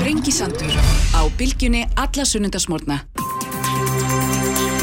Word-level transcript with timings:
Sprengisandur 0.00 0.72
á 1.12 1.20
bylgjunni 1.36 1.82
alla 1.92 2.24
sunnundasmórna. 2.24 3.02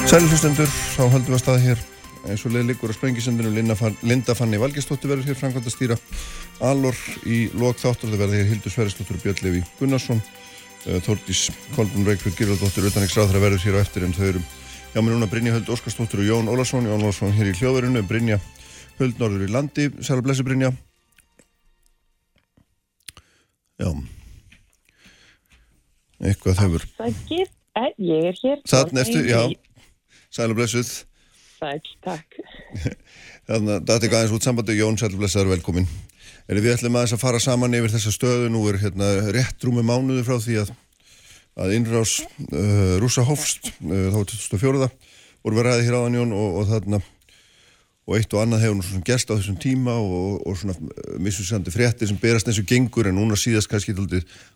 Sæli 0.06 0.28
hlustendur, 0.30 0.68
þá 0.70 1.08
höldum 1.10 1.32
við 1.32 1.38
að 1.38 1.40
staða 1.42 1.62
hér. 1.64 1.80
Eins 2.30 2.44
og 2.46 2.52
leið 2.54 2.68
líkur 2.70 2.92
á 2.94 2.98
sprengisendinu 3.00 3.50
Linda 3.50 4.36
Fanni 4.38 4.60
Valgestóttir 4.62 5.10
verður 5.10 5.32
hér 5.32 5.40
framkvæmt 5.40 5.66
að 5.66 5.74
stýra 5.74 5.96
Alor 6.62 7.00
í 7.26 7.40
lok 7.58 7.80
þáttur 7.82 8.12
það 8.12 8.22
verður 8.22 8.38
hér 8.38 8.52
Hildur 8.52 8.74
Sverrisdóttir 8.76 9.18
og 9.18 9.24
Björn 9.24 9.42
Levi 9.42 9.62
Gunnarsson. 9.80 10.22
Eh, 10.86 11.00
Þórdís 11.02 11.48
Kolbún 11.74 12.06
Reykjavík 12.06 12.38
Girðardóttir 12.38 12.86
Utanriksráðra 12.92 13.42
verður 13.42 13.66
hér 13.66 13.80
á 13.82 13.84
eftir 13.88 14.06
en 14.06 14.14
þau 14.14 14.28
eru 14.28 14.44
hjá 14.92 15.00
mér 15.02 15.16
núna 15.16 15.32
Brynja 15.32 15.56
Höld 15.56 15.72
Óskarsdóttir 15.74 16.22
og 16.22 16.30
Jón 16.30 16.52
Ólarsson 16.54 16.86
Jón 16.86 17.02
Ólarsson 17.02 17.34
hér 17.34 17.50
í 17.50 17.56
hljóðverðinu 17.58 18.06
Brynja 18.06 18.38
Höld 19.02 19.18
Norður 19.18 19.48
í 19.48 19.50
landi. 19.50 19.90
Sæla 19.98 20.22
blessi 20.22 20.46
Brynja. 20.46 20.70
Já 23.82 23.90
eitthvað 26.24 26.60
þau 26.62 26.70
verður 26.76 27.48
Ég 27.98 28.30
er 28.32 28.38
hér 28.42 28.62
Þannig 28.66 29.04
eftir, 29.04 29.28
já. 29.30 29.42
Sæla 30.34 30.56
blessuð. 30.58 30.90
Sæl, 31.58 31.82
takk. 32.06 32.40
Þannig 33.48 33.74
að 33.76 33.84
þetta 33.92 34.08
er 34.08 34.12
gæðins 34.14 34.34
út 34.34 34.48
sambandi. 34.48 34.78
Jón 34.78 34.98
Sælblessaður 35.00 35.54
velkomin. 35.54 35.88
Er 36.48 36.60
við 36.62 36.74
ætlum 36.74 36.98
aðeins 36.98 37.16
að 37.16 37.22
fara 37.22 37.42
saman 37.44 37.78
yfir 37.78 37.94
þessa 37.94 38.14
stöðu? 38.16 38.50
Nú 38.52 38.64
er 38.72 38.80
hérna 38.82 39.12
rétt 39.36 39.64
rúmi 39.66 39.86
mánuði 39.86 40.26
frá 40.28 40.38
því 40.42 40.62
að 40.64 40.74
að 41.58 41.74
innrás 41.74 42.20
uh, 42.22 42.98
rúsa 43.02 43.24
hófst 43.26 43.72
uh, 43.82 44.10
þá 44.14 44.18
er 44.20 44.28
2004. 44.34 44.90
Voru 45.46 45.58
við 45.58 45.66
ræði 45.66 45.88
hér 45.88 45.98
áðan 45.98 46.18
Jón 46.20 46.36
og, 46.38 46.60
og 46.62 46.68
þarna 46.70 47.02
og 48.08 48.16
eitt 48.16 48.34
og 48.34 48.44
annað 48.44 48.64
hefur 48.64 48.78
nú 48.80 48.86
svona 48.88 49.08
gerst 49.08 49.32
á 49.32 49.36
þessum 49.36 49.58
tíma 49.60 49.96
og, 50.00 50.38
og 50.48 50.60
svona 50.60 50.76
uh, 50.80 51.16
missusandi 51.20 51.74
fréttir 51.74 52.10
sem 52.10 52.20
berast 52.22 52.48
eins 52.48 52.62
og 52.62 52.70
gengur 52.70 53.10
en 53.10 53.20
núna 53.20 53.40
síðast 53.40 53.70
kannski 53.72 53.96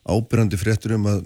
ábyrrandi 0.08 0.60
fréttir 0.60 0.96
um 0.96 1.10
að, 1.12 1.26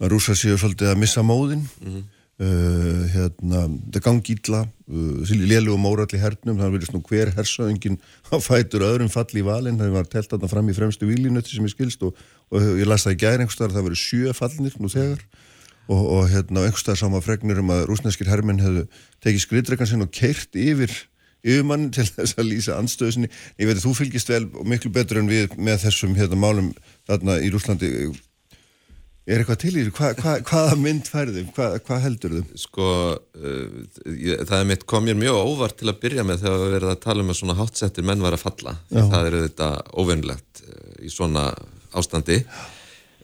að 0.00 0.14
rúsa 0.14 0.36
séu 0.38 0.56
svolítið 0.56 0.94
að 0.94 1.02
missa 1.02 1.24
móðin 1.26 1.66
mm 1.66 1.90
-hmm. 1.90 2.06
Uh, 2.38 3.02
hérna, 3.10 3.64
það 3.90 4.02
gangi 4.04 4.34
ítla 4.36 4.60
uh, 4.62 5.30
lélu 5.50 5.72
og 5.74 5.80
mórall 5.82 6.12
í 6.14 6.20
hernum 6.22 6.54
þannig 6.54 6.68
að 6.68 6.74
verðist 6.76 6.92
nú 6.94 7.00
hver 7.02 7.32
hersöðingin 7.34 7.96
á 8.30 8.38
fætur 8.38 8.84
öðrum 8.86 9.10
falli 9.10 9.42
í 9.42 9.42
valin, 9.42 9.74
það 9.74 9.90
var 9.96 10.06
telt 10.06 10.30
að 10.30 10.44
það 10.44 10.52
fram 10.52 10.68
í 10.70 10.76
fremstu 10.76 11.08
výlinutti 11.08 11.56
sem 11.56 11.66
ég 11.66 11.74
skilst 11.74 12.04
og, 12.06 12.14
og 12.54 12.62
ég 12.78 12.86
las 12.86 13.08
það 13.08 13.16
í 13.16 13.18
gæri 13.24 13.42
einhverstaðar, 13.42 13.74
það 13.74 13.88
verið 13.88 14.02
sjö 14.04 14.36
fallinir 14.38 14.78
nú 14.78 14.86
þegar 14.86 15.26
og, 15.88 16.04
og 16.14 16.30
hérna, 16.30 16.62
einhverstaðar 16.68 17.00
sama 17.02 17.24
fregnir 17.26 17.58
um 17.58 17.74
að 17.74 17.84
rúsneskir 17.90 18.30
hermin 18.30 18.62
hefðu 18.62 18.86
tekið 19.18 19.42
skritreikan 19.42 19.90
sinn 19.90 20.06
og 20.06 20.14
keirt 20.14 20.54
yfir 20.54 20.94
yfirmann 21.46 21.90
til 21.94 22.06
þess 22.08 22.38
að 22.38 22.50
lýsa 22.50 22.78
anstöðusinni 22.78 23.28
ég 23.30 23.68
veit 23.68 23.76
að 23.76 23.84
þú 23.86 23.96
fylgist 23.98 24.32
vel 24.32 24.44
og 24.48 24.64
miklu 24.68 24.90
betur 24.94 25.20
en 25.22 25.30
við 25.30 25.54
með 25.58 25.84
þessum 25.86 26.16
hérna, 26.18 26.40
málum 26.40 26.72
þarna 27.08 27.38
í 27.42 27.52
Rúslandi 27.54 27.92
Er 29.28 29.42
eitthvað 29.42 29.58
til 29.60 29.74
í 29.74 29.82
því? 29.82 29.90
Hva, 29.92 30.08
hva, 30.16 30.34
hvaða 30.48 30.76
mynd 30.80 31.08
færðum? 31.12 31.48
Hva, 31.52 31.66
hvað 31.84 31.98
heldur 32.00 32.36
þau? 32.38 32.52
Sko, 32.62 32.86
uh, 33.36 34.06
ég, 34.08 34.40
það 34.48 34.62
er 34.62 34.68
mitt 34.70 34.86
kom 34.88 35.04
mér 35.04 35.18
mjög 35.20 35.40
óvart 35.42 35.76
til 35.76 35.90
að 35.92 35.98
byrja 36.00 36.24
með 36.24 36.46
þegar 36.46 36.62
við 36.62 36.72
verðum 36.72 36.92
að 36.94 37.02
tala 37.02 37.24
um 37.24 37.34
að 37.34 37.38
svona 37.42 37.56
hátsettir 37.58 38.06
menn 38.08 38.24
var 38.24 38.36
að 38.38 38.44
falla. 38.46 38.74
Það 38.94 39.28
eru 39.28 39.42
þetta 39.44 39.68
óvinnlegt 40.00 40.62
uh, 40.64 40.78
í 41.04 41.12
svona 41.12 41.44
ástandi 41.92 42.40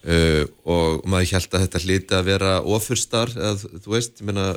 uh, 0.04 0.42
og 0.64 1.06
maður 1.10 1.38
held 1.38 1.56
að 1.56 1.64
þetta 1.66 1.82
hliti 1.84 2.18
að 2.18 2.28
vera 2.28 2.52
ofurstar, 2.76 3.32
eða 3.36 3.80
þú 3.84 3.96
veist, 3.96 4.20
meina, 4.26 4.50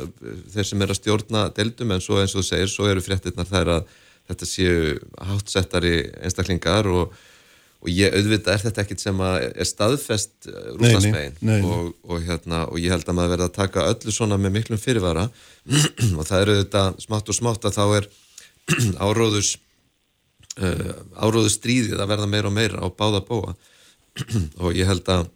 þeir 0.53 0.69
sem 0.71 0.83
er 0.83 0.93
að 0.93 1.01
stjórna 1.01 1.47
deildum 1.55 1.95
en 1.95 2.03
svo 2.03 2.21
eins 2.21 2.35
og 2.35 2.43
þú 2.43 2.49
segir, 2.51 2.73
svo 2.73 2.91
eru 2.91 3.05
fréttinnar 3.05 3.49
þær 3.49 3.73
að 3.77 3.95
þetta 4.27 4.49
séu 4.49 4.77
hátsettari 5.23 5.97
einstaklingar 6.19 6.89
og 6.91 7.17
og 7.77 7.93
ég 7.93 8.15
auðvitað 8.15 8.53
er 8.53 8.63
þetta 8.65 8.83
ekkit 8.83 9.03
sem 9.03 9.19
er 9.27 9.67
staðfest 9.69 10.49
eh, 10.49 10.69
rúslandsmegin 10.79 11.67
og, 11.67 11.91
og, 12.07 12.17
hérna, 12.25 12.63
og 12.71 12.81
ég 12.81 12.93
held 12.93 13.05
að 13.05 13.17
maður 13.19 13.33
verða 13.35 13.49
að 13.51 13.57
taka 13.59 13.85
öllu 13.91 14.13
svona 14.13 14.39
með 14.41 14.55
miklum 14.57 14.81
fyrirvara. 14.81 15.27
Og 16.17 16.25
það 16.25 16.41
er 16.41 16.51
auðvitað 16.53 16.99
smátt 17.05 17.31
og 17.31 17.37
smátt 17.37 17.67
að 17.69 17.77
þá 17.77 17.83
er 17.99 18.09
áróðus 19.07 19.53
uh, 20.57 20.93
áróðus 21.21 21.57
stríðið 21.59 22.01
að 22.01 22.13
verða 22.15 22.29
meira 22.31 22.49
og 22.49 22.55
meira 22.57 22.81
á 22.81 22.87
báða 22.89 23.23
bóa 23.27 23.53
og 24.63 24.71
ég 24.73 24.89
held 24.89 25.07
að 25.13 25.29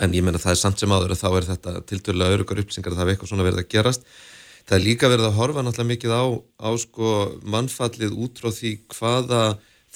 en 0.00 0.14
ég 0.16 0.24
menna 0.24 0.40
það 0.40 0.54
er 0.54 0.60
samt 0.60 0.82
sem 0.82 0.92
áður 0.92 1.14
að 1.14 1.22
þá 1.22 1.30
er 1.30 1.48
þetta 1.50 1.72
tilturlega 1.88 2.36
örugar 2.36 2.62
uppsingar 2.62 2.94
að 2.94 3.00
það 3.00 3.06
er 3.06 3.14
eitthvað 3.14 3.32
svona 3.32 3.46
verið 3.46 3.62
að 3.62 3.72
gerast. 3.74 4.06
Það 4.68 4.76
er 4.76 4.84
líka 4.86 5.10
verið 5.10 5.26
að 5.26 5.36
horfa 5.40 5.64
náttúrulega 5.64 5.90
mikið 5.90 6.14
á, 6.14 6.24
á 6.62 6.70
sko 6.78 7.10
mannfallið 7.54 8.16
út 8.24 8.40
frá 8.40 8.52
því 8.54 8.72
hvaða 8.94 9.42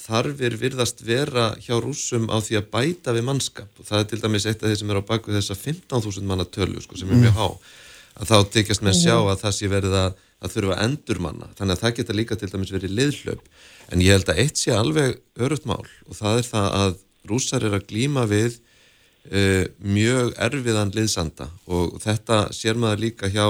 þarfir 0.04 0.56
virðast 0.58 1.04
vera 1.06 1.52
hjá 1.62 1.76
rúsum 1.80 2.26
á 2.28 2.36
því 2.42 2.58
að 2.58 2.68
bæta 2.72 3.14
við 3.14 3.26
mannskap. 3.28 3.70
Og 3.78 3.88
það 3.88 4.02
er 4.02 4.10
til 4.10 4.20
dæmis 4.24 4.48
eitt 4.50 4.62
af 4.62 4.72
þeir 4.72 4.80
sem 4.80 4.92
er 4.92 5.00
á 5.00 5.08
baku 5.08 5.34
þessa 5.34 5.56
15.000 5.60 6.28
manna 6.28 6.46
tölu 6.48 6.82
sko, 6.82 6.98
sem 6.98 7.12
er 7.14 7.22
mjög 7.22 7.38
há. 7.38 7.48
Að 8.14 8.30
þá 8.30 8.36
tekjast 8.56 8.84
með 8.84 8.94
að 8.94 9.00
sjá 9.00 9.16
að 9.20 9.40
það 9.40 9.56
sé 9.56 9.70
verið 9.70 9.96
að, 10.00 10.18
að 10.44 10.52
þurfa 10.54 10.74
að 10.74 10.84
endur 10.88 11.22
manna 11.22 11.48
þannig 11.58 11.76
að 11.76 11.84
það 11.84 11.96
geta 12.00 12.18
líka 12.18 12.38
til 12.38 12.50
dæmis 12.52 12.74
verið 12.74 12.98
liðhlaup. 12.98 13.48
En 13.92 14.04
ég 14.04 14.18
held 14.18 14.30
að 14.30 14.42
eitt 14.42 14.60
sé 14.60 14.74
alveg 14.74 15.16
örugt 15.38 15.66
mál 15.70 15.82
og 15.82 16.18
það 16.18 16.40
er 16.40 16.50
það 16.50 16.68
að 16.82 16.94
rúsar 17.30 17.66
er 17.66 17.78
að 17.78 17.88
glýma 17.90 18.26
við 18.30 18.58
uh, 19.30 19.64
mjög 19.78 20.34
erfiðan 20.46 20.92
liðsanda. 20.94 21.48
Og 21.66 21.98
þetta 22.04 22.46
sér 22.56 22.78
maður 22.80 23.04
líka 23.06 23.30
hjá 23.32 23.46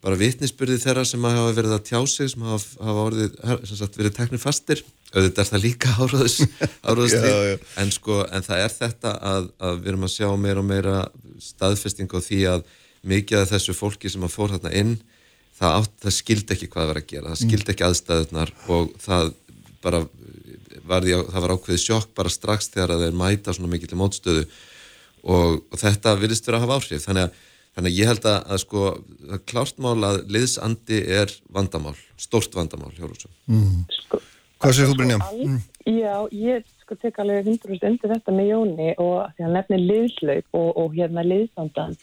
bara 0.00 0.16
vitnisbyrði 0.16 0.78
þeirra 0.80 1.04
sem 1.04 1.24
hafa 1.28 1.52
verið 1.56 1.76
að 1.76 1.86
tjá 1.90 2.00
sig 2.08 2.30
sem 2.32 2.44
hafa, 2.46 2.70
hafa 2.80 3.04
orðið, 3.10 3.34
sagt, 3.68 3.98
verið 4.00 4.16
teknir 4.16 4.40
fastir. 4.40 4.82
Auðvitað 5.10 5.42
er 5.42 5.48
það 5.50 5.64
líka 5.64 5.94
áraðslið 6.86 7.64
en, 7.82 7.90
sko, 7.92 8.20
en 8.30 8.46
það 8.46 8.64
er 8.64 8.74
þetta 8.76 9.14
að, 9.32 9.48
að 9.58 9.80
við 9.80 9.92
erum 9.92 10.06
að 10.06 10.12
sjá 10.14 10.28
meira 10.38 10.62
og 10.62 10.68
meira 10.68 10.96
staðfesting 11.42 12.14
á 12.14 12.18
því 12.22 12.40
að 12.52 12.62
mikið 13.10 13.42
af 13.42 13.50
þessu 13.50 13.74
fólki 13.74 14.12
sem 14.12 14.24
að 14.24 14.36
fór 14.36 14.54
þarna 14.54 14.72
inn 14.78 14.94
það, 15.58 15.74
átt, 15.74 15.94
það 16.04 16.16
skildi 16.16 16.56
ekki 16.56 16.70
hvað 16.70 16.82
það 16.82 16.90
var 16.92 17.00
að 17.00 17.10
gera. 17.10 17.34
Það 17.34 17.42
skildi 17.42 17.74
ekki 17.74 17.86
aðstæðunar 17.88 18.54
og 18.70 18.94
það 19.02 19.32
bara 19.84 20.02
var, 20.86 21.04
því, 21.04 21.14
það 21.30 21.44
var 21.44 21.54
ákveðið 21.56 21.84
sjokk 21.84 22.12
bara 22.16 22.32
strax 22.32 22.70
þegar 22.72 22.94
að 22.94 23.06
þeir 23.06 23.18
mæta 23.20 23.54
svona 23.56 23.72
mikill 23.72 23.92
í 23.92 24.00
mótstöðu 24.00 24.46
og, 25.22 25.62
og 25.70 25.80
þetta 25.80 26.16
virðist 26.20 26.48
verið 26.48 26.60
að 26.60 26.66
hafa 26.66 26.80
áhrif 26.80 27.06
þannig 27.06 27.28
að 27.28 27.46
Þannig 27.70 27.92
að 27.92 27.98
ég 28.00 28.08
held 28.10 28.24
að, 28.26 28.38
að 28.50 28.58
sko, 28.64 28.80
það 29.30 29.42
klárt 29.46 29.76
mál 29.78 29.92
að 30.02 30.16
liðsandi 30.34 30.96
er 31.20 31.30
vandamál, 31.54 31.94
stórt 32.18 32.56
vandamál. 32.58 32.90
Mm. 33.46 33.84
Sko, 33.94 34.18
Hvað 34.60 34.74
séu 34.76 34.88
þú 34.90 34.96
Brynja? 34.98 35.18
Mm. 35.38 35.60
Já, 35.88 36.14
ég 36.34 36.66
sko 36.82 36.96
tek 37.00 37.20
alveg 37.22 37.46
100% 37.46 37.86
undir 37.88 38.12
þetta 38.12 38.34
með 38.34 38.50
Jóni 38.50 38.88
og 39.00 39.30
því 39.36 39.46
að 39.46 39.54
nefnir 39.54 39.84
liðslaup 39.86 40.58
og, 40.58 40.66
og 40.82 40.98
hérna 40.98 41.24
liðsandan 41.24 41.94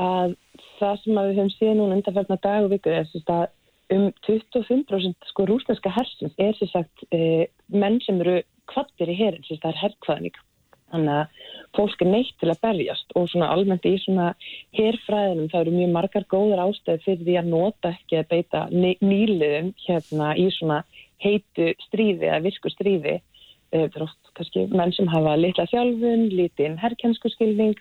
að 0.00 0.36
það 0.78 1.00
sem 1.02 1.18
að 1.18 1.30
við 1.30 1.40
höfum 1.40 1.50
síðan 1.56 1.80
núna 1.80 1.96
undanferðna 1.98 2.38
dag 2.44 2.66
og 2.66 2.70
viku 2.74 2.92
er 2.92 3.08
þess 3.10 3.32
að 3.34 3.96
um 3.96 4.06
25% 4.28 5.32
sko 5.32 5.48
rúsneska 5.50 5.90
hersins 5.96 6.38
er 6.38 6.54
þess 6.60 6.78
að 6.78 7.04
e, 7.10 7.48
menn 7.74 7.98
sem 8.04 8.20
eru 8.22 8.38
kvattir 8.70 9.10
í 9.10 9.18
herin, 9.18 9.42
að 9.42 9.64
það 9.64 9.72
er 9.72 9.82
herrkvæðning. 9.82 10.40
Þannig 10.90 11.16
að 11.16 11.42
fólk 11.76 12.02
er 12.02 12.10
neitt 12.10 12.32
til 12.40 12.50
að 12.50 12.62
berjast 12.64 13.12
og 13.18 13.28
svona 13.30 13.50
almennt 13.54 13.86
í 13.86 13.94
svona 14.02 14.32
herrfræðinum 14.76 15.50
það 15.52 15.60
eru 15.60 15.74
mjög 15.76 15.92
margar 15.96 16.26
góðar 16.32 16.64
ástæði 16.66 17.04
fyrir 17.04 17.26
því 17.26 17.36
að 17.40 17.50
nota 17.52 17.92
ekki 17.94 18.18
að 18.20 18.30
beita 18.32 18.62
nýliðum 18.74 19.74
hérna 19.86 20.32
í 20.34 20.48
svona 20.56 20.80
heitu 21.22 21.70
stríði 21.86 22.26
eða 22.30 22.42
virku 22.48 22.72
stríði 22.72 23.14
eh, 23.20 23.86
er 23.86 24.02
oft 24.06 24.32
kannski 24.34 24.66
menn 24.72 24.94
sem 24.96 25.08
hafa 25.10 25.36
litla 25.38 25.68
þjálfun, 25.70 26.26
lítinn 26.34 26.78
herrkjensku 26.80 27.30
skilning 27.34 27.78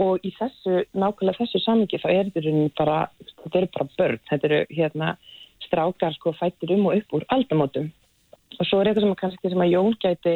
og 0.00 0.24
í 0.24 0.32
þessu 0.38 0.82
nákvæmlega 0.96 1.42
þessu 1.42 1.60
samingi 1.62 2.00
þá 2.00 2.08
er 2.12 2.30
þetta 2.34 2.68
bara 2.78 2.98
þetta 3.20 3.58
eru 3.60 3.72
bara 3.76 3.88
börn, 3.98 4.20
þetta 4.30 4.48
eru 4.48 4.60
hérna 4.72 5.16
strákar 5.66 6.14
sko 6.16 6.32
fættir 6.36 6.72
um 6.76 6.88
og 6.90 6.96
upp 7.00 7.18
úr 7.18 7.26
aldamótum. 7.28 7.90
Og 8.58 8.66
svo 8.68 8.80
er 8.80 8.90
eitthvað 8.90 9.06
sem 9.06 9.20
kannski 9.20 9.52
sem 9.52 9.64
að 9.64 9.72
Jón 9.72 9.94
gæti 10.00 10.34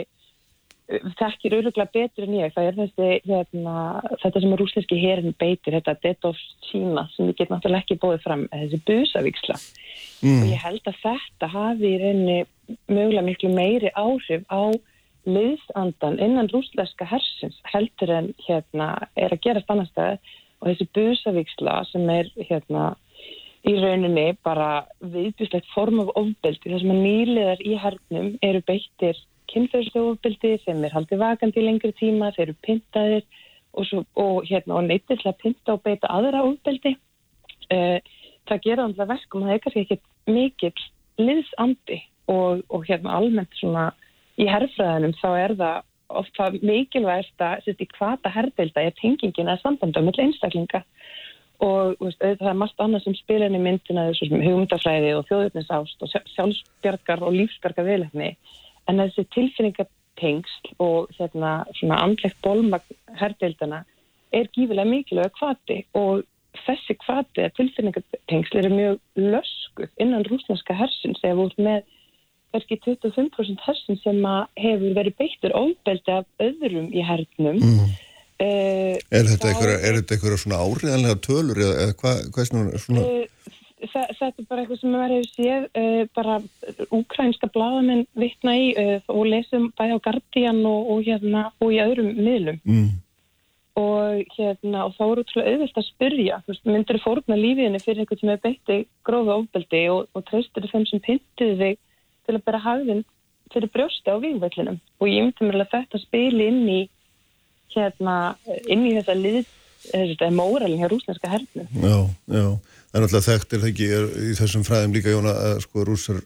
þekkir 0.86 1.56
auðvitað 1.56 1.92
betur 1.94 2.26
en 2.26 2.34
ég. 2.36 2.52
Það 2.54 2.68
er 2.68 2.76
þessi, 2.80 3.08
hérna, 3.26 3.76
þetta 4.22 4.42
sem 4.42 4.52
er 4.54 4.60
rúsleski 4.62 4.98
herin 5.02 5.34
beitir, 5.38 5.74
þetta 5.74 5.96
dead 6.02 6.28
of 6.28 6.42
China 6.68 7.06
sem 7.14 7.30
við 7.30 7.40
getum 7.40 7.56
náttúrulega 7.56 7.84
ekki 7.84 7.98
bóðið 8.02 8.26
fram 8.26 8.44
þessi 8.52 8.82
busavíksla 8.86 9.56
mm. 9.56 10.42
og 10.42 10.52
ég 10.52 10.62
held 10.62 10.92
að 10.92 11.00
þetta 11.02 11.50
hafi 11.54 11.90
í 11.90 11.98
rauninni 12.02 12.38
mögulega 12.90 13.26
miklu 13.26 13.52
meiri 13.54 13.92
áhrif 13.98 14.46
á 14.46 14.62
liðsandan 15.26 16.20
innan 16.22 16.50
rúsleska 16.52 17.06
hersins 17.10 17.58
heldur 17.72 18.12
en 18.14 18.32
hérna 18.46 18.92
er 19.18 19.34
að 19.34 19.42
gera 19.42 19.62
stannastæði 19.64 20.20
og 20.60 20.70
þessi 20.70 20.88
busavíksla 20.94 21.80
sem 21.90 22.06
er 22.14 22.30
hérna 22.46 22.92
í 23.66 23.74
rauninni 23.80 24.28
bara 24.46 24.86
viðbyrslegt 25.02 25.66
form 25.74 26.04
af 26.04 26.12
ofbeldi 26.14 26.70
þar 26.70 26.82
sem 26.82 26.92
að 26.94 27.02
nýliðar 27.08 27.64
í 27.66 27.78
hernum 27.82 28.36
eru 28.46 28.62
beittir 28.68 29.18
kynferðsofbildi 29.52 30.52
sem 30.64 30.84
er 30.84 30.94
haldið 30.94 31.22
vakandi 31.22 31.62
í 31.62 31.66
lengri 31.66 31.92
tíma, 31.98 32.32
þeir 32.36 32.48
eru 32.48 32.56
pintaðir 32.66 33.24
og, 33.76 33.86
svo, 33.88 34.04
og, 34.16 34.44
hérna, 34.48 34.78
og 34.78 34.90
að 34.90 35.40
pinta 35.42 35.76
og 35.76 35.82
beita 35.84 36.10
aðra 36.12 36.44
ofbildi. 36.46 36.96
Uh, 37.72 37.98
það 38.46 38.62
gera 38.62 38.86
alltaf 38.86 39.10
verkum 39.10 39.42
að 39.42 39.48
það 39.48 39.56
er 39.56 39.64
kannski 39.64 39.84
ekki 39.84 39.98
mikill 40.30 40.86
liðsandi 41.18 42.00
og, 42.30 42.62
og 42.70 42.86
hérna 42.86 43.16
almennt 43.18 43.54
svona 43.58 43.90
í 44.38 44.46
herrfræðinum 44.50 45.14
þá 45.20 45.28
er 45.34 45.54
það 45.58 45.84
ofta 46.20 46.50
mikilvægast 46.62 47.42
að 47.42 47.70
í 47.82 47.88
hvata 47.96 48.30
herrdeilda 48.30 48.84
er 48.86 48.94
tengingin 49.00 49.50
að 49.50 49.62
sambanda 49.64 50.02
með 50.04 50.20
einstaklinga 50.26 50.82
og 51.64 51.96
veist, 52.02 52.20
það 52.20 52.50
er 52.50 52.60
margt 52.60 52.82
annað 52.84 53.06
sem 53.06 53.16
spilin 53.16 53.56
í 53.56 53.62
myndina 53.62 54.06
þessu 54.10 54.28
sem 54.28 54.44
hugmyndafræði 54.44 55.14
og 55.16 55.26
þjóðurnisást 55.30 56.04
og 56.04 56.12
sjálfsbjargar 56.34 57.24
og 57.24 57.34
lífsbjargar 57.38 57.88
viðlefni 57.88 58.30
en 58.90 59.02
þessi 59.02 59.26
tilfinningatengsl 59.34 60.72
og 60.82 61.12
hérna 61.18 61.58
svona 61.78 62.00
andlegt 62.04 62.40
bólmagn 62.44 62.98
herrdeildana 63.20 63.82
er 64.36 64.48
gífilega 64.54 64.88
mikilvæg 64.90 65.34
kvati 65.38 65.82
og 65.98 66.24
þessi 66.64 66.96
kvati 67.02 67.44
að 67.44 67.54
tilfinningatengsl 67.58 68.62
eru 68.62 68.72
mjög 68.72 69.28
löskuð 69.34 69.92
innan 70.02 70.26
rúsneska 70.30 70.76
hersins 70.76 71.22
eða 71.24 71.40
voru 71.42 71.68
með 71.68 71.84
verkið 72.56 72.82
25% 73.04 73.64
hersin 73.66 74.00
sem 74.00 74.26
hefur 74.56 74.96
verið 74.96 75.16
beittur 75.20 75.54
óbeldi 75.56 76.14
af 76.14 76.26
öðrum 76.42 76.90
í 76.94 77.04
hernum 77.04 77.62
mm. 77.62 77.94
Uh, 78.36 78.98
er 79.16 79.24
þetta 79.24 79.48
einhverja 79.48 80.36
svona 80.36 80.58
áriðanlega 80.60 81.16
tölur 81.24 81.56
eða 81.56 81.94
hvað 81.96 82.18
hva 82.34 82.42
er 82.42 82.48
svona? 82.50 82.80
svona? 82.82 83.04
Uh, 83.08 83.54
þetta 83.92 84.28
er 84.42 84.46
bara 84.48 84.62
eitthvað 84.62 84.80
sem 84.80 84.92
við 84.92 85.02
verðum 85.04 85.26
séð 85.30 85.66
uh, 85.80 86.02
bara 86.16 86.36
úkrænska 86.98 87.50
bladamenn 87.54 88.04
vittna 88.18 88.54
í 88.58 88.68
og 89.12 89.24
lesum 89.30 89.70
bæði 89.78 89.98
á 89.98 90.04
Guardian 90.06 90.62
og, 90.68 90.92
og, 90.94 91.02
hérna, 91.06 91.48
og 91.60 91.74
í 91.74 91.82
öðrum 91.82 92.12
miðlum 92.16 92.60
mm. 92.64 92.88
og 93.82 94.36
hérna 94.36 94.86
og 94.86 94.96
þá 94.96 95.04
er 95.06 95.22
útrúlega 95.24 95.52
auðvilt 95.54 95.82
að 95.82 95.88
spyrja 95.90 96.40
myndir 96.64 97.00
þú 97.00 97.04
fórna 97.04 97.40
lífiðinni 97.40 97.82
fyrir 97.84 98.04
eitthvað 98.04 98.22
sem 98.22 98.34
er 98.34 98.42
beitti 98.44 98.78
gróða 99.06 99.40
ofbeldi 99.42 99.84
og, 99.94 100.08
og 100.14 100.26
treystir 100.30 100.70
þeim 100.72 100.88
sem 100.90 101.04
pyntiði 101.08 101.58
þig 101.62 101.82
til 102.26 102.36
að 102.38 102.44
bera 102.48 102.64
hagðin 102.64 103.06
fyrir 103.54 103.70
brjósta 103.72 104.16
á 104.16 104.22
výgvellinum 104.22 104.80
og 105.00 105.10
ég 105.10 105.26
myndi 105.26 105.46
mér 105.46 105.62
að 105.64 105.72
þetta 105.76 106.02
spili 106.02 106.50
inn 106.50 106.64
í 106.66 106.80
hérna 107.76 108.16
inn 108.70 108.86
í 108.86 108.94
þessa 108.96 109.16
lið, 109.18 109.52
þetta 109.90 110.28
er 110.28 110.36
móralin 110.36 110.80
hér 110.80 110.92
rúsneska 110.92 111.30
hernum. 111.30 111.68
Já, 111.82 111.98
já, 112.32 112.46
það 112.90 112.98
er 112.98 113.04
náttúrulega 113.04 113.26
þekkt 113.26 113.54
er 113.54 113.62
það 113.62 113.70
ekki 113.72 113.88
er, 113.98 114.08
í 114.30 114.34
þessum 114.38 114.66
fræðum 114.66 114.96
líka 114.96 115.14
Jóna 115.14 115.34
að 115.46 115.60
sko 115.66 115.86
rúsar 115.86 116.20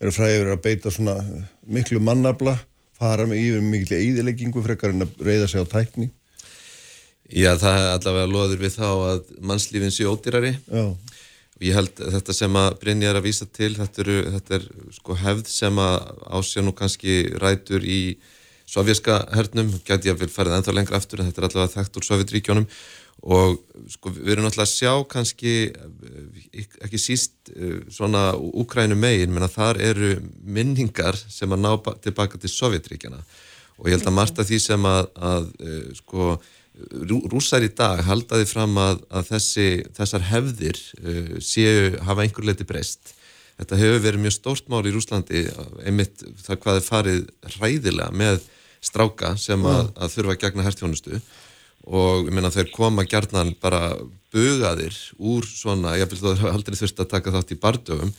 eru 0.00 0.12
fræðir 0.12 0.52
að 0.52 0.62
beita 0.66 0.92
svona 0.92 1.16
miklu 1.66 2.00
mannabla, 2.04 2.56
fara 2.96 3.26
með 3.28 3.42
yfir 3.42 3.64
miklu 3.64 3.98
eðileggingu 3.98 4.64
frekar 4.64 4.94
en 4.94 5.06
að 5.06 5.20
reyða 5.24 5.50
sig 5.50 5.64
á 5.64 5.72
tækni. 5.72 6.10
Já, 7.26 7.56
það 7.58 7.80
er 7.80 7.92
allavega 7.96 8.30
loður 8.30 8.60
við 8.62 8.76
þá 8.76 8.88
að 8.92 9.30
mannslífin 9.42 9.94
sé 9.94 10.06
ódýrari. 10.06 10.52
Já. 10.70 10.84
Og 11.56 11.64
ég 11.64 11.72
held 11.72 11.96
þetta 11.96 12.34
sem 12.36 12.56
að 12.60 12.74
Brynja 12.82 13.10
er 13.10 13.18
að 13.18 13.26
vísa 13.26 13.46
til, 13.48 13.72
þetta, 13.78 14.02
eru, 14.04 14.16
þetta 14.34 14.58
er 14.58 14.66
sko 14.92 15.16
hefð 15.16 15.46
sem 15.48 15.78
að 15.80 15.94
ásjá 16.36 16.62
nú 16.62 16.74
kannski 16.76 17.16
rætur 17.40 17.84
í 17.84 18.00
sovjerska 18.68 19.22
hernum, 19.32 19.72
gæti 19.86 20.10
ég 20.10 20.16
að 20.16 20.26
vil 20.26 20.32
farið 20.34 20.58
ennþá 20.58 20.74
lengra 20.76 21.00
aftur 21.00 21.22
en 21.22 21.30
þetta 21.30 21.42
er 21.42 21.48
allavega 21.48 21.74
þekkt 21.78 21.98
úr 22.00 22.06
Sovjetríkjónum 22.06 22.66
og 23.24 23.56
sko 23.90 24.12
við 24.12 24.34
erum 24.34 24.46
náttúrulega 24.46 24.66
að 24.66 24.74
sjá 24.74 24.92
kannski 25.10 25.54
eh, 25.72 26.66
ekki 26.84 27.00
síst 27.00 27.50
eh, 27.54 27.80
svona 27.92 28.28
úkrænum 28.36 29.00
megin, 29.00 29.32
menn 29.32 29.46
að 29.46 29.56
þar 29.56 29.80
eru 29.82 30.10
minningar 30.42 31.16
sem 31.16 31.52
að 31.52 31.64
ná 31.64 31.70
tilbaka 32.04 32.38
til 32.38 32.52
Sovjetríkjana 32.52 33.22
og 33.76 33.88
ég 33.88 33.96
held 33.96 34.08
að 34.08 34.16
margt 34.18 34.38
af 34.40 34.48
því 34.48 34.60
sem 34.62 34.88
að, 34.88 35.10
að 35.32 35.50
eh, 35.60 35.90
sko 35.98 36.36
rúsar 37.32 37.64
í 37.64 37.72
dag 37.72 38.02
haldaði 38.04 38.46
fram 38.50 38.76
að, 38.76 39.00
að 39.08 39.30
þessi, 39.30 39.68
þessar 39.96 40.26
hefðir 40.28 40.80
séu 41.40 41.94
hafa 42.04 42.26
einhver 42.26 42.44
leiti 42.44 42.66
breyst. 42.68 43.14
Þetta 43.56 43.78
hefur 43.80 44.02
verið 44.04 44.22
mjög 44.26 44.34
stórt 44.34 44.68
mál 44.68 44.82
í 44.84 44.92
Rúslandi 44.92 45.46
einmitt 45.88 46.20
það 46.44 46.60
hvað 46.60 46.80
er 46.82 46.84
farið 46.84 47.22
ræðilega 47.54 48.10
með 48.12 48.44
stráka 48.84 49.32
sem 49.40 49.64
að, 49.64 49.88
að 49.96 50.12
þurfa 50.18 50.34
að 50.36 50.42
gegna 50.44 50.66
hertjónustu 50.66 51.22
og 51.86 52.26
ég 52.26 52.34
meina 52.34 52.50
þeir 52.50 52.72
koma 52.74 53.06
gerðnan 53.06 53.54
bara 53.62 53.94
bugaðir 54.34 54.96
úr 55.18 55.46
svona, 55.46 55.96
ég 56.00 56.10
vil 56.10 56.18
þú 56.20 56.50
aldrei 56.50 56.76
þurft 56.78 57.04
að 57.04 57.12
taka 57.14 57.34
þátt 57.34 57.54
í 57.54 57.60
bardöfum 57.62 58.14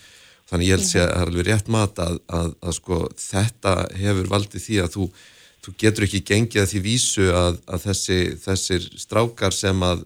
þannig 0.48 0.70
ég 0.70 0.78
held 0.78 0.88
sé 0.88 1.02
að 1.02 1.10
það 1.10 1.18
er 1.18 1.32
alveg 1.32 1.48
rétt 1.50 1.72
mat 1.76 2.00
að, 2.00 2.20
að, 2.32 2.54
að 2.64 2.78
sko 2.78 3.00
þetta 3.20 3.74
hefur 4.00 4.32
valdið 4.32 4.64
því 4.64 4.80
að 4.84 4.94
þú, 4.96 5.08
þú 5.66 5.76
getur 5.84 6.08
ekki 6.08 6.24
gengið 6.32 6.64
að 6.64 6.72
því 6.72 6.84
vísu 6.86 7.28
að 7.36 7.60
þessi, 7.84 8.20
þessir 8.46 8.90
strákar 9.04 9.56
sem 9.56 9.84
að 9.84 10.06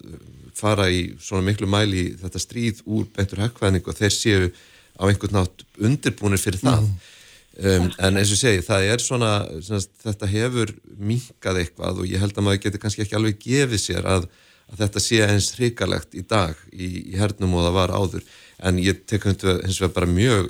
fara 0.58 0.88
í 0.90 1.04
svona 1.22 1.46
miklu 1.46 1.70
mæli 1.70 2.10
þetta 2.20 2.42
stríð 2.42 2.82
úr 2.84 3.06
beintur 3.14 3.44
hökkvæðning 3.46 3.86
og 3.86 3.98
þeir 3.98 4.14
séu 4.16 4.50
á 4.98 5.02
einhvern 5.06 5.38
nátt 5.38 5.64
undirbúinir 5.78 6.42
fyrir 6.42 6.60
það 6.60 6.82
mm. 6.84 7.11
Um, 7.52 7.90
en 8.00 8.16
eins 8.16 8.30
og 8.32 8.38
segi, 8.40 8.62
það 8.64 8.86
er 8.94 9.02
svona, 9.04 9.32
svona 9.60 9.82
þetta 10.00 10.28
hefur 10.30 10.70
minkað 10.96 11.58
eitthvað 11.60 11.98
og 12.00 12.08
ég 12.08 12.22
held 12.22 12.38
að 12.38 12.46
maður 12.46 12.62
getur 12.64 12.80
kannski 12.80 13.04
ekki 13.04 13.18
alveg 13.18 13.42
gefið 13.42 13.82
sér 13.82 14.08
að, 14.08 14.24
að 14.72 14.78
þetta 14.80 15.02
sé 15.04 15.18
eins 15.26 15.50
hrikalegt 15.58 16.16
í 16.16 16.24
dag 16.24 16.56
í, 16.72 16.88
í 17.12 17.18
hernum 17.20 17.58
og 17.58 17.66
það 17.66 17.76
var 17.76 17.92
áður. 17.92 18.24
En 18.62 18.80
ég 18.80 19.02
tek 19.04 19.26
hins 19.28 19.42
vegar 19.82 19.92
bara 19.98 20.08
mjög 20.08 20.48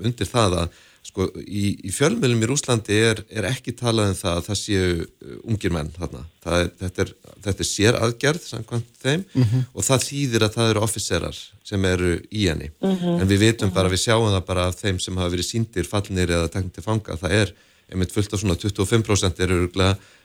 undir 0.00 0.30
það 0.30 0.56
að 0.62 0.80
sko 1.08 1.26
í, 1.40 1.72
í 1.88 1.92
fjölmjölum 1.94 2.42
í 2.44 2.48
Rúslandi 2.50 2.96
er, 3.10 3.22
er 3.32 3.48
ekki 3.48 3.74
talað 3.76 4.12
um 4.12 4.18
það 4.18 4.34
að 4.38 4.48
það 4.48 4.58
séu 4.60 4.88
uh, 4.98 5.36
ungir 5.48 5.74
menn 5.74 5.92
þarna. 5.96 6.24
Er, 6.48 6.68
þetta, 6.80 7.04
er, 7.04 7.12
þetta 7.46 7.64
er 7.64 7.68
sér 7.68 7.98
aðgerð 7.98 8.44
samkvæmt 8.48 8.90
þeim 9.02 9.22
mm 9.22 9.46
-hmm. 9.46 9.64
og 9.72 9.86
það 9.88 10.04
þýðir 10.08 10.46
að 10.46 10.58
það 10.58 10.70
eru 10.72 10.84
officerar 10.86 11.40
sem 11.68 11.88
eru 11.88 12.12
í 12.30 12.44
henni. 12.48 12.70
Mm 12.80 12.94
-hmm. 12.96 13.22
En 13.22 13.30
við 13.32 13.42
veitum 13.46 13.72
bara, 13.74 13.92
við 13.92 14.04
sjáum 14.04 14.30
það 14.32 14.44
bara 14.50 14.68
af 14.68 14.78
þeim 14.82 15.00
sem 15.00 15.16
hafa 15.16 15.34
verið 15.34 15.50
síndir, 15.50 15.88
fallnir 15.88 16.30
eða 16.36 16.52
teknir 16.52 16.76
til 16.76 16.86
fanga. 16.86 17.16
Það 17.16 17.36
er, 17.40 17.52
einmitt 17.92 18.12
fullt 18.12 18.32
af 18.32 18.40
svona 18.40 18.56
25% 18.56 19.42
eru 19.44 19.68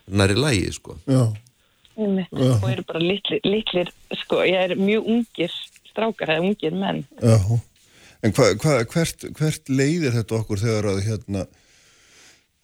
næri 0.06 0.34
lægi, 0.36 0.72
sko. 0.72 0.98
Já. 1.06 1.32
Einmitt, 1.96 2.28
Já. 2.32 2.58
og 2.62 2.70
eru 2.70 2.82
bara 2.82 2.98
litlir, 2.98 3.40
litlir, 3.44 3.88
sko, 4.24 4.42
ég 4.42 4.70
er 4.70 4.76
mjög 4.76 5.06
ungir 5.06 5.52
strákar 5.90 6.34
eða 6.34 6.42
ungir 6.42 6.74
menn. 6.74 7.04
Já. 7.22 7.38
En 8.24 8.32
hva, 8.32 8.54
hva, 8.56 8.78
hvert, 8.88 9.26
hvert 9.36 9.68
leiðir 9.68 10.14
þetta 10.14 10.38
okkur 10.38 10.60
þegar 10.62 10.86
að 10.94 11.00
hérna, 11.04 11.42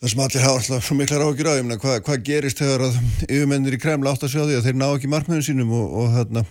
það 0.01 0.13
sem 0.13 0.23
allir 0.25 0.45
hafa 0.47 0.61
alltaf 0.63 0.89
miklar 0.97 1.25
ágjur 1.27 1.51
á, 1.53 1.59
ég 1.59 1.67
meina, 1.67 1.81
hvað 1.83 1.99
hva 2.07 2.17
gerist 2.25 2.63
þegar 2.63 2.87
að 2.87 2.97
yfirmennir 3.27 3.77
í 3.77 3.81
Kremla 3.83 4.15
átt 4.15 4.25
að 4.25 4.33
sjá 4.33 4.41
því 4.47 4.57
að 4.57 4.69
þeir 4.69 4.79
ná 4.81 4.87
ekki 4.87 5.11
markmiðun 5.13 5.45
sínum 5.51 5.75
og, 5.77 5.93
og, 6.01 6.09
hérna, 6.17 6.45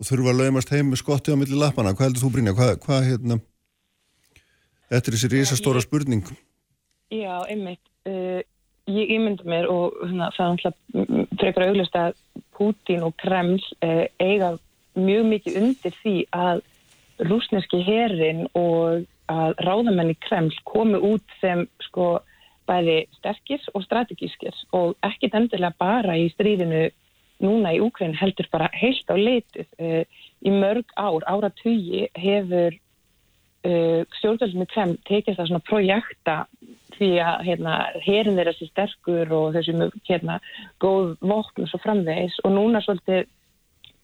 og 0.00 0.08
þurfa 0.08 0.32
að 0.32 0.40
laumast 0.40 0.72
heim 0.72 0.88
með 0.88 1.02
skotti 1.02 1.36
á 1.36 1.40
milli 1.42 1.60
lappana, 1.60 1.92
hvað 1.92 2.08
heldur 2.08 2.24
þú 2.24 2.32
Brynja, 2.38 2.56
hvað, 2.56 2.72
hvað 2.86 3.06
hérna, 3.10 3.38
þetta 4.88 5.02
er 5.02 5.18
þessi 5.18 5.32
risastóra 5.36 5.84
spurning? 5.84 6.32
Já, 7.12 7.36
einmitt, 7.52 7.84
uh, 8.08 8.40
ég 8.88 9.16
mynda 9.20 9.44
mér 9.44 9.68
og 9.68 10.00
hérna, 10.06 10.32
það 10.38 10.46
er 10.46 10.56
alltaf 10.56 11.36
frekar 11.36 11.68
auglust 11.68 12.00
að 12.00 12.16
Putin 12.56 13.04
og 13.04 13.12
Kreml 13.20 13.60
uh, 13.60 14.06
eiga 14.24 14.54
mjög 14.96 15.28
mikið 15.36 15.64
undir 15.66 16.00
því 16.00 16.20
að 16.32 16.68
rúsneski 17.20 17.82
herin 17.86 18.46
og 18.58 19.04
að 19.32 19.54
ráðamenni 19.64 20.16
Kreml 20.24 20.54
komi 20.68 20.98
út 20.98 21.36
sem 21.40 21.66
sko 21.86 22.20
bæði 22.68 23.06
sterkir 23.18 23.62
og 23.74 23.84
strategískir 23.86 24.56
og 24.76 24.94
ekkit 25.06 25.34
endilega 25.34 25.74
bara 25.78 26.16
í 26.18 26.28
stríðinu 26.34 26.88
núna 27.42 27.72
í 27.74 27.80
Úkræn 27.82 28.14
heldur 28.14 28.46
bara 28.52 28.70
heilt 28.76 29.08
á 29.10 29.16
leitið. 29.18 29.66
Uh, 29.78 30.04
í 30.46 30.50
mörg 30.50 30.86
ár, 30.94 31.24
áratugi 31.26 32.06
hefur 32.18 32.76
uh, 33.66 34.02
stjórnvöldinu 34.18 34.68
Kreml 34.70 34.98
tekið 35.08 35.38
það 35.38 35.50
svona 35.50 35.66
projekta 35.66 36.36
því 36.98 37.10
að 37.24 37.44
hérna, 37.48 37.76
herin 38.04 38.38
þeirra 38.38 38.54
sé 38.56 38.68
sterkur 38.70 39.32
og 39.34 39.56
þessi 39.56 39.74
hérna, 40.06 40.38
góð 40.82 41.16
vokn 41.20 41.64
og 41.64 41.70
svo 41.70 41.80
framvegis 41.82 42.36
og 42.44 42.54
núna 42.54 42.82
svolítið 42.84 43.26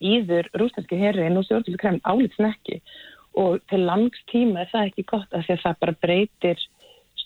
íður 0.00 0.48
rúsneski 0.58 0.98
herin 1.00 1.38
og 1.38 1.46
stjórnvöldinu 1.46 1.80
Kreml 1.80 2.02
álitsnekki 2.04 2.80
og 3.38 3.60
til 3.70 3.84
langs 3.86 4.18
tíma 4.32 4.64
er 4.64 4.72
það 4.72 4.90
ekki 4.90 5.06
gott 5.12 5.34
af 5.34 5.46
því 5.46 5.54
að 5.54 5.64
það 5.64 5.80
bara 5.84 5.96
breytir 6.02 6.64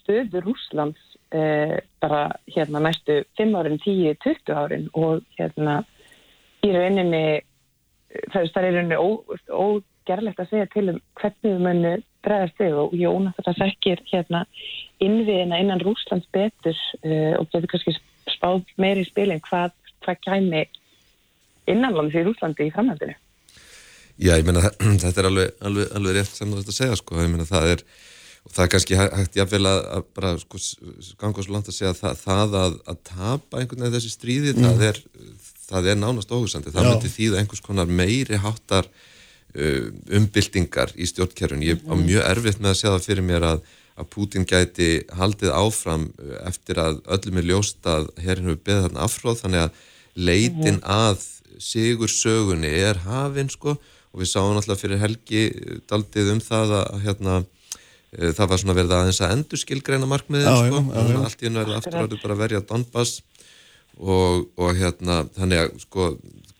stöðu 0.03 0.43
Rúslands 0.45 1.17
eh, 1.35 1.79
bara 2.03 2.23
hérna 2.51 2.83
næstu 2.83 3.23
5 3.39 3.57
árin, 3.59 3.81
10, 3.81 4.17
20 4.25 4.57
árin 4.57 4.89
og 4.93 5.23
hérna 5.39 5.83
í 6.63 6.73
rauninni 6.75 7.43
það 8.33 8.57
er 8.63 8.75
rauninni 8.77 8.99
ógerlegt 9.01 10.43
að 10.43 10.51
segja 10.51 10.71
til 10.73 10.89
um 10.93 11.01
hvernig 11.21 11.49
við 11.49 11.63
munum 11.67 12.09
bregðast 12.23 12.59
þig 12.61 12.77
og 12.79 12.95
Jóna 12.95 13.33
þetta 13.39 13.55
sækir 13.59 14.03
hérna 14.11 14.45
innviðina 15.03 15.59
innan 15.63 15.83
Rúslands 15.83 16.29
betur 16.35 16.77
eh, 17.03 17.35
og 17.39 17.49
getur 17.51 17.71
kannski 17.73 17.97
spáð 18.31 18.63
meiri 18.81 19.05
spilin 19.09 19.43
hvað, 19.49 19.75
hvað 20.05 20.21
kæmi 20.27 20.65
innanlands 21.75 22.17
í 22.17 22.25
Rúslandi 22.27 22.69
í 22.69 22.73
framhaldinu. 22.75 23.19
Já, 24.21 24.37
ég 24.37 24.47
meina 24.47 24.65
þetta 25.03 25.23
er 25.23 25.29
alveg, 25.31 25.53
alveg, 25.65 25.93
alveg 25.99 26.19
rétt 26.19 26.35
sem 26.37 26.51
þú 26.51 26.63
ætti 26.63 26.75
að 26.75 26.81
segja 26.81 26.99
sko, 27.01 27.21
ég 27.23 27.33
meina 27.33 27.49
það 27.49 27.77
er 27.77 27.87
og 28.43 28.51
það 28.51 28.65
er 28.65 28.71
kannski 28.75 28.99
hægt 28.99 29.37
jáfnvel 29.39 29.69
að, 29.71 29.81
að 29.97 30.07
bara 30.17 30.33
sko 30.41 30.61
ganga 31.21 31.45
svo 31.45 31.55
langt 31.55 31.71
að 31.71 31.77
segja 31.77 31.93
það, 31.95 32.17
það 32.25 32.57
að, 32.59 32.73
að 32.91 33.03
tapa 33.07 33.61
einhvern 33.61 33.85
veginn 33.85 33.95
þessi 33.95 34.11
stríði 34.17 34.55
mm. 34.57 34.65
það, 34.65 34.83
er, 34.89 34.99
það 35.69 35.91
er 35.93 36.01
nánast 36.01 36.35
óhusandi 36.35 36.73
það 36.75 36.89
myndi 36.89 37.13
því 37.13 37.29
að 37.31 37.39
einhvers 37.39 37.63
konar 37.63 37.93
meiri 38.01 38.41
háttar 38.43 38.89
uh, 38.91 39.87
umbyltingar 40.19 40.91
í 40.99 41.07
stjórnkerfun 41.07 41.63
ég 41.69 41.87
á 41.87 41.95
mm. 41.95 42.03
mjög 42.09 42.27
erfitt 42.33 42.59
með 42.59 42.73
að 42.73 42.81
segja 42.81 42.97
það 42.97 43.09
fyrir 43.13 43.29
mér 43.31 43.49
að 43.53 43.63
að 43.93 44.09
Putin 44.09 44.47
gæti 44.49 45.03
haldið 45.13 45.53
áfram 45.53 46.07
eftir 46.47 46.81
að 46.81 47.03
öllum 47.13 47.41
er 47.41 47.49
ljóst 47.51 47.89
að 47.89 48.09
herrin 48.25 48.49
hefur 48.49 48.63
beðið 48.65 48.87
þarna 48.87 49.07
afhróð 49.07 49.43
þannig 49.43 49.65
að 49.67 49.83
leitin 50.15 50.79
mm 50.79 50.81
-hmm. 50.81 50.95
að 50.97 51.27
sigur 51.63 52.11
sögunni 52.11 52.71
er 52.83 53.01
hafinn 53.07 53.51
sko. 53.53 53.77
Og 54.13 54.21
við 54.21 54.29
sáum 54.35 54.59
alltaf 54.59 54.83
fyrir 54.83 55.01
helgi 55.01 55.47
daldið 55.89 56.35
um 56.35 56.41
það 56.45 56.77
að 56.83 57.05
hérna 57.07 57.37
það 58.13 58.49
var 58.51 58.61
svona 58.61 58.77
verið 58.77 58.95
aðeins 58.99 59.21
að 59.25 59.35
endur 59.39 59.61
skilgreina 59.63 60.09
markmiðin 60.09 60.53
sko, 60.53 60.81
já, 60.83 60.99
já, 60.99 61.13
já. 61.15 61.21
allt 61.25 61.43
í 61.43 61.49
hennu 61.49 61.63
er 61.63 61.71
aftur 61.79 62.01
að 62.03 62.17
bara 62.21 62.39
verja 62.43 62.61
Donbass. 62.69 63.23
Og, 64.03 64.49
og 64.57 64.77
hérna 64.77 65.23
þannig 65.37 65.63
að 65.63 65.75
sko 65.85 66.07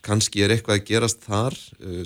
kannski 0.05 0.43
er 0.43 0.53
eitthvað 0.53 0.79
að 0.79 0.87
gerast 0.89 1.23
þar 1.25 1.55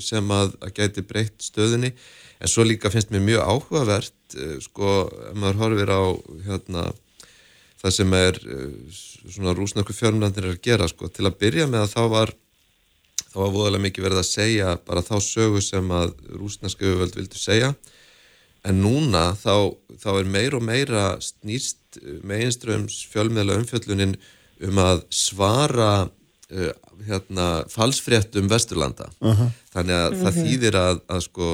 sem 0.03 0.31
að, 0.31 0.53
að 0.63 0.73
gæti 0.77 1.03
breytt 1.07 1.43
stöðunni. 1.43 1.93
En 2.37 2.51
svo 2.51 2.65
líka 2.67 2.91
finnst 2.93 3.11
mér 3.13 3.23
mjög 3.25 3.47
áhugavert 3.47 4.37
sko, 4.63 5.07
ef 5.31 5.39
maður 5.39 5.61
horfir 5.63 5.91
á 5.95 6.03
hérna, 6.45 6.83
það 7.81 7.95
sem 7.95 8.17
er 8.17 8.39
svona 9.25 9.55
rúsnarku 9.57 9.95
fjörmlandir 9.95 10.51
að 10.51 10.61
gera, 10.67 10.89
sko, 10.91 11.09
til 11.09 11.25
að 11.27 11.39
byrja 11.41 11.67
með 11.71 11.87
að 11.87 11.95
þá 11.95 12.03
var 12.13 12.33
þá 13.31 13.37
var 13.41 13.53
voðalega 13.53 13.85
mikið 13.85 14.07
verið 14.07 14.21
að 14.21 14.29
segja 14.29 14.73
bara 14.87 15.05
þá 15.05 15.15
sögu 15.23 15.61
sem 15.63 15.93
að 15.93 16.13
rúsnarska 16.39 16.87
auðvöld 16.87 17.17
vildu 17.19 17.41
segja 17.41 17.73
en 18.67 18.81
núna 18.83 19.29
þá, 19.37 19.73
þá 20.01 20.09
er 20.15 20.31
meir 20.31 20.57
og 20.57 20.65
meira 20.65 21.05
snýst 21.23 21.99
uh, 22.01 22.17
meginströms 22.27 23.03
fjölmiðla 23.11 23.59
umfjöllunin 23.61 24.17
um 24.67 24.81
að 24.81 25.03
svara 25.13 25.91
uh, 26.07 26.73
hérna 27.07 27.47
falsfréttum 27.71 28.49
Vesturlanda 28.51 29.11
uh 29.21 29.39
-huh. 29.39 29.51
þannig 29.73 29.95
að 29.95 30.11
uh 30.11 30.17
-huh. 30.17 30.23
það 30.23 30.35
mhm. 30.35 30.45
þýðir 30.47 30.75
að, 30.81 31.01
að 31.07 31.21
sko 31.29 31.47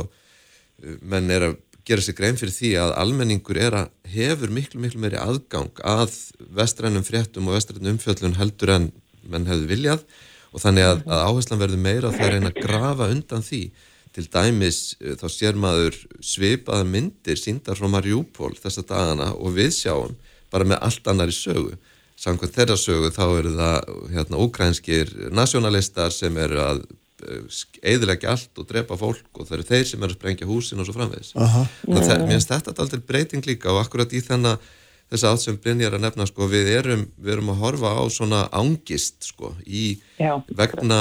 menn 1.02 1.32
er 1.32 1.50
að 1.50 1.56
gera 1.88 2.02
sér 2.02 2.16
grein 2.16 2.40
fyrir 2.40 2.54
því 2.56 2.72
að 2.80 2.94
almenningur 3.02 3.58
er 3.60 3.76
að 3.76 3.90
hefur 4.14 4.52
miklu 4.56 4.80
miklu 4.80 5.02
meiri 5.04 5.20
aðgang 5.20 5.72
að 5.84 6.14
vestrænum 6.56 7.04
fréttum 7.04 7.48
og 7.48 7.58
vestrænum 7.58 7.98
umfjöllun 7.98 8.38
heldur 8.40 8.72
en 8.78 8.92
menn 9.28 9.48
hefur 9.50 9.68
viljað 9.68 10.06
og 10.54 10.62
þannig 10.62 10.86
að, 10.88 11.02
að 11.10 11.24
áherslan 11.28 11.62
verður 11.64 11.82
meira 11.82 12.10
að 12.10 12.20
það 12.20 12.28
er 12.28 12.38
einn 12.38 12.50
að 12.52 12.62
grafa 12.62 13.10
undan 13.14 13.46
því. 13.46 13.64
Til 14.14 14.28
dæmis 14.30 14.80
eh, 15.02 15.16
þá 15.18 15.26
sér 15.34 15.58
maður 15.58 15.98
svipaða 16.22 16.86
myndir 16.86 17.40
síndar 17.40 17.80
frá 17.80 17.90
Marjúpól 17.90 18.54
þessa 18.62 18.86
dagana 18.86 19.32
og 19.34 19.56
við 19.58 19.74
sjáum 19.80 20.14
bara 20.54 20.68
með 20.70 20.84
allt 20.86 21.10
annar 21.10 21.34
í 21.34 21.36
sögu. 21.36 21.78
Samkvæmt 22.24 22.54
þeirra 22.56 22.78
sögu 22.78 23.10
þá 23.12 23.24
eru 23.40 23.56
það 23.58 23.96
hérna 24.14 24.44
úkrænskir 24.46 25.16
nationalistar 25.34 26.14
sem 26.14 26.38
eru 26.38 26.62
að 26.62 26.84
eðilegja 27.82 28.34
allt 28.34 28.60
og 28.60 28.68
drepa 28.70 28.98
fólk 29.00 29.40
og 29.40 29.48
það 29.48 29.58
eru 29.58 29.68
þeir 29.70 29.86
sem 29.90 30.04
eru 30.04 30.14
að 30.14 30.20
sprengja 30.20 30.48
húsin 30.50 30.82
og 30.82 30.88
svo 30.88 30.96
framvegis. 30.98 31.34
Mér 31.88 32.26
finnst 32.30 32.52
þetta 32.52 32.74
alltaf 32.76 33.04
breyting 33.08 33.46
líka 33.48 33.72
og 33.74 33.82
akkurat 33.84 34.14
í 34.14 34.22
þennan 34.24 34.60
þess 35.14 35.26
að 35.26 35.36
allt 35.36 35.44
sem 35.44 35.60
Brynjar 35.62 35.96
að 35.98 36.04
nefna 36.06 36.26
sko, 36.30 36.48
við, 36.52 36.72
erum, 36.74 37.06
við 37.22 37.36
erum 37.36 37.52
að 37.54 37.62
horfa 37.62 37.94
á 37.94 38.04
svona 38.14 38.42
ángist 38.56 39.30
sko, 39.30 39.54
í 39.66 39.84
Já, 40.18 40.34
vegna, 40.58 41.00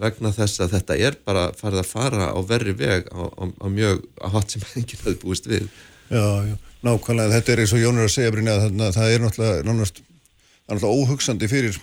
vegna 0.00 0.32
þess 0.34 0.64
að 0.64 0.74
þetta 0.76 0.98
er 1.08 1.16
bara 1.26 1.46
farið 1.58 1.84
að 1.84 1.92
fara 1.92 2.28
á 2.34 2.38
verri 2.48 2.74
veg 2.78 3.08
á, 3.14 3.22
á, 3.30 3.44
á 3.48 3.66
mjög 3.70 4.02
hatt 4.34 4.56
sem 4.56 4.66
enginn 4.80 5.04
hafi 5.06 5.16
búist 5.22 5.48
við. 5.50 5.70
Já, 6.12 6.26
já, 6.50 6.58
nákvæmlega. 6.84 7.38
Þetta 7.38 7.54
er 7.54 7.64
eins 7.64 7.72
og 7.76 7.82
Jónur 7.82 8.08
að 8.08 8.14
segja 8.16 8.34
Brynjar 8.34 8.66
að 8.66 8.84
það 8.98 9.14
er 9.14 9.24
náttúrulega, 9.24 9.64
náttúrulega 9.70 10.92
óhugsandi 10.92 11.50
fyrir 11.50 11.80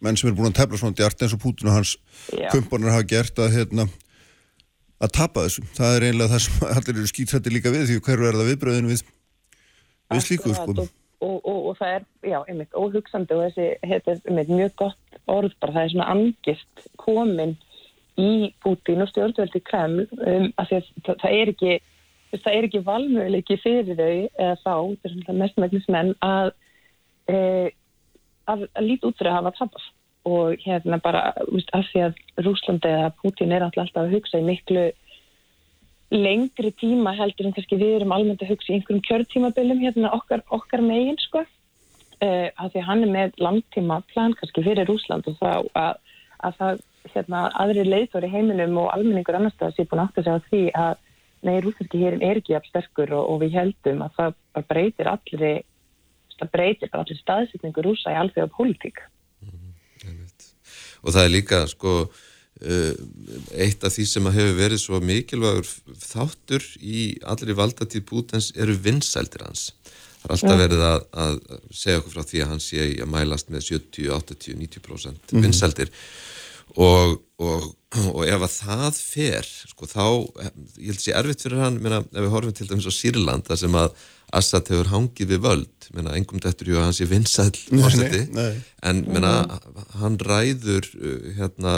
menn 0.00 0.16
sem 0.16 0.30
er 0.30 0.36
búin 0.36 0.50
að 0.50 0.60
tefla 0.60 0.80
svona 0.80 0.96
djart 0.96 1.24
eins 1.24 1.34
og 1.36 1.42
Putin 1.42 1.70
og 1.70 1.76
hans 1.78 1.96
kumparnar 2.52 2.96
hafa 2.96 3.08
gert 3.08 3.40
að, 3.42 3.56
hérna, 3.58 3.86
að 5.00 5.12
tapa 5.16 5.44
þessu. 5.46 5.64
Það 5.76 5.96
er 5.96 6.06
einlega 6.08 6.32
það 6.34 6.44
sem 6.46 6.64
allir 6.76 6.96
eru 6.96 7.10
skýtrætti 7.10 7.54
líka 7.54 7.74
við 7.74 7.86
því 7.90 8.00
hverju 8.06 8.30
er 8.30 8.40
það 8.40 8.50
viðbröðinu 8.52 8.94
við, 8.94 9.04
við 10.14 10.26
slíku 10.26 10.56
sko. 10.56 10.90
Og, 11.20 11.36
og, 11.44 11.58
og, 11.68 11.74
það 11.76 11.94
er, 11.94 12.04
já, 12.24 12.38
einmitt, 12.48 12.72
óhugsandi 12.72 13.36
og 13.36 13.42
þessi, 13.44 13.64
þetta 13.84 14.12
er 14.14 14.20
einmitt 14.30 14.52
mjög 14.54 14.70
gott 14.80 15.18
orð 15.28 15.52
bara, 15.60 15.74
það 15.74 15.82
er 15.82 15.92
svona 15.92 16.06
angist 16.14 16.86
komin 17.02 17.52
í 18.20 18.30
Putin 18.64 19.04
og 19.04 19.10
stjórnvöldi 19.10 19.60
Kreml 19.68 20.06
um, 20.06 20.46
að 20.56 20.70
það, 20.72 20.88
það 21.10 21.36
er 21.36 21.52
ekki 21.52 21.74
það 22.38 22.54
er 22.54 22.66
ekki 22.68 22.82
valmöðuleiki 22.86 23.58
fyrir 23.60 23.98
þau 23.98 24.16
eða 24.16 24.56
þá, 24.62 24.74
þetta 25.02 25.32
er 25.32 25.38
mestmægnismenn 25.40 26.12
að 26.24 26.50
e, 27.30 27.38
að, 28.50 28.66
að 28.74 28.86
líti 28.86 29.08
út 29.08 29.18
fyrir 29.18 29.32
að 29.32 29.38
hafa 29.40 29.54
tapast 29.58 29.96
og 30.28 30.60
hérna 30.60 31.00
bara 31.00 31.30
víst, 31.48 31.70
af 31.72 31.86
því 31.90 32.02
að 32.06 32.18
Rúslandi 32.44 32.90
eða 32.92 33.12
Putin 33.22 33.54
er 33.56 33.64
alltaf 33.64 33.96
að 33.96 34.12
hugsa 34.14 34.40
í 34.40 34.46
miklu 34.46 34.90
lengri 36.10 36.72
tíma 36.80 37.14
heldur 37.14 37.46
en 37.46 37.54
kannski 37.54 37.78
við 37.78 37.96
erum 38.00 38.12
almennt 38.14 38.42
að 38.42 38.52
hugsa 38.54 38.72
í 38.72 38.76
einhverjum 38.76 39.04
kjörtímabilum 39.06 39.82
hérna 39.82 40.12
okkar, 40.16 40.42
okkar 40.50 40.82
megin 40.82 41.18
sko. 41.22 41.44
Uh, 42.20 42.50
af 42.60 42.74
því 42.74 42.82
hann 42.84 43.04
er 43.06 43.12
með 43.14 43.38
langtíma 43.40 44.02
plan 44.10 44.34
kannski 44.36 44.64
fyrir 44.66 44.88
Rúsland 44.90 45.28
og 45.30 45.38
þá 45.40 45.52
að, 45.78 46.00
að 46.44 46.58
það 46.58 46.82
hérna 47.14 47.44
aðri 47.62 47.84
leiðtóri 47.86 48.28
heiminum 48.28 48.76
og 48.82 48.90
almenningur 48.92 49.38
annars 49.38 49.56
það 49.60 49.78
sé 49.78 49.86
búin 49.88 50.02
átt 50.02 50.20
að 50.20 50.42
því 50.50 50.66
að 50.76 50.98
nei, 51.48 51.54
rúslandski 51.64 52.02
hérin 52.02 52.24
er 52.26 52.42
ekki 52.42 52.58
af 52.58 52.66
sterkur 52.68 53.14
og, 53.16 53.24
og 53.24 53.40
við 53.40 53.56
heldum 53.56 54.02
að 54.04 54.18
það 54.18 54.66
breytir 54.68 55.08
allri 55.08 55.54
það 56.40 56.52
breytir 56.52 56.92
allir 56.96 57.20
staðsetningu 57.20 57.84
rúsa 57.84 58.12
í 58.12 58.18
alþjóða 58.20 58.52
pólitík. 58.56 59.00
Mm, 59.44 60.26
og 61.04 61.14
það 61.14 61.24
er 61.24 61.32
líka 61.32 61.62
sko 61.70 61.94
eitt 62.60 63.84
af 63.84 63.94
því 63.94 64.06
sem 64.08 64.30
hefur 64.34 64.56
verið 64.58 64.82
svo 64.82 65.00
mikilvægur 65.04 65.68
þáttur 66.02 66.66
í 66.80 67.04
allir 67.24 67.56
valdatíð 67.56 68.04
Pútens 68.08 68.50
eru 68.56 68.76
vinsældir 68.84 69.46
hans. 69.46 69.70
Það 70.20 70.26
er 70.28 70.34
alltaf 70.36 70.60
verið 70.60 70.82
að, 70.84 71.04
að 71.24 71.38
segja 71.72 72.00
okkur 72.02 72.16
frá 72.16 72.26
því 72.28 72.42
að 72.42 72.50
hann 72.50 72.60
sé 72.60 72.88
að 73.00 73.12
mælast 73.14 73.52
með 73.52 73.66
70, 73.70 74.10
80, 74.18 74.58
90% 74.60 75.32
mm. 75.32 75.46
vinsældir 75.46 75.92
og, 76.76 77.16
og, 77.40 77.70
og 78.12 78.20
ef 78.26 78.44
að 78.44 78.56
það 78.58 79.00
fer, 79.00 79.48
sko 79.72 79.88
þá, 79.90 80.04
ég 80.76 80.92
held 80.92 81.00
að 81.00 81.04
sé 81.06 81.14
erfitt 81.16 81.44
fyrir 81.46 81.64
hann, 81.64 81.80
meina, 81.82 82.02
ef 82.04 82.20
við 82.20 82.34
horfum 82.34 82.56
til 82.56 82.68
dæmis 82.68 82.90
á 82.90 82.94
Sýrland, 82.94 83.48
það 83.48 83.62
sem 83.64 83.78
að 83.80 84.04
Assad 84.30 84.68
hefur 84.70 84.90
hangið 84.92 85.32
við 85.32 85.40
völd. 85.42 85.88
Menna, 85.96 86.14
engum 86.14 86.38
dættur 86.42 86.70
jú 86.70 86.78
að 86.78 86.86
hans 86.86 87.00
er 87.02 87.08
vinsæl 87.10 87.50
en 88.86 89.00
menna, 89.10 89.32
hann 89.98 90.18
ræður 90.22 90.86
uh, 91.00 91.32
hérna, 91.38 91.72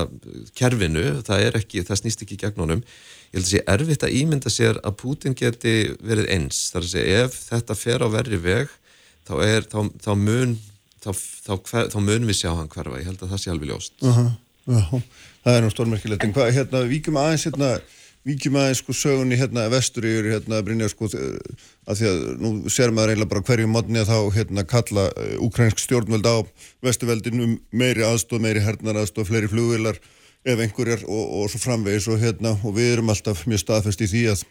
kerfinu, 0.58 1.06
það 1.24 1.46
er 1.46 1.56
ekki 1.62 1.84
það 1.88 2.00
snýst 2.02 2.26
ekki 2.26 2.36
gegn 2.42 2.60
honum. 2.60 2.84
Ég 3.32 3.38
held 3.38 3.46
að 3.46 3.52
sé 3.54 3.62
erfitt 3.74 4.04
að 4.04 4.18
ímynda 4.18 4.52
sér 4.52 4.82
að 4.84 4.98
Putin 5.00 5.36
geti 5.38 5.94
verið 6.04 6.28
eins, 6.34 6.66
þar 6.74 6.84
að 6.84 6.92
segja 6.92 7.24
ef 7.24 7.38
þetta 7.46 7.78
fer 7.80 8.04
á 8.04 8.08
verri 8.12 8.42
veg 8.44 8.76
þá, 9.24 9.34
er, 9.46 9.68
þá, 9.72 9.78
þá 10.04 10.12
mun 10.20 10.54
þá, 11.00 11.10
þá 11.88 11.98
mun 12.04 12.28
við 12.28 12.38
sjá 12.42 12.52
hann 12.52 12.70
hverfa. 12.72 13.00
Ég 13.00 13.08
held 13.10 13.24
að 13.24 13.32
það 13.32 13.42
sé 13.42 13.52
alveg 13.54 13.72
ljóst. 13.72 13.96
Uh 14.02 14.18
-huh. 14.18 14.30
Uh 14.68 14.92
-huh. 14.92 15.02
Það 15.42 15.56
er 15.56 15.62
nú 15.62 15.70
stórmerkilegt. 15.72 16.24
En 16.24 16.32
hvað, 16.34 16.52
hérna, 16.54 16.84
víkjum 16.86 17.16
aðeins 17.16 17.48
hérna 17.48 17.72
Víkjum 18.22 18.54
aðeins 18.60 18.78
sko 18.78 18.94
sögunni 18.94 19.34
hérna 19.34 19.64
vestur 19.72 20.04
yfir 20.06 20.28
hérna 20.36 20.60
að 20.60 20.66
brinja 20.68 20.88
sko 20.92 21.08
að 21.10 21.98
því 21.98 22.08
að 22.10 22.20
nú 22.38 22.52
ser 22.70 22.92
maður 22.94 23.14
eiginlega 23.14 23.32
bara 23.32 23.44
hverju 23.48 23.70
modni 23.70 23.98
að 23.98 24.12
þá 24.12 24.18
hérna 24.36 24.64
kalla 24.70 25.06
ukrænsk 25.42 25.80
eh, 25.80 25.84
stjórnvöld 25.88 26.28
á 26.30 26.36
vestuveldin 26.86 27.42
um 27.42 27.56
meiri 27.74 28.06
aðstof, 28.06 28.38
meiri 28.44 28.62
hernar 28.62 29.00
aðstof, 29.02 29.26
fleiri 29.26 29.50
flugvilar 29.50 29.98
ef 30.46 30.62
einhverjar 30.62 31.02
og, 31.08 31.24
og 31.40 31.50
svo 31.50 31.62
framvegis 31.62 32.06
og 32.14 32.22
hérna 32.22 32.54
og 32.62 32.76
við 32.78 32.92
erum 32.94 33.10
alltaf 33.10 33.42
mjög 33.50 33.64
staðfest 33.64 34.06
í 34.06 34.10
því 34.14 34.24
að 34.36 34.46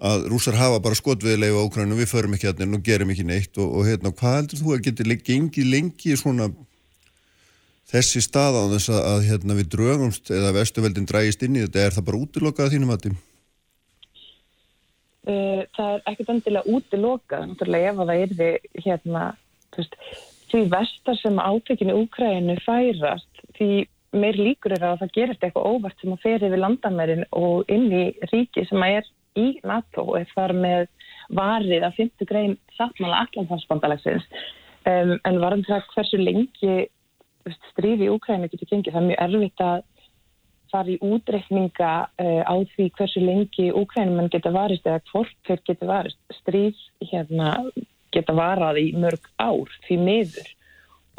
að 0.00 0.26
rúsar 0.32 0.56
hafa 0.56 0.80
bara 0.80 0.96
skotviðilegu 0.96 1.60
á 1.60 1.66
Ukrænum, 1.68 1.98
við 2.00 2.08
förum 2.08 2.34
ekki 2.34 2.48
hérna 2.48 2.78
og 2.78 2.84
gerum 2.84 3.10
ekki 3.12 3.26
neitt 3.28 3.58
og, 3.60 3.68
og 3.68 3.88
hérna 3.88 4.12
hvað 4.16 4.36
heldur 4.38 4.62
þú 4.62 4.74
að 4.74 4.84
geti 4.86 5.06
lengi, 5.06 5.64
lengi 5.68 6.16
svona 6.16 6.48
þessi 7.90 8.22
stað 8.24 8.58
á 8.58 8.64
þess 8.74 8.92
að, 8.92 9.00
að 9.12 9.26
hérna, 9.28 9.58
við 9.58 9.68
drögumst 9.74 10.32
eða 10.34 10.54
vestuveldin 10.56 11.08
drægist 11.10 11.44
inn 11.46 11.58
í 11.58 11.64
þetta, 11.66 11.84
er 11.84 11.96
það 11.96 12.08
bara 12.08 12.22
útilokað 12.24 12.72
þínum 12.74 12.94
að 12.94 13.04
því? 13.04 13.12
Uh, 15.30 15.62
það 15.76 15.94
er 15.94 16.04
ekkert 16.10 16.34
endilega 16.34 16.74
útilokað, 16.76 17.46
náttúrulega 17.50 17.92
ef 17.92 17.98
það 18.00 18.12
er 18.16 18.36
því 18.38 18.84
hérna, 18.86 19.24
veist, 19.76 19.96
því 20.50 20.62
vestar 20.74 21.18
sem 21.20 21.42
átökinu 21.42 21.96
Úkrænu 22.04 22.56
færast, 22.64 23.42
því 23.58 23.70
meir 24.16 24.38
líkur 24.38 24.74
er 24.74 24.86
að 24.86 25.02
það 25.04 25.12
gerist 25.14 25.44
eitthvað 25.44 25.68
óvart 25.70 26.00
sem 26.00 26.14
að 26.14 26.22
fer 26.24 26.46
yfir 26.46 26.62
landamærin 26.62 27.26
og 27.36 27.68
inn 27.70 27.90
í 27.94 28.06
ríki 28.32 28.64
sem 28.66 28.82
að 28.82 29.00
er 29.00 29.10
í 29.38 29.50
NATO 29.66 30.06
er 30.18 30.30
þar 30.34 30.54
með 30.56 30.88
varið 31.36 31.86
að 31.86 32.00
50 32.00 32.30
grein 32.30 32.56
sattmála 32.74 33.20
allanfarsbandalagsins 33.26 34.26
um, 34.88 35.14
en 35.14 35.38
varum 35.42 35.62
það 35.68 35.86
hversu 35.92 36.18
lengi 36.18 36.88
stríði 37.70 38.08
í 38.08 38.12
Úkræna 38.12 38.50
getur 38.50 38.68
gengið. 38.70 38.94
Það 38.94 39.02
er 39.02 39.08
mjög 39.08 39.24
erfitt 39.26 39.64
að 39.64 39.82
fara 40.70 40.92
í 40.92 40.98
útreikninga 41.02 41.92
uh, 42.06 42.42
á 42.46 42.54
því 42.74 42.86
hversu 42.98 43.22
lengi 43.24 43.70
Úkrænum 43.74 44.30
geta 44.30 44.52
varist 44.54 44.86
eða 44.86 45.02
hvort 45.10 45.36
þeir 45.48 45.64
geta 45.66 45.88
varist. 45.88 46.20
Stríð 46.40 46.78
hérna, 47.10 47.52
geta 48.14 48.34
varað 48.36 48.80
í 48.82 48.88
mörg 48.98 49.30
ár 49.42 49.70
því 49.86 49.98
miður 50.06 50.50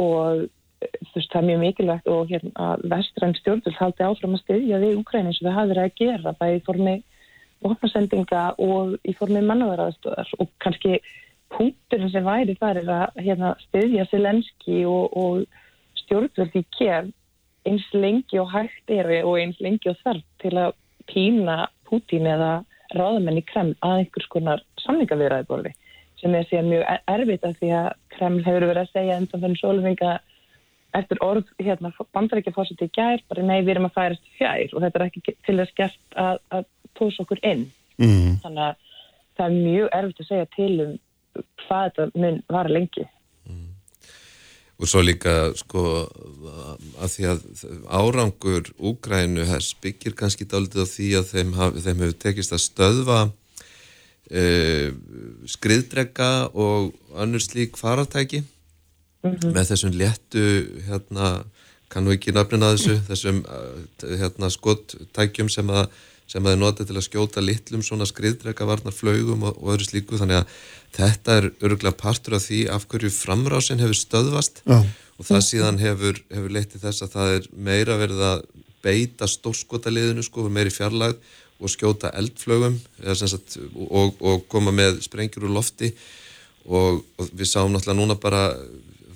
og 0.02 0.44
eh, 0.82 0.98
veist 1.14 1.32
það 1.32 1.42
er 1.42 1.48
mjög 1.50 1.64
mikilvægt 1.66 2.12
og 2.12 2.32
hérna 2.32 2.68
vestræn 2.92 3.36
stjórnvöld 3.38 3.80
haldi 3.80 4.08
áfram 4.08 4.38
að 4.38 4.44
styðja 4.46 4.82
því 4.82 4.92
Úkrænum 5.00 5.36
sem 5.38 5.48
það 5.48 5.58
hafði 5.58 5.74
verið 5.74 5.88
að 5.88 5.98
gera 6.02 6.36
bæði 6.40 6.60
í 6.60 6.64
formi 6.68 6.96
vopnarsendinga 7.62 8.46
og 8.66 8.96
í 9.06 9.14
formi 9.20 9.44
mannaverðaðstöðar 9.46 10.32
og 10.42 10.50
kannski 10.64 10.98
punkturinn 11.52 12.12
sem 12.12 12.26
væri 12.26 12.56
þar 12.60 12.80
er 12.82 12.92
að 12.96 13.20
hérna, 13.22 13.52
styðja 13.68 14.08
Selenski 14.10 14.82
og, 14.90 15.18
og 15.18 15.44
stjórnvöld 16.12 16.58
í 16.60 16.64
kjær 16.76 17.08
eins 17.70 17.86
lengi 17.96 18.40
og 18.42 18.52
hægt 18.52 18.92
er 18.92 19.08
og 19.22 19.38
eins 19.40 19.60
lengi 19.64 19.92
og 19.92 20.00
þarf 20.04 20.26
til 20.44 20.56
að 20.58 20.74
pína 21.08 21.68
Putin 21.88 22.28
eða 22.28 22.64
ráðamenn 22.96 23.40
í 23.40 23.46
Kreml 23.48 23.78
að 23.86 24.02
einhvers 24.02 24.28
konar 24.32 24.64
samlingavirðaði 24.84 25.48
borði 25.48 25.72
sem 26.20 26.36
er 26.38 26.48
síðan 26.50 26.70
mjög 26.70 26.84
erfitt 27.16 27.48
af 27.48 27.56
því 27.60 27.72
að 27.78 27.88
Kreml 28.16 28.44
hefur 28.46 28.68
verið 28.68 28.84
að 28.84 28.92
segja 28.92 29.18
undan 29.22 29.44
fyrir 29.46 29.62
sólvinga 29.62 30.12
eftir 31.00 31.22
orð 31.24 31.48
hérna, 31.62 31.94
bandarækja 32.12 32.54
fórsett 32.56 32.84
í 32.84 32.90
gær 32.92 33.24
bara 33.32 33.46
nei 33.46 33.62
við 33.62 33.76
erum 33.76 33.88
að 33.88 33.96
færast 33.96 34.34
fjær 34.36 34.76
og 34.76 34.84
þetta 34.84 35.00
er 35.00 35.06
ekki 35.08 35.36
til 35.48 35.58
þess 35.62 35.78
gert 35.78 36.20
að, 36.20 36.42
að 36.52 36.68
tósa 37.00 37.24
okkur 37.24 37.42
inn 37.48 37.64
mm. 38.02 38.42
þannig 38.44 38.66
að 38.68 38.76
það 39.40 39.46
er 39.46 39.58
mjög 39.70 39.96
erfitt 40.02 40.24
að 40.26 40.32
segja 40.34 40.52
til 40.58 40.74
um 40.84 40.94
hvað 41.64 41.86
þetta 41.88 42.22
mun 42.22 42.42
var 42.52 42.70
lengi. 42.70 43.08
Og 44.82 44.90
svo 44.90 45.04
líka 45.06 45.52
sko 45.60 45.82
að 47.02 47.12
því 47.14 47.28
að 47.30 47.44
árangur 47.86 48.72
Úgrænu 48.82 49.46
byggir 49.84 50.16
kannski 50.18 50.48
dálítið 50.50 50.82
á 50.82 50.88
því 50.90 51.10
að 51.20 51.28
þeim, 51.30 51.54
haf, 51.60 51.78
þeim 51.86 52.02
hefur 52.02 52.18
tekist 52.24 52.56
að 52.56 52.64
stöðva 52.66 53.20
uh, 53.30 54.88
skriðdrega 55.54 56.32
og 56.54 56.92
annur 57.14 57.44
slík 57.44 57.78
faratæki 57.78 58.42
mm 58.42 59.32
-hmm. 59.32 59.54
með 59.54 59.70
þessum 59.72 59.98
léttu 60.02 60.46
hérna, 60.88 61.44
kannu 61.90 62.16
ekki 62.16 62.34
nafnina 62.34 62.74
þessu 62.74 62.98
þessum 63.10 63.44
uh, 63.46 64.18
hérna, 64.18 64.50
skottækjum 64.50 65.50
sem 65.50 65.70
að 65.70 65.90
sem 66.32 66.46
að 66.46 66.56
er 66.56 66.62
notið 66.62 66.90
til 66.90 66.98
að 66.98 67.06
skjóta 67.08 67.44
litlum 67.44 67.84
svona 67.84 68.08
skriðdrega 68.08 68.68
varnar 68.68 68.96
flögum 68.96 69.44
og, 69.50 69.58
og 69.60 69.74
öðru 69.76 69.88
slíku. 69.90 70.20
Þannig 70.20 70.42
að 70.42 70.56
þetta 70.96 71.38
er 71.38 71.50
öruglega 71.60 71.98
partur 72.00 72.38
af 72.38 72.46
því 72.48 72.62
af 72.72 72.88
hverju 72.92 73.12
framrásin 73.16 73.84
hefur 73.84 74.00
stöðvast. 74.00 74.64
Já. 74.66 74.80
og 75.20 75.28
það 75.28 75.44
síðan 75.46 75.78
hefur, 75.78 76.18
hefur 76.32 76.54
leytið 76.56 76.86
þess 76.88 77.06
að 77.06 77.14
það 77.14 77.36
er 77.36 77.48
meira 77.68 77.98
verið 78.00 78.24
að 78.26 78.40
beita 78.82 79.28
stórskotaliðinu 79.30 80.24
sko 80.26 80.48
meiri 80.50 80.72
fjarlag 80.74 81.20
og 81.62 81.70
skjóta 81.70 82.10
eldflögum 82.18 82.80
sagt, 83.14 83.60
og, 83.86 84.16
og 84.18 84.48
koma 84.50 84.74
með 84.74 85.04
sprengjur 85.06 85.46
úr 85.46 85.54
lofti. 85.60 85.92
Og, 86.66 87.04
og 87.18 87.30
við 87.34 87.52
sáum 87.52 87.74
náttúrulega 87.74 88.00
núna 88.00 88.18
bara 88.22 88.48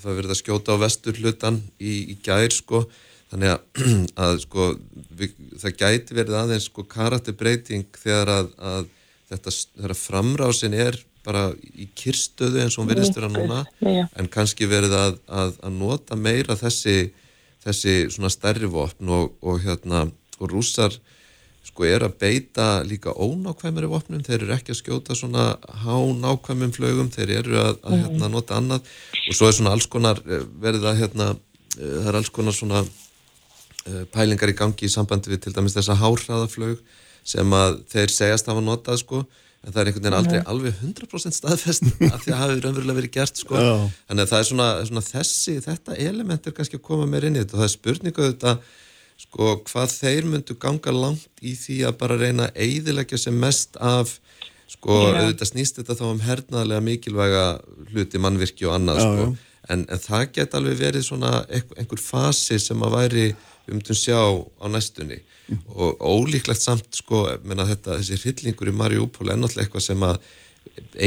það 0.02 0.20
verið 0.20 0.36
að 0.36 0.42
skjóta 0.42 0.78
á 0.78 0.84
vestur 0.84 1.18
hlutan 1.22 1.60
í, 1.80 2.14
í 2.14 2.16
gær 2.26 2.54
sko 2.54 2.86
þannig 3.36 3.52
að, 3.52 3.88
að 4.26 4.38
sko, 4.46 4.70
við, 5.20 5.36
það 5.62 5.82
gæti 5.82 6.18
verið 6.18 6.40
aðeins 6.40 6.70
sko 6.70 6.86
karatebreiting 6.90 7.90
þegar 8.00 8.32
að, 8.40 8.54
að 8.72 8.88
þetta, 9.32 9.56
þegar 9.76 9.98
framrásin 10.00 10.78
er 10.80 11.00
bara 11.26 11.48
í 11.74 11.88
kyrstöðu 11.98 12.62
eins 12.62 12.76
og 12.78 12.84
hún 12.84 12.92
verðist 12.94 13.18
vera 13.18 13.32
núna. 13.34 13.64
En 14.16 14.30
kannski 14.32 14.70
verið 14.70 14.94
að, 14.94 15.18
að 15.26 15.58
nota 15.74 16.18
meira 16.18 16.58
þessi, 16.60 17.10
þessi 17.66 17.96
svona 18.14 18.32
stærri 18.34 18.70
vopn 18.70 19.10
og, 19.10 19.34
og 19.42 19.62
hérna 19.66 20.06
og 20.38 20.52
rússar 20.52 20.94
sko 21.66 21.88
er 21.90 22.06
að 22.06 22.20
beita 22.22 22.84
líka 22.86 23.10
ónákvæmari 23.10 23.88
vopnum, 23.90 24.22
þeir 24.24 24.44
eru 24.44 24.54
ekki 24.54 24.72
að 24.76 24.80
skjóta 24.80 25.16
svona 25.18 25.56
hánákvæmum 25.82 26.72
flögum, 26.76 27.10
þeir 27.12 27.40
eru 27.40 27.58
að, 27.58 27.80
að 27.82 27.98
hérna, 28.04 28.30
nota 28.32 28.60
annað. 28.60 28.86
Og 29.26 29.36
svo 29.36 29.50
er 29.50 29.58
svona 29.58 29.74
alls 29.74 29.90
konar 29.92 30.22
eh, 30.30 30.46
verið 30.62 30.86
að 30.86 31.02
hérna, 31.02 31.32
eh, 31.80 31.98
það 31.98 32.12
er 32.12 32.20
alls 32.22 32.32
konar 32.38 32.56
svona 32.56 32.84
pælingar 34.14 34.52
í 34.52 34.58
gangi 34.58 34.88
í 34.88 34.92
sambandi 34.92 35.34
við 35.34 35.46
til 35.46 35.56
dæmis 35.56 35.76
þessa 35.78 35.98
hárhraðaflög 36.00 36.80
sem 37.26 37.58
að 37.58 37.82
þeir 37.92 38.14
segjast 38.14 38.50
hafa 38.50 38.64
notað 38.64 39.02
sko 39.02 39.26
en 39.66 39.74
það 39.74 39.82
er 39.82 39.90
einhvern 39.90 40.06
veginn 40.06 40.18
aldrei 40.20 40.40
alveg 40.46 40.82
100% 40.86 41.38
staðfest 41.40 41.86
af 41.90 41.94
því 41.98 42.10
að 42.10 42.26
það 42.26 42.42
hafi 42.42 42.58
raunverulega 42.66 42.98
verið 43.00 43.14
gert 43.16 43.42
sko. 43.42 43.58
Já. 43.58 43.76
þannig 44.10 44.26
að 44.26 44.32
það 44.32 44.42
er 44.42 44.50
svona, 44.50 44.68
svona 44.90 45.06
þessi 45.08 45.56
þetta 45.66 46.00
element 46.06 46.50
er 46.50 46.58
kannski 46.58 46.80
að 46.80 46.86
koma 46.90 47.08
meir 47.10 47.26
inn 47.30 47.38
í 47.38 47.42
þetta. 47.42 47.56
Og 47.56 47.62
það 47.64 47.68
er 47.70 47.74
spurningu 47.74 48.28
þetta 48.28 48.56
sko 49.26 49.54
hvað 49.70 49.96
þeir 49.96 50.30
myndu 50.30 50.58
ganga 50.60 50.94
langt 50.94 51.42
í 51.46 51.56
því 51.58 51.80
að 51.88 51.98
bara 52.02 52.20
reyna 52.20 52.50
að 52.50 52.62
eidilegja 52.66 53.22
sem 53.26 53.38
mest 53.40 53.80
af 53.80 54.18
sko 54.70 55.00
Já. 55.00 55.22
auðvitað 55.22 55.52
snýst 55.52 55.80
þetta 55.80 55.98
þá 55.98 56.06
um 56.10 56.24
hernaðlega 56.26 56.86
mikilvæga 56.86 57.44
hluti 57.94 58.22
mannvirki 58.22 58.68
og 58.68 58.78
annað 58.78 59.02
Já, 59.02 59.06
sko. 59.06 59.28
en, 59.72 59.86
en 59.88 60.02
það 60.04 60.26
get 60.36 60.58
alveg 60.58 60.80
verið 60.82 61.06
svona 61.08 61.34
einhver 61.48 62.02
fasi 62.02 62.60
sem 62.62 62.86
að 62.86 62.98
væri 63.00 63.28
myndum 63.72 63.98
sjá 63.98 64.20
á 64.20 64.66
næstunni 64.72 65.20
mm. 65.22 65.62
og 65.76 66.02
ólíklegt 66.02 66.64
samt 66.64 66.90
sko 66.96 67.26
þetta, 67.44 68.00
þessi 68.00 68.22
hryllingur 68.24 68.72
í 68.72 68.76
Mariupol 68.76 69.32
er 69.32 69.40
náttúrulega 69.40 69.68
eitthvað 69.68 69.88
sem 69.88 70.08
að 70.08 70.20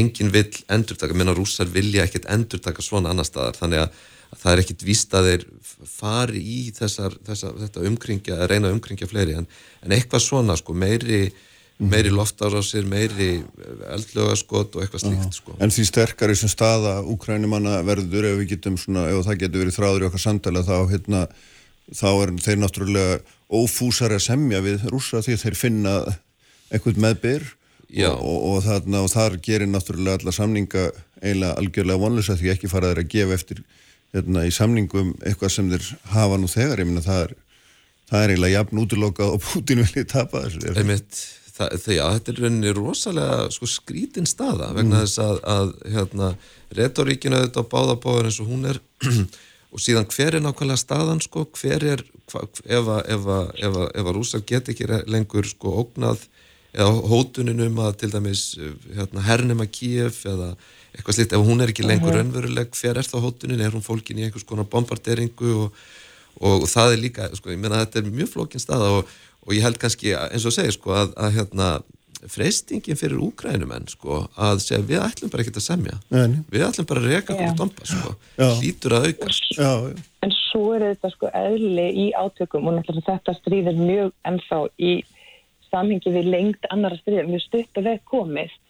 enginn 0.01 0.31
vill 0.33 0.53
endurtaka, 0.71 1.16
menna 1.16 1.35
rúsar 1.37 1.68
vilja 1.71 2.07
ekkert 2.07 2.29
endurtaka 2.31 2.85
svona 2.85 3.12
annar 3.12 3.27
staðar 3.27 3.59
þannig 3.59 3.83
að, 3.83 3.99
að 4.33 4.42
það 4.44 4.53
er 4.53 4.62
ekkert 4.62 4.87
víst 4.87 5.16
að 5.18 5.29
þeir 5.33 5.44
fari 5.88 6.40
í 6.42 6.61
þessar, 6.77 7.18
þessar, 7.27 7.59
þetta 7.64 7.85
umkringja, 7.90 8.38
að 8.38 8.51
reyna 8.53 8.73
umkringja 8.75 9.11
fleiri 9.11 9.37
en, 9.40 9.49
en 9.85 9.94
eitthvað 9.97 10.25
svona 10.25 10.57
sko 10.59 10.77
meiri 10.77 11.29
meiri 11.79 12.11
loftárásir, 12.11 12.87
meiri 12.90 13.44
eldlögaskot 13.94 14.75
og 14.75 14.83
eitthvað 14.83 15.05
slíkt 15.05 15.37
sko. 15.38 15.55
En 15.62 15.71
því 15.71 15.85
sterkar 15.87 16.33
í 16.33 16.35
sem 16.38 16.51
staða 16.51 16.99
úkrænumanna 17.07 17.79
verður 17.87 18.27
ef 18.33 18.40
við 18.40 18.57
getum 18.57 18.79
svona, 18.81 19.07
ef 19.12 19.23
það 19.29 19.44
getur 19.44 19.62
verið 19.62 19.77
þráður 19.77 20.05
í 20.05 20.09
okkar 20.09 20.25
samtala 20.25 20.64
þá 20.66 20.75
hérna 20.90 21.21
þá 21.96 22.09
er 22.11 22.35
þeir 22.44 22.61
náttúrulega 22.62 23.18
ófúsar 23.48 24.12
að 24.12 24.27
semja 24.27 24.61
við 24.64 24.85
rúsa 24.92 25.22
því 25.24 25.38
þeir 25.40 25.57
finna 25.57 25.94
eitthvað 26.68 27.01
meðbyr 27.05 27.44
og, 27.48 28.20
og, 28.20 28.38
og, 28.51 28.59
þarna, 28.66 29.03
og 29.07 29.12
þar 29.12 29.38
gerir 29.44 29.70
náttúrulega 29.70 30.20
alla 30.20 30.35
samninga 30.37 30.90
eiginlega 31.22 31.57
algjörlega 31.57 32.03
vonlösa 32.03 32.37
því 32.38 32.53
ekki 32.55 32.70
fara 32.70 32.92
þeir 32.92 33.05
að 33.05 33.12
gefa 33.14 33.38
eftir 33.38 33.62
hérna, 34.14 34.44
í 34.44 34.53
samningum 34.55 35.14
eitthvað 35.22 35.55
sem 35.55 35.70
þeir 35.72 35.92
hafa 36.12 36.38
nú 36.40 36.51
þegar, 36.51 36.83
ég 36.83 36.90
minna 36.90 37.05
það 37.05 37.24
er 37.27 37.37
það 38.09 38.22
er 38.22 38.33
eiginlega 38.33 38.57
jafn 38.57 38.83
útlokað 38.85 39.35
og 39.35 39.42
Putin 39.44 39.83
vilja 39.85 40.07
tapa 40.09 40.44
þessu. 40.46 40.72
Einmitt, 40.72 41.18
það, 41.57 41.74
það, 41.83 41.94
já, 41.96 42.05
Þetta 42.14 42.33
er 42.33 42.40
rauninni 42.44 42.74
rosalega 42.77 43.51
sko, 43.55 43.68
skrítin 43.68 44.29
staða 44.29 44.70
vegna 44.77 44.94
mm. 44.94 45.03
þess 45.03 45.22
að, 45.24 45.42
að 45.57 45.74
hérna, 45.96 46.31
retoríkinu 46.79 47.40
auðvitað 47.40 47.68
á 47.68 47.72
báðabóður 47.74 48.31
eins 48.31 48.40
og 48.44 48.51
hún 48.53 48.70
er 48.72 48.81
og 49.73 49.83
síðan 49.83 50.09
hver 50.09 50.39
er 50.39 50.45
nákvæmlega 50.45 50.81
staðan 50.81 51.21
sko, 51.21 51.45
hver 51.59 51.85
er, 51.85 52.03
hva, 52.33 52.47
ef 52.65 53.29
að 53.29 54.13
rúsar 54.17 54.45
get 54.49 54.71
ekki 54.73 54.89
lengur 55.11 55.49
sko 55.49 55.75
ógnað 55.83 56.25
eða 56.73 57.09
hótuninum 57.11 57.79
að 57.85 57.95
til 58.03 58.11
dæmis 58.13 58.43
hérna, 58.95 59.25
hernum 59.25 59.65
að 59.65 59.73
Kíef 59.77 60.23
eða 60.29 60.53
eitthvað 60.95 61.19
slitt, 61.19 61.35
ef 61.37 61.45
hún 61.45 61.63
er 61.63 61.73
ekki 61.73 61.87
lengur 61.87 62.13
uh 62.13 62.17
-huh. 62.17 62.25
önveruleg, 62.25 62.73
hver 62.81 62.99
er 62.99 63.07
þá 63.07 63.19
hótunin, 63.25 63.61
er 63.61 63.73
hún 63.73 63.85
fólkin 63.85 64.19
í 64.19 64.25
einhvers 64.25 64.45
konar 64.45 64.65
bombarderingu 64.65 65.55
og, 65.65 65.73
og, 66.41 66.63
og 66.63 66.69
það 66.69 66.93
er 66.93 66.99
líka, 66.99 67.31
sko, 67.37 67.51
ég 67.51 67.59
menna 67.59 67.85
þetta 67.85 67.99
er 67.99 68.11
mjög 68.11 68.33
flókin 68.33 68.61
staða 68.61 68.91
og, 68.99 69.09
og 69.47 69.55
ég 69.55 69.63
held 69.63 69.79
kannski 69.79 70.15
eins 70.15 70.45
og 70.45 70.53
segir 70.53 70.73
sko 70.73 70.93
að, 70.93 71.13
að 71.17 71.33
hérna 71.37 71.83
freystingin 72.27 72.99
fyrir 72.99 73.21
úgrænumenn 73.23 73.89
sko, 73.91 74.25
að 74.37 74.63
segja 74.65 74.85
við 74.89 75.03
ætlum 75.05 75.33
bara 75.33 75.45
ekki 75.45 75.55
að 75.55 75.67
semja 75.67 75.99
Nei. 76.11 76.41
við 76.51 76.67
ætlum 76.67 76.89
bara 76.91 77.03
að 77.03 77.13
reyka 77.13 77.35
okkur 77.35 77.49
að 77.49 77.61
dompa 77.61 77.89
sko. 77.89 78.15
hlýtur 78.59 78.97
að 78.99 79.09
aukast 79.11 79.51
já, 79.55 79.71
já. 79.87 80.07
en 80.27 80.35
svo 80.39 80.65
er 80.77 80.87
þetta 80.89 81.13
sko 81.15 81.33
eðli 81.43 81.89
í 82.05 82.07
átökum 82.19 82.69
og 82.69 82.79
náttúrulega 82.79 83.19
þetta 83.19 83.37
stríðir 83.39 83.79
mjög 83.79 84.15
ennþá 84.31 84.63
í 84.79 84.95
samhengi 85.69 86.15
við 86.15 86.33
lengt 86.33 86.71
annara 86.73 86.99
stríðir, 87.03 87.31
mjög 87.31 87.45
stutt 87.47 87.81
að 87.81 87.93
veð 87.93 88.03
komist 88.11 88.65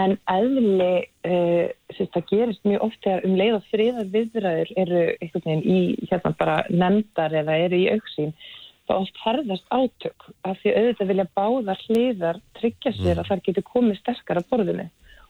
en 0.00 0.16
eðli 0.30 0.92
uh, 1.28 1.68
það 2.14 2.28
gerist 2.30 2.64
mjög 2.64 2.86
oft 2.86 3.02
þegar 3.04 3.26
um 3.28 3.36
leið 3.36 3.56
og 3.58 3.68
friðar 3.68 4.10
viðræður 4.14 4.72
eru 4.80 5.02
í 5.20 5.80
hérna 6.08 6.32
bara 6.38 6.58
nefndar 6.70 7.34
eða 7.42 7.58
eru 7.66 7.82
í 7.82 7.90
auksín 7.92 8.32
þá 8.88 8.94
oft 8.96 9.20
herðast 9.22 9.68
átök 9.70 10.26
af 10.48 10.58
því 10.62 10.74
auðvitað 10.78 11.12
vilja 11.12 11.28
báða 11.36 11.76
hliðar 11.84 12.40
tryggja 12.58 12.92
sér 12.96 13.14
mm. 13.14 13.22
að 13.22 13.30
það 13.30 13.44
getur 13.48 13.68
komið 13.68 14.00
sterkar 14.00 14.40
að 14.40 14.48
borðinu 14.50 14.88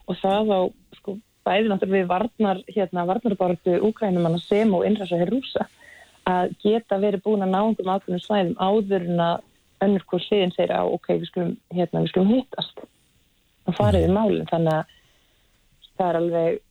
og 0.09 0.19
það 0.19 0.51
á 0.53 0.61
sko, 0.99 1.15
bæði 1.45 1.69
náttúrulega 1.69 1.99
við 1.99 2.09
varnar 2.11 2.61
hérna, 2.67 3.05
varnarbáratu 3.09 3.77
úkrænumanna 3.89 4.41
sem 4.43 4.73
og 4.73 4.85
innræðs 4.87 5.13
og 5.15 5.23
herrúsa 5.23 5.67
að 6.29 6.55
geta 6.63 6.99
verið 7.03 7.23
búin 7.25 7.45
að 7.45 7.53
ná 7.53 7.59
einhverjum 7.61 7.93
ákveðnum 7.93 8.23
svæðum 8.23 8.59
áður 8.59 9.07
en 9.11 9.23
að 9.27 9.47
önnur 9.83 10.05
hvort 10.07 10.27
hliðin 10.29 10.53
segir 10.55 10.75
á 10.75 10.83
ok, 10.87 11.09
við 11.19 11.29
skulum, 11.29 11.55
hérna, 11.75 12.03
við 12.03 12.13
skulum 12.13 12.33
hittast 12.33 12.83
og 13.67 13.75
farið 13.77 14.07
við 14.07 14.15
málinn 14.15 14.49
þannig 14.51 14.77
að 14.79 14.93
það 15.97 16.07
er 16.09 16.19
alveg 16.19 16.61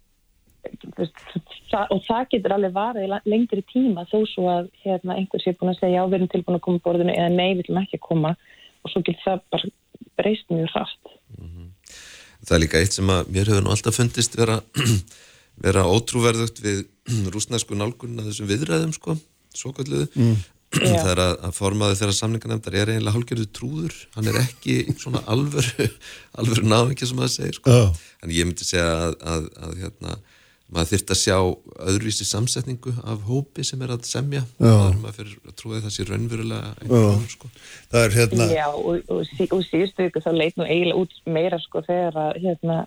og 1.93 2.01
það 2.07 2.27
getur 2.35 2.55
alveg 2.57 2.75
varðið 2.77 3.15
lengri 3.29 3.65
tíma 3.73 4.05
þó 4.11 4.19
svo 4.31 4.49
að 4.53 4.69
hérna, 4.85 5.17
einhvers 5.17 5.47
er 5.47 5.57
búin 5.59 5.73
að 5.73 5.81
segja 5.81 6.01
já 6.01 6.07
við 6.07 6.19
erum 6.19 6.33
tilbúin 6.33 6.59
að 6.59 6.65
koma 6.67 6.85
borðinu 6.85 7.15
eða 7.17 7.33
nei 7.33 7.51
við 7.53 7.63
viljum 7.63 7.83
ekki 7.83 7.99
að 7.99 8.07
koma 8.07 8.35
og 8.83 8.93
svo 8.93 9.03
getur 9.07 9.25
það 9.25 9.45
bara 9.55 9.73
breyst 10.21 10.49
mjög 10.53 10.73
hratt 10.75 11.13
mm 11.39 11.49
-hmm. 11.49 11.69
Það 12.43 12.57
er 12.57 12.63
líka 12.63 12.79
eitt 12.79 12.93
sem 12.93 13.11
að 13.11 13.29
mér 13.31 13.51
hefur 13.51 13.63
nú 13.63 13.71
alltaf 13.71 13.95
fundist 13.95 14.39
vera, 14.39 14.57
vera 15.67 15.85
ótrúverðugt 15.87 16.59
við 16.63 16.87
rúsnæsku 17.35 17.75
nálgunna 17.75 18.27
þessum 18.27 18.51
viðræðum 18.51 18.93
sko, 18.93 19.17
svo 19.55 19.73
kalluðu 19.73 20.09
mm. 20.15 20.37
þegar 20.81 21.21
að, 21.21 21.35
að 21.47 21.53
formaði 21.57 21.99
þeirra 22.01 22.17
samningarnemndar 22.17 22.75
er 22.75 22.93
eiginlega 22.93 23.15
hálgjörðu 23.17 23.49
trúður 23.53 23.97
hann 24.17 24.29
er 24.31 24.39
ekki 24.41 24.77
svona 25.03 25.23
alvöru 25.27 25.89
alvöru 26.39 26.67
náðingi 26.67 27.09
sem 27.09 27.19
það 27.23 27.35
segir 27.37 27.59
sko. 27.61 27.81
en 28.23 28.31
ég 28.31 28.49
myndi 28.49 28.65
segja 28.65 28.89
að, 29.09 29.17
að, 29.35 29.49
að 29.67 29.75
hérna, 29.83 30.17
maður 30.73 30.91
þurft 30.93 31.13
að 31.13 31.21
sjá 31.21 31.37
öðruvísi 31.91 32.27
samsetningu 32.27 32.95
af 33.05 33.27
hópi 33.29 33.65
sem 33.67 33.83
er 33.85 33.93
að 33.93 34.07
semja. 34.09 34.43
Maður 34.59 35.19
fyrir 35.19 35.35
að 35.51 35.57
trúa 35.61 35.83
það 35.85 35.95
sé 35.95 36.07
raunverulega 36.09 37.29
sko. 37.33 37.51
það 37.93 38.07
er 38.07 38.17
hérna 38.17 38.49
Já, 38.53 38.67
og, 38.71 39.05
og, 39.13 39.23
sí, 39.29 39.49
og 39.51 39.63
síðustu 39.69 40.09
ykkur 40.09 40.25
þá 40.25 40.33
leit 40.37 40.57
nú 40.57 40.67
eiginlega 40.67 41.05
út 41.05 41.15
meira 41.37 41.61
sko 41.61 41.85
þegar 41.87 42.19
að 42.25 42.41
hérna, 42.47 42.81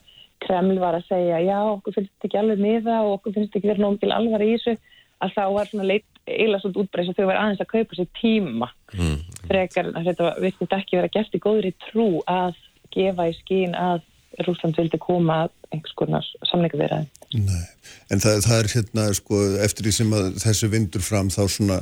Kreml 0.46 0.82
var 0.82 0.98
að 0.98 1.08
segja 1.12 1.40
já, 1.46 1.60
okkur 1.76 1.96
finnst 1.96 2.12
þetta 2.16 2.30
ekki 2.30 2.42
alveg 2.42 2.66
miða 2.66 2.98
og 3.06 3.14
okkur 3.20 3.38
finnst 3.38 3.54
þetta 3.54 3.62
ekki 3.62 3.72
verið 3.72 3.86
nógum 3.86 4.02
til 4.02 4.12
alvar 4.18 4.46
í 4.46 4.52
þessu. 4.56 4.76
Að 5.24 5.38
þá 5.38 5.44
var 5.56 5.70
svona 5.70 5.88
leit 5.88 6.10
eiginlega 6.26 6.64
svona 6.64 6.82
útbreyðs 6.82 7.12
að 7.12 7.20
þau 7.20 7.28
verið 7.30 7.42
aðeins 7.44 7.64
að 7.64 7.72
kaupa 7.72 7.98
sér 8.00 8.10
tíma. 8.20 8.72
Mm. 8.96 9.16
frekar 9.46 9.92
að 9.94 10.10
þetta 10.10 10.34
virtist 10.42 10.76
ekki 10.76 10.98
verið 10.98 11.10
að 11.10 11.16
gert 11.16 11.38
í 11.38 11.42
góður 11.44 11.70
í 11.70 11.74
trú 11.86 12.10
að 12.32 12.60
gefa 12.96 13.28
í 13.30 13.36
skín 13.38 13.76
að 13.78 14.04
Rúsland 14.44 14.78
vildi 14.80 15.00
koma 15.02 15.46
einhvers 15.72 15.96
konar 15.96 16.26
Nei, 17.34 17.66
en 18.12 18.24
það, 18.24 18.42
það 18.46 18.58
er 18.58 18.72
hérna 18.74 19.06
sko 19.18 19.42
eftir 19.66 19.88
því 19.88 19.94
sem 20.00 20.16
að 20.18 20.32
þessu 20.44 20.72
vindur 20.74 21.06
fram 21.06 21.32
þá 21.34 21.44
svona 21.48 21.80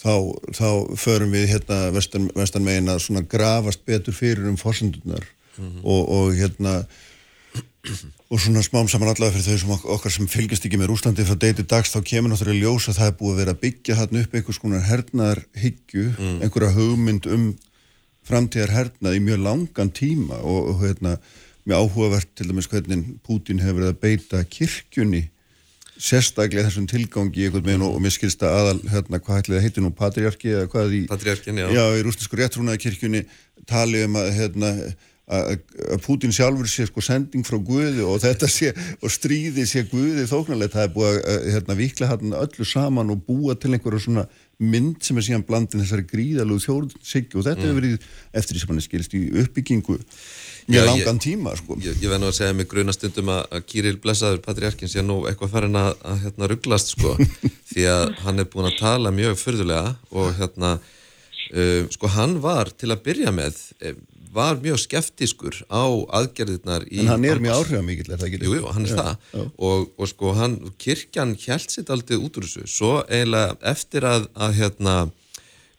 þá, 0.00 0.14
þá 0.56 0.68
förum 0.98 1.34
við 1.34 1.50
hérna 1.54 1.80
vestan, 1.94 2.30
vestan 2.36 2.66
megin 2.66 2.92
að 2.92 3.04
svona 3.06 3.24
grafast 3.26 3.84
betur 3.86 4.16
fyrir 4.16 4.48
um 4.50 4.58
fórsendunar 4.60 5.24
mm 5.56 5.66
-hmm. 5.66 5.84
og, 5.84 6.08
og 6.08 6.34
hérna 6.34 6.84
og 8.30 8.40
svona 8.40 8.62
smám 8.62 8.88
saman 8.90 9.08
allavega 9.08 9.38
fyrir 9.38 9.46
þau 9.46 9.60
sem 9.62 9.90
okkar 9.94 10.12
sem 10.12 10.26
fylgist 10.26 10.66
ekki 10.66 10.78
með 10.80 10.90
Rúslandi 10.90 11.26
frá 11.26 11.38
deyti 11.38 11.62
dags 11.62 11.94
þá 11.94 12.02
kemur 12.02 12.32
náttúrulega 12.32 12.64
ljós 12.64 12.88
að 12.90 12.98
það 12.98 13.10
er 13.10 13.18
búið 13.20 13.32
að 13.32 13.40
vera 13.40 13.54
að 13.54 13.62
byggja 13.62 13.98
hann 14.00 14.20
upp 14.22 14.34
einhvers 14.34 14.58
konar 14.58 14.82
hernaðar 14.90 15.40
hyggju, 15.54 16.06
mm. 16.18 16.38
einhverja 16.42 16.74
hugmynd 16.74 17.26
um 17.26 17.44
framtíðar 18.26 18.74
hernað 18.74 19.18
í 19.18 19.22
mjög 19.22 19.42
langan 19.46 19.92
tíma 19.94 20.40
og, 20.42 20.72
og 20.72 20.82
hérna 20.82 21.18
mjög 21.66 21.86
áhugavert 21.86 22.28
til 22.38 22.50
dæmis 22.50 22.68
hvernig 22.70 23.16
Pútin 23.26 23.62
hefur 23.62 23.80
verið 23.80 23.94
að 23.94 24.02
beita 24.04 24.44
kirkjunni 24.50 25.26
sérstaklega 25.96 26.68
þessum 26.68 26.86
tilgangi 26.90 27.48
veginn 27.54 27.84
og, 27.86 27.96
og 27.96 28.04
mér 28.04 28.14
skilst 28.14 28.44
að 28.44 28.54
aðal, 28.60 28.78
hérna, 28.92 29.20
hvað 29.24 29.42
ætlaði 29.42 29.58
að 29.58 29.66
heiti 29.66 29.82
nú, 29.82 29.90
patriarki 29.96 30.52
eða 30.52 30.70
hvað 30.72 30.94
í, 30.94 31.02
já. 31.08 31.68
já, 31.72 31.84
í 31.96 32.04
rúsnesku 32.04 32.38
réttrúnaða 32.38 32.82
kirkjunni 32.84 33.22
tali 33.68 34.02
um 34.04 34.18
að, 34.20 34.28
hérna, 34.36 34.72
að 35.26 35.54
Putin 36.04 36.34
sjálfur 36.36 36.68
sé 36.70 36.84
sko 36.86 37.02
sending 37.02 37.46
frá 37.48 37.56
Guði 37.58 38.04
og 38.06 38.20
þetta 38.22 38.48
sé 38.50 38.74
og 39.00 39.10
stríði 39.10 39.64
sé 39.66 39.86
Guði 39.88 40.26
þóknarlegt 40.30 40.76
það 40.76 40.84
er 40.84 40.92
búið 40.94 41.16
að 41.16 41.48
hérna, 41.54 41.78
vikla 41.80 42.10
hann 42.12 42.36
öllu 42.44 42.66
saman 42.68 43.14
og 43.14 43.24
búa 43.26 43.56
til 43.58 43.72
einhverju 43.72 44.04
svona 44.04 44.26
mynd 44.62 45.00
sem 45.04 45.18
er 45.18 45.26
síðan 45.26 45.46
blandin 45.48 45.82
þessari 45.82 46.06
gríðalög 46.12 46.62
þjóðsíkju 46.64 47.40
og 47.40 47.48
þetta 47.48 47.64
mm. 47.64 47.66
hefur 47.66 47.80
verið 47.80 48.06
eftir 48.38 48.54
því 48.54 48.62
sem 48.62 48.70
hann 48.70 48.82
er 48.82 48.86
skilist 48.86 49.16
í 49.16 49.24
uppbyggingu 49.42 49.98
mjög 50.66 50.88
langan 50.90 51.20
tíma 51.22 51.54
sko. 51.58 51.78
Ég, 51.82 52.00
ég 52.02 52.10
verði 52.10 52.22
nú 52.24 52.30
að 52.30 52.36
segja 52.40 52.56
mig 52.56 52.68
grunastundum 52.70 53.32
að, 53.34 53.42
að 53.56 53.64
Kirill 53.70 54.00
Blesaður, 54.02 54.42
patriarkin, 54.44 54.90
sé 54.92 55.04
nú 55.04 55.22
eitthvað 55.30 55.54
farin 55.54 55.80
að, 55.80 55.92
að 56.02 56.20
hérna 56.26 56.50
rugglast 56.52 56.92
sko 56.96 57.14
því 57.70 57.88
að 57.92 58.04
hann 58.24 58.42
er 58.42 58.50
búin 58.52 58.70
að 58.70 58.78
tala 58.80 59.14
mjög 59.14 59.38
fyrðulega 59.42 59.94
og 60.12 60.36
hérna 60.40 60.76
uh, 60.80 61.82
sko 61.94 62.12
hann 62.16 62.38
var 62.44 62.72
til 62.74 62.92
að 62.94 63.02
byrja 63.08 63.34
með 63.34 63.64
var 64.36 64.58
mjög 64.60 64.80
skeftiskur 64.84 65.62
á 65.72 65.84
aðgerðirnar 66.18 66.86
í... 66.90 67.02
En 67.04 67.12
hann 67.14 67.26
er 67.28 67.40
mjög 67.42 67.62
áhrifamíkil, 67.62 68.08
er 68.10 68.20
það 68.20 68.28
ekki? 68.28 68.40
Jú, 68.44 68.56
jú, 68.58 68.72
hann 68.74 68.84
er 68.84 68.92
já, 68.92 68.96
það 68.98 69.12
já. 69.32 69.44
Og, 69.68 69.86
og 69.96 70.10
sko 70.10 70.32
hann, 70.36 70.56
kirkjan 70.82 71.36
held 71.46 71.72
sitt 71.72 71.92
aldrei 71.92 72.18
út 72.18 72.36
úr 72.36 72.48
þessu, 72.48 72.66
svo 72.70 72.92
eiginlega 73.06 73.56
eftir 73.72 74.08
að, 74.08 74.28
að 74.34 74.58
hérna 74.60 74.96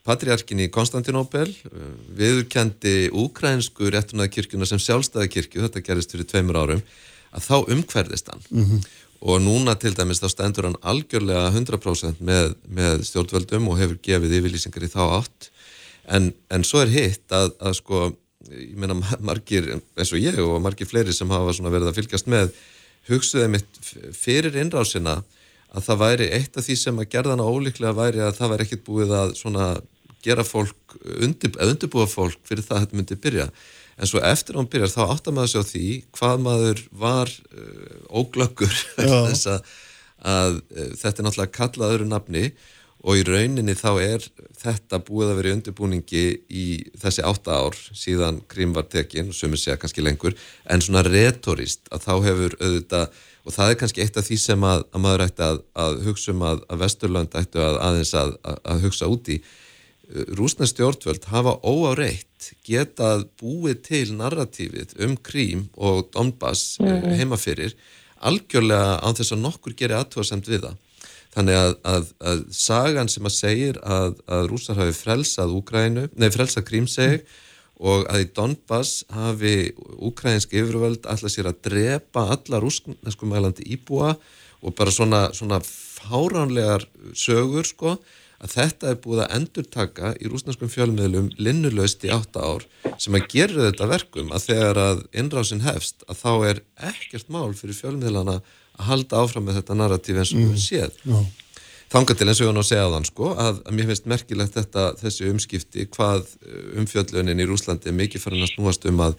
patriarkin 0.07 0.63
í 0.63 0.69
Konstantinopel 0.73 1.49
uh, 1.49 1.89
viðurkendi 2.17 3.09
úkrænsku 3.15 3.91
réttunaða 3.93 4.33
kirkjuna 4.37 4.69
sem 4.69 4.81
sjálfstæða 4.81 5.27
kirkju, 5.33 5.65
þetta 5.67 5.83
gerist 5.85 6.15
fyrir 6.15 6.29
tveimur 6.31 6.61
árum, 6.61 6.85
að 7.35 7.49
þá 7.49 7.57
umhverðist 7.75 8.31
hann 8.31 8.45
mm 8.49 8.63
-hmm. 8.63 8.85
og 9.31 9.41
núna 9.43 9.75
til 9.75 9.93
dæmis 9.97 10.23
þá 10.23 10.29
stendur 10.33 10.69
hann 10.69 10.79
algjörlega 10.81 11.51
100% 11.51 12.23
með, 12.23 12.55
með 12.67 13.03
stjórnvöldum 13.09 13.67
og 13.67 13.79
hefur 13.81 13.99
gefið 14.01 14.39
yfirlýsingar 14.39 14.87
í 14.87 14.93
þá 14.93 15.03
átt 15.19 15.51
en, 16.07 16.33
en 16.49 16.63
svo 16.63 16.81
er 16.81 16.93
hitt 16.93 17.35
að, 17.35 17.51
að 17.59 17.77
sko 17.81 18.07
ég 18.47 18.75
meina 18.79 18.95
margir 19.19 19.69
eins 19.75 20.13
og 20.13 20.21
ég 20.21 20.37
og 20.39 20.59
margir 20.63 20.87
fleiri 20.87 21.13
sem 21.13 21.29
hafa 21.29 21.55
verið 21.67 21.89
að 21.89 21.97
fylgjast 21.99 22.29
með 22.31 22.53
hugsuðið 23.09 23.51
mitt 23.51 23.79
fyrir 24.15 24.55
innrásina 24.59 25.21
að 25.75 25.85
það 25.87 26.01
væri 26.01 26.29
eitt 26.37 26.57
af 26.57 26.65
því 26.65 26.75
sem 26.79 26.99
að 27.01 27.09
gerðana 27.11 27.47
ólíklega 27.47 27.95
væri 27.95 28.23
að 28.23 28.37
það 28.39 28.51
væri 28.53 28.67
ekkit 28.67 28.85
búið 28.87 29.13
að 29.17 29.33
gera 30.25 30.45
fólk, 30.47 30.97
undir, 31.17 31.53
undirbúa 31.63 32.07
fólk 32.09 32.39
fyrir 32.47 32.65
það 32.65 32.77
að 32.77 32.85
þetta 32.85 32.99
myndi 32.99 33.19
byrja. 33.25 33.49
En 33.97 34.09
svo 34.09 34.21
eftir 34.21 34.55
að 34.55 34.61
hún 34.61 34.71
byrjar 34.71 34.93
þá 34.93 35.03
áttar 35.07 35.35
maður 35.35 35.53
sér 35.53 35.65
á 35.65 35.71
því 35.71 35.85
hvað 36.17 36.41
maður 36.45 36.81
var 37.03 37.33
uh, 37.33 38.17
óglöggur 38.21 38.73
þess 39.27 39.49
að, 39.53 39.71
að 40.21 40.57
uh, 40.59 40.89
þetta 41.01 41.13
er 41.15 41.27
náttúrulega 41.27 41.55
kallað 41.57 41.95
öðru 41.95 42.09
nafni 42.11 42.43
og 43.07 43.19
í 43.19 43.23
rauninni 43.27 43.75
þá 43.77 43.89
er 44.01 44.25
þetta 44.57 44.99
búið 45.05 45.31
að 45.31 45.39
vera 45.39 45.49
í 45.49 45.55
undirbúningi 45.57 46.23
í 46.49 46.65
þessi 46.97 47.25
átta 47.25 47.59
ár 47.61 47.77
síðan 47.95 48.41
Krím 48.49 48.73
var 48.75 48.87
tekin, 48.89 49.29
sem 49.33 49.53
er 49.53 49.61
segja 49.61 49.77
kannski 49.81 50.03
lengur 50.03 50.35
en 50.65 50.83
svona 50.83 51.05
retorist 51.05 51.85
að 51.93 52.07
þá 52.07 52.13
hefur 52.25 52.57
auðvitað, 52.57 53.21
og 53.45 53.55
það 53.55 53.71
er 53.71 53.79
kannski 53.81 54.03
eitt 54.03 54.17
af 54.17 54.27
því 54.27 54.39
sem 54.41 54.65
að, 54.65 54.83
að 54.91 55.05
maður 55.05 55.25
ætti 55.27 55.45
að, 55.45 55.61
að 55.85 56.01
hugsa 56.07 56.33
um 56.33 56.43
að, 56.49 56.65
Vesturland 56.81 57.39
ættu 57.39 57.63
að 57.63 57.79
aðeins 57.85 58.13
að 58.17 58.83
hugsa 58.87 59.11
út 59.13 59.31
í 59.31 59.39
Rúsna 60.07 60.67
stjórnvöld 60.69 61.25
hafa 61.27 61.57
óáreitt 61.67 62.51
getað 62.63 63.25
búið 63.41 63.81
til 63.89 64.05
narratífið 64.15 64.95
um 65.03 65.17
Krím 65.19 65.67
og 65.75 66.09
Donbass 66.13 66.79
mm 66.79 66.87
-hmm. 66.87 67.15
heimafyrir 67.17 67.75
algjörlega 68.17 68.99
á 69.03 69.09
þess 69.13 69.33
að 69.35 69.43
nokkur 69.43 69.73
gerir 69.73 69.99
aðtóðasemt 69.99 70.47
við 70.47 70.61
það 70.61 70.75
Þannig 71.37 71.53
að, 71.59 71.73
að, 71.83 72.05
að 72.31 72.39
sagan 72.55 73.09
sem 73.11 73.27
að 73.29 73.35
segir 73.35 73.77
að, 73.83 74.15
að 74.25 74.47
rúsar 74.49 74.79
hafi 74.79 74.95
frelsað 74.97 75.53
Úgrænu, 75.53 76.07
nei 76.17 76.31
frelsað 76.33 76.65
Grímseg 76.65 77.19
mm. 77.19 77.43
og 77.91 78.07
að 78.09 78.23
í 78.23 78.29
Donbass 78.33 79.03
hafi 79.13 79.73
úkrænsk 80.07 80.55
yfirvöld 80.57 81.05
alltaf 81.05 81.33
sér 81.33 81.51
að 81.51 81.59
drepa 81.69 82.25
alla 82.33 82.61
rúsnesku 82.63 83.29
mælandi 83.29 83.67
íbúa 83.75 84.15
og 84.61 84.73
bara 84.73 84.93
svona, 84.93 85.27
svona 85.37 85.59
fáránlegar 85.61 86.87
sögur 87.13 87.67
sko 87.69 87.99
að 88.43 88.53
þetta 88.53 88.91
er 88.91 88.99
búið 89.01 89.23
að 89.23 89.33
endurtaka 89.37 90.11
í 90.21 90.29
rúsneskum 90.29 90.69
fjölmiðlum 90.69 91.31
linnulöst 91.41 92.05
í 92.05 92.11
átta 92.13 92.43
ár 92.45 92.67
sem 93.01 93.17
að 93.17 93.25
gera 93.33 93.65
þetta 93.69 93.89
verkum 93.89 94.29
að 94.35 94.45
þegar 94.51 94.81
að 94.83 95.01
innrásin 95.17 95.65
hefst 95.65 96.05
að 96.05 96.21
þá 96.21 96.31
er 96.51 96.61
ekkert 96.91 97.33
mál 97.33 97.49
fyrir 97.57 97.77
fjölmiðlana 97.79 98.37
að 98.77 98.85
halda 98.91 99.23
áfram 99.23 99.47
með 99.47 99.59
þetta 99.61 99.77
narratíf 99.79 100.21
eins 100.21 100.35
og 100.35 100.41
við 100.43 100.51
mm. 100.51 100.61
séð 100.61 100.99
Já. 101.01 101.17
þanga 101.95 102.17
til 102.19 102.27
eins 102.27 102.37
og 102.37 102.45
ég 102.45 102.51
var 102.51 102.57
nú 102.59 102.63
að 102.63 102.69
segja 102.69 102.85
á 102.85 102.93
þann 102.93 103.09
sko 103.09 103.31
að, 103.33 103.61
að 103.65 103.77
mér 103.79 103.89
finnst 103.89 104.11
merkilegt 104.13 104.59
þetta 104.59 104.85
þessi 105.01 105.31
umskipti 105.31 105.87
hvað 105.97 106.21
uh, 106.21 106.61
umfjöldlunin 106.83 107.41
í 107.41 107.49
Rúslandi 107.49 107.89
er 107.89 107.97
mikið 107.97 108.25
farin 108.27 108.45
að 108.45 108.53
snúast 108.53 108.85
um 108.91 109.01
að, 109.07 109.17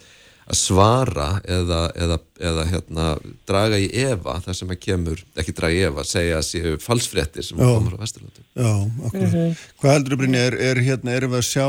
að 0.49 0.57
svara 0.57 1.29
eða, 1.45 1.79
eða, 1.93 2.17
eða 2.49 2.67
hérna, 2.71 3.07
draga 3.49 3.79
í 3.79 3.89
efa 4.01 4.39
þar 4.45 4.57
sem 4.57 4.73
að 4.73 4.79
kemur, 4.85 5.23
ekki 5.37 5.55
draga 5.57 5.77
í 5.77 5.81
efa 5.89 6.05
segja 6.09 6.39
að 6.39 6.47
séu 6.47 6.75
falsfrettir 6.81 7.45
sem 7.45 7.59
komur 7.59 7.97
á 7.97 8.01
Vesturlandi 8.01 8.45
Já, 8.57 8.71
okkur 9.09 9.25
mm 9.25 9.33
-hmm. 9.33 9.65
Hvað 9.81 9.97
heldur 9.97 10.21
Brynni, 10.21 10.39
er, 10.41 10.57
er 10.71 10.81
hérna, 10.85 11.17
erum 11.17 11.35
við 11.35 11.43
að 11.43 11.49
sjá 11.51 11.67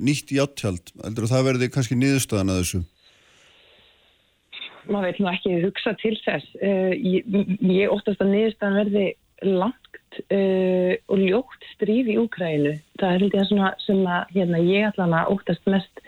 nýtt 0.00 0.32
í 0.32 0.40
áttjald, 0.42 0.94
heldur 1.04 1.30
það 1.30 1.46
verði 1.50 1.70
kannski 1.70 1.98
niðurstaðan 1.98 2.54
að 2.54 2.62
þessu 2.64 2.82
maður 4.90 5.10
veit 5.10 5.20
nú 5.20 5.30
ekki 5.30 5.58
hugsa 5.64 5.94
til 6.00 6.16
þess. 6.24 6.46
Uh, 6.58 6.92
ég, 6.96 7.26
ég 7.62 7.92
óttast 7.92 8.22
að 8.22 8.32
niðurstaðan 8.34 8.78
verði 8.80 9.06
langt 9.46 10.20
uh, 10.34 10.94
og 11.10 11.22
ljótt 11.22 11.68
stríð 11.74 12.10
í 12.14 12.18
Úkrænu. 12.20 12.74
Það 13.00 13.14
er 13.14 13.24
hildið 13.24 13.46
svona 13.48 13.72
sem 13.84 14.00
að 14.04 14.34
hérna, 14.36 14.62
ég 14.66 14.88
allan 14.90 15.16
að 15.20 15.34
óttast 15.36 15.70
mest 15.70 16.02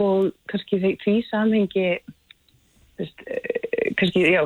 og 0.00 0.32
kannski 0.50 0.80
því, 0.82 0.92
því 1.04 1.14
samhengi 1.28 1.86
veist, 2.98 3.24
uh, 3.28 3.86
kannski 4.00 4.26
já, 4.26 4.42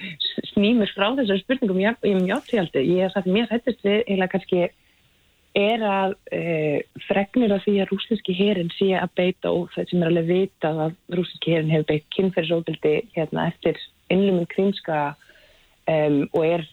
snýmur 0.52 0.90
frá 0.96 1.10
þessar 1.18 1.40
spurningum 1.44 1.80
ég, 1.82 1.98
ég 2.06 2.18
um 2.18 2.28
játtjaldi. 2.28 2.84
Ég 2.96 3.06
hef 3.06 3.16
sagt 3.16 3.30
mér 3.30 3.50
hættist 3.52 3.84
við 3.86 4.04
eða 4.06 4.30
kannski 4.34 4.68
er 5.58 5.82
að 5.84 6.14
e, 6.34 6.40
fregnir 7.08 7.52
af 7.54 7.64
því 7.64 7.78
að 7.82 7.92
rústinski 7.92 8.34
herin 8.36 8.70
sé 8.76 8.90
að 8.98 9.14
beita 9.18 9.52
og 9.52 9.70
það 9.74 9.90
sem 9.90 10.02
er 10.02 10.10
alveg 10.10 10.28
vita 10.28 10.72
að 10.86 10.96
rústinski 11.16 11.54
herin 11.54 11.72
hefur 11.72 11.88
beitt 11.88 12.08
kynferðisóbildi 12.16 12.94
hérna, 13.16 13.48
eftir 13.52 13.80
innlumum 14.12 14.48
krimska 14.52 14.98
um, 15.88 16.20
og 16.32 16.42
er 16.44 16.66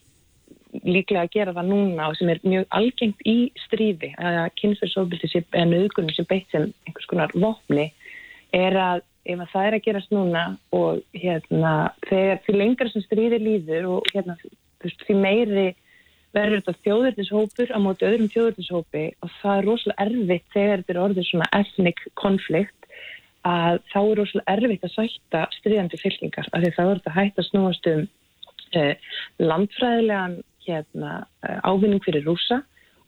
líklega 0.83 1.23
að 1.23 1.33
gera 1.38 1.55
það 1.55 1.71
núna 1.71 2.09
og 2.09 2.17
sem 2.19 2.31
er 2.33 2.41
mjög 2.43 2.65
algengt 2.79 3.21
í 3.27 3.38
stríði 3.63 4.11
að 4.19 4.41
kynferðisóbildi 4.59 5.31
eða 5.41 5.67
nöðgunum 5.71 6.15
sem 6.17 6.27
beitt 6.29 6.51
sem 6.51 6.67
einhvers 6.85 7.09
konar 7.11 7.35
vopni 7.35 7.89
er 8.56 8.80
að 8.80 9.04
ef 9.26 9.41
að 9.41 9.52
það 9.54 9.68
er 9.68 9.76
að 9.76 9.86
gerast 9.88 10.13
núna 10.13 10.44
og 10.76 11.02
hérna 11.18 11.74
þegar 12.06 12.44
því 12.46 12.56
lengra 12.60 12.91
sem 12.91 13.04
stríði 13.06 13.41
líður 13.41 13.89
og 13.96 14.12
hérna 14.13 14.38
því 14.86 15.18
meiri 15.18 15.68
verður 16.36 16.62
þetta 16.62 16.84
þjóðurðishópur 16.86 17.72
á 17.72 17.80
móti 17.82 18.08
öðrum 18.08 18.32
þjóðurðishópi 18.34 19.06
og 19.24 19.32
það 19.39 19.60
er 19.60 19.68
rosalega 19.70 20.06
erfitt 20.06 20.54
þegar 20.54 20.82
þetta 20.82 20.94
er 20.94 21.02
orðið 21.06 21.30
svona 21.30 21.50
ethnic 21.58 22.04
konflikt 22.22 22.89
að 23.46 23.80
þá 23.94 24.00
er 24.02 24.20
rosalega 24.20 24.56
erfitt 24.58 24.86
að 24.86 24.96
sætta 24.96 25.44
stríðandi 25.60 26.02
fylkingar 26.02 26.50
af 26.52 26.63
því 26.63 26.74
þá 26.76 26.84
er 26.84 26.94
þetta 27.00 27.15
hægt 27.15 27.41
að 27.41 27.50
snúast 27.50 27.89
um 27.91 28.06
eh, 28.76 28.94
landfræðilegan 29.41 30.39
hérna, 30.65 31.12
eh, 31.46 31.60
ávinning 31.63 32.04
fyrir 32.06 32.26
rúsa 32.28 32.62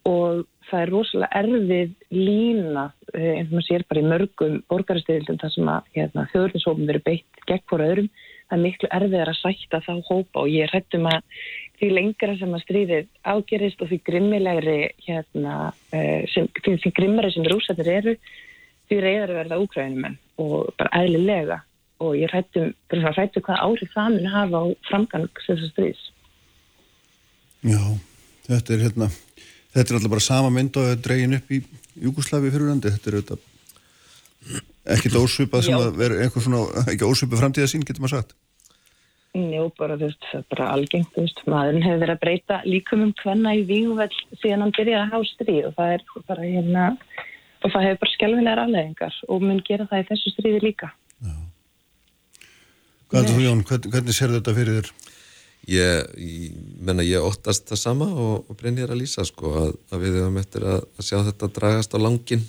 og 0.08 0.46
það 0.68 0.84
er 0.84 0.92
rosalega 0.94 1.42
erfið 1.42 1.92
lína 2.14 2.88
eh, 3.14 3.34
eins 3.38 3.52
og 3.52 3.58
maður 3.58 3.68
sér 3.68 3.86
bara 3.90 4.04
í 4.04 4.10
mörgum 4.12 4.58
borgarastöðildum 4.72 5.40
þar 5.42 5.54
sem 5.54 5.70
að 5.74 5.92
hérna, 5.96 6.26
þjóðurðishópum 6.34 6.90
verður 6.90 7.08
beitt 7.08 7.46
gegn 7.48 7.64
hvora 7.72 7.92
öðrum 7.92 8.10
það 8.48 8.58
er 8.58 8.64
miklu 8.64 8.90
erfiðar 8.96 9.32
að 9.32 9.40
sætta 9.42 9.82
þá 9.84 9.94
hópa 10.08 10.44
og 10.44 10.52
ég 10.52 10.72
hrættum 10.72 11.08
að 11.10 11.40
því 11.78 11.90
lengra 11.94 12.36
sem 12.40 12.56
að 12.56 12.64
stríðið 12.64 13.08
ágerist 13.28 13.84
og 13.84 13.92
því 13.92 14.00
grimmilegri 14.08 14.78
hérna, 15.06 15.56
uh, 15.92 16.22
sem, 16.34 16.48
því, 16.64 16.94
grimmari 16.96 17.32
sem 17.36 17.48
rúsættir 17.48 17.92
eru 17.92 18.16
því 18.88 19.00
reyðar 19.04 19.34
að 19.34 19.40
verða 19.42 19.62
úkræðinum 19.66 20.18
og 20.44 20.72
bara 20.80 21.04
eðlilega. 21.04 21.62
Og 21.98 22.14
ég 22.14 22.30
hrættum, 22.32 22.74
hrættum 22.94 23.44
hvað 23.46 23.64
áhrif 23.66 23.94
það 23.96 24.12
mun 24.16 24.28
hafa 24.32 24.60
á 24.62 24.66
framgang 24.88 25.30
þessar 25.44 25.72
stríðs. 25.74 26.04
Já, 27.66 27.82
þetta 28.48 28.76
er 28.76 28.84
hérna 28.86 29.10
þetta 29.78 29.94
er 29.94 30.00
alltaf 30.00 30.16
bara 30.16 30.26
sama 30.26 30.50
mynd 30.54 30.82
og 30.82 31.06
dregin 31.06 31.38
upp 31.38 31.54
í 31.54 31.62
Júkoslavi 32.02 32.52
fyrirlandi, 32.54 32.94
þetta 32.98 33.12
er 33.12 33.22
þetta 33.22 33.40
ekkert 34.98 35.18
ósvipað 35.20 35.66
sem 35.68 35.78
að 35.78 35.96
vera 36.00 36.20
einhver 36.24 36.44
svona, 36.44 36.84
ekki 36.88 37.08
ósvipað 37.08 37.44
framtíðasín, 37.44 37.86
getur 37.88 38.06
maður 38.06 38.22
sagt 38.22 38.38
Jú, 39.38 39.68
bara 39.78 39.98
þú 40.00 40.08
veist, 40.08 40.24
það 40.32 40.40
er 40.40 40.46
bara 40.54 40.68
algengt, 40.74 41.10
þú 41.14 41.24
veist, 41.26 41.42
maðurinn 41.52 41.84
hefur 41.86 42.00
verið 42.02 42.16
að 42.16 42.22
breyta 42.24 42.56
líkum 42.66 43.04
um 43.06 43.12
hvenna 43.20 43.54
í 43.54 43.66
víguvell 43.68 44.14
síðan 44.42 44.64
hann 44.66 44.74
byrjaði 44.74 45.02
að 45.04 45.12
há 45.12 45.30
stríð 45.30 45.68
og 45.68 45.76
það 45.78 45.92
er 45.94 46.06
bara 46.32 46.48
hérna, 46.48 46.86
og 47.62 47.74
það 47.74 47.86
hefur 47.86 48.00
bara 48.02 48.14
skjálfilegar 48.14 48.62
afleðingar 48.64 49.20
og 49.28 49.44
mun 49.44 49.60
gera 49.68 49.86
það 49.92 50.02
í 50.02 50.08
þessu 50.10 50.34
stríði 50.34 50.64
líka. 50.64 50.90
Já. 51.22 51.36
Hvað 53.12 53.20
er 53.20 53.30
þú 53.30 53.44
Jón, 53.44 53.64
hvern, 53.68 53.92
hvernig 53.94 54.18
sér 54.18 54.34
þetta 54.40 54.56
fyrir 54.58 54.80
þér? 54.80 54.92
Ég, 55.68 56.12
ég 56.16 56.52
menna, 56.80 57.04
ég 57.04 57.24
óttast 57.24 57.66
það 57.68 57.80
sama 57.82 58.06
og, 58.08 58.46
og 58.48 58.56
breynir 58.60 58.88
að 58.88 59.02
lýsa, 59.02 59.26
sko, 59.28 59.52
að, 59.66 59.74
að 59.92 60.06
við 60.06 60.14
hefum 60.22 60.38
eftir 60.40 60.64
að, 60.64 60.86
að 60.96 61.08
sjá 61.10 61.18
þetta 61.28 61.50
dragast 61.58 61.98
á 61.98 62.00
langin 62.00 62.46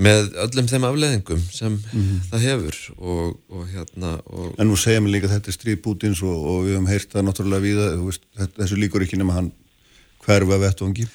með 0.00 0.30
öllum 0.44 0.68
þeim 0.70 0.86
afleðingum 0.88 1.42
sem 1.52 1.72
mm 1.74 1.82
-hmm. 1.92 2.20
það 2.30 2.44
hefur 2.46 2.78
og, 2.96 3.38
og 3.50 3.64
hérna 3.68 4.12
og 4.26 4.54
En 4.56 4.70
nú 4.70 4.76
segja 4.78 5.00
mér 5.00 5.16
líka 5.16 5.28
að 5.28 5.34
þetta 5.36 5.50
er 5.50 5.56
stríð 5.58 5.82
Pútins 5.84 6.22
og, 6.22 6.32
og 6.32 6.64
við 6.64 6.76
hefum 6.76 6.88
heyrt 6.88 7.12
það 7.12 7.26
náttúrulega 7.26 7.66
við 7.66 7.80
veist, 8.06 8.24
þessu 8.56 8.78
líkur 8.80 9.04
ekki 9.04 9.18
nema 9.20 9.36
hann 9.36 9.52
hverfa 10.24 10.60
vettvangi 10.64 11.08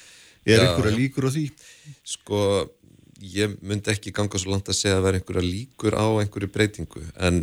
er 0.46 0.60
ja, 0.60 0.68
einhverja 0.68 0.96
líkur 0.96 1.26
á 1.26 1.30
því? 1.34 1.46
Sko 2.06 2.38
ég 3.20 3.54
myndi 3.64 3.92
ekki 3.92 4.12
ganga 4.14 4.38
svo 4.40 4.52
langt 4.52 4.68
að 4.68 4.78
segja 4.78 4.98
að 4.98 5.06
vera 5.06 5.20
einhverja 5.20 5.44
líkur 5.44 5.96
á 5.96 6.06
einhverju 6.20 6.48
breytingu 6.52 7.02
en 7.28 7.42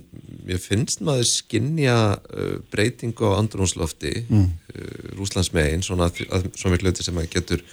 ég 0.50 0.62
finnst 0.62 1.02
maður 1.06 1.30
skinnja 1.30 1.98
uh, 2.18 2.58
breytingu 2.74 3.32
á 3.34 3.40
andrúnslofti 3.40 4.14
mm. 4.28 4.44
uh, 4.74 5.08
Rúslandsmegin 5.18 5.86
svona, 5.86 6.12
svona 6.14 6.76
miklu 6.76 6.92
hluti 6.92 7.06
sem 7.06 7.18
maður 7.18 7.34
getur 7.38 7.66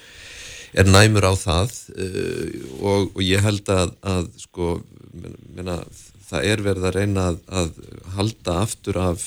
er 0.73 0.89
næmur 0.89 1.29
á 1.29 1.35
það 1.37 1.75
uh, 1.97 2.47
og, 2.81 3.11
og 3.13 3.23
ég 3.27 3.45
held 3.45 3.69
að, 3.75 3.93
að 4.01 4.31
sko, 4.47 4.71
menna, 5.57 5.81
það 6.31 6.51
er 6.53 6.65
verið 6.65 6.89
að 6.89 6.97
reyna 6.97 7.27
að, 7.33 7.41
að 7.61 7.73
halda 8.17 8.61
aftur 8.65 9.01
af 9.03 9.27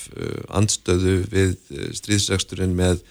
andstöðu 0.56 1.18
við 1.30 1.58
stríðsregsturinn 2.00 2.74
með 2.78 3.04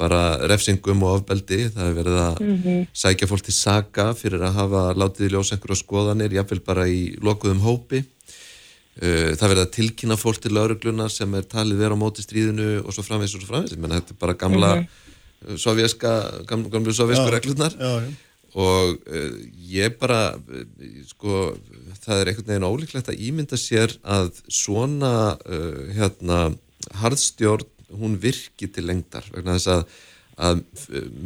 bara 0.00 0.22
refsingum 0.50 1.02
og 1.06 1.20
ofbeldi, 1.20 1.68
það 1.74 1.88
er 1.88 1.98
verið 1.98 2.16
að 2.22 2.40
mm 2.40 2.56
-hmm. 2.62 2.86
sækja 2.92 3.28
fólk 3.28 3.44
til 3.44 3.54
saga 3.54 4.14
fyrir 4.14 4.42
að 4.42 4.56
hafa 4.60 4.82
látið 4.94 5.26
í 5.26 5.32
ljós 5.32 5.52
einhverju 5.52 5.76
skoðanir, 5.76 6.32
jáfnveil 6.32 6.60
bara 6.64 6.88
í 6.88 7.16
lokuðum 7.20 7.60
hópi. 7.60 8.04
Það 8.92 9.48
verið 9.48 9.64
að 9.64 9.70
tilkynna 9.72 10.16
fólk 10.20 10.40
til 10.40 10.52
lauruglunar 10.52 11.08
sem 11.10 11.34
er 11.34 11.42
talið 11.48 11.78
vera 11.78 11.94
á 11.96 12.02
móti 12.02 12.20
stríðinu 12.20 12.84
og 12.84 12.92
svo 12.92 13.02
framvegs 13.02 13.34
og 13.34 13.40
svo 13.40 13.48
framvegs, 13.48 13.76
menn 13.76 13.90
þetta 13.90 14.12
er 14.12 14.20
bara 14.20 14.34
gamla 14.34 14.74
mm 14.74 14.80
-hmm 14.82 15.12
sovjerska, 15.56 16.12
gamlu 16.46 16.94
sovjersku 16.94 17.30
reglurnar. 17.32 17.76
Og 18.52 18.98
uh, 19.08 19.36
ég 19.72 19.94
bara 19.96 20.34
uh, 20.36 20.64
sko, 21.08 21.54
það 22.04 22.18
er 22.18 22.30
einhvern 22.30 22.50
veginn 22.50 22.68
ólíklegt 22.68 23.08
að 23.08 23.22
ímynda 23.24 23.56
sér 23.56 23.94
að 24.04 24.42
svona 24.52 25.38
uh, 25.40 25.86
hérna, 25.96 26.42
harðstjórn 27.00 27.64
hún 27.98 28.16
virki 28.22 28.68
til 28.72 28.86
lengdar 28.88 29.28
vegna 29.34 29.58
þess 29.58 29.70
að, 29.74 29.84
að 30.48 30.64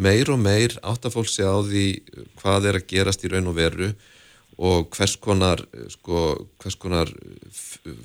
meir 0.06 0.32
og 0.34 0.42
meir 0.42 0.76
áttafólk 0.82 1.30
sé 1.30 1.46
á 1.46 1.56
því 1.62 1.86
hvað 2.40 2.70
er 2.70 2.80
að 2.80 2.88
gerast 2.92 3.24
í 3.26 3.32
raun 3.32 3.50
og 3.52 3.58
veru 3.58 3.90
og 4.56 4.86
hvers 4.96 5.18
konar, 5.20 5.60
sko, 5.92 6.48
hvers 6.62 6.78
konar 6.80 7.10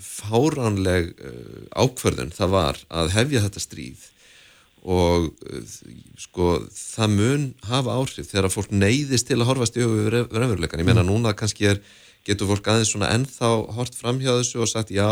fáránleg 0.04 1.14
ákverðun 1.72 2.34
það 2.36 2.58
var 2.58 2.82
að 2.92 3.14
hefja 3.16 3.46
þetta 3.46 3.64
stríð 3.64 4.10
og 4.82 5.30
eh, 5.46 5.66
sko 6.20 6.56
það 6.74 7.16
mun 7.18 7.48
hafa 7.70 7.98
áhrif 8.00 8.30
þegar 8.32 8.50
að 8.50 8.56
fólk 8.56 8.72
neyðist 8.74 9.30
til 9.30 9.40
að 9.40 9.50
horfast 9.52 9.78
í 9.78 9.86
auðvitað 9.86 10.32
verðurleikan. 10.34 10.82
Ég 10.82 10.90
meina 10.90 11.04
mm. 11.04 11.12
núna 11.12 11.36
kannski 11.38 11.70
er, 11.70 11.82
getur 12.26 12.50
fólk 12.50 12.70
aðeins 12.72 12.94
svona 12.94 13.12
ennþá 13.14 13.52
hort 13.78 13.98
framhjá 13.98 14.34
þessu 14.40 14.64
og 14.64 14.72
sagt 14.72 14.94
já, 14.94 15.10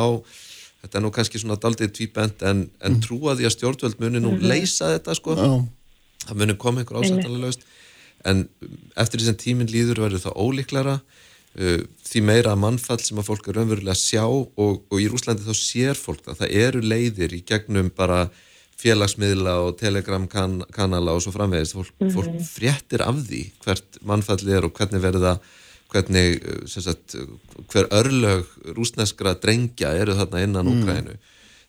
þetta 0.84 1.00
er 1.00 1.04
nú 1.06 1.12
kannski 1.16 1.42
svona 1.42 1.60
daldið 1.62 1.94
tvíbent 1.98 2.44
en, 2.48 2.66
en 2.80 2.96
mm. 2.96 3.04
trúa 3.06 3.36
því 3.38 3.50
að 3.50 3.56
stjórnvöld 3.58 4.00
muni 4.02 4.22
nú 4.24 4.34
mhm. 4.36 4.48
leysa 4.52 4.94
þetta 4.96 5.18
sko. 5.18 5.36
Mm. 5.38 5.68
Það 6.26 6.42
muni 6.42 6.58
koma 6.60 6.84
einhver 6.84 7.00
ásættalega 7.02 7.46
löst 7.46 7.66
en 8.28 8.44
eftir 9.00 9.22
því 9.22 9.30
sem 9.30 9.40
tíminn 9.40 9.72
líður 9.72 10.04
verður 10.04 10.26
það 10.26 10.40
ólíklara 10.44 10.96
uh, 11.00 11.82
því 12.10 12.24
meira 12.28 12.56
mannfall 12.60 13.00
sem 13.04 13.20
að 13.22 13.30
fólk 13.30 13.48
er 13.48 13.60
raunverulega 13.60 13.96
að 13.96 14.02
sjá 14.02 14.26
og, 14.28 14.82
og 14.84 14.98
í 15.00 15.08
Rúslandi 15.12 15.46
þá 15.46 15.56
sér 15.56 16.00
fólk 16.00 16.26
það. 16.26 16.42
Það 16.42 16.56
eru 16.66 16.84
leiðir 16.84 17.36
í 17.38 17.42
gegnum 17.48 17.92
bara 17.96 18.26
félagsmiðla 18.80 19.58
og 19.66 19.74
telegramkanala 19.80 21.16
og 21.16 21.24
svo 21.24 21.34
framvegist, 21.36 21.76
fólk, 21.76 21.96
mm 22.00 22.14
fólk 22.16 22.36
fréttir 22.48 23.04
af 23.04 23.18
því 23.28 23.42
hvert 23.66 24.00
mannfalli 24.08 24.56
er 24.56 24.68
og 24.68 24.76
hvernig 24.76 25.04
verða 25.04 25.36
hvernig, 25.90 26.40
sagt, 26.70 27.16
hver 27.72 27.90
örlög 27.96 28.48
rúsneskra 28.78 29.36
drengja 29.42 29.96
eru 29.98 30.16
þarna 30.20 30.44
innan 30.46 30.70
mm. 30.70 30.82
Úkrænu 30.84 31.18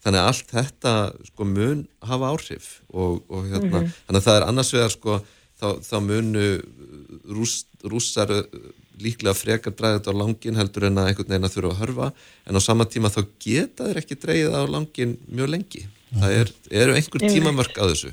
þannig 0.01 0.21
að 0.21 0.29
allt 0.31 0.53
þetta 0.55 0.95
sko 1.29 1.47
mun 1.49 1.85
hafa 2.09 2.33
áhrif 2.33 2.69
og, 2.89 3.21
og 3.29 3.49
hérna, 3.51 3.69
mm 3.69 3.85
-hmm. 3.85 3.97
þannig 4.07 4.21
að 4.21 4.27
það 4.29 4.39
er 4.39 4.47
annars 4.49 4.73
vegar 4.75 4.95
sko 4.95 5.17
þá, 5.61 5.67
þá 5.85 5.97
munu 6.05 6.47
rús, 7.29 7.55
rússar 7.85 8.33
líklega 9.01 9.37
frekar 9.37 9.75
dræðið 9.77 10.09
á 10.13 10.15
langin 10.17 10.57
heldur 10.57 10.89
en 10.89 11.01
að 11.01 11.11
einhvern 11.11 11.33
veginn 11.33 11.49
að 11.49 11.55
þurfa 11.57 11.73
að 11.75 11.81
hörfa 11.83 12.09
en 12.47 12.57
á 12.57 12.61
sama 12.61 12.87
tíma 12.89 13.13
þá 13.13 13.21
geta 13.41 13.89
þeir 13.89 14.01
ekki 14.03 14.21
dræðið 14.25 14.57
á 14.57 14.63
langin 14.69 15.15
mjög 15.29 15.53
lengi. 15.55 15.85
Það 16.11 16.37
er, 16.41 16.53
eru 16.83 16.97
einhver 16.97 17.25
tímamörk 17.29 17.79
að 17.79 17.93
þessu 17.95 18.13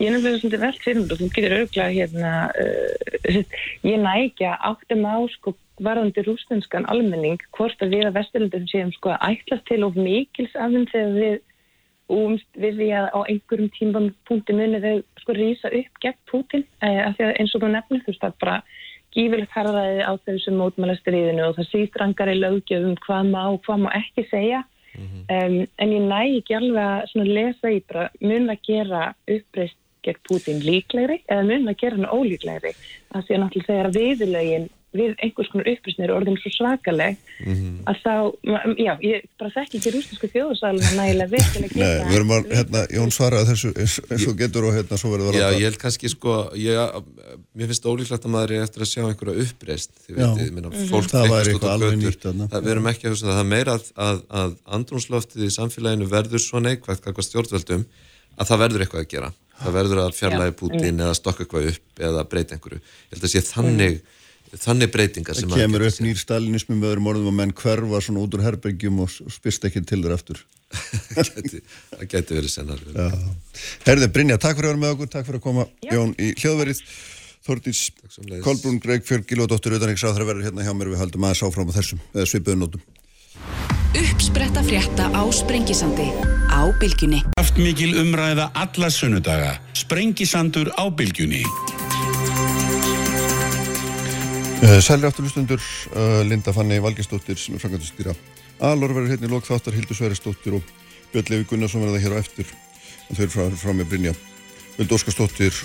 Ég 0.00 0.08
er 0.08 0.14
náttúrulega 0.14 0.40
svolítið 0.42 0.64
velt 0.64 0.84
fyrir 0.84 1.02
og 1.04 1.20
þú 1.20 1.28
getur 1.34 1.56
auðvitað 1.58 1.96
hérna 1.98 2.32
uh, 2.64 3.58
ég 3.90 4.02
nægja 4.04 4.56
áttum 4.70 5.06
á 5.06 5.16
sko 5.36 5.54
varðandi 5.82 6.22
rústenskan 6.26 6.86
almenning 6.90 7.40
hvort 7.56 7.80
að 7.82 7.96
við 7.96 8.06
að 8.08 8.16
vesturlundum 8.18 8.68
séum 8.70 8.92
sko 8.94 9.14
að 9.14 9.26
ætlast 9.32 9.66
til 9.70 9.82
of 9.86 9.98
mikils 9.98 10.54
af 10.54 10.70
þeim 10.70 10.86
þegar 10.92 11.18
við 11.18 11.36
umst 12.14 12.60
við 12.60 12.80
því 12.80 12.88
að 12.98 13.06
á 13.16 13.18
einhverjum 13.32 13.70
tímapunkti 13.78 14.56
muni 14.56 14.80
þau 14.82 14.96
sko 15.22 15.36
rýsa 15.38 15.70
upp 15.72 16.02
gegn 16.04 16.20
Putin 16.30 16.66
eh, 16.84 17.00
af 17.06 17.16
því 17.16 17.26
að 17.26 17.38
eins 17.40 17.54
og 17.56 17.64
þú 17.64 17.70
nefnir 17.72 18.04
þú 18.04 18.12
veist 18.12 18.26
að 18.28 18.36
bara 18.44 18.56
gífilegt 19.14 19.54
harðaði 19.54 20.04
á 20.04 20.12
þessum 20.26 20.60
mótmælastriðinu 20.60 21.48
og 21.48 21.56
það 21.58 21.70
sístrangar 21.70 22.32
í 22.32 22.38
lögjöfum 22.40 22.96
hvað 23.06 23.30
má 23.30 23.42
og 23.46 23.60
hvað 23.64 23.84
má 23.86 23.90
ekki 23.96 24.26
segja 24.30 24.62
Mm 24.94 25.06
-hmm. 25.06 25.22
um, 25.36 25.66
en 25.76 25.92
ég 25.92 26.02
næ 26.10 26.20
ekki 26.38 26.54
alveg 26.54 26.84
að 27.16 27.32
lesa 27.38 27.70
í 27.70 27.80
bara 27.88 28.10
mun 28.20 28.50
að 28.50 28.60
gera 28.68 29.14
uppreist 29.26 29.78
gegn 30.04 30.20
Putin 30.28 30.60
líklegri 30.60 31.22
eða 31.28 31.42
mun 31.48 31.68
að 31.68 31.80
gera 31.80 31.96
hann 31.96 32.14
ólíklegri 32.18 32.72
að 33.14 33.26
því 33.26 33.34
að 33.34 33.40
náttúrulega 33.42 33.68
þegar 33.70 33.90
viðlögin 33.98 34.68
við 34.94 35.14
einhvers 35.22 35.50
konar 35.52 35.68
upprýstnir 35.72 36.12
orðin 36.14 36.38
svo 36.40 36.50
svakaleg 36.54 37.16
mm 37.44 37.54
-hmm. 37.54 37.74
að 37.90 37.96
þá, 38.04 38.14
já, 38.78 38.92
ég 39.02 39.26
bara 39.40 39.50
þekk 39.56 39.76
ekki 39.78 39.92
rústinsku 39.94 40.30
þjóðsæluna 40.34 40.90
nægilega 40.98 41.30
vel 41.34 41.42
Nei, 41.74 41.98
við 42.08 42.16
erum 42.18 42.34
að, 42.36 42.42
hérna, 42.58 42.80
Jón 42.94 43.12
svaraði 43.14 43.50
þessu 43.50 43.70
eins, 43.74 43.94
eins 44.10 44.26
og 44.30 44.38
getur 44.38 44.68
og 44.68 44.74
hérna 44.78 45.00
svo 45.00 45.12
verður 45.14 45.34
það 45.34 45.40
Já, 45.42 45.48
ég 45.58 45.66
held 45.68 45.80
kannski 45.84 46.08
sko 46.12 46.32
ég, 46.54 46.74
mér 47.54 47.66
finnst 47.70 47.86
ólíklegt 47.90 48.24
að 48.24 48.34
maður 48.34 48.56
er 48.56 48.66
eftir 48.68 48.86
að 48.86 48.92
sjá 48.92 49.02
einhverja 49.04 49.44
uppreist 49.44 49.92
því 50.06 50.12
veit, 50.14 50.40
ég 50.46 50.52
minna, 50.54 50.70
mhm. 50.70 50.88
fólk 50.90 51.10
það 51.10 51.28
var 51.34 51.42
eitthvað 51.44 51.74
alveg 51.76 51.94
nýtt 52.00 52.24
Við 52.64 52.72
erum 52.74 52.90
ekki 52.90 53.06
að 53.06 53.12
hugsa 53.14 53.26
það, 53.26 53.34
það 53.34 53.44
er 53.44 53.52
meira 53.54 53.72
að, 53.78 53.84
að, 54.08 54.18
að 54.40 54.50
andrúnsloftið 54.78 55.44
í 55.44 55.54
samfélaginu 55.58 56.06
verður 56.08 56.42
svo 56.42 56.58
neikvægt 56.62 57.04
að 58.38 58.50
það 58.50 58.62
verður 58.64 58.84
eitthvað 58.84 59.04
að 59.04 59.10
gera. 59.12 59.30
Það 59.60 59.76
verður 59.78 60.02
að 60.02 60.16
fjarlægi 60.18 60.56
Putin 60.58 61.00
eða 61.04 61.16
stokka 61.18 61.44
eitthvað 61.44 61.70
upp 61.70 62.04
eða 62.08 62.26
breyta 62.30 62.56
einhverju. 62.56 62.80
Ég 62.82 63.14
held 63.14 63.26
að 63.28 63.32
sé 63.32 63.42
þannig 63.46 64.00
þannig 64.62 64.90
breytingar 64.94 65.38
sem 65.38 65.50
það 65.50 65.64
kemur 65.64 65.84
upp 65.88 66.00
nýr 66.04 66.20
stalinismi 66.20 66.76
með 66.78 66.92
öðrum 66.92 67.08
orðum 67.12 67.30
og 67.30 67.36
menn 67.38 67.54
hverfa 67.56 68.00
svona 68.04 68.22
út 68.24 68.36
úr 68.36 68.44
herbergjum 68.44 69.00
og 69.04 69.16
spyrst 69.32 69.66
ekki 69.68 69.82
til 69.86 70.02
þér 70.04 70.16
aftur. 70.16 70.44
Það 71.14 72.06
getur 72.10 72.38
verið 72.40 72.50
sennar 72.50 72.80
Herði 73.84 74.08
Brynja, 74.10 74.38
takk 74.42 74.58
fyrir 74.58 74.72
að 74.72 74.72
vera 74.72 74.80
með 74.82 74.94
okkur 74.96 75.10
takk 75.12 75.28
fyrir 75.28 75.38
að 75.38 75.44
koma 75.44 75.66
Já. 75.84 75.92
Jón 75.94 76.16
í 76.18 76.32
hljóðverið. 76.40 76.80
Þordís 77.44 77.80
Kolbrún 78.42 78.80
Greg 78.80 79.04
Fjörg 79.04 79.28
Gilvardóttir 79.28 79.76
Utanriksráð 79.76 80.16
þar 80.16 80.28
verður 80.30 80.48
hérna 80.48 80.64
hjá 80.64 80.72
mér. 80.72 80.90
Við 80.94 81.02
haldum 81.02 81.26
aðeins 81.28 81.44
áfram 81.44 81.70
á 81.70 81.76
þessum 81.76 82.00
svipuðunótum 82.24 82.82
Uppspretta 83.94 84.64
frétta 84.66 85.10
á 85.12 85.22
Sprengisandi 85.30 86.08
á 86.50 86.64
Bilginni 86.80 87.20
Aftmikil 87.38 87.92
umræða 88.00 88.48
alla 88.56 88.90
sunnudaga. 88.90 89.58
Sprengisandur 89.76 90.72
á 90.74 90.88
Bilginni 90.88 91.44
Uh, 91.44 91.83
Sælir 94.64 95.10
afturlustundur, 95.10 95.60
uh, 95.92 96.22
Linda 96.24 96.52
Fanni 96.56 96.78
Valgestóttir 96.80 97.36
sem 97.36 97.52
er 97.52 97.60
frangandistýra 97.60 98.14
Alor 98.64 98.94
verður 98.96 99.10
hérna 99.12 99.28
í 99.28 99.32
lokþáttar, 99.34 99.74
Hildur 99.76 99.98
Sveristóttir 99.98 100.56
og 100.56 100.70
Björn 101.12 101.28
Levi 101.28 101.44
Gunnarsson 101.50 101.82
verður 101.84 101.98
það 101.98 102.04
hér 102.06 102.14
á 102.16 102.22
eftir. 102.22 102.52
En 103.04 103.18
þau 103.18 103.22
eru 103.26 103.34
frá, 103.34 103.44
frá 103.60 103.74
með 103.76 103.90
Brynja 103.90 104.14
Völd 104.78 104.94
Óskarstóttir 104.96 105.60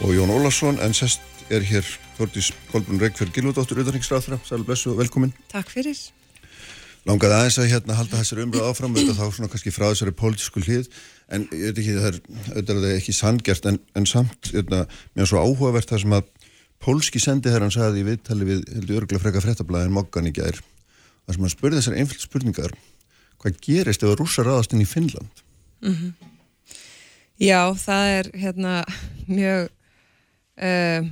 og 0.00 0.14
Jón 0.16 0.32
Ólarsson 0.32 0.80
en 0.80 0.96
sest 0.96 1.20
er 1.52 1.68
hér 1.68 1.84
Þordís 2.16 2.48
Kolbrun 2.70 3.02
Reykjörg 3.02 3.36
Gilvardóttir 3.36 3.82
Uðarriksraðra, 3.84 4.40
sæl 4.40 4.62
og 4.62 4.68
blessu 4.70 4.94
og 4.94 5.00
velkomin. 5.02 5.36
Takk 5.52 5.68
fyrir. 5.74 6.00
Langaði 7.04 7.42
aðeins 7.42 7.58
að 7.60 7.72
hérna 7.74 7.98
halda 7.98 8.22
þessari 8.22 8.46
umröð 8.46 8.70
áfram 8.70 8.96
þetta 8.96 9.18
þá 9.18 9.24
svona 9.26 9.52
kannski 9.52 9.74
frá 9.74 9.90
þessari 9.90 10.16
pólitísku 10.16 10.64
hlið 10.64 10.88
en 11.28 11.44
ég 11.50 11.74
veit 11.74 11.82
ekki 11.82 11.98
það 11.98 12.08
er, 12.08 12.20
það 12.54 12.76
er 12.78 12.92
ekki 12.96 13.14
sangjart 13.20 13.68
en, 13.68 13.82
en 13.98 14.08
samt 14.08 14.52
hérna, 14.54 14.86
mér 15.12 15.26
er 15.26 15.32
svo 15.32 15.42
áhugavert 15.42 15.92
það 15.92 16.06
sem 16.06 16.16
að 16.16 16.30
Pólski 16.82 17.20
sendiherran 17.22 17.70
sagði 17.70 18.02
í 18.02 18.06
viðtali 18.10 18.48
við 18.48 18.62
heldur 18.74 19.02
örgulega 19.02 19.22
freka 19.22 19.42
frettablaðin 19.44 19.94
Moggan 19.94 20.26
í 20.26 20.34
gær 20.34 20.58
að 20.58 21.36
sem 21.36 21.44
hann 21.44 21.54
spurði 21.54 21.78
þessar 21.78 21.98
einfjöld 22.00 22.26
spurningar 22.26 22.74
hvað 23.42 23.60
gerist 23.62 24.02
ef 24.02 24.10
að 24.10 24.18
rúsa 24.20 24.44
ráðast 24.46 24.74
inn 24.74 24.82
í 24.82 24.88
Finnland? 24.88 25.42
Mm 25.82 25.94
-hmm. 25.94 26.12
Já, 27.42 27.74
það 27.74 28.04
er 28.18 28.30
hérna 28.38 28.74
mjög 29.26 29.70
uh, 30.62 31.08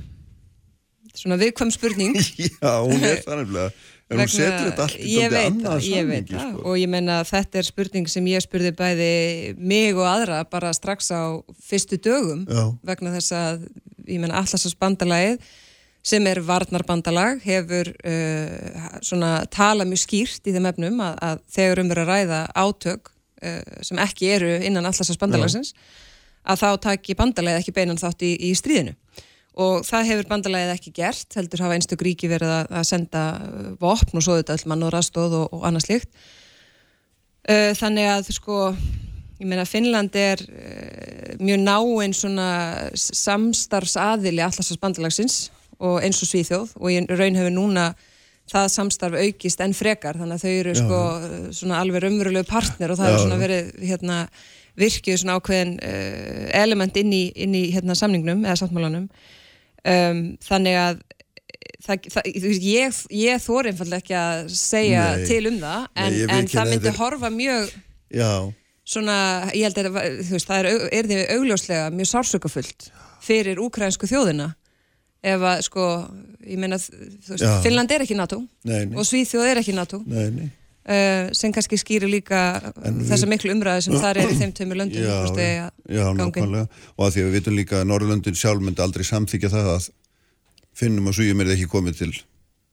svona 1.15 1.39
viðkvæm 1.39 1.71
spurning 1.71 2.15
Já, 2.47 2.71
hún 2.83 3.03
er 3.03 3.23
það 3.23 3.41
nefnilega 3.41 3.71
en 4.11 4.19
hún 4.19 4.31
setur 4.31 4.67
þetta 4.67 4.85
allt 4.85 4.99
í 4.99 5.15
þetta 5.15 5.41
annað 5.47 5.83
sammingi 5.85 6.35
sko. 6.35 6.63
og 6.67 6.77
ég 6.79 6.91
menna 6.91 7.19
að 7.21 7.29
þetta 7.31 7.61
er 7.61 7.67
spurning 7.67 8.11
sem 8.11 8.27
ég 8.31 8.43
spurði 8.43 8.73
bæði 8.75 9.11
mig 9.57 9.95
og 9.95 10.07
aðra 10.07 10.41
bara 10.51 10.73
strax 10.75 11.11
á 11.15 11.39
fyrstu 11.63 11.99
dögum 12.01 12.45
Já. 12.49 12.63
vegna 12.83 13.13
þess 13.15 13.35
að 13.37 13.67
ég 14.07 14.19
menna 14.19 14.39
allarsas 14.41 14.75
bandalagið 14.75 15.39
sem 16.01 16.25
er 16.27 16.41
varnarbandalag 16.45 17.41
hefur 17.45 17.91
uh, 17.93 18.85
svona 19.05 19.33
tala 19.53 19.85
mjög 19.85 20.03
skýrt 20.05 20.47
í 20.49 20.53
þeim 20.55 20.69
efnum 20.71 21.01
að, 21.05 21.17
að 21.27 21.43
þegar 21.57 21.81
um 21.83 21.91
verið 21.91 22.03
að 22.03 22.13
ræða 22.13 22.39
átök 22.63 23.11
uh, 23.11 23.83
sem 23.85 24.01
ekki 24.01 24.31
eru 24.35 24.55
innan 24.65 24.87
allarsas 24.89 25.19
bandalagsins 25.21 25.75
að 26.41 26.63
þá 26.63 26.69
taki 26.87 27.17
bandalagið 27.17 27.61
ekki 27.61 27.75
beinan 27.75 28.01
þátt 28.01 28.25
í, 28.25 28.31
í 28.49 28.55
stríðinu. 28.57 28.95
Og 29.61 29.83
það 29.85 30.07
hefur 30.09 30.29
bandalagið 30.31 30.73
ekki 30.73 30.93
gert 30.95 31.37
heldur 31.37 31.61
hafa 31.61 31.75
einstaklega 31.77 32.07
ríki 32.07 32.29
verið 32.31 32.53
að, 32.55 32.73
að 32.79 32.89
senda 32.89 33.25
uh, 33.37 33.71
vopn 33.81 34.17
og 34.17 34.25
svo 34.25 34.39
þetta 34.39 34.57
öll 34.57 34.69
mann 34.71 34.87
og 34.87 34.93
rastóð 34.95 35.37
og, 35.43 35.57
og 35.57 35.69
annað 35.69 35.89
slikt 35.89 36.11
uh, 37.45 37.71
þannig 37.77 38.09
að 38.09 38.33
sko 38.33 38.59
ég 39.41 39.49
meina 39.49 39.65
Finnland 39.69 40.17
er 40.17 40.41
uh, 40.47 41.33
mjög 41.41 41.61
náinn 41.67 42.15
svona 42.15 42.51
samstarfsaðili 42.97 44.41
allarsas 44.45 44.79
bandalagsins 44.81 45.49
og 45.81 45.99
eins 46.05 46.21
og 46.21 46.29
Svíþjóð 46.29 46.73
og 46.79 46.89
ég 46.93 47.11
raun 47.11 47.37
hefur 47.39 47.53
núna 47.55 47.91
það 48.51 48.71
samstarf 48.73 49.19
aukist 49.21 49.61
enn 49.63 49.75
frekar 49.77 50.17
þannig 50.19 50.37
að 50.39 50.43
þau 50.45 50.55
eru 50.55 50.73
sko 50.77 51.01
svona 51.55 51.79
alveg 51.81 52.03
raunverulegu 52.03 52.47
partner 52.49 52.91
og 52.91 52.99
það 52.99 53.11
eru 53.11 53.21
svona 53.25 53.39
verið 53.41 53.69
hérna 53.85 54.17
virkið 54.79 55.21
svona 55.21 55.37
ákveðin 55.39 55.75
uh, 55.83 56.45
element 56.61 56.97
inn 56.99 57.13
í, 57.15 57.23
inn 57.43 57.55
í 57.57 57.65
hérna 57.73 57.95
samningnum 57.97 58.45
eða 58.45 58.59
samtmálanum 58.63 59.07
um, 59.07 60.21
þannig 60.43 60.79
að 60.79 61.01
það, 61.85 62.07
það, 62.13 62.31
ég, 62.65 63.01
ég 63.21 63.43
þór 63.43 63.71
einfallega 63.71 64.01
ekki 64.01 64.17
að 64.17 64.41
segja 64.55 65.05
Nei. 65.17 65.27
til 65.29 65.43
um 65.51 65.59
það 65.61 65.85
en, 66.05 66.17
Nei, 66.17 66.25
en 66.37 66.49
það 66.51 66.73
myndi 66.73 66.95
horfa 66.97 67.31
mjög 67.33 67.75
Já. 68.11 68.31
svona, 68.93 69.17
ég 69.55 69.67
held 69.67 69.81
að 69.83 69.99
veist, 70.31 70.49
það 70.49 70.57
er, 70.63 70.87
er 70.99 71.11
því 71.11 71.21
augljóslega 71.37 71.91
mjög 71.95 72.11
sársökafullt 72.13 72.89
fyrir 73.21 73.61
úkrænsku 73.61 74.09
þjóðina 74.09 74.51
ef 75.21 75.45
að 75.51 75.61
sko, 75.67 75.85
ég 76.47 76.57
meina 76.61 76.79
Finnland 77.61 77.93
er 77.93 78.05
ekki 78.05 78.17
NATO 78.17 78.41
nei, 78.65 78.87
nei. 78.89 78.97
og 78.97 79.05
Svíþjóð 79.05 79.51
er 79.51 79.61
ekki 79.61 79.75
NATO. 79.77 80.01
Nei, 80.09 80.49
uh, 80.89 81.29
sem 81.37 81.53
kannski 81.53 81.77
skýrir 81.77 82.09
líka 82.09 82.41
en 82.81 83.03
þessa 83.05 83.27
við... 83.27 83.33
miklu 83.35 83.53
umræði 83.55 83.85
sem 83.87 83.97
þar 84.01 84.21
er 84.23 84.33
í 84.33 84.39
þeim 84.39 84.55
tömur 84.57 84.81
löndum 84.81 85.05
Já, 85.05 85.17
já, 85.37 85.67
já 85.85 86.05
nákvæmlega. 86.17 86.83
Og 86.97 87.05
að 87.05 87.13
því 87.15 87.23
að 87.23 87.29
við 87.29 87.37
vitum 87.37 87.59
líka 87.59 87.81
að 87.81 87.89
Norrlöndin 87.91 88.39
sjálf 88.39 88.65
myndi 88.65 88.83
aldrei 88.83 89.05
samþykja 89.07 89.53
það 89.53 89.71
að 89.75 89.91
finnum 90.81 91.11
og 91.11 91.17
sújum 91.17 91.43
er 91.43 91.53
ekki 91.53 91.69
komið 91.69 92.01
til 92.01 92.13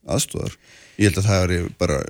aðstóðar 0.09 0.57
ég 0.99 1.11
held 1.11 1.21
að 1.21 1.29
það 1.29 1.55
er 1.59 1.69
bara 1.79 2.01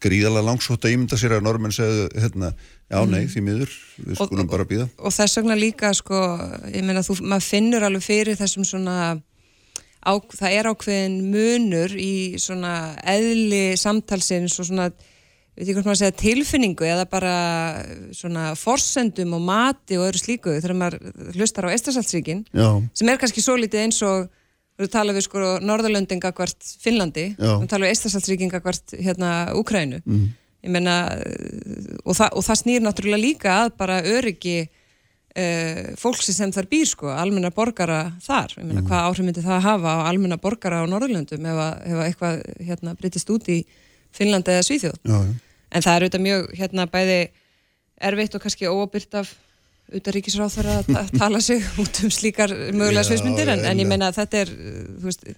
gríðalega 0.00 0.46
langsótt 0.46 0.86
að 0.86 0.94
ímynda 0.94 1.18
sér 1.20 1.36
að 1.36 1.44
normenn 1.44 1.74
segðu 1.74 2.06
hérna, 2.16 2.52
já 2.88 3.00
nei, 3.04 3.24
mm. 3.24 3.32
því 3.32 3.42
miður 3.44 3.74
við 4.00 4.14
skulum 4.16 4.46
og, 4.46 4.52
bara 4.52 4.66
býða. 4.68 4.86
Og 4.96 5.12
þess 5.12 5.40
vegna 5.40 5.56
líka 5.58 5.90
sko, 5.96 6.20
ég 6.72 6.86
meina 6.86 7.02
þú, 7.04 7.18
maður 7.20 7.48
finnur 7.48 7.84
alveg 7.84 8.06
fyrir 8.06 8.38
þessum 8.40 8.64
svona 8.68 8.96
á, 10.00 10.12
það 10.16 10.56
er 10.56 10.68
ákveðin 10.70 11.16
munur 11.32 11.94
í 11.96 12.40
svona 12.40 12.96
eðli 13.04 13.78
samtalsins 13.80 14.58
og 14.60 14.70
svona 14.70 14.90
veit 15.60 15.68
ég 15.68 15.76
hvort 15.76 15.88
maður 15.90 16.00
segja 16.00 16.16
tilfinningu 16.22 16.86
eða 16.88 17.06
bara 17.10 17.34
svona 18.16 18.50
forsendum 18.58 19.36
og 19.36 19.42
mati 19.44 19.98
og 19.98 20.08
öðru 20.08 20.22
slíku 20.22 20.54
þegar 20.56 20.76
maður 20.78 21.34
hlustar 21.36 21.68
á 21.68 21.74
Estrasaltsríkin 21.74 22.44
sem 22.96 23.10
er 23.10 23.20
kannski 23.20 23.44
svo 23.44 23.58
litið 23.60 23.84
eins 23.84 24.00
og 24.06 24.30
við 24.80 24.92
talum 24.94 25.16
við 25.16 25.26
sko 25.26 25.56
Norðalöndin 25.60 26.22
gagvart 26.22 26.64
Finnlandi, 26.80 27.34
við 27.36 27.68
talum 27.68 27.84
við 27.84 27.96
Estrasaltsríkin 27.96 28.52
gagvart 28.52 28.94
hérna 28.96 29.50
Úkrænu 29.58 30.00
mm. 30.00 30.26
ég 30.64 30.72
menna 30.72 30.96
og, 32.06 32.14
þa 32.16 32.30
og 32.32 32.46
það 32.46 32.60
snýr 32.62 32.86
náttúrulega 32.86 33.24
líka 33.26 33.56
að 33.66 33.74
bara 33.82 34.00
öryggi 34.06 34.62
Uh, 35.30 35.92
fólksi 35.94 36.32
sem 36.34 36.50
þar 36.50 36.66
býr 36.66 36.88
sko, 36.90 37.06
almenna 37.14 37.52
borgara 37.54 38.00
þar, 38.24 38.50
ég 38.56 38.64
meina 38.64 38.80
mm. 38.80 38.86
hvað 38.88 39.04
áhrif 39.06 39.26
myndi 39.28 39.44
það 39.44 39.60
hafa 39.62 39.92
á 39.94 39.98
almenna 40.10 40.40
borgara 40.42 40.80
á 40.82 40.90
Norðurlöndum 40.90 41.46
ef, 41.46 41.60
ef 41.86 42.00
eitthvað 42.02 42.40
hérna 42.66 42.94
breytist 42.98 43.30
út 43.30 43.46
í 43.46 43.60
Finnlandi 44.10 44.56
eða 44.56 44.64
Svíþjóð 44.66 44.96
já, 44.98 45.14
já. 45.14 45.36
en 45.70 45.86
það 45.86 45.92
er 45.92 46.06
auðvitað 46.06 46.24
mjög 46.24 46.48
hérna 46.58 46.88
bæði 46.90 47.20
erfitt 48.10 48.34
og 48.34 48.42
kannski 48.42 48.72
óabyrt 48.72 49.16
af 49.20 49.30
auðvitað 49.92 50.18
ríkisráþara 50.18 50.76
að 50.82 51.14
tala 51.22 51.44
sig 51.46 51.62
út 51.84 52.02
um 52.02 52.10
slíkar 52.18 52.56
mögulega 52.74 53.06
sviðsmyndir 53.06 53.54
en, 53.54 53.64
en 53.70 53.84
ég 53.84 53.90
meina 53.94 54.10
þetta 54.16 54.42
er, 54.42 54.52
veist, 55.06 55.30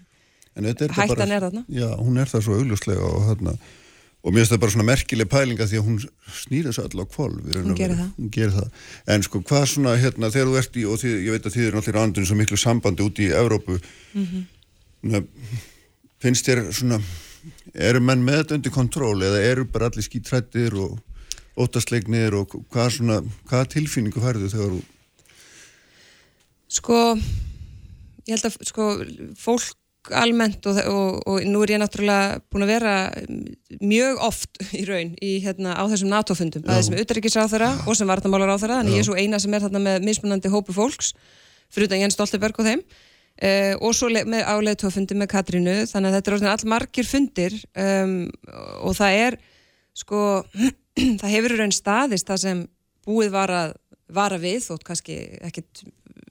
hættan 0.56 1.36
er 1.36 1.50
þarna 1.50 1.66
Já, 1.68 1.90
hún 2.00 2.16
er 2.16 2.32
það 2.32 2.48
svo 2.48 2.56
augljóslega 2.62 3.12
og 3.12 3.28
hérna 3.28 3.58
og 4.22 4.30
mér 4.30 4.44
finnst 4.44 4.54
það 4.54 4.62
bara 4.62 4.74
svona 4.74 4.86
merkileg 4.86 5.30
pælinga 5.30 5.66
því 5.66 5.78
að 5.80 5.86
hún 5.88 5.96
snýr 6.38 6.68
þessu 6.68 6.84
allar 6.84 7.08
á 7.10 7.12
kvolv 7.14 7.48
hún 7.56 7.78
gerir 7.78 7.98
það. 7.98 8.10
Ger 8.36 8.54
það 8.54 8.68
en 9.14 9.26
sko 9.26 9.42
hvað 9.48 9.66
svona 9.72 9.96
hérna 9.98 10.30
þegar 10.30 10.50
þú 10.50 10.60
ert 10.60 10.78
í 10.78 10.86
og 10.86 11.00
því, 11.02 11.12
ég 11.26 11.34
veit 11.34 11.48
að 11.48 11.56
þið 11.56 11.66
eru 11.66 11.78
náttúrulega 11.80 12.06
andun 12.06 12.28
svo 12.30 12.38
miklu 12.38 12.60
sambandi 12.60 13.06
út 13.06 13.18
í 13.18 13.28
Evrópu 13.34 13.78
mm 14.14 14.26
-hmm. 14.30 15.26
finnst 16.22 16.46
þér 16.46 16.70
svona 16.70 17.00
eru 17.74 18.00
menn 18.00 18.22
með 18.22 18.42
þetta 18.42 18.54
undir 18.54 18.72
kontról 18.72 19.18
eða 19.22 19.42
eru 19.42 19.64
bara 19.64 19.90
allir 19.90 20.06
skítrættir 20.06 20.74
og 20.78 21.00
ótastleiknir 21.58 22.34
og 22.34 22.54
hvað 22.70 22.90
svona 22.96 23.20
hvað 23.50 23.68
tilfinningu 23.74 24.20
færðu 24.20 24.48
þegar 24.48 24.70
þú 24.76 24.82
sko 26.68 27.18
ég 28.26 28.36
held 28.36 28.44
að 28.44 28.58
sko 28.70 28.88
fólk 29.36 29.81
almennt 30.10 30.66
og, 30.66 30.78
og, 30.90 31.20
og 31.30 31.44
nú 31.46 31.62
er 31.62 31.76
ég 31.76 31.80
náttúrulega 31.82 32.40
búin 32.50 32.64
að 32.64 32.72
vera 32.72 32.94
mjög 33.78 34.22
oft 34.26 34.58
í 34.74 34.82
raun 34.88 35.12
í, 35.22 35.36
hérna, 35.44 35.76
á 35.78 35.84
þessum 35.92 36.10
NATO-fundum, 36.10 36.64
bæðið 36.66 36.88
sem 36.88 36.96
auðverkisráþara 36.98 37.70
og 37.86 37.98
sem 37.98 38.10
vartamálaráþara, 38.10 38.80
þannig 38.80 38.96
Já. 38.96 38.98
ég 38.98 39.04
er 39.04 39.08
svo 39.08 39.18
eina 39.20 39.40
sem 39.42 39.54
er 39.54 39.64
þarna 39.66 39.82
með 39.84 40.08
mismunandi 40.08 40.50
hópu 40.52 40.74
fólks 40.74 41.12
fyrir 41.72 41.88
utan 41.88 42.02
Jens 42.02 42.18
Stoltenberg 42.18 42.58
og 42.58 42.68
þeim. 42.68 42.82
Uh, 43.42 43.72
og 43.80 43.94
svo 43.96 44.10
með 44.12 44.42
áleitufundi 44.44 45.16
með 45.16 45.30
Katrínu, 45.32 45.76
þannig 45.88 46.10
að 46.10 46.18
þetta 46.18 46.34
er 46.34 46.50
all 46.50 46.68
margir 46.68 47.08
fundir 47.08 47.54
um, 47.80 48.18
og 48.84 48.98
það 48.98 49.20
er 49.22 49.38
sko, 49.96 50.42
það 51.22 51.32
hefur 51.32 51.56
raun 51.62 51.72
staðist 51.72 52.28
það 52.28 52.42
sem 52.42 52.66
búið 53.06 53.32
var 53.32 53.54
að 53.54 53.78
vara 54.12 54.36
við, 54.42 54.60
þótt 54.66 54.84
kannski 54.84 55.16
ekkit 55.48 55.86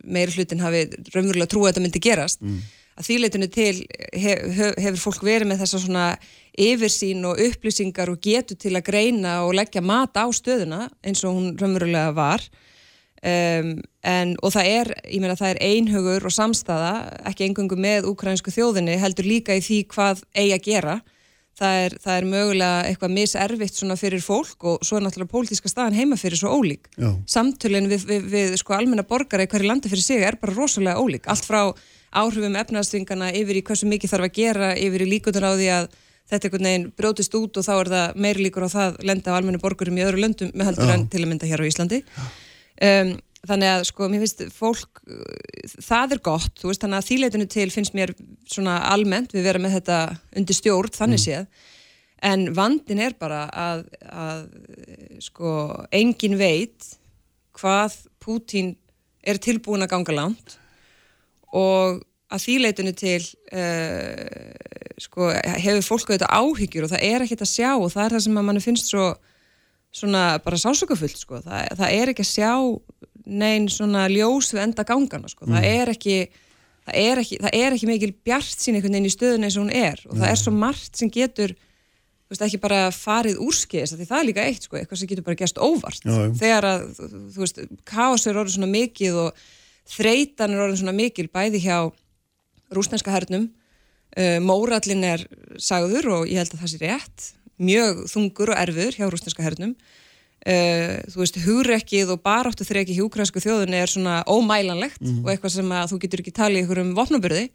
meiri 0.05 0.35
hlutin 0.35 0.61
hafi 0.61 0.85
raunverulega 1.15 1.49
trúið 1.49 1.71
að 1.71 1.73
þetta 1.73 1.85
myndi 1.87 2.03
gerast. 2.03 2.45
Mm 2.45 2.61
að 3.01 3.09
þýleitinu 3.09 3.49
til 3.51 3.75
hef, 4.13 4.61
hefur 4.77 5.01
fólk 5.01 5.25
verið 5.25 5.51
með 5.51 5.63
þessa 5.65 5.81
svona 5.83 6.07
yfirsýn 6.61 7.23
og 7.27 7.39
upplýsingar 7.41 8.11
og 8.11 8.19
getur 8.23 8.59
til 8.59 8.75
að 8.75 8.87
greina 8.89 9.41
og 9.45 9.55
leggja 9.57 9.83
mat 9.83 10.17
á 10.19 10.25
stöðuna 10.29 10.89
eins 11.03 11.23
og 11.25 11.37
hún 11.37 11.55
raunverulega 11.59 12.11
var. 12.15 12.45
Um, 13.21 13.75
en, 14.01 14.33
og 14.41 14.49
það 14.55 14.67
er, 14.67 14.89
ég 15.13 15.21
meina 15.21 15.37
það 15.37 15.51
er 15.53 15.59
einhugur 15.61 16.23
og 16.25 16.33
samstaða, 16.33 16.93
ekki 17.29 17.45
engungu 17.45 17.77
með 17.77 18.07
ukrainsku 18.09 18.49
þjóðinni, 18.53 18.95
heldur 18.97 19.29
líka 19.29 19.53
í 19.53 19.61
því 19.61 19.77
hvað 19.93 20.23
eigi 20.33 20.55
að 20.55 20.63
gera. 20.65 20.95
Það 21.61 21.77
er, 21.83 21.95
það 22.01 22.15
er 22.17 22.27
mögulega 22.31 22.89
eitthvað 22.89 23.13
miservitt 23.13 23.77
svona 23.77 23.97
fyrir 23.99 24.23
fólk 24.25 24.65
og 24.65 24.85
svo 24.87 24.97
er 24.97 25.05
náttúrulega 25.05 25.33
pólitíska 25.35 25.69
staðan 25.69 25.99
heima 25.99 26.17
fyrir 26.17 26.39
svo 26.39 26.55
ólík. 26.57 26.89
Já. 26.97 27.11
samtölinn 27.29 27.91
við, 27.91 28.07
við, 28.09 28.27
við 28.31 28.55
sko 28.57 28.73
almenna 28.73 29.05
borgara 29.05 29.45
í 29.45 29.51
hverju 29.51 29.69
landi 29.69 29.91
fyrir 29.91 30.07
sig 30.07 30.25
er 30.25 30.39
bara 30.41 30.55
rosalega 30.57 30.97
ólík. 30.97 31.29
Allt 31.29 31.45
frá 31.45 31.61
áhrifum 32.11 32.55
efnaðstvingana 32.59 33.31
yfir 33.39 33.59
í 33.59 33.65
hversu 33.65 33.87
mikið 33.89 34.13
þarf 34.13 34.27
að 34.27 34.37
gera 34.37 34.71
yfir 34.79 35.05
í 35.05 35.09
líkundur 35.13 35.47
á 35.47 35.51
því 35.55 35.69
að 35.75 35.91
þetta 36.31 36.47
einhvern 36.47 36.69
veginn 36.69 36.87
brótist 36.97 37.35
út 37.35 37.59
og 37.59 37.65
þá 37.65 37.73
er 37.73 37.91
það 37.91 38.21
meiri 38.23 38.45
líkur 38.45 38.67
á 38.67 38.69
það 38.71 39.01
lenda 39.07 39.33
á 39.33 39.37
almenna 39.37 39.61
borgurum 39.61 39.99
í 39.99 40.05
öðru 40.05 40.23
löndum 40.23 40.53
með 40.55 40.71
heldur 40.71 40.93
en 40.93 41.03
til 41.11 41.23
að 41.23 41.29
mynda 41.31 41.49
hér 41.49 41.63
á 41.63 41.69
Íslandi. 41.69 41.99
Um, 42.81 43.11
þannig 43.47 43.71
að 43.71 43.83
sko 43.89 44.07
mér 44.11 44.23
finnst 44.23 44.43
fólk 44.53 45.01
það 45.81 46.15
er 46.15 46.23
gott, 46.23 46.63
veist 46.63 46.83
þannig 46.83 47.01
að 47.01 47.09
þýleitinu 47.09 47.49
til 47.51 47.67
finnst 47.73 47.97
mér 47.97 48.13
svona 48.45 48.77
almennt 48.91 49.35
við 49.35 49.47
vera 49.49 49.61
með 49.61 49.79
þetta 49.79 49.99
undir 50.39 50.57
stjórn 50.57 50.95
þannig 50.95 51.21
mm. 51.21 51.25
séð. 51.25 51.69
En 52.21 52.47
vandin 52.53 53.01
er 53.01 53.15
bara 53.17 53.47
að, 53.49 53.85
að 54.05 54.43
sko 55.25 55.51
engin 55.89 56.37
veit 56.39 56.91
hvað 57.57 57.97
Pútín 58.21 58.75
er 59.25 59.39
tilbúin 59.41 59.81
að 59.81 59.95
ganga 59.95 60.13
langt 60.13 60.60
og 61.57 62.01
að 62.31 62.45
þýleitinu 62.45 62.93
til 62.95 63.19
uh, 63.51 64.53
sko 65.01 65.31
hefur 65.33 65.83
fólk 65.85 66.11
auðvitað 66.11 66.37
áhyggjur 66.37 66.87
og 66.87 66.93
það 66.93 67.05
er 67.07 67.25
ekkert 67.25 67.43
að 67.45 67.51
sjá 67.51 67.69
og 67.73 67.89
það 67.91 68.03
er 68.05 68.15
það 68.15 68.25
sem 68.25 68.39
að 68.39 68.47
mann 68.47 68.63
finnst 68.63 68.91
svo 68.91 69.07
svona 69.91 70.23
bara 70.43 70.59
sásökafullt 70.59 71.19
sko, 71.19 71.41
það, 71.43 71.73
það 71.79 71.97
er 71.97 72.11
ekki 72.13 72.23
að 72.23 72.29
sjá 72.31 72.51
neyn 73.41 73.67
svona 73.71 74.05
ljós 74.11 74.53
við 74.55 74.63
enda 74.63 74.85
gangana 74.87 75.31
sko, 75.31 75.45
mm. 75.47 75.57
það 75.57 75.67
er 75.71 75.91
ekki 75.95 76.15
það 76.81 77.01
er 77.01 77.21
ekki, 77.21 77.41
það 77.43 77.57
er 77.59 77.75
ekki 77.75 77.89
mikil 77.89 78.13
bjart 78.25 78.63
sín 78.63 78.77
einhvern 78.77 78.95
veginn 78.95 79.09
í 79.09 79.13
stöðun 79.13 79.45
eins 79.47 79.57
og 79.57 79.65
hún 79.65 79.75
er 79.75 79.99
og 80.07 80.15
mm. 80.15 80.23
það 80.23 80.31
er 80.31 80.41
svo 80.41 80.53
margt 80.55 81.01
sem 81.01 81.11
getur 81.11 81.53
þú 81.55 82.33
veist, 82.33 82.45
ekki 82.47 82.61
bara 82.63 82.81
farið 82.95 83.41
úrskis 83.43 83.93
því 83.97 84.07
það 84.07 84.21
er 84.21 84.27
líka 84.29 84.45
eitt 84.47 84.67
sko, 84.67 84.79
eitthvað 84.79 85.01
sem 85.01 85.11
getur 85.11 85.27
bara 85.27 85.41
gerst 85.43 85.59
óvart 85.59 86.07
Já, 86.07 86.19
þegar 86.39 86.69
að, 86.69 86.85
þú 87.35 87.43
veist, 87.43 87.61
káos 87.91 88.25
er 88.25 88.39
orðið 88.39 88.55
svona 88.55 88.71
mikið 88.71 89.19
og 89.25 89.43
þreitan 89.91 90.55
er 90.55 90.63
orðið 90.65 90.81
svona 90.81 90.95
mikil 90.97 91.27
bæði 91.31 91.63
hjá 91.65 91.77
rúsnænska 92.71 93.13
hernum. 93.13 93.49
Uh, 94.11 94.39
mórallin 94.43 95.05
er 95.07 95.23
sagður 95.61 96.09
og 96.17 96.29
ég 96.31 96.41
held 96.41 96.55
að 96.55 96.63
það 96.63 96.73
sé 96.73 96.81
rétt. 96.81 97.27
Mjög 97.61 98.05
þungur 98.11 98.53
og 98.53 98.61
erfur 98.61 98.97
hjá 98.97 99.05
rúsneska 99.07 99.45
hernum. 99.45 99.75
Uh, 100.41 100.97
þú 101.13 101.21
veist, 101.21 101.37
hugrekkið 101.43 102.15
og 102.15 102.23
baráttu 102.25 102.65
þreki 102.65 102.97
hjúkransku 102.97 103.43
þjóðunni 103.43 103.77
er 103.77 103.91
svona 103.91 104.21
ómælanlegt 104.25 105.03
mm. 105.03 105.21
og 105.21 105.29
eitthvað 105.29 105.55
sem 105.59 105.75
að 105.77 105.91
þú 105.91 105.99
getur 106.01 106.23
ekki 106.23 106.33
talið 106.39 106.65
ykkur 106.65 106.81
um 106.81 106.95
vopnaburði. 106.97 107.45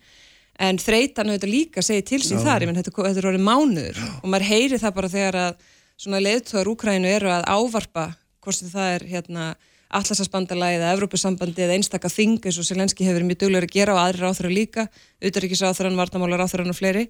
En 0.63 0.79
þreytan 0.81 1.33
auðvitað 1.33 1.53
líka 1.53 1.83
segir 1.85 2.07
til 2.09 2.23
sín 2.25 2.41
þar, 2.41 2.63
ég 2.65 2.71
menn 2.71 2.79
þetta, 2.79 2.95
þetta 2.95 3.21
er 3.21 3.27
orðið 3.29 3.43
mánuður 3.45 3.99
Já. 4.01 4.07
og 4.23 4.31
maður 4.33 4.47
heyri 4.49 4.79
það 4.81 4.95
bara 4.97 5.11
þegar 5.13 5.37
að 5.43 5.67
svona 6.01 6.21
leðtóðar 6.23 6.71
Úkrænu 6.73 7.11
eru 7.11 7.33
að 7.33 7.45
ávarpa 7.51 8.07
hvort 8.45 8.57
sem 8.57 8.71
það 8.73 8.93
er 8.95 9.05
hérna 9.11 9.49
allarsasbandalagi 9.95 10.81
eða 10.81 10.93
Evrópusambandi 10.97 11.63
eða 11.63 11.77
einstakka 11.79 12.11
þing 12.11 12.41
eins 12.43 12.59
og 12.59 12.67
Selenski 12.67 13.07
hefur 13.07 13.27
mjög 13.27 13.45
duglegur 13.45 13.69
að 13.69 13.75
gera 13.77 13.95
og 13.95 14.03
aðri 14.03 14.23
ráþur 14.25 14.49
að 14.51 14.57
líka, 14.57 14.87
auðvitaðrikiðsáþurann, 15.23 15.99
vartamálar 16.01 16.43
ráþurann 16.43 16.73
og 16.73 16.79
fleiri 16.79 17.07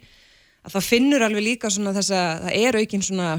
að 0.66 0.74
það 0.76 0.88
finnur 0.90 1.24
alveg 1.24 1.46
líka 1.46 1.70
svona 1.72 1.94
þess 1.96 2.12
að 2.12 2.44
það 2.44 2.58
er 2.60 2.80
aukinn 2.82 3.06
svona 3.06 3.30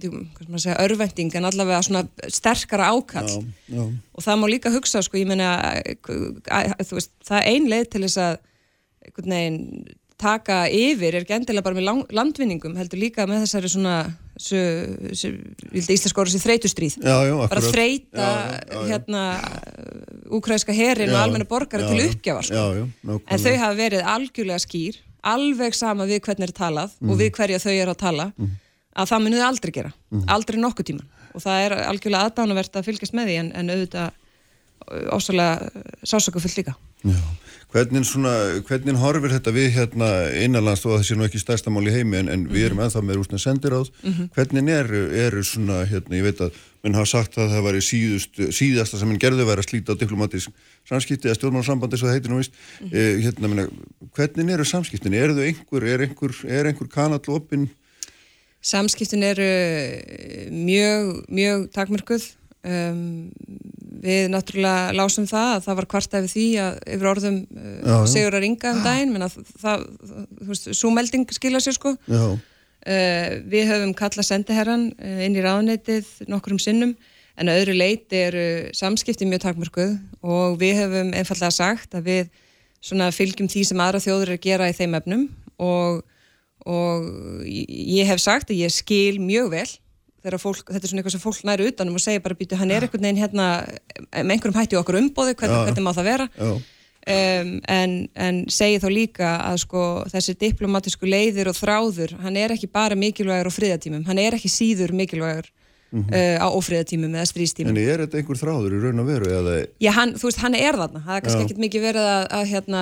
segja, 0.00 0.76
örvending 0.80 1.34
en 1.36 1.48
allavega 1.48 1.82
svona 1.84 2.04
sterkara 2.32 2.90
ákall 2.92 3.28
já, 3.28 3.42
já. 3.68 3.82
og 3.84 4.24
það 4.24 4.38
má 4.40 4.46
líka 4.48 4.72
hugsa 4.72 5.02
sko, 5.04 5.18
ég 5.20 5.28
menna 5.28 5.50
það 6.02 7.48
ein 7.48 7.68
leið 7.68 7.90
til 7.92 8.04
þess 8.06 8.20
að 8.22 8.38
neginn, 9.28 9.58
taka 10.22 10.64
yfir 10.70 11.16
er 11.16 11.24
ekki 11.24 11.36
endilega 11.36 11.66
bara 11.66 11.78
með 11.78 12.06
landvinningum 12.14 12.76
heldur 12.78 13.02
líka 13.02 13.26
með 13.28 13.44
þessari 13.46 13.72
svona 13.72 13.96
íslensk 14.50 16.18
orðið 16.18 16.34
sér 16.34 16.44
þreytustríð 16.46 16.98
bara 17.02 17.62
þreyta 17.64 18.28
hérna 18.88 19.22
úkræðska 20.32 20.74
herin 20.76 21.12
og 21.14 21.20
almenna 21.20 21.48
borgara 21.48 21.88
til 21.90 22.08
uppgjafar 22.08 22.48
sko. 22.48 22.88
en 23.04 23.42
þau 23.44 23.54
hafa 23.54 23.74
verið 23.78 24.06
algjörlega 24.14 24.62
skýr 24.64 24.98
alveg 25.32 25.76
sama 25.78 26.06
við 26.10 26.24
hvernig 26.26 26.50
er 26.50 26.54
talað 26.56 26.96
mm. 26.98 27.12
og 27.12 27.20
við 27.20 27.30
hverja 27.36 27.60
þau 27.62 27.72
eru 27.72 27.94
að 27.94 28.00
tala 28.02 28.28
mm. 28.32 28.54
að 28.98 29.12
það 29.12 29.24
munið 29.26 29.44
aldrei 29.46 29.72
gera, 29.76 29.92
mm. 30.10 30.24
aldrei 30.34 30.58
nokkuð 30.62 30.88
tíman 30.90 31.06
og 31.32 31.44
það 31.44 31.66
er 31.66 31.76
algjörlega 31.86 32.28
aðdánavert 32.28 32.78
að 32.80 32.88
fylgjast 32.88 33.16
með 33.16 33.30
því 33.30 33.38
en, 33.42 33.52
en 33.60 33.74
auðvitað 33.76 34.18
ósvæmlega 35.14 35.84
sásökufullt 36.02 36.58
líka 36.58 36.74
Já. 37.06 37.18
Hvernig, 37.72 38.04
svona, 38.04 38.32
hvernig 38.68 38.98
horfir 39.00 39.32
þetta 39.32 39.52
við 39.54 39.70
hérna 39.78 40.08
innanlands 40.42 40.82
og 40.84 40.98
það 40.98 41.06
sé 41.08 41.14
nú 41.16 41.24
ekki 41.24 41.40
stærsta 41.40 41.72
mál 41.72 41.86
í 41.88 41.94
heimi 41.94 42.18
en, 42.18 42.28
en 42.28 42.42
við 42.50 42.66
erum 42.66 42.78
-hmm. 42.78 42.90
ennþá 42.90 43.00
með 43.00 43.16
rúsna 43.16 43.38
sendiráð 43.40 43.88
-hmm. 44.02 44.28
hvernig 44.34 44.68
eru, 44.68 45.00
eru 45.26 45.42
svona 45.42 45.86
hérna, 45.88 46.16
ég 46.20 46.22
veit 46.22 46.40
að 46.40 46.52
minn 46.82 46.94
hafa 46.94 47.06
sagt 47.06 47.38
að 47.38 47.52
það 47.54 47.62
var 47.66 47.78
síðasta 47.80 48.98
sem 48.98 49.08
minn 49.08 49.18
gerði 49.22 49.46
verið 49.46 49.62
að 49.62 49.68
slíta 49.70 49.94
á 49.94 50.00
diplomatísk 50.00 50.50
samskipti 50.88 51.30
eða 51.30 51.38
stjórnmálarsambandi 51.38 51.96
svo 51.96 52.08
það 52.08 52.16
heitir 52.16 52.32
nú 52.32 52.40
vist 52.42 52.52
mm 52.52 52.88
-hmm. 52.88 52.96
eh, 52.96 53.14
hérna, 53.24 53.48
minna, 53.48 53.68
hvernig 54.16 54.54
eru 54.54 54.64
samskiptin? 54.64 55.14
Er 55.14 55.30
þau 55.30 55.44
einhver, 55.46 55.82
er 55.84 56.00
einhver, 56.00 56.32
er 56.44 56.66
einhver 56.66 56.88
kanall 56.88 57.28
opinn? 57.28 57.70
Samskiptin 58.60 59.22
eru 59.22 59.50
mjög, 60.50 61.24
mjög 61.28 61.70
takmörkuð 61.72 62.22
um, 62.64 63.32
við 64.02 64.28
náttúrulega 64.32 64.94
lásum 64.98 65.26
það 65.30 65.50
að 65.56 65.66
það 65.66 65.78
var 65.78 65.88
kvarta 65.94 66.20
yfir 66.22 66.32
því 66.32 66.46
að 66.62 66.78
yfir 66.96 67.10
orðum 67.12 67.38
uh, 67.54 68.04
segur 68.10 68.36
að 68.36 68.44
ringa 68.46 68.72
um 68.74 68.82
daginn 68.82 69.12
menn 69.14 69.26
að 69.28 69.36
það, 69.62 69.84
þú 70.40 70.48
veist, 70.50 70.70
svo 70.78 70.90
melding 70.94 71.34
skilja 71.36 71.62
sér 71.62 71.76
sko. 71.78 71.94
Uh, 72.82 73.26
við 73.46 73.68
höfum 73.70 73.92
kallað 73.94 74.26
sendiherran 74.26 74.88
uh, 74.96 75.20
inn 75.22 75.38
í 75.38 75.44
ráðneitið 75.44 76.08
nokkur 76.32 76.56
um 76.56 76.62
sinnum 76.62 76.96
en 77.38 77.50
öðru 77.52 77.76
leiti 77.78 78.18
eru 78.18 78.46
samskipti 78.76 79.28
mjög 79.28 79.44
takmörkuð 79.46 79.94
og 80.26 80.58
við 80.60 80.82
höfum 80.82 81.12
einfallega 81.16 81.54
sagt 81.54 81.94
að 81.96 82.10
við 82.10 82.32
fylgjum 83.14 83.48
því 83.48 83.62
sem 83.68 83.80
aðra 83.80 84.02
þjóður 84.02 84.32
er 84.32 84.34
að 84.34 84.42
gera 84.48 84.68
í 84.68 84.74
þeim 84.76 84.96
efnum 84.98 85.22
og, 85.62 86.02
og 86.66 87.06
ég 87.46 88.10
hef 88.10 88.20
sagt 88.20 88.50
að 88.50 88.64
ég 88.64 88.74
skil 88.74 89.22
mjög 89.22 89.52
vel 89.54 89.68
þegar 90.22 90.42
fólk, 90.42 90.68
þetta 90.68 90.82
er 90.82 90.92
svona 90.92 91.02
eitthvað 91.02 91.16
sem 91.16 91.22
fólk 91.22 91.46
næru 91.48 91.70
utanum 91.70 91.98
og 91.98 92.04
segir 92.04 92.22
bara 92.24 92.38
býtu 92.38 92.58
hann 92.60 92.70
er 92.70 92.86
einhvern 92.86 93.06
veginn 93.06 93.22
hérna 93.22 93.48
með 94.12 94.36
einhverjum 94.36 94.60
hætti 94.60 94.78
okkur 94.80 95.00
umbóði, 95.00 95.34
hvernig, 95.38 95.64
hvernig 95.66 95.86
má 95.86 95.92
það 95.96 96.08
vera? 96.10 96.28
Um, 97.02 97.56
en, 97.66 97.96
en 98.14 98.36
segi 98.46 98.78
þá 98.78 98.86
líka 98.94 99.32
að 99.42 99.56
sko 99.64 99.80
þessi 100.12 100.36
diplomatísku 100.38 101.08
leiðir 101.10 101.50
og 101.50 101.58
þráður 101.58 102.14
hann 102.22 102.38
er 102.38 102.54
ekki 102.54 102.70
bara 102.70 102.94
mikilvægur 102.94 103.50
á 103.50 103.56
friðatímum 103.56 104.06
hann 104.06 104.20
er 104.22 104.38
ekki 104.38 104.52
síður 104.52 104.94
mikilvægur 104.94 105.50
Mm 105.92 106.04
-hmm. 106.08 106.14
uh, 106.16 106.36
á 106.40 106.48
ofriðatímum 106.56 107.12
eða 107.12 107.28
strístímum 107.28 107.76
En 107.76 107.76
er 107.76 108.00
þetta 108.00 108.16
einhver 108.16 108.38
þráður 108.40 108.72
í 108.72 108.78
raun 108.80 109.02
og 109.02 109.06
veru? 109.10 109.26
Eða... 109.28 109.56
Já, 109.76 109.90
hann, 109.92 110.14
þú 110.16 110.24
veist, 110.24 110.38
hann 110.40 110.54
er 110.56 110.78
þarna. 110.80 111.02
Það 111.04 111.16
er 111.16 111.20
kannski 111.20 111.42
ekkit 111.44 111.60
mikið 111.64 111.82
verið 111.84 112.06
að, 112.08 112.24
að 112.38 112.44
hérna, 112.48 112.80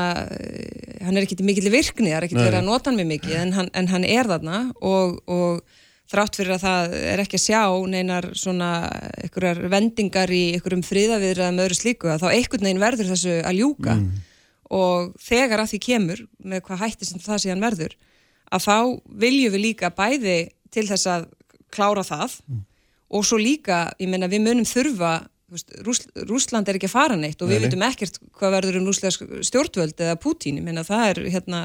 hann 1.05 1.17
er 1.17 1.27
ekkit 1.27 1.43
mikið 1.43 1.67
virkni 1.75 2.13
það 2.13 2.17
er 2.17 2.27
ekkit 2.29 2.39
verið 2.39 2.59
að 2.61 2.69
nota 2.69 2.91
hann 2.91 3.01
mjög 3.01 3.11
mikið 3.11 3.35
en 3.41 3.53
hann, 3.57 3.71
en 3.75 3.89
hann 3.91 4.07
er 4.07 4.31
þarna 4.31 4.61
og, 4.79 5.19
og 5.27 5.80
þrátt 6.11 6.39
fyrir 6.41 6.57
að 6.57 6.65
það 6.65 6.95
er 7.13 7.23
ekki 7.23 7.39
að 7.39 7.45
sjá 7.45 7.63
neinar 7.93 8.29
svona 8.39 8.71
einhverjar 9.23 9.61
vendingar 9.73 10.33
í 10.35 10.43
einhverjum 10.57 10.85
fríðaviðraða 10.87 11.55
með 11.55 11.67
öðru 11.69 11.79
slíku 11.79 12.11
að 12.11 12.25
þá 12.25 12.29
einhvern 12.33 12.67
veginn 12.67 12.83
verður 12.83 13.11
þessu 13.13 13.37
að 13.47 13.59
ljúka 13.61 13.97
mm. 13.97 14.09
og 14.81 15.13
þegar 15.23 15.65
að 15.65 15.75
því 15.75 15.83
kemur 15.87 16.25
með 16.43 16.65
hvað 16.67 16.83
hætti 16.85 17.11
sem 17.11 17.23
það 17.23 17.45
síðan 17.45 17.67
verður 17.67 17.99
að 18.51 18.67
þá 18.67 18.77
viljum 19.23 19.55
við 19.55 19.65
líka 19.69 19.93
bæði 19.95 20.39
til 20.75 20.87
þess 20.91 21.11
að 21.11 21.29
klára 21.71 22.07
það 22.07 22.41
mm. 22.49 22.65
og 23.15 23.27
svo 23.27 23.39
líka, 23.39 23.85
ég 24.03 24.11
menna 24.11 24.31
við 24.31 24.47
munum 24.49 24.69
þurfa 24.69 25.21
Rús, 25.51 26.05
Rúsland 26.29 26.69
er 26.71 26.77
ekki 26.79 26.87
að 26.87 26.93
fara 26.93 27.17
neitt 27.19 27.41
og 27.43 27.49
við 27.51 27.65
veitum 27.65 27.83
ekkert 27.83 28.21
hvað 28.39 28.53
verður 28.55 28.77
um 28.79 28.85
rúslega 28.87 29.41
stjórnvöld 29.49 29.99
eða 29.99 30.19
Pútín, 30.23 30.61
ég 30.61 30.67
menna 30.67 30.85
það 30.87 31.07
er 31.09 31.21
hérna 31.35 31.63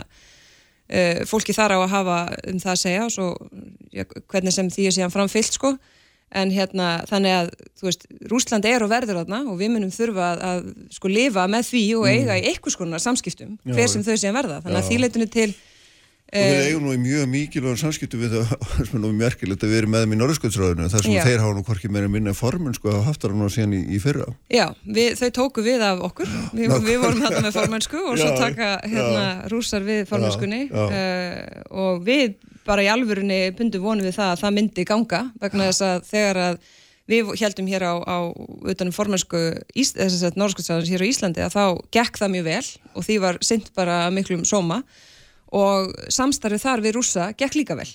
fólki 1.30 1.56
þar 1.56 1.76
á 1.76 1.78
að 1.82 1.92
hafa 1.96 2.18
um 2.52 2.58
það 2.62 2.72
að 2.76 2.82
segja 2.82 3.06
og 3.06 3.14
svo 3.14 3.28
ja, 3.96 4.06
hvernig 4.32 4.54
sem 4.54 4.72
því 4.72 4.88
er 4.88 4.98
síðan 4.98 5.14
framfyllt 5.14 5.58
sko. 5.58 5.76
En 6.36 6.50
hérna 6.52 7.06
þannig 7.08 7.36
að 7.36 7.52
þú 7.78 7.88
veist 7.88 8.06
Rúsland 8.32 8.66
er 8.68 8.84
og 8.84 8.90
verður 8.92 9.22
þarna 9.22 9.44
og 9.52 9.60
við 9.60 9.72
munum 9.76 9.94
þurfa 9.94 10.32
að, 10.34 10.42
að 10.50 10.64
sko 10.98 11.12
lifa 11.12 11.46
með 11.50 11.70
því 11.70 11.84
og 12.00 12.08
eiga 12.10 12.34
mm. 12.34 12.40
í 12.42 12.52
einhvers 12.52 12.78
konar 12.80 13.04
samskiptum 13.04 13.56
hver 13.64 13.90
sem 13.92 14.04
þau 14.04 14.16
síðan 14.18 14.38
verða. 14.40 14.60
Þannig 14.66 14.82
að 14.82 14.90
þýleitinu 14.90 15.30
til 15.32 15.50
og 16.36 16.50
við 16.52 16.60
eh, 16.60 16.68
eigum 16.70 16.86
nú 16.86 16.94
í 16.96 17.00
mjög 17.02 17.30
mikilvægum 17.32 17.80
samskiptu 17.80 18.20
við 18.20 18.36
það, 18.36 18.54
sem 18.86 18.98
er 18.98 19.04
nú 19.04 19.12
merkilegt 19.16 19.66
að 19.66 19.74
við 19.74 19.82
erum 19.82 19.94
með 19.96 20.06
þeim 20.06 20.16
í 20.16 20.20
Norðskjöldsráðinu, 20.22 20.90
þar 20.94 21.06
sem 21.08 21.16
Já. 21.16 21.22
þeir 21.26 21.44
hafa 21.44 21.58
nú 21.58 21.66
hvorki 21.70 21.92
meira 21.96 22.12
minna 22.12 22.36
formun 22.38 22.78
sko 22.78 22.94
að 22.94 23.06
haft 23.10 23.26
það 23.26 23.38
nú 23.40 23.50
síðan 23.54 23.76
í, 23.78 23.82
í 23.96 24.02
fyrra. 24.04 24.30
Já, 24.54 24.66
við, 24.84 25.12
þau 25.22 25.30
tóku 25.40 25.66
við 25.66 25.86
af 25.88 26.04
okkur, 26.10 26.32
við, 26.58 26.76
við 26.86 27.02
vorum 27.04 27.22
þetta 27.24 27.44
með 27.46 27.60
formunsku 27.60 28.02
og 28.04 28.18
svo 28.22 28.32
taka 28.40 28.72
hérna 28.84 29.26
rúsar 29.54 29.86
við 29.88 30.06
formunskunni 30.10 30.66
uh, 30.72 30.88
eh, 30.96 31.62
og 31.72 32.04
við 32.06 32.36
bara 32.66 32.84
í 32.84 32.90
alvörunni 32.90 33.44
bundum 33.56 33.86
vonum 33.86 34.08
við 34.08 34.18
það 34.18 34.34
að 34.34 34.42
það 34.42 34.58
myndi 34.58 34.88
ganga 34.90 35.22
vegna 35.42 35.70
þess 35.70 35.86
að 35.86 36.10
þegar 36.10 36.42
að 36.46 36.60
við 37.10 37.34
heldum 37.38 37.68
hér 37.70 37.86
á, 37.86 37.94
á 38.02 38.18
utanum 38.66 38.96
formensku 38.96 39.42
norðskjöldsræðins 39.76 40.90
hér 40.90 41.04
á 41.06 41.10
Íslandi 41.10 41.44
að 41.46 41.54
þá 41.54 41.66
gekk 41.94 42.18
það 42.22 42.34
mjög 42.34 42.48
vel 42.48 42.70
og 42.96 43.06
því 43.06 43.18
var 43.22 43.38
synd 43.46 43.70
bara 43.78 44.00
miklum 44.14 44.46
sóma 44.48 44.82
og 45.56 45.92
samstarfið 46.12 46.64
þar 46.66 46.84
við 46.86 46.98
rúsa 46.98 47.28
gekk 47.38 47.60
líka 47.60 47.78
vel. 47.80 47.90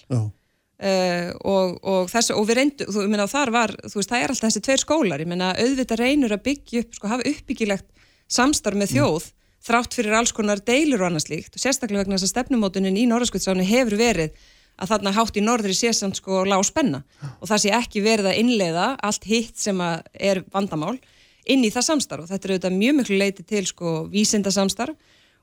Uh, 0.80 1.32
og, 1.44 1.74
og, 1.84 2.06
þessu, 2.08 2.36
og 2.40 2.46
við 2.48 2.56
reyndu, 2.56 2.86
þú 2.88 3.02
meina 3.12 3.26
þar 3.28 3.50
var 3.52 3.74
veist, 3.84 4.08
það 4.08 4.22
er 4.22 4.32
alltaf 4.32 4.46
þessi 4.46 4.62
tveir 4.64 4.80
skólar, 4.80 5.20
ég 5.20 5.28
meina 5.28 5.50
auðvitað 5.58 6.00
reynur 6.00 6.32
að 6.32 6.46
byggja 6.46 6.84
upp, 6.84 6.94
sko 6.96 7.10
hafa 7.10 7.26
uppbyggilegt 7.28 8.06
samstarf 8.30 8.80
með 8.80 8.94
þjóð 8.94 9.26
mm. 9.26 9.34
þrátt 9.68 9.98
fyrir 9.98 10.16
alls 10.16 10.32
konar 10.32 10.62
deilur 10.64 11.04
og 11.04 11.10
annars 11.10 11.28
líkt 11.28 11.58
og 11.58 11.60
sérstaklega 11.60 12.06
vegna 12.06 12.16
þess 12.16 12.30
að 12.30 12.32
stefnumótunin 12.32 12.96
í 12.96 13.04
norðskjöldsræðinu 13.10 13.68
hefur 13.68 13.98
verið 14.00 14.40
að 14.80 14.92
þarna 14.94 15.14
hátt 15.14 15.36
í 15.36 15.44
norðri 15.44 15.76
sé 15.76 15.92
samt 15.96 16.18
sko 16.20 16.42
lág 16.48 16.64
spenna. 16.64 17.02
Og 17.40 17.48
það 17.50 17.62
sé 17.64 17.72
ekki 17.76 18.02
verið 18.04 18.30
að 18.30 18.40
innleiða 18.42 18.86
allt 19.04 19.26
hitt 19.28 19.60
sem 19.60 19.80
er 19.80 20.42
vandamál 20.52 20.96
inn 21.44 21.64
í 21.64 21.72
það 21.72 21.88
samstarf. 21.90 22.24
Og 22.24 22.30
þetta 22.30 22.48
er 22.48 22.54
auðvitað 22.54 22.78
mjög 22.78 22.98
miklu 23.00 23.18
leiti 23.20 23.44
til 23.46 23.64
sko 23.68 23.94
vísinda 24.12 24.52
samstarf 24.54 24.96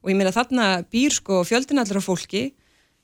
og 0.04 0.12
ég 0.12 0.18
meina 0.20 0.34
þarna 0.36 0.70
býr 0.92 1.16
sko 1.18 1.44
fjöldinallra 1.48 2.02
fólki. 2.04 2.50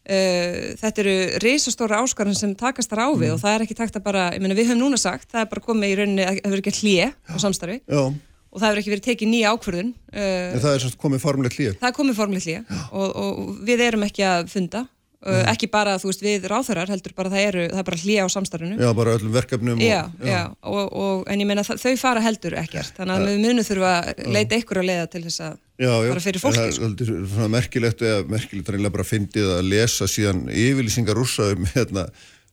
Uh, 0.03 0.73
þetta 0.81 0.99
eru 0.99 1.15
reysastóra 1.39 2.01
áskarðan 2.03 2.35
sem 2.35 2.55
takast 2.59 2.91
þar 2.91 3.05
á 3.07 3.09
við 3.15 3.29
mm. 3.29 3.35
og 3.37 3.39
það 3.39 3.53
er 3.53 3.63
ekki 3.63 3.77
takt 3.77 3.95
að 3.95 4.03
bara, 4.09 4.25
ég 4.35 4.43
meina 4.43 4.57
við 4.57 4.73
höfum 4.73 4.81
núna 4.81 4.97
sagt 4.99 5.29
það 5.31 5.45
er 5.45 5.51
bara 5.53 5.63
komið 5.63 5.93
í 5.93 5.95
rauninni, 6.01 6.25
það 6.27 6.39
hefur 6.41 6.59
ekki 6.59 6.73
hlið 6.81 7.13
á 7.23 7.35
samstarfi. 7.39 7.77
Já. 7.87 8.01
og 8.03 8.57
það 8.57 8.67
hefur 8.67 8.81
ekki 8.81 8.91
verið 8.91 9.05
tekið 9.05 9.31
nýja 9.31 9.53
ákverðun 9.55 9.93
uh, 9.95 10.57
Það 10.65 10.67
er 10.73 10.97
komið 11.05 11.23
formleitt 11.23 11.55
hlið 11.55 11.77
Það 11.77 11.87
er 11.87 11.95
komið 12.01 12.19
formleitt 12.19 12.49
hlið 12.49 12.75
og, 12.83 13.07
og 13.23 13.63
við 13.63 13.85
erum 13.87 14.03
ekki 14.09 14.27
að 14.27 14.51
funda 14.51 14.83
Mm. 15.23 15.45
ekki 15.53 15.69
bara 15.71 15.93
þú 16.01 16.09
veist 16.09 16.23
við 16.23 16.45
ráþarar 16.51 16.89
heldur 16.91 17.13
bara 17.15 17.29
það 17.31 17.45
eru, 17.47 17.61
það 17.71 17.79
er 17.79 17.85
bara 17.87 17.99
hlýja 18.01 18.23
á 18.27 18.29
samstarfinu. 18.33 18.75
Já, 18.75 18.89
bara 18.97 19.13
öllum 19.15 19.31
verkefnum 19.31 19.77
og, 19.77 19.83
Já, 19.83 20.01
já, 20.19 20.39
og, 20.67 20.81
og, 20.91 21.21
en 21.31 21.43
ég 21.43 21.47
meina 21.47 21.63
þau 21.63 21.93
fara 22.01 22.23
heldur 22.25 22.57
ekkert 22.59 22.97
þannig 22.97 23.15
að 23.15 23.27
við 23.29 23.37
munum 23.45 23.67
þurfa 23.69 23.91
að 23.93 24.33
leita 24.35 24.57
ykkur 24.59 24.81
að 24.81 24.89
leiða 24.89 25.05
til 25.13 25.21
þess 25.23 25.43
að 25.45 25.53
já, 25.79 25.91
fara 26.09 26.23
fyrir 26.25 26.43
fólki 26.43 26.59
Já, 26.59 26.75
það 26.75 27.03
er 27.05 27.13
svona 27.31 27.47
merkilegt 27.53 28.03
eða 28.03 28.25
merkilegt 28.33 28.71
að 28.73 28.89
bara 28.97 29.05
fyndið 29.07 29.51
að 29.53 29.69
lesa 29.71 30.07
síðan 30.11 30.41
yfirlýsingar 30.51 31.19
rúsa 31.19 31.47
um, 31.53 31.69
hérna, 31.71 32.03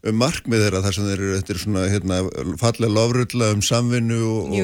um 0.06 0.20
markmið 0.22 0.62
þeirra 0.62 0.82
þar 0.84 0.96
sem 0.96 1.08
þeir 1.08 1.24
eru, 1.24 1.32
þetta 1.40 1.56
er 1.56 1.62
svona 1.64 1.88
hérna, 1.90 2.20
fallega 2.60 2.92
lofrulla 2.94 3.50
um 3.56 3.64
samvinnu 3.66 4.20
og, 4.28 4.54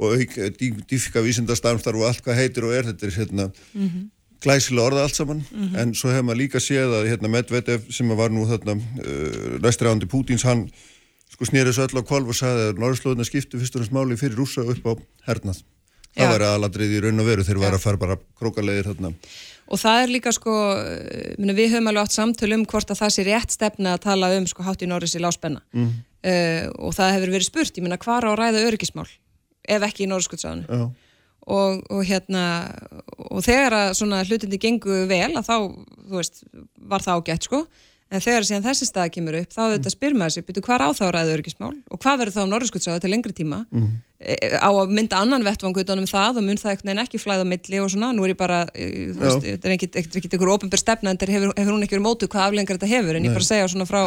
og 0.00 0.16
auk, 0.16 0.40
dýfika 0.88 1.20
vísindastarmstar 1.28 2.00
og 2.00 2.08
allt 2.08 2.24
hvað 2.24 2.40
heitir 2.40 2.68
og 2.70 2.72
er 2.78 2.88
þetta 2.88 3.10
er 3.10 3.14
hérna 3.18 3.50
mm 3.50 3.84
-hmm 3.84 4.08
glæsilega 4.40 4.86
orða 4.86 5.02
allt 5.06 5.16
saman. 5.18 5.42
Mm 5.50 5.66
-hmm. 5.66 5.78
en 5.80 5.94
svo 5.94 6.10
hefur 6.10 6.26
maður 6.28 6.42
líka 6.42 6.60
séð 6.60 6.94
að 7.00 7.08
hérna, 7.10 7.28
Medvedev 7.28 7.90
sem 7.90 8.08
var 8.08 8.30
nú 8.30 8.46
þarna 8.46 8.76
uh, 8.76 9.58
næstræðandi 9.60 10.06
Pútins 10.06 10.44
hann 10.44 10.68
sko 11.30 11.44
snýrið 11.44 11.72
svo 11.72 11.86
öll 11.86 12.00
á 12.00 12.08
kvalv 12.08 12.28
og 12.28 12.34
sagði 12.34 12.70
að 12.70 12.80
Norðslóðina 12.82 13.24
skiptu 13.24 13.58
fyrst 13.58 13.76
og 13.76 13.80
næst 13.80 13.92
máli 13.92 14.16
fyrir 14.16 14.36
rúsa 14.36 14.60
upp 14.60 14.84
á 14.86 14.92
hernað. 15.26 15.62
Það 16.16 16.32
var 16.32 16.42
aðladrið 16.42 16.96
í 16.96 17.00
raun 17.04 17.22
og 17.22 17.26
veru. 17.26 17.44
Þegar 17.46 17.60
það 17.60 17.66
var 17.66 17.74
að 17.74 17.84
fara 17.84 17.96
bara 17.96 18.16
krókalegir 18.38 18.88
þarna. 18.90 19.12
Og 19.70 19.78
það 19.78 20.02
er 20.02 20.10
líka 20.10 20.32
sko 20.34 20.52
við 21.38 21.68
höfum 21.70 21.90
alveg 21.90 22.02
átt 22.02 22.16
samtölu 22.16 22.56
um 22.58 22.64
hvort 22.66 22.90
að 22.90 23.00
það 23.04 23.12
sé 23.14 23.24
rétt 23.28 23.54
stefna 23.54 23.94
að 23.94 24.02
tala 24.08 24.32
um 24.34 24.46
sko 24.50 24.66
hátt 24.66 24.82
í 24.82 24.88
Norris 24.90 25.14
í 25.14 25.22
láspenna 25.22 25.62
mm. 25.70 25.92
uh, 26.26 26.64
og 26.82 26.96
það 26.96 27.14
hefur 27.14 27.34
verið 27.36 27.46
spurt, 27.46 27.78
ég 27.78 27.86
minna 27.86 28.00
hvar 28.02 28.26
á 28.26 28.34
ræða 28.34 28.64
öryggismál 28.66 29.06
ef 29.70 29.86
ekki 29.86 30.06
í 30.06 30.10
Norriskuttsáðinu 30.10 30.90
og, 31.46 31.84
og 31.90 32.02
hérna 32.06 32.44
og 33.30 33.44
þegar 33.46 33.76
að 33.76 33.94
svona 33.98 34.24
hlutindi 34.26 34.60
gengu 34.60 35.04
vel 35.10 35.32
að 35.38 35.46
þá, 35.46 35.56
þú 36.08 36.18
veist, 36.18 36.42
var 36.90 37.04
það 37.04 37.22
ágætt 37.22 37.48
sko, 37.48 37.62
en 38.10 38.22
þegar 38.22 38.46
síðan 38.46 38.64
þessi 38.66 38.88
stað 38.88 39.10
kemur 39.14 39.36
upp, 39.38 39.52
þá 39.54 39.60
þetta 39.76 39.92
spyr 39.94 40.16
maður 40.18 40.34
sér, 40.34 40.46
byrju 40.48 40.62
hvað 40.66 40.82
á 40.82 40.90
þá 40.98 41.04
ræðu 41.14 41.34
örgismál 41.36 41.74
og 41.78 42.00
hvað 42.02 42.22
verður 42.22 42.36
þá 42.36 42.50
norðskutsáðu 42.50 43.02
til 43.04 43.12
lengri 43.12 43.34
tíma? 43.36 43.60
Mm. 43.70 43.92
e, 44.18 44.34
á 44.58 44.70
að 44.70 44.94
mynda 44.96 45.20
annan 45.22 45.46
vettvangu 45.46 45.84
utanum 45.84 46.08
það 46.10 46.40
og 46.42 46.46
mynd 46.48 46.62
það 46.62 46.74
ekkert 46.74 46.90
en 46.90 47.02
ekki 47.04 47.22
flæða 47.22 47.46
milli 47.46 47.80
og 47.80 47.92
svona, 47.94 48.10
nú 48.16 48.26
er 48.26 48.34
ég 48.34 48.40
bara 48.40 48.64
e, 48.74 48.90
þú 49.14 49.22
veist, 49.22 49.46
þetta 49.46 49.70
er 49.70 49.76
ekkert 49.76 50.34
einhver 50.34 50.52
ofinbér 50.56 50.82
stefna 50.82 51.14
en 51.14 51.22
hefur, 51.22 51.54
hefur 51.54 51.72
hún 51.76 51.86
ekki 51.86 51.96
verið 51.96 52.06
mótu 52.08 52.30
hvað 52.30 52.48
aflengar 52.48 52.80
þetta 52.80 52.90
hefur. 52.90 53.14
En 53.14 53.22
Nei. 53.22 53.30
ég 53.30 53.38
bara 53.38 53.46
segja 53.46 53.70
svona 53.70 53.86
frá 53.86 54.02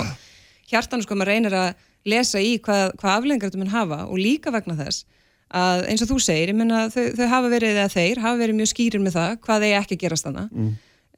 hjartanu 0.67 1.07
sko, 1.07 1.15
maður 1.15 1.31
reynir 1.31 1.55
að 1.55 1.71
lesa 2.11 2.43
í 2.43 2.57
hvað, 2.59 2.91
hvað 2.99 3.15
aflengar 3.15 3.49
þetta 3.49 3.63
mun 3.63 3.71
hafa. 3.71 4.03
Og 4.11 4.19
líka 4.19 4.51
vegna 4.51 4.75
þess 4.83 5.07
að 5.53 5.85
eins 5.91 6.03
og 6.03 6.09
þú 6.09 6.17
segir, 6.23 6.51
ég 6.53 6.57
menna 6.57 6.87
þau, 6.93 7.03
þau 7.17 7.27
hafa 7.29 7.51
verið 7.53 7.77
eða 7.77 7.93
þeir 7.93 8.23
hafa 8.23 8.41
verið 8.41 8.59
mjög 8.59 8.71
skýrir 8.73 9.03
með 9.03 9.17
það 9.17 9.35
hvað 9.45 9.65
þeir 9.65 9.77
ekki 9.79 9.97
gerast 10.01 10.27
þannig 10.27 10.53
mm. 10.53 10.69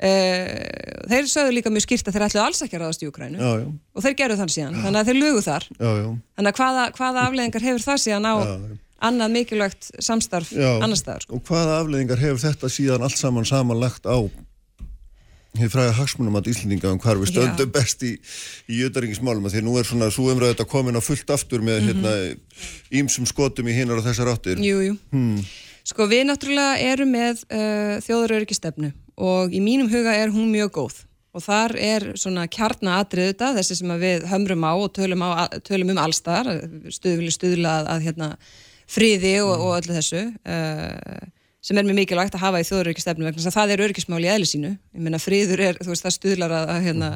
uh, 0.09 0.47
þeir 1.11 1.29
sögðu 1.31 1.53
líka 1.55 1.73
mjög 1.75 1.85
skýrt 1.87 2.09
að 2.09 2.17
þeir 2.17 2.25
ætlu 2.27 2.41
alls 2.43 2.63
ekki 2.65 2.79
að 2.79 2.83
ráðast 2.83 3.05
í 3.05 3.11
Ukrænu 3.11 3.39
já, 3.39 3.51
já. 3.61 3.67
og 3.95 4.05
þeir 4.05 4.17
gerðu 4.21 4.39
þann 4.41 4.55
síðan, 4.55 4.81
þannig 4.83 5.01
að 5.01 5.11
þeir 5.11 5.21
lugu 5.21 5.45
þar. 5.45 5.69
Já, 5.75 5.93
þannig 6.39 6.51
að 6.51 6.59
hvaða, 6.59 6.89
hvaða 6.99 7.27
afleðingar 7.29 7.67
hefur 7.69 7.85
það 7.85 8.01
síðan 8.05 8.27
á 8.27 8.35
annað 9.05 9.33
mikilvægt 9.35 9.89
samstarf 10.03 10.51
annar 10.55 10.99
staðar 10.99 11.25
sko. 11.25 11.37
og 11.37 11.47
hvaða 11.49 11.79
afleðingar 11.81 12.21
hefur 12.21 12.41
þetta 12.45 12.71
síðan 12.71 13.05
allt 13.05 13.19
saman 13.19 13.47
samanlagt 13.47 14.07
á 14.07 14.17
hér 15.59 15.71
fræða 15.73 15.95
hagsmunum 15.99 16.37
að 16.39 16.49
Íslandinga 16.51 16.91
um 16.93 16.99
hvar 17.03 17.19
við 17.21 17.31
stöndum 17.31 17.69
Já. 17.69 17.73
best 17.77 18.03
í, 18.05 18.15
í 18.69 18.81
jötaringismálum 18.81 19.49
því 19.51 19.63
nú 19.65 19.77
er 19.79 19.87
svona 19.87 20.11
svo 20.13 20.29
umræðið 20.33 20.63
að 20.65 20.71
komin 20.71 20.99
á 20.99 21.01
fullt 21.03 21.33
aftur 21.35 21.63
með 21.65 21.81
mm 21.81 21.87
-hmm. 21.87 22.03
hérna 22.05 22.99
ímsum 23.01 23.25
skotum 23.25 23.67
í 23.67 23.75
hinnar 23.77 23.99
og 23.99 24.05
þessar 24.05 24.31
áttir 24.33 24.59
Jújú, 24.59 24.97
hmm. 25.11 25.41
sko 25.83 26.07
við 26.07 26.23
náttúrulega 26.29 26.77
erum 26.79 27.11
með 27.11 27.43
uh, 27.49 27.97
þjóðarörygistefnu 28.05 28.93
og 29.17 29.53
í 29.53 29.61
mínum 29.61 29.89
huga 29.89 30.13
er 30.13 30.29
hún 30.29 30.51
mjög 30.51 30.71
góð 30.71 30.95
og 31.35 31.43
þar 31.43 31.75
er 31.75 32.05
svona 32.15 32.47
kjarnaatrið 32.47 33.33
þetta, 33.33 33.55
þessi 33.57 33.75
sem 33.75 33.91
við 33.99 34.23
hömrum 34.31 34.63
á 34.63 34.73
og 34.75 34.91
tölum, 34.95 35.21
á, 35.23 35.51
tölum 35.67 35.91
um 35.91 35.99
allstar 35.99 36.47
stuðvili 36.87 37.31
stuðla 37.31 37.81
að, 37.81 37.89
að 37.91 38.05
hérna, 38.07 38.29
friði 38.87 39.41
og, 39.43 39.55
og 39.59 39.71
öllu 39.79 39.97
þessu 39.97 40.21
uh, 40.31 41.34
sem 41.65 41.77
er 41.79 41.85
mjög 41.87 41.97
mikilvægt 41.97 42.35
að 42.37 42.43
hafa 42.43 42.61
í 42.61 42.65
þjóðuröryggistefnu 42.67 43.25
vegna 43.25 43.53
það 43.55 43.73
er 43.73 43.83
öryggismáli 43.87 44.27
í 44.27 44.31
eðli 44.35 44.49
sínu. 44.49 44.71
Ég 44.93 45.01
menna 45.01 45.19
friður 45.21 45.63
er, 45.65 45.79
þú 45.81 45.93
veist, 45.93 46.05
það 46.05 46.15
stuðlar 46.19 46.53
að, 46.59 46.73
hérna, 46.85 47.09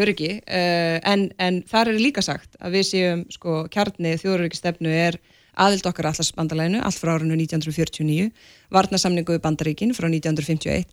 öryggi. 0.00 0.30
Uh, 0.48 0.96
en, 1.12 1.26
en 1.42 1.60
þar 1.68 1.92
er 1.92 2.00
líka 2.00 2.24
sagt 2.24 2.56
að 2.56 2.78
við 2.78 2.86
séum 2.90 3.24
sko, 3.34 3.64
kjarni 3.72 4.14
þjóðuröryggistefnu 4.22 4.94
er 4.96 5.20
aðild 5.60 5.88
okkar 5.88 6.10
allarsbandalæinu 6.10 6.82
allt 6.84 7.00
frá 7.00 7.14
árinu 7.16 7.36
1949 7.38 8.28
varnasamningu 8.72 9.36
við 9.36 9.44
bandaríkin 9.44 9.94
frá 9.96 10.08
1951 10.10 10.84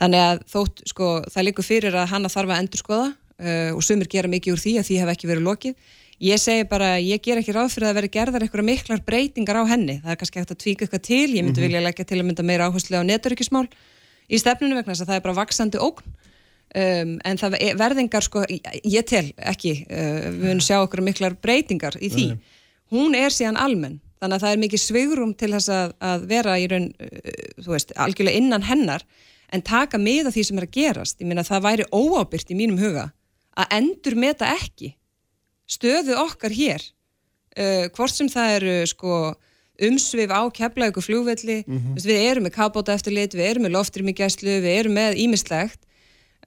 þannig 0.00 0.24
að 0.24 0.42
þótt, 0.50 0.82
sko, 0.90 1.10
það 1.30 1.48
líkur 1.48 1.66
fyrir 1.66 1.98
að 1.98 2.10
hanna 2.14 2.32
þarf 2.32 2.54
að 2.54 2.62
endurskoða 2.64 3.08
uh, 3.12 3.70
og 3.76 3.82
sumir 3.86 4.10
gera 4.10 4.30
mikið 4.30 4.56
úr 4.56 4.62
því 4.64 4.74
að 4.80 4.88
því 4.88 5.00
hef 5.02 5.12
ekki 5.14 5.30
verið 5.30 5.46
lokið 5.46 5.94
Ég 6.18 6.40
segi 6.42 6.64
bara, 6.66 6.96
ég 6.98 7.20
ger 7.22 7.38
ekki 7.38 7.52
ráð 7.54 7.76
fyrir 7.76 7.92
að 7.92 7.98
vera 8.00 8.10
gerðar 8.10 8.42
eitthvað 8.42 8.66
miklar 8.66 9.02
breytingar 9.06 9.60
á 9.62 9.70
henni. 9.70 10.00
Það 10.02 10.14
er 10.14 10.18
kannski 10.18 10.40
hægt 10.40 10.54
að 10.54 10.60
tvíka 10.64 10.84
eitthvað 10.84 11.04
til. 11.06 11.28
Ég 11.30 11.44
myndi 11.44 11.60
-hmm. 11.60 11.66
vilja 11.68 11.82
leggja 11.84 12.04
til 12.04 12.18
að 12.18 12.26
mynda 12.26 12.42
meira 12.42 12.66
áherslu 12.66 12.98
á 12.98 13.06
neturökismál 13.06 13.68
í 14.28 14.38
stefnunum 14.38 14.76
vegna 14.78 14.92
þess 14.92 15.02
að 15.02 15.08
það 15.08 15.18
er 15.18 15.26
bara 15.26 15.40
vaksandi 15.40 15.78
ógn. 15.78 16.10
Um, 16.74 17.20
en 17.24 17.38
það 17.38 17.54
verðingar, 17.78 18.22
sko, 18.22 18.44
ég 18.84 19.06
tel 19.06 19.32
ekki, 19.38 19.86
uh, 19.88 20.28
við 20.36 20.42
munum 20.42 20.60
sjá 20.60 20.82
okkur 20.82 21.00
miklar 21.00 21.34
breytingar 21.40 21.96
í 21.96 22.10
því. 22.12 22.26
Hún 22.92 23.14
er 23.14 23.32
síðan 23.32 23.56
almenn, 23.56 24.00
þannig 24.20 24.36
að 24.36 24.42
það 24.42 24.52
er 24.52 24.58
mikið 24.58 24.80
svigrum 24.80 25.32
til 25.34 25.50
þess 25.54 25.68
að, 25.68 25.94
að 26.00 26.26
vera 26.28 26.58
í 26.58 26.66
raun, 26.68 26.92
uh, 27.00 27.62
þú 27.64 27.72
veist, 27.72 27.92
algjörlega 27.96 28.36
innan 28.36 28.62
hennar, 28.68 29.06
en 29.48 29.62
taka 29.62 29.96
miða 29.98 30.28
því 30.34 30.44
sem 30.44 30.58
er 30.58 30.66
að 30.66 30.76
gerast. 30.76 31.20
Ég 31.20 31.26
minna 31.30 31.46
það 31.46 31.62
væri 31.62 31.88
óábyrgt 31.88 32.52
í 32.52 32.58
mínum 32.58 32.78
huga 32.78 33.12
að 33.56 33.72
endur 33.78 34.18
meta 34.20 34.52
ekki 34.52 34.92
stöðu 35.68 36.16
okkar 36.22 36.54
hér 36.54 36.84
uh, 37.58 37.86
hvort 37.94 38.14
sem 38.14 38.30
það 38.32 38.54
eru 38.58 38.76
sko, 38.90 39.18
umsvið 39.88 40.32
á 40.34 40.40
og 40.42 41.04
fljóvelli 41.04 41.62
mm 41.66 41.76
-hmm. 41.78 42.00
við 42.02 42.24
erum 42.30 42.48
með 42.48 42.56
kábóta 42.56 42.94
eftirlit 42.94 43.34
við 43.34 43.50
erum 43.50 43.68
með 43.68 43.76
loftrými 43.76 44.14
gæslu, 44.14 44.60
við 44.64 44.74
erum 44.80 44.94
með 44.94 45.20
ímislegt 45.22 45.80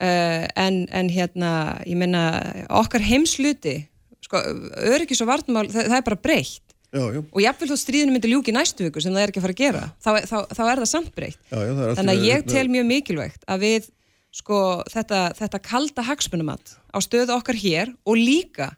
uh, 0.02 0.46
en, 0.56 0.88
en 0.92 1.10
hérna, 1.10 1.82
ég 1.86 1.96
menna 1.96 2.42
okkar 2.70 3.02
heimsluti 3.02 3.88
sko, 4.22 4.38
öryggis 4.76 5.22
og 5.22 5.32
vartmál, 5.32 5.70
það, 5.70 5.88
það 5.88 5.98
er 5.98 6.10
bara 6.10 6.24
breytt 6.24 6.68
Já, 6.92 7.08
já. 7.16 7.22
og 7.24 7.40
jáfnveil 7.40 7.72
þó 7.72 7.78
stríðinu 7.80 8.12
myndi 8.12 8.28
ljúki 8.28 8.52
næstu 8.52 8.84
viku 8.84 9.00
sem 9.00 9.14
það 9.16 9.24
er 9.24 9.32
ekki 9.32 9.40
að 9.40 9.46
fara 9.46 9.54
að 9.56 9.62
gera 9.62 9.84
þá, 9.96 10.10
þá, 10.28 10.38
þá 10.52 10.64
er 10.66 10.80
það 10.82 10.90
samt 10.92 11.14
breytt 11.16 11.40
þannig 11.48 12.12
að 12.12 12.26
ég 12.28 12.42
tel 12.52 12.68
mjög 12.68 12.86
mikilvægt 12.90 13.46
að 13.48 13.64
við 13.64 13.88
sko, 14.36 14.58
þetta, 14.92 15.22
þetta 15.38 15.62
kalda 15.64 16.04
hagsmunumat 16.10 16.74
á 16.92 16.98
stöðu 17.00 17.38
okkar 17.38 17.56
hér 17.56 17.94
og 18.04 18.20
líka 18.20 18.74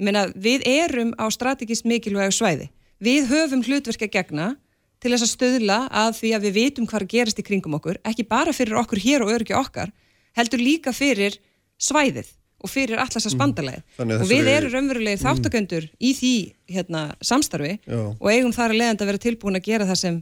Ég 0.00 0.06
meina, 0.08 0.24
við 0.32 0.64
erum 0.64 1.12
á 1.20 1.28
strategist 1.28 1.84
mikilvægu 1.84 2.32
svæði. 2.32 2.70
Við 3.04 3.26
höfum 3.28 3.60
hlutverk 3.66 4.06
að 4.06 4.14
gegna 4.14 4.46
til 5.00 5.12
þess 5.12 5.26
að 5.26 5.32
stöðla 5.34 5.76
að 5.92 6.14
því 6.16 6.30
að 6.36 6.46
við 6.46 6.56
vitum 6.56 6.88
hvað 6.88 7.06
gerist 7.12 7.40
í 7.40 7.44
kringum 7.44 7.76
okkur, 7.76 8.00
ekki 8.08 8.24
bara 8.28 8.54
fyrir 8.56 8.80
okkur 8.80 9.00
hér 9.00 9.24
og 9.26 9.32
öryggi 9.34 9.56
okkar, 9.56 9.92
heldur 10.36 10.62
líka 10.64 10.94
fyrir 10.96 11.36
svæðið 11.80 12.32
og 12.60 12.72
fyrir 12.72 13.00
allast 13.00 13.28
að 13.28 13.36
spandalæði. 13.36 13.84
Mm. 14.00 14.16
Og 14.16 14.26
við 14.28 14.50
erum 14.52 14.74
raunverulegir 14.74 15.20
mm. 15.20 15.24
þáttaköndur 15.26 15.86
í 15.96 16.16
því 16.16 16.34
hérna, 16.72 17.06
samstarfi 17.24 17.76
Já. 17.78 18.02
og 18.08 18.26
eigum 18.28 18.56
þar 18.56 18.72
að 18.72 18.80
leiðanda 18.80 19.04
að 19.04 19.12
vera 19.12 19.24
tilbúin 19.28 19.60
að 19.60 19.68
gera 19.68 19.88
það 19.88 20.00
sem 20.00 20.20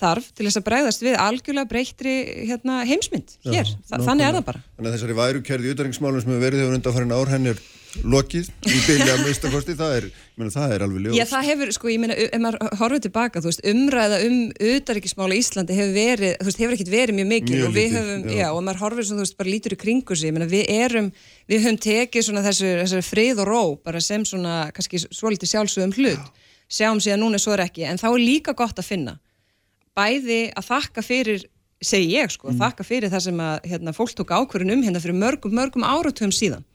þarf 0.00 0.30
til 0.34 0.46
þess 0.46 0.58
að 0.60 0.66
bregðast 0.68 1.02
við 1.04 1.18
algjörlega 1.22 1.70
breyttri 1.70 2.14
hérna, 2.50 2.82
heimsmynd 2.88 3.34
hér, 3.46 3.66
Já, 3.66 3.98
þannig 3.98 4.26
er 4.26 4.38
það 4.38 4.46
bara 4.46 4.62
Þannig 4.76 4.88
að 4.88 4.94
þessari 4.96 5.16
værukerði 5.18 5.74
útæringsmálum 5.74 6.22
sem 6.22 6.30
hefur 6.30 6.44
verið 6.46 6.62
hefur 6.62 6.78
undanfærin 6.78 7.16
ár 7.18 7.32
henni 7.34 7.52
er 7.52 7.60
lokið 8.06 8.48
í 8.70 8.78
bylja 8.86 9.14
að 9.14 9.22
mistakosti, 9.26 9.74
það 9.78 9.94
er, 9.96 10.06
mena, 10.38 10.52
það 10.54 10.74
er 10.74 10.84
alveg 10.84 11.04
ljóst. 11.04 11.16
Já, 11.18 11.24
það 11.30 11.46
hefur, 11.48 11.72
sko, 11.76 11.90
ég 11.90 12.00
meina, 12.02 12.16
ef 12.16 12.42
maður 12.42 12.76
horfið 12.80 13.04
tilbaka, 13.06 13.42
þú 13.42 13.50
veist, 13.50 13.62
umræða 13.72 14.20
um 14.26 14.36
auðaríkismála 14.68 15.36
í 15.36 15.42
Íslandi 15.42 15.78
hefur 15.78 15.94
verið, 15.96 16.34
þú 16.38 16.48
veist, 16.48 16.62
hefur 16.62 16.76
ekkert 16.76 16.92
verið 16.94 17.18
mjög 17.18 17.30
mikil 17.32 17.56
mjög 17.56 17.68
og 17.68 17.76
við 17.76 17.88
lítið, 17.88 17.98
höfum, 18.00 18.24
já. 18.30 18.40
já, 18.40 18.48
og 18.54 18.64
maður 18.66 18.82
horfið 18.84 19.08
sem 19.08 19.20
þú 19.20 19.26
veist, 19.26 19.38
bara 19.40 19.54
lítur 19.54 19.76
í 19.76 19.80
kringu 19.84 20.16
sig, 20.16 20.30
ég 20.30 20.36
meina, 20.36 20.50
við 20.50 20.74
erum, 20.76 21.12
við 21.50 21.64
höfum 21.66 21.80
tekið 21.86 22.26
svona 22.28 22.44
þessu, 22.46 22.72
þessu 22.84 23.04
frið 23.06 23.44
og 23.44 23.50
ró, 23.50 23.62
bara 23.90 24.04
sem 24.04 24.26
svona, 24.28 24.58
kannski 24.76 25.02
svolítið 25.06 25.54
sjálfsögum 25.54 25.96
hlut, 25.98 26.44
sjáum 26.70 27.02
síðan 27.02 27.24
núna 27.24 27.42
svo 27.42 27.56
er 27.56 27.66
ekki, 27.66 27.88
en 27.90 27.98
þá 27.98 28.12
er 28.12 28.20
líka 28.22 28.54
gott 28.58 28.78
að 28.78 28.92
finna, 28.92 29.18
bæði 29.98 30.44
að 30.54 30.70
þakka 30.70 31.02
fyrir 31.02 31.48
segi 31.80 32.12
ég 32.12 32.30
sko, 32.32 32.50
mm. 32.50 32.60
þakka 32.60 32.84
fyrir 32.84 33.12
það 33.12 33.22
sem 33.24 33.40
að 33.42 33.68
hérna, 33.70 33.94
fólk 33.96 34.12
tók 34.18 34.34
ákverðin 34.36 34.74
um 34.74 34.82
hérna 34.84 35.00
fyrir 35.02 35.16
mörgum, 35.16 35.54
mörgum 35.56 35.86
áratöfum 35.86 36.32
síðan 36.34 36.66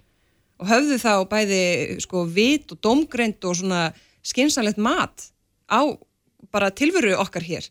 og 0.61 0.69
höfðu 0.69 0.99
þá 1.01 1.13
bæði 1.31 1.63
sko 2.03 2.25
vit 2.31 2.71
og 2.71 2.81
domgreind 2.83 3.47
og 3.47 3.57
svona 3.59 3.87
skynsanlegt 4.25 4.79
mat 4.81 5.29
á 5.67 5.81
bara 6.53 6.71
tilveru 6.71 7.15
okkar 7.19 7.45
hér. 7.45 7.67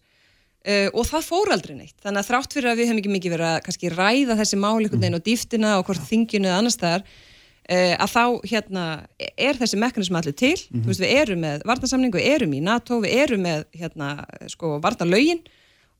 Uh, 0.64 0.88
og 0.96 1.04
það 1.04 1.26
fór 1.28 1.52
aldrei 1.52 1.74
neitt. 1.76 1.96
Þannig 2.00 2.22
að 2.22 2.28
þrátt 2.30 2.54
fyrir 2.56 2.70
að 2.70 2.78
við 2.78 2.88
hefum 2.88 3.00
ekki 3.02 3.12
mikið 3.12 3.34
verið 3.34 3.50
að 3.50 3.62
kannski 3.66 3.92
ræða 3.92 4.36
þessi 4.38 4.58
máli 4.60 4.86
einhvern 4.86 5.02
veginn 5.02 5.18
og 5.18 5.24
dýftina 5.26 5.72
og 5.76 5.84
hvort 5.88 6.06
þingjunu 6.08 6.48
eða 6.48 6.60
annar 6.62 6.72
staðar 6.72 7.04
uh, 7.04 7.94
að 8.00 8.14
þá 8.14 8.24
hérna 8.48 8.84
er 9.20 9.60
þessi 9.60 9.80
mekanism 9.82 10.16
allir 10.16 10.36
til. 10.40 10.54
Mm 10.56 10.80
-hmm. 10.80 10.86
veist, 10.88 11.04
við 11.04 11.12
erum 11.20 11.44
með 11.44 11.66
vartansamning, 11.68 12.16
við 12.16 12.30
erum 12.32 12.56
í 12.56 12.62
NATO 12.64 13.00
við 13.04 13.16
erum 13.26 13.44
með 13.44 13.66
hérna 13.76 14.08
sko 14.48 14.78
vartanlaugin 14.80 15.44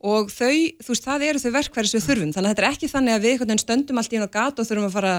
og 0.05 0.33
þau, 0.33 0.57
þú 0.81 0.91
veist, 0.93 1.05
það 1.05 1.29
eru 1.29 1.41
þau 1.41 1.53
verkværi 1.53 1.89
sem 1.89 2.01
við 2.01 2.09
þurfum, 2.09 2.33
þannig 2.33 2.49
að 2.49 2.55
þetta 2.55 2.65
er 2.65 2.73
ekki 2.73 2.93
þannig 2.93 3.15
að 3.15 3.25
við 3.25 3.61
stöndum 3.61 3.99
allt 3.99 4.13
í 4.13 4.17
einu 4.17 4.29
á 4.29 4.37
gat 4.37 4.59
og 4.59 4.67
þurfum 4.69 4.89
að 4.89 4.97
fara 4.97 5.15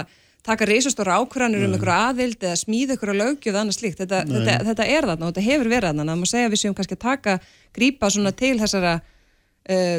taka 0.46 0.68
reysastóra 0.68 1.18
ákvæðanir 1.20 1.66
um 1.66 1.74
einhverju 1.74 1.96
aðild 1.96 2.44
eða 2.44 2.60
smíða 2.60 2.94
einhverju 2.94 3.16
lögjöð 3.18 3.58
annars 3.60 3.82
líkt. 3.82 4.00
Þetta, 4.02 4.22
þetta, 4.30 4.56
þetta 4.70 4.86
er 4.94 5.08
þarna 5.10 5.26
og 5.26 5.34
þetta 5.34 5.44
hefur 5.46 5.70
verið 5.72 5.90
þarna. 5.90 6.06
Það 6.10 6.22
má 6.22 6.30
segja 6.30 6.48
að 6.48 6.54
við 6.54 6.62
séum 6.62 6.76
kannski 6.78 6.96
að 6.96 7.04
taka, 7.04 7.36
grípa 7.76 8.10
svona 8.14 8.32
til 8.36 8.52
þessara 8.60 8.92
uh, 8.96 9.98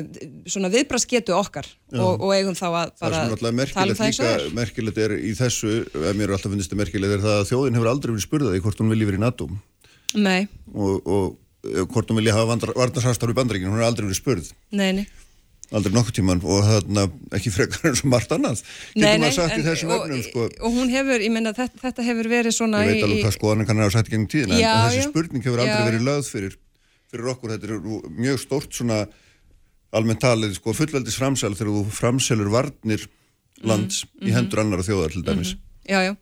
svona 0.53 0.71
viðbrasketu 0.73 1.35
okkar 1.37 1.69
og, 1.95 2.13
og 2.13 2.35
eigum 2.35 2.57
þá 2.57 2.67
að 2.69 2.93
bara 3.03 3.25
tala 3.33 3.51
um 3.51 3.71
það 3.71 4.05
eins 4.07 4.21
og 4.21 4.29
er. 4.31 4.47
Merkilegt 4.61 5.03
er 5.03 5.17
í 5.19 5.33
þessu, 5.37 5.73
ef 5.87 6.07
mér 6.13 6.29
er 6.29 6.37
alltaf 6.37 6.53
finnist 6.53 6.71
þetta 6.71 6.81
merkilegt, 6.83 7.17
er 7.17 7.25
það 7.25 7.41
að 7.41 7.51
þjóðin 7.51 7.79
hefur 7.79 7.91
aldrei 7.93 8.13
verið 8.13 8.27
spurðað 8.27 8.57
í 8.57 8.63
hvort 8.65 8.81
hún 8.83 8.95
vilji 8.95 9.11
verið 9.11 9.21
í 9.21 9.25
NATO. 9.27 9.51
Og, 10.71 11.11
og 11.11 11.87
hvort 11.91 12.11
hún 12.11 12.21
vilji 12.21 12.35
hafa 12.35 12.59
varnarsastar 12.77 13.33
í 13.33 13.37
bandringin, 13.37 13.71
hún 13.71 13.81
hefur 13.81 13.89
aldrei 13.91 14.07
verið 14.07 14.21
spurð. 14.21 14.51
Nei, 14.71 14.91
nei 15.01 15.07
aldrei 15.75 15.93
nokkur 15.95 16.15
tíman 16.15 16.41
og 16.45 16.63
þarna 16.63 17.03
ekki 17.35 17.51
frekar 17.51 17.89
eins 17.89 18.03
og 18.05 18.11
margt 18.13 18.31
annað 18.31 18.61
getur 18.95 19.19
maður 19.23 19.35
sagt 19.35 19.55
en, 19.55 19.59
í 19.59 19.65
þessum 19.65 19.93
öfnum 19.97 20.23
sko. 20.23 20.45
og 20.63 20.77
hún 20.77 20.93
hefur, 20.93 21.23
ég 21.25 21.33
menna 21.33 21.51
þetta, 21.57 21.81
þetta 21.81 22.05
hefur 22.07 22.29
verið 22.31 22.55
svona 22.55 22.83
ég 22.85 22.93
veit 22.93 23.07
alveg 23.07 23.25
hvað 23.25 23.35
skoðanir 23.35 23.69
kannar 23.69 23.91
á 23.91 23.95
sætti 23.95 24.13
gengum 24.13 24.29
tíðin 24.31 24.55
já, 24.55 24.71
en 24.71 24.85
þessi 24.85 25.01
já, 25.01 25.07
spurning 25.09 25.43
hefur 25.43 25.63
aldrei 25.63 25.81
já. 25.81 25.87
verið 25.89 26.07
lögð 26.07 26.31
fyrir, 26.31 26.57
fyrir 27.11 27.31
okkur, 27.33 27.55
þetta 27.55 27.67
er 27.67 28.11
mjög 28.23 28.41
stórt 28.45 28.79
svona 28.79 29.01
almennt 29.97 30.23
talið 30.23 30.55
sko 30.55 30.75
fullveldis 30.77 31.19
framsæl 31.19 31.55
þegar 31.55 31.73
þú 31.73 31.97
framsælur 31.99 32.51
varnir 32.53 33.07
lands 33.63 34.05
mm, 34.05 34.13
mm 34.13 34.27
í 34.27 34.29
mhm. 34.29 34.37
hendur 34.37 34.63
annar 34.63 34.83
og 34.83 34.87
þjóðar 34.87 35.17
til 35.17 35.25
dæmis 35.27 35.55
mm. 35.55 35.63
Já, 35.87 35.99
já 36.03 36.15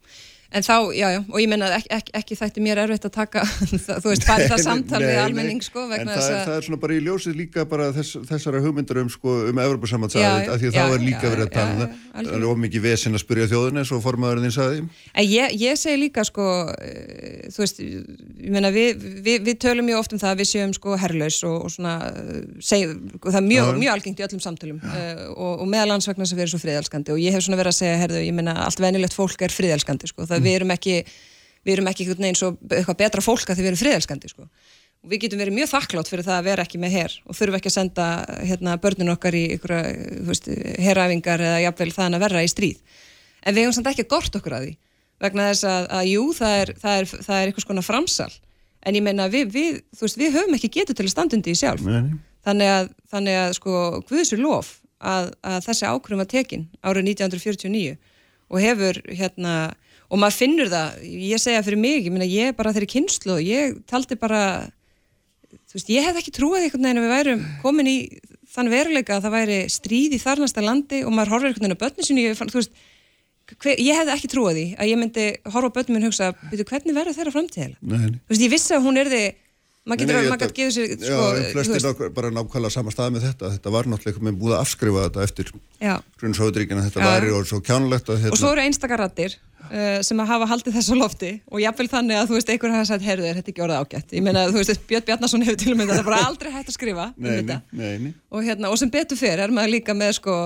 En 0.54 0.64
þá, 0.64 0.76
já, 0.94 1.08
já, 1.10 1.20
og 1.26 1.40
ég 1.42 1.50
menna 1.50 1.68
ekki, 1.76 1.90
ekki, 1.96 2.12
ekki 2.20 2.36
þætti 2.38 2.62
mér 2.64 2.82
erfitt 2.84 3.08
að 3.10 3.14
taka, 3.16 3.42
þú 4.04 4.12
veist, 4.12 4.26
bara 4.28 4.48
það 4.52 4.62
samtal 4.62 5.02
við 5.02 5.18
almenning, 5.24 5.62
sko, 5.66 5.86
vegna 5.90 6.14
þess 6.14 6.30
að... 6.30 6.36
En 6.38 6.46
það 6.50 6.58
er 6.60 6.68
svona 6.68 6.80
bara 6.84 6.96
í 6.96 7.00
ljósið 7.04 7.40
líka 7.40 7.66
bara 7.70 7.88
þess, 7.96 8.20
þessara 8.30 8.62
hugmyndur 8.64 9.02
um, 9.02 9.10
sko, 9.12 9.34
um 9.50 9.62
Evropasamhansæðið, 9.64 10.52
af 10.54 10.62
því 10.62 10.70
að 10.70 10.78
já, 10.78 10.80
þá 10.80 10.96
er 10.96 11.04
líka 11.04 11.26
já, 11.26 11.32
verið 11.34 11.46
að 11.48 11.54
tala 11.56 11.72
um 11.74 11.82
það. 11.82 11.90
Það 12.16 12.38
er 12.38 12.46
ómikið 12.52 12.86
vesinn 12.86 13.18
að 13.18 13.24
spurja 13.26 13.50
þjóðin 13.52 13.82
eins 13.82 13.92
og 13.92 14.04
formaðurinn 14.06 14.46
þín 14.46 14.56
saði. 14.56 14.84
En 15.12 15.28
ég, 15.28 15.58
ég 15.66 15.82
segi 15.82 16.00
líka, 16.00 16.26
sko, 16.30 16.46
eh, 16.86 17.50
þú 17.52 17.64
veist, 17.66 17.82
ég 17.82 18.54
menna, 18.54 18.72
við, 18.76 19.04
við, 19.26 19.44
við 19.50 19.60
tölum 19.66 19.90
mjög 19.90 20.04
oft 20.04 20.16
um 20.16 20.22
það 20.22 20.36
að 20.36 20.44
við 20.44 20.52
séum, 20.54 20.76
sko, 20.78 20.96
herrlaus 21.02 21.42
og, 21.50 21.58
og 21.66 21.74
svona, 21.74 21.98
seg, 22.64 22.96
það 23.26 23.40
er 23.42 23.48
mjög, 23.50 23.74
mjög 23.82 23.96
algengt 23.98 24.22
í 24.22 24.28
öllum 24.30 24.44
samtölum 24.44 24.80
uh, 24.80 25.26
og, 25.34 25.66
og 25.66 25.68
meðalansvegna 25.74 26.28
sem 26.30 26.38
við 26.38 26.46
erum 26.46 26.54
svo 26.54 26.62
friðelskandi. 26.64 27.16
Og 27.16 27.22
ég 27.24 27.36
hef 27.36 27.44
svona 27.46 27.60
verið 27.60 27.74
að 27.74 27.80
segja, 27.82 28.00
herðu, 28.06 28.22
ég 28.24 28.36
menna, 28.38 28.56
það 30.36 30.48
við 30.48 30.58
erum 30.60 30.76
ekki 30.76 30.98
við 31.66 31.74
erum 31.76 31.90
ekki 31.90 32.08
eins 32.14 32.44
og 32.46 32.58
eitthvað 32.70 33.00
betra 33.02 33.24
fólk 33.26 33.50
að 33.50 33.60
þið 33.60 33.70
verum 33.70 33.82
friðelskandi 33.82 34.32
sko. 34.32 34.46
og 34.46 35.12
við 35.12 35.22
getum 35.26 35.42
verið 35.42 35.58
mjög 35.58 35.72
þakklátt 35.72 36.10
fyrir 36.10 36.26
það 36.26 36.38
að 36.38 36.48
vera 36.50 36.66
ekki 36.66 36.82
með 36.82 36.96
hér 37.00 37.16
og 37.26 37.38
þurfum 37.38 37.58
ekki 37.60 37.72
að 37.72 37.76
senda 37.76 38.08
hérna, 38.42 38.78
börnun 38.82 39.14
okkar 39.14 39.38
í 39.38 39.46
herrafingar 40.82 41.42
eða 41.42 41.62
jafnvel 41.66 41.92
þann 41.94 42.18
að 42.18 42.26
vera 42.26 42.42
í 42.46 42.50
stríð. 42.50 42.80
En 43.46 43.54
við 43.54 43.66
hefum 43.66 43.76
samt 43.78 43.92
ekki 43.92 44.08
gort 44.10 44.38
okkur 44.38 44.58
að 44.58 44.66
því 44.66 44.74
vegna 45.22 45.50
þess 45.52 45.68
að, 45.70 45.86
að 45.98 46.08
jú, 46.10 46.24
það 46.36 46.56
er, 46.62 46.72
það 46.82 46.98
er, 47.00 47.12
það 47.28 47.36
er 47.38 47.52
eitthvað 47.52 47.66
svona 47.68 47.86
framsal. 47.86 48.32
En 48.86 48.98
ég 48.98 49.06
meina 49.06 49.28
við, 49.32 49.46
við, 49.54 49.78
veist, 50.02 50.18
við 50.20 50.36
höfum 50.36 50.58
ekki 50.58 50.72
getur 50.74 50.98
til 50.98 51.06
að 51.08 51.14
standundi 51.14 51.54
í 51.54 51.60
sjálf. 51.60 51.86
Þannig 52.46 52.72
að, 52.74 52.90
þannig 53.14 53.40
að 53.42 53.54
sko 53.58 53.78
Guðsur 54.10 54.42
lof 54.42 54.76
að, 55.00 55.32
að 55.42 55.64
þessi 55.66 55.88
ákvörum 55.90 56.22
var 56.22 56.30
tekin 56.30 56.68
árið 56.86 57.10
1949 57.16 57.96
og 58.52 58.62
hefur 58.62 59.00
hérna 59.10 59.56
og 60.16 60.22
maður 60.22 60.40
finnur 60.40 60.72
það, 60.72 61.04
ég 61.28 61.42
segja 61.44 61.64
fyrir 61.66 61.82
mig 61.82 62.00
ég, 62.00 62.14
minna, 62.14 62.28
ég 62.30 62.52
er 62.52 62.58
bara 62.58 62.72
þeirri 62.76 62.88
kynslu 62.94 63.36
og 63.36 63.44
ég 63.44 63.78
taldi 63.90 64.16
bara 64.20 64.42
þú 65.52 65.78
veist, 65.78 65.92
ég 65.92 66.08
hef 66.08 66.20
ekki 66.22 66.34
trúið 66.36 66.66
einhvern 66.70 66.88
veginn 66.88 67.02
að 67.02 67.06
við 67.06 67.16
værum 67.16 67.46
komin 67.64 67.92
í 67.92 67.98
þann 68.56 68.72
veruleika 68.72 69.18
að 69.18 69.26
það 69.28 69.36
væri 69.36 69.62
stríð 69.74 70.16
í 70.16 70.22
þarnasta 70.24 70.64
landi 70.64 71.02
og 71.04 71.12
maður 71.16 71.34
horfir 71.36 71.52
einhvern 71.52 71.66
veginn 71.66 71.76
á 71.76 71.84
börnum 71.84 72.08
sinni 72.08 72.24
ég, 72.24 72.38
þú 72.40 72.60
veist, 72.62 72.84
hver, 73.60 73.82
ég 73.84 74.00
hef 74.00 74.12
ekki 74.16 74.32
trúið 74.32 74.60
því 74.60 74.68
að 74.80 74.92
ég 74.92 75.02
myndi 75.02 75.26
horfa 75.52 75.74
börnum 75.76 76.00
minn 76.00 76.08
hugsa 76.08 76.32
hvernig 76.54 76.96
verður 76.96 77.18
þeirra 77.20 77.36
framtíðilega? 77.36 77.82
Þú 78.16 78.32
veist, 78.32 78.46
ég 78.46 78.54
vissi 78.56 78.78
að 78.78 78.88
hún 78.88 79.02
er 79.02 79.12
þið 79.12 79.28
maður 79.86 80.02
getur 80.02 80.18
að, 80.20 80.46
gefa 80.58 80.76
sér 80.76 80.94
sko, 80.98 81.26
já, 81.38 81.50
flestir 81.54 81.84
nák 81.86 82.04
bara 82.16 82.32
nákvæmlega 82.34 82.74
sama 82.74 82.94
stað 82.94 83.12
með 83.16 83.28
þetta. 83.30 83.52
Þetta 83.56 83.74
var 83.76 83.90
náttúrulega 83.92 84.28
með 84.28 84.40
búið 84.42 84.56
að 84.56 84.64
afskrifa 84.66 85.04
þetta 85.08 85.26
eftir 85.30 85.52
grunnsóðuríkina, 86.22 86.86
þetta 86.88 87.04
var 87.06 87.28
og 87.36 87.50
svo 87.50 87.60
kjánlegt 87.66 88.10
að 88.10 88.24
hérna... 88.24 88.34
og 88.34 88.42
svo 88.42 88.54
eru 88.56 88.66
einstakar 88.66 89.04
rattir 89.04 89.38
uh, 89.70 90.00
sem 90.06 90.22
að 90.22 90.32
hafa 90.32 90.50
haldið 90.50 90.78
þessu 90.80 90.98
lofti 91.00 91.32
og 91.52 91.62
jáfnvel 91.62 91.88
þannig 91.92 92.22
að 92.22 92.32
þú 92.32 92.38
veist, 92.40 92.52
einhver 92.54 92.74
hafa 92.76 92.90
sagt 92.90 93.06
herðu, 93.06 93.28
þetta 93.30 93.46
er 93.46 93.54
ekki 93.54 93.66
orðið 93.66 93.84
ágætt? 93.84 94.16
Ég 94.18 94.26
meina, 94.26 94.48
þú 94.50 94.62
veist, 94.62 94.88
Björn 94.90 95.08
Bjarnason 95.10 95.46
hefur 95.46 95.62
til 95.62 95.76
og 95.76 95.80
með 95.80 95.94
þetta 95.94 96.08
bara 96.10 96.24
aldrei 96.30 96.52
hægt 96.54 96.72
að 96.72 96.78
skrifa 96.80 97.08
um 97.12 97.28
nei, 97.28 97.38
nei, 97.46 97.94
nei, 98.08 98.14
og, 98.32 98.42
hérna, 98.46 98.74
og 98.74 98.82
sem 98.82 98.92
betur 98.94 99.20
fyrir 99.20 99.46
er 99.46 99.54
maður 99.54 99.76
líka 99.78 99.98
með 99.98 100.18
sko 100.20 100.40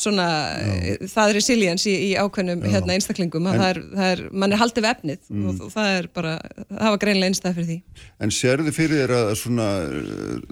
svona, 0.00 0.26
Já. 0.56 1.08
það 1.12 1.30
er 1.30 1.36
resilience 1.36 1.88
í, 1.90 1.94
í 2.08 2.10
ákveðnum 2.18 2.64
hérna, 2.64 2.96
einstaklingum 2.96 3.48
en, 3.50 3.60
það 3.60 3.72
er, 3.72 3.80
það 3.94 4.12
er, 4.14 4.22
mann 4.42 4.54
er 4.54 4.62
haldið 4.62 4.86
vefnið 4.86 5.20
mm. 5.28 5.46
og, 5.50 5.64
og 5.66 5.72
það 5.74 5.90
er 5.96 6.08
bara, 6.16 6.34
það 6.70 6.94
var 6.94 7.00
greinlega 7.04 7.32
einstað 7.32 7.58
fyrir 7.58 7.68
því. 7.70 8.06
En 8.24 8.34
sérðu 8.34 8.74
fyrir 8.76 9.02
þér 9.02 9.16
að 9.18 9.32
svona, 9.42 9.68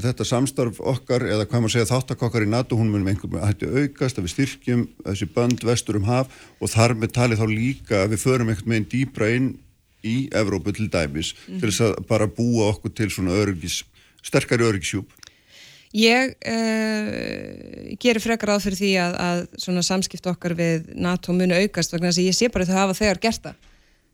þetta 0.07 0.28
samstarf 0.32 0.82
okkar 0.94 1.26
eða 1.28 1.46
hvað 1.49 1.64
maður 1.64 1.76
segja 1.76 1.90
þáttakokkar 1.92 2.46
í 2.46 2.51
NATO 2.53 2.78
hún 2.78 2.92
munum 2.92 3.09
einhverjum 3.12 3.40
hætti 3.44 3.70
aukast 3.72 4.20
að 4.20 4.28
við 4.28 4.34
styrkjum 4.36 4.84
þessi 5.07 5.30
band 5.36 5.64
vestur 5.68 6.01
um 6.01 6.09
haf 6.09 6.44
og 6.61 6.72
þar 6.74 6.96
með 6.99 7.16
talið 7.16 7.42
þá 7.42 7.49
líka 7.53 8.05
að 8.05 8.14
við 8.14 8.24
förum 8.26 8.53
einhvern 8.53 8.74
veginn 8.74 8.92
dýbra 8.92 9.32
inn 9.36 9.55
í 10.07 10.16
Evrópu 10.36 10.74
til 10.76 10.88
dæmis 10.92 11.32
mm. 11.34 11.59
til 11.59 11.70
þess 11.70 11.86
að 11.88 11.96
bara 12.11 12.28
búa 12.30 12.70
okkur 12.72 12.92
til 12.94 13.11
svona 13.11 13.34
öryggis, 13.38 13.82
sterkari 14.22 14.66
öryggisjúp 14.68 15.17
Ég 15.97 16.34
uh, 16.45 17.97
gerir 18.01 18.20
frekar 18.20 18.53
áð 18.53 18.66
fyrir 18.66 18.78
því 18.82 18.91
að, 19.01 19.14
að 19.24 19.41
svona 19.62 19.84
samskipt 19.86 20.26
okkar 20.28 20.55
við 20.59 20.91
NATO 21.01 21.32
muni 21.32 21.57
aukast 21.64 21.95
vegna 21.95 22.11
þess 22.11 22.20
að 22.20 22.28
ég 22.28 22.36
sé 22.36 22.51
bara 22.53 22.68
þau 22.68 22.76
hafa 22.76 22.97
þegar 22.99 23.20
gert 23.22 23.47
það. 23.49 23.66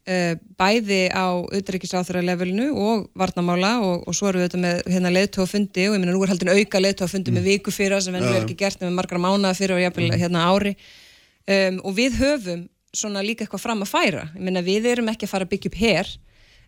Uh, 0.05 0.35
bæði 0.61 1.01
á 1.17 1.27
auðryggisáþurra 1.33 2.21
levelinu 2.23 2.69
og 2.77 3.07
varnamála 3.17 3.79
og, 3.81 4.05
og 4.05 4.15
svo 4.15 4.29
eru 4.29 4.43
við 4.43 4.51
auðvitað 4.51 4.63
með 4.67 4.83
hérna, 4.93 5.13
leðtófundi 5.17 5.87
og 5.89 5.97
ég 5.97 6.03
minna 6.03 6.13
nú 6.15 6.21
er 6.27 6.35
haldin 6.35 6.53
auka 6.53 6.83
leðtófundi 6.83 7.33
mm. 7.33 7.39
með 7.39 7.49
viku 7.49 7.73
fyrir 7.73 8.05
sem 8.05 8.19
ennum 8.19 8.35
er 8.35 8.45
ekki 8.45 8.59
gert 8.61 8.85
með 8.85 8.93
margra 8.99 9.23
mánuða 9.25 9.55
fyrir 9.57 9.79
og 9.79 9.81
jafnvel 9.81 10.11
mm. 10.11 10.19
hérna 10.21 10.45
ári 10.45 10.75
um, 10.77 11.81
og 11.89 11.97
við 11.97 12.21
höfum 12.21 12.67
svona 12.95 13.25
líka 13.25 13.47
eitthvað 13.47 13.65
fram 13.65 13.83
að 13.83 13.91
færa. 13.91 14.29
Ég 14.37 14.45
minna 14.45 14.63
við 14.63 14.91
erum 14.93 15.09
ekki 15.11 15.27
að 15.27 15.33
fara 15.33 15.49
að 15.49 15.55
byggja 15.57 15.73
upp 15.73 15.81
hér 15.81 16.13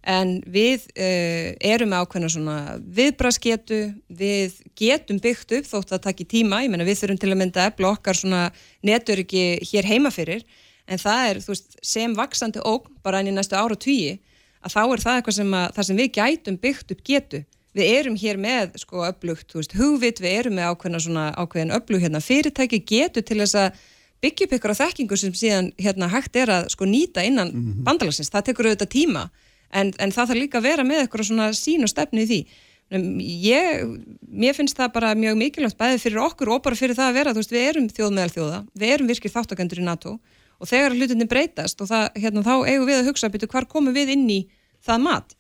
en 0.07 0.37
við 0.47 0.85
uh, 0.95 1.57
erum 1.67 1.91
með 1.91 2.05
ákveðna 2.05 2.29
svona 2.31 2.59
viðbrasketu, 2.99 3.81
við 4.07 4.61
getum 4.79 5.19
byggt 5.23 5.57
upp 5.59 5.67
þótt 5.73 5.97
að 5.97 6.05
taki 6.07 6.27
tíma, 6.31 6.63
ég 6.63 6.71
menna 6.71 6.87
við 6.87 7.01
þurfum 7.01 7.21
til 7.25 7.33
að 7.33 7.41
mynda 7.43 7.67
ebla 7.73 7.91
okkar 7.97 8.19
svona 8.19 8.45
netöryggi 8.87 9.67
hér 9.67 9.89
heima 9.91 10.13
fyrir, 10.15 10.45
en 10.87 11.03
það 11.03 11.33
er 11.33 11.43
veist, 11.49 11.75
sem 11.83 12.15
vaksandi 12.15 12.63
óg 12.63 12.87
bara 13.03 13.21
enn 13.21 13.33
í 13.33 13.35
næstu 13.35 13.59
ára 13.59 13.75
og 13.75 13.83
tíi, 13.83 14.21
að 14.63 14.77
þá 14.77 14.81
er 14.85 15.03
það 15.03 15.19
eitthvað 15.19 15.39
sem, 15.41 15.59
að, 15.59 15.83
sem 15.89 16.01
við 16.01 16.13
gætum 16.15 16.59
byggt 16.63 16.95
upp 16.95 17.03
getu. 17.07 17.43
Við 17.77 17.91
erum 17.93 18.15
hér 18.17 18.39
með 18.41 18.79
sko 18.81 19.03
öflugt, 19.05 19.51
þú 19.51 19.59
veist, 19.61 19.75
hugvit, 19.77 20.23
við 20.23 20.39
erum 20.39 20.55
með 20.57 20.71
ákveðna 20.71 21.01
svona 21.03 21.25
ákveðin 21.37 21.75
öflug 21.77 22.07
hérna 22.07 22.23
fyrirtæki 22.25 22.81
getu 22.89 23.21
til 23.21 23.43
þess 23.43 23.59
að 23.61 23.83
byggja 24.25 24.47
upp 24.47 24.55
ykkur 24.57 24.73
á 24.73 24.81
þekkingu 24.81 25.19
sem 25.21 25.35
síðan 25.37 25.69
hérna 25.77 26.09
hægt 26.09 26.39
er 26.41 26.55
að 26.55 26.71
sko 26.73 26.89
nýta 26.89 27.27
innan 27.27 27.51
mm 27.51 27.61
-hmm. 27.61 27.83
bandalagsins, 27.85 28.31
það 28.33 28.47
tekur 28.49 28.71
auðvitað 28.71 28.95
tíma 28.95 29.27
en, 29.71 29.93
en 29.99 30.15
það 30.15 30.31
þarf 30.31 30.41
líka 30.41 30.61
að 30.61 30.69
vera 30.71 30.87
með 30.87 31.03
eitthvað 31.05 31.29
svona 31.31 31.51
sín 31.57 31.87
og 31.87 31.93
stefni 31.93 32.25
í 32.25 32.31
því. 32.31 32.41
Ég, 32.87 33.87
mér 34.31 34.55
finnst 34.55 34.79
það 34.79 34.93
bara 34.95 35.15
mjög 35.19 35.39
mikilvægt 35.41 35.79
bæðið 35.81 36.05
fyrir 36.05 36.21
okkur 36.23 36.53
og 36.55 36.61
bara 36.63 36.79
fyrir 36.79 36.95
það 36.95 37.09
að 37.11 37.17
vera, 37.19 37.33
þú 37.35 37.43
veist, 37.43 37.55
við 37.55 37.65
erum 37.71 37.89
þjóð 37.91 38.13
meðal 38.15 38.35
þjóða, 38.37 38.61
við 38.79 38.93
erum 38.95 39.11
virkið 39.11 39.35
þáttakendur 39.35 39.81
í 39.83 39.87
NATO 39.89 40.13
og 40.57 40.71
þegar 40.71 40.95
hlutinni 40.95 41.27
breytast 41.29 41.83
og 41.83 41.91
það, 41.91 42.07
hérna, 42.23 42.45
þá 42.47 42.55
eigum 42.71 42.87
við 42.87 43.01
að 43.01 43.11
hugsa, 43.11 43.33
betur, 43.33 43.51
hvar 43.51 43.67
komum 43.69 43.97
við 43.97 44.15
inn 44.15 44.25
í 44.31 44.39
það 44.87 45.03
mat? 45.03 45.37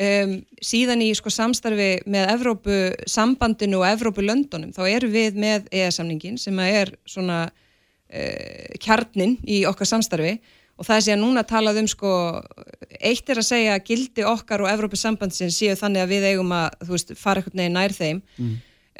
Um, 0.00 0.34
síðan 0.64 1.02
í 1.04 1.10
sko, 1.14 1.30
samstarfi 1.30 1.90
með 2.08 2.30
Evrópu 2.34 2.76
sambandinu 3.10 3.82
og 3.82 3.88
Evrópu 3.90 4.24
löndunum, 4.24 4.70
þá 4.72 4.82
erum 4.88 5.12
við 5.12 5.36
með 5.40 5.66
EES-samningin 5.76 6.38
sem 6.40 6.56
er 6.64 6.94
svona 7.08 7.42
uh, 7.50 8.78
kjarnin 8.80 9.36
í 9.44 9.62
okkar 9.68 9.90
samstarfi 9.90 10.38
og 10.80 10.88
það 10.88 10.96
er 10.96 11.06
síðan 11.06 11.22
núna 11.24 11.44
að 11.44 11.50
talað 11.52 11.80
um 11.82 11.88
sko, 11.92 12.10
eitt 12.96 13.28
er 13.28 13.40
að 13.42 13.48
segja 13.50 13.76
að 13.76 13.86
gildi 13.90 14.24
okkar 14.26 14.64
og 14.64 14.70
Evrópus 14.72 15.02
sambandsins 15.04 15.58
séu 15.60 15.76
þannig 15.76 16.04
að 16.04 16.14
við 16.14 16.28
eigum 16.30 16.54
að, 16.56 16.78
þú 16.86 16.94
veist, 16.94 17.12
fara 17.20 17.42
eitthvað 17.42 17.58
neginn 17.60 17.76
nær 17.76 17.96
þeim. 17.96 18.22
Mm. 18.38 18.54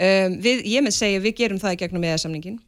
um, 0.09 0.37
við, 0.45 0.67
ég 0.75 0.85
með 0.85 0.97
segja 0.99 1.23
við 1.25 1.39
gerum 1.41 1.63
það 1.63 1.77
í 1.77 1.81
gegnum 1.81 2.07
eða-samningin 2.11 2.61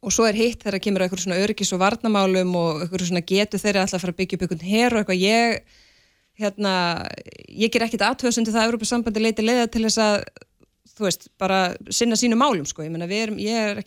og 0.00 0.14
svo 0.16 0.24
er 0.24 0.38
hitt 0.38 0.64
þegar 0.64 0.80
kemur 0.80 1.04
eitthvað 1.04 1.26
svona 1.26 1.40
öryggis 1.44 1.74
og 1.76 1.82
varnamálum 1.82 2.54
og 2.56 2.82
eitthvað 2.86 3.10
svona 3.10 3.26
getur 3.28 3.60
þeirri 3.60 3.82
alltaf 3.82 3.98
að 3.98 4.04
fara 4.06 4.14
að 4.14 4.20
byggja 4.22 4.38
upp 4.38 4.44
eitthvað 4.46 4.68
hér 4.70 4.96
og 4.96 5.02
eitthvað. 5.02 5.24
Ég 5.26 5.78
hérna, 6.40 6.74
ég 7.52 7.72
ger 7.72 7.84
ekkit 7.84 8.06
aðtöðsundi 8.06 8.54
það 8.54 8.62
að 8.62 8.70
Evrópus 8.70 8.92
sambandi 8.94 9.20
leiti 9.20 9.44
leiða 9.44 9.66
til 9.68 9.84
þess 9.84 10.00
að 10.00 10.16
þú 11.00 11.06
veist, 11.06 11.28
bara 11.40 11.60
sinna 11.92 12.16
sínu 12.18 12.38
málum 12.40 12.66
sko, 12.68 12.84
ég, 12.84 12.92
meina, 12.92 13.08
erum, 13.08 13.38
ég 13.40 13.70
er 13.70 13.80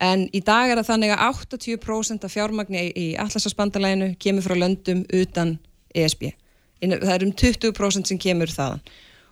en 0.00 0.26
í 0.34 0.40
dag 0.44 0.70
er 0.70 0.80
það 0.80 0.90
þannig 0.92 1.14
að 1.14 1.42
80% 1.42 2.26
af 2.26 2.34
fjármagni 2.34 2.84
í 2.94 3.06
Atlasasbandalæinu 3.18 4.12
kemur 4.22 4.46
frá 4.46 4.54
löndum 4.58 5.04
utan 5.14 5.56
ESB. 5.94 6.30
Það 6.78 7.14
er 7.14 7.26
um 7.26 7.34
20% 7.34 8.10
sem 8.10 8.20
kemur 8.22 8.52
þaðan 8.54 8.82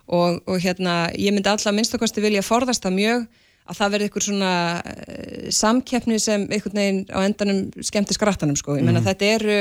og, 0.06 0.40
og 0.46 0.62
hérna 0.62 1.08
ég 1.18 1.34
myndi 1.34 1.50
alltaf 1.50 1.74
minnstakosti 1.74 2.22
vilja 2.22 2.44
forðast 2.46 2.84
það 2.86 2.96
mjög 2.98 3.26
að 3.66 3.78
það 3.78 3.92
verði 3.94 4.06
eitthvað 4.06 4.26
svona 4.28 4.52
uh, 4.78 5.46
samkeppni 5.54 6.18
sem 6.22 6.44
einhvern 6.46 6.80
veginn 6.80 7.00
á 7.10 7.18
endanum 7.26 7.62
skemmti 7.82 8.14
skrattanum 8.14 8.58
sko. 8.58 8.76
Ég 8.78 8.86
menna 8.86 9.02
mm. 9.02 9.08
þetta 9.08 9.30
eru, 9.38 9.56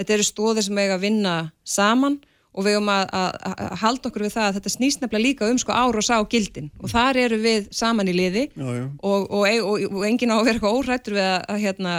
þetta 0.00 0.16
eru 0.16 0.26
stóðir 0.28 0.66
sem 0.66 0.80
eiga 0.80 0.98
að 0.98 1.06
vinna 1.06 1.36
saman 1.64 2.18
og 2.50 2.66
við 2.66 2.76
höfum 2.76 2.90
að, 2.92 3.04
að, 3.14 3.34
að 3.50 3.74
halda 3.84 4.10
okkur 4.10 4.24
við 4.26 4.34
það 4.34 4.46
að 4.46 4.56
þetta 4.58 4.72
snýst 4.74 5.02
nefnilega 5.04 5.26
líka 5.26 5.50
um 5.50 5.60
sko 5.62 5.76
ára 5.76 6.00
og 6.00 6.06
sá 6.06 6.16
gildin 6.32 6.70
og 6.80 6.90
þar 6.90 7.20
eru 7.22 7.38
við 7.42 7.68
saman 7.74 8.10
í 8.10 8.16
liði 8.16 8.46
já, 8.48 8.68
já. 8.74 8.86
Og, 9.06 9.28
og, 9.30 9.46
og, 9.46 9.86
og 9.90 10.06
enginn 10.08 10.34
á 10.34 10.38
að 10.40 10.46
vera 10.48 10.58
eitthvað 10.58 10.78
órættur 10.80 11.18
við 11.18 11.28
að, 11.30 11.60
hérna, 11.62 11.96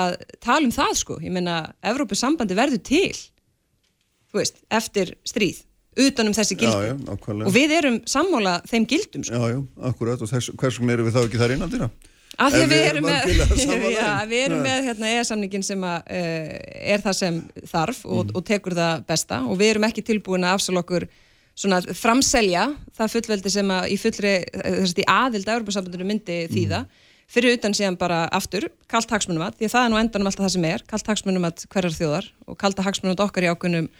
að 0.00 0.16
tala 0.40 0.64
um 0.64 0.74
það 0.74 0.94
sko, 1.02 1.18
ég 1.24 1.34
meina 1.36 1.58
Evrópus 1.92 2.24
sambandi 2.24 2.56
verður 2.56 2.84
til 2.88 3.12
þú 4.28 4.40
veist, 4.40 4.62
eftir 4.80 5.16
stríð 5.28 5.64
utanum 5.98 6.34
þessi 6.36 6.56
gildi 6.58 6.92
já, 6.92 6.94
og 7.34 7.50
við 7.54 7.74
erum 7.74 7.96
sammála 8.08 8.58
þeim 8.68 8.86
gildum 8.88 9.24
sko. 9.26 9.34
Já, 9.34 9.56
já, 9.56 9.58
akkurat 9.90 10.22
og 10.22 10.30
hvers 10.30 10.78
vegna 10.78 10.94
eru 10.94 11.08
við 11.08 11.16
þá 11.16 11.22
ekki 11.24 11.40
þar 11.40 11.54
innandina? 11.56 11.88
Af 12.38 12.54
því 12.54 12.60
að 12.62 12.70
við 12.70 12.84
erum 12.86 13.06
með, 13.08 13.30
já, 13.98 14.10
við 14.30 14.42
erum 14.44 14.60
með 14.62 14.84
hérna, 14.86 15.08
EA-samningin 15.16 15.64
sem 15.66 15.80
að, 15.88 16.12
uh, 16.14 16.52
er 16.94 17.02
það 17.02 17.16
sem 17.18 17.40
þarf 17.66 18.04
og, 18.06 18.20
mm. 18.28 18.36
og 18.38 18.44
tekur 18.46 18.76
það 18.78 19.02
besta 19.08 19.40
og 19.42 19.58
við 19.58 19.72
erum 19.72 19.88
ekki 19.88 20.04
tilbúin 20.06 20.46
að 20.46 20.58
afsala 20.58 20.84
okkur 20.84 21.08
svona 21.58 21.80
framselja 21.98 22.68
það 22.94 23.12
fullveldi 23.16 23.50
sem 23.50 23.74
að 23.74 23.90
í 23.90 23.98
fullri, 23.98 24.34
þess 24.54 24.94
að 24.94 25.12
aðild 25.16 25.48
að 25.48 25.56
Európa-sambandinu 25.56 26.06
myndi 26.06 26.38
mm. 26.44 26.54
þýða 26.54 26.82
fyrir 27.28 27.58
utan 27.58 27.74
síðan 27.76 27.98
bara 28.00 28.22
aftur, 28.32 28.68
kallt 28.88 29.10
hagsmunum 29.12 29.44
að, 29.44 29.58
því 29.58 29.68
að 29.68 29.74
það 29.74 29.86
er 29.86 29.92
nú 29.92 29.98
endanum 30.00 30.30
alltaf 30.30 30.46
það 30.46 30.54
sem 30.54 30.68
er, 30.70 30.84
kallt 30.88 31.10
hagsmunum 31.10 31.48
að 31.48 31.66
hverjar 31.74 31.96
þjóðar 31.98 32.30
og 32.46 32.58
kallt 32.62 32.80
hagsmunum 32.86 33.16
að 33.18 33.24
okkar 33.26 33.44
í 33.44 33.50
ákunum 33.52 33.90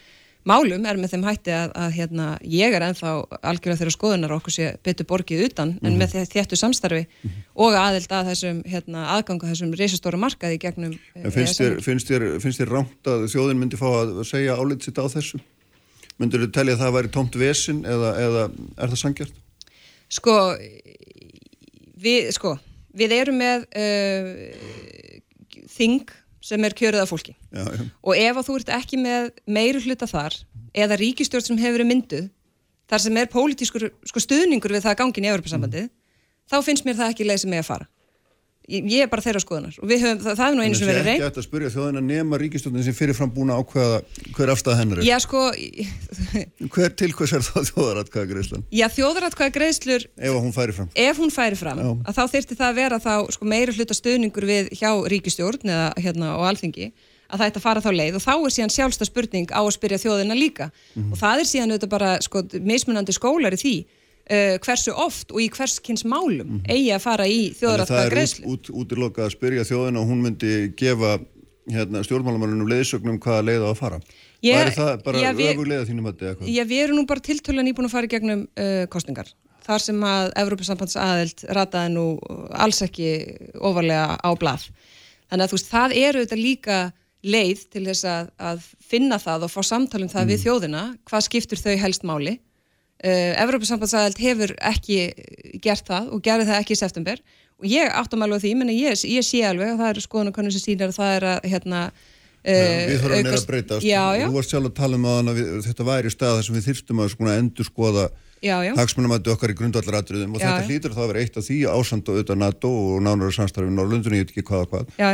málum 0.47 0.87
er 0.87 0.99
með 1.01 1.15
þeim 1.15 1.25
hætti 1.27 1.53
að, 1.55 1.73
að 1.75 1.95
hérna, 1.97 2.27
ég 2.47 2.75
er 2.75 2.85
enþá 2.87 3.13
algjörlega 3.43 3.81
þeirra 3.81 3.95
skoðunar 3.95 4.35
okkur 4.39 4.55
sé 4.55 4.69
betur 4.85 5.09
borgið 5.09 5.45
utan 5.49 5.75
mm 5.75 5.79
-hmm. 5.79 5.87
en 5.89 5.99
með 5.99 6.31
þéttu 6.33 6.57
samstarfi 6.57 7.03
mm 7.05 7.31
-hmm. 7.31 7.43
og 7.55 7.75
aðild 7.75 8.13
að 8.13 8.31
þessum 8.33 8.63
hérna, 8.67 9.05
aðganga 9.17 9.51
þessum 9.51 9.75
reysastóra 9.75 10.19
markaði 10.19 10.59
gegnum 10.59 10.95
eh, 11.15 11.31
finnst 11.31 11.61
þér, 11.61 11.81
finnst, 11.83 12.09
þér, 12.09 12.41
finnst 12.41 12.61
þér 12.61 12.73
rámt 12.73 13.07
að 13.07 13.29
þjóðin 13.33 13.59
myndi 13.59 13.77
fá 13.77 13.89
að 13.89 14.25
segja 14.25 14.57
álit 14.57 14.83
sitt 14.83 14.99
á 14.99 15.05
þessu? 15.09 15.41
Myndur 16.19 16.47
þið 16.47 16.53
telja 16.53 16.75
að 16.75 16.81
það 16.83 16.95
væri 16.97 17.09
tómt 17.15 17.37
vesin 17.39 17.85
eða, 17.87 18.11
eða 18.19 18.51
er 18.79 18.89
það 18.89 18.99
sangjart? 18.99 19.35
Sko 20.09 20.35
við, 22.03 22.31
sko, 22.35 22.57
við 22.97 23.13
erum 23.13 23.39
með 23.39 23.67
uh, 23.77 24.33
þing 25.69 26.11
sem 26.45 26.65
er 26.65 26.75
kjörið 26.77 27.03
af 27.03 27.11
fólki 27.11 27.35
já, 27.35 27.65
já. 27.65 27.85
og 28.03 28.17
ef 28.17 28.41
að 28.41 28.49
þú 28.49 28.57
ert 28.61 28.73
ekki 28.79 28.99
með 29.03 29.31
meiri 29.47 29.83
hluta 29.85 30.09
þar 30.11 30.37
eða 30.77 30.99
ríkistjórn 31.01 31.47
sem 31.47 31.61
hefur 31.61 31.79
verið 31.79 31.91
mynduð 31.91 32.27
þar 32.89 33.05
sem 33.05 33.21
er 33.21 33.31
pólitískur 33.33 33.89
sko, 34.07 34.23
stuðningur 34.23 34.75
við 34.75 34.87
það 34.87 34.99
gangin 35.03 35.27
í 35.27 35.33
Evropasambandið 35.33 35.87
mm. 35.89 35.95
þá 36.51 36.59
finnst 36.67 36.87
mér 36.87 37.01
það 37.01 37.15
ekki 37.15 37.29
leið 37.29 37.43
sem 37.45 37.57
ég 37.57 37.65
að 37.65 37.71
fara 37.73 37.91
ég, 38.69 39.03
er 39.03 39.11
bara 39.11 39.25
þeirra 39.25 39.41
skoðunar. 39.43 39.77
Og 39.81 39.91
höfum, 39.91 40.21
það, 40.23 40.37
það 40.39 40.45
er 40.47 40.57
nú 40.57 40.65
einu 40.65 40.79
sem 40.79 40.89
verið 40.89 41.07
reynd 41.07 41.23
Það 41.23 41.27
er 41.27 41.33
ekki 41.33 41.43
að 41.43 41.47
spyrja 41.47 41.71
þjóðin 41.75 42.01
að 42.01 42.07
nema 42.09 42.41
ríkistjóðin 42.43 42.87
sem 42.87 42.97
fyrirfram 42.97 43.33
búin 43.35 43.53
að 43.53 43.63
ákveða 43.63 43.99
hver 44.37 44.53
afstæða 44.55 44.79
hennar 44.81 45.01
er. 45.01 45.09
Já 45.09 45.17
sko 45.25 45.43
Hver 46.75 46.97
til 47.01 47.11
hvers 47.17 47.35
er 47.39 47.45
það 47.49 47.69
þjóðaratkvæða 47.73 48.31
greiðslun? 48.33 48.65
Já 48.75 48.87
þjóðaratkvæða 48.95 49.55
greiðslur 49.59 50.09
Ef 50.17 50.39
hún 50.39 50.57
færi 50.57 50.77
fram. 50.77 50.91
Ef 50.95 51.23
hún 51.23 51.35
færi 51.35 51.61
fram 51.61 51.83
Já. 51.83 51.91
að 52.05 52.19
þá 52.19 52.25
þyrti 52.35 52.59
það 52.59 52.69
að 52.69 52.81
vera 52.83 53.03
þá 53.05 53.13
sko, 53.37 53.53
meiri 53.55 53.77
hluta 53.77 53.97
stöðningur 53.97 54.49
við 54.49 54.73
hjá 54.77 54.91
ríkistjórn 55.15 55.73
eða 55.73 55.89
hérna 55.97 56.35
á 56.37 56.39
alþingi 56.51 56.91
að 57.29 57.43
það 57.43 57.51
ætti 57.51 57.61
að 57.61 57.65
fara 57.67 57.85
þá 57.85 57.91
leið. 57.93 58.15
Og 58.17 58.25
þá 58.25 58.35
er 58.35 58.53
síðan 58.55 58.73
sjálfsta 58.73 59.05
spurning 59.05 59.51
á 59.53 59.61
að 59.61 59.75
spyrja 59.77 60.01
þjóðina 60.01 60.37
líka. 60.37 60.71
Mm 60.95 61.03
-hmm. 61.03 61.13
og 61.13 61.21
það 61.21 61.43
er 61.43 61.49
síðan 61.51 61.75
auðvitað 61.75 61.91
bara 61.93 62.13
sko, 62.25 62.43
mismunandi 62.57 63.13
skólar 63.13 63.57
í 63.57 63.61
því 63.61 63.75
uh, 64.29 64.55
hversu 64.65 64.95
oft 64.95 65.33
og 65.33 65.41
í 65.43 65.49
hverskins 65.53 66.05
málum 66.05 66.47
mm 66.47 66.61
-hmm. 66.61 66.71
eigi 66.71 66.93
að 66.95 67.03
fara 67.05 67.27
í 67.27 67.41
þjóðrættkvæða 67.59 68.13
greiðslu. 68.15 68.45
Það 68.45 68.53
er 68.53 68.55
út, 68.55 68.71
útiloka 68.83 69.25
að 69.25 69.35
spyrja 69.35 69.67
þjóðina 69.69 70.01
og 70.01 70.09
hún 70.09 70.23
myndi 70.23 70.55
gefa 70.77 71.19
hérna, 71.73 72.03
stjórnmálamannunum 72.05 72.69
leiðsögnum 72.69 73.19
hvaða 73.21 73.45
leið 73.49 73.65
á 73.65 73.69
að 73.71 73.79
fara. 73.79 74.01
Ég, 74.43 74.55
Var 74.55 74.73
það 74.77 75.03
bara 75.05 75.33
öfuglega 75.33 75.89
þínum 75.89 76.07
að 76.07 76.13
þetta 76.13 76.31
eitthvað? 76.31 76.49
Já, 76.55 76.65
við 76.65 76.83
erum 76.85 76.97
nú 76.97 77.07
bara 77.07 77.21
tiltölan 77.21 77.69
íbúin 77.69 77.89
að 77.89 77.95
fara 77.97 78.09
í 78.09 78.13
gegnum 78.13 78.45
uh, 78.47 78.85
kostningar. 78.93 79.33
Þar 79.69 79.83
sem 79.85 80.05
að 80.05 80.31
Evrópusambands 80.41 80.97
aðeld 80.97 81.43
rataði 81.53 81.91
nú 81.93 82.05
alls 82.57 82.81
ekki 82.83 83.11
ofarlega 83.61 84.17
á 84.17 84.31
blað. 84.39 84.69
Þannig 85.29 85.45
að 85.45 85.51
þú 85.51 85.59
veist, 85.59 85.73
það 85.73 85.97
eru 85.99 86.23
þetta 86.25 86.39
líka 86.41 86.79
leið 87.27 87.65
til 87.75 87.85
þess 87.85 88.05
að, 88.09 88.31
að 88.39 88.69
finna 88.81 89.19
það 89.19 89.45
og 89.45 89.53
fá 89.53 89.63
samtalum 89.67 90.09
það 90.09 90.23
mm. 90.23 90.31
við 90.31 90.45
þjóðina, 90.47 90.83
hvað 91.11 91.25
skiptur 91.27 91.61
þau 91.61 91.75
helst 91.83 92.07
máli 92.07 92.39
Eh, 92.99 93.33
Evropasambandsæðald 93.45 94.19
hefur 94.19 94.55
ekki 94.73 95.01
gert 95.63 95.87
það 95.87 96.13
og 96.15 96.23
gerði 96.25 96.49
það 96.51 96.63
ekki 96.63 96.75
í 96.75 96.81
september. 96.83 97.21
Og 97.59 97.67
ég 97.71 97.91
áttum 97.95 98.23
alveg 98.27 98.45
því, 98.45 98.55
menn 98.59 98.75
ég, 98.75 98.95
ég 99.07 99.27
sé 99.27 99.43
alveg 99.47 99.75
og 99.75 99.83
það 99.83 99.93
eru 99.93 100.05
skoðan 100.05 100.31
og 100.31 100.39
kannum 100.39 100.55
sem 100.55 100.65
sýnir 100.65 100.91
að 100.91 100.99
það 100.99 101.17
er 101.17 101.29
að 101.33 101.51
hérna 101.55 101.89
Uh, 102.47 102.55
já, 102.55 102.87
við 102.87 103.01
þurfum 103.03 103.25
meira 103.27 103.35
að 103.35 103.47
breytast. 103.49 103.85
Þú 103.85 104.35
varst 104.37 104.53
sjálf 104.53 104.69
að 104.69 104.75
tala 104.79 104.97
um 104.99 105.07
að 105.11 105.39
þetta 105.67 105.87
væri 105.89 106.13
stað 106.13 106.37
þar 106.37 106.45
sem 106.47 106.57
við 106.57 106.67
þyrstum 106.69 107.03
að 107.03 107.09
sko 107.13 107.31
endur 107.33 107.67
skoða 107.67 108.05
hagsmunumættu 108.79 109.33
okkar 109.33 109.53
í 109.53 109.57
grundvallaratriðum. 109.59 110.37
Og 110.37 110.41
já, 110.41 110.47
þetta 110.47 110.69
hlýtur 110.69 110.95
þá 110.95 111.01
að 111.03 111.11
vera 111.11 111.25
eitt 111.25 111.39
af 111.41 111.47
því 111.49 111.59
ásand 111.75 112.09
og 112.09 112.15
auðvitað 112.15 112.41
NATO 112.45 112.71
og 112.71 113.03
nánara 113.03 113.35
samstarfi 113.35 113.75
Norrlundunni, 113.75 114.21
ég 114.23 114.29
veit 114.29 114.33
ekki 114.37 114.47
hvað 114.47 114.65
og 114.65 114.71
hvað. 114.73 114.93
Já, 115.03 115.09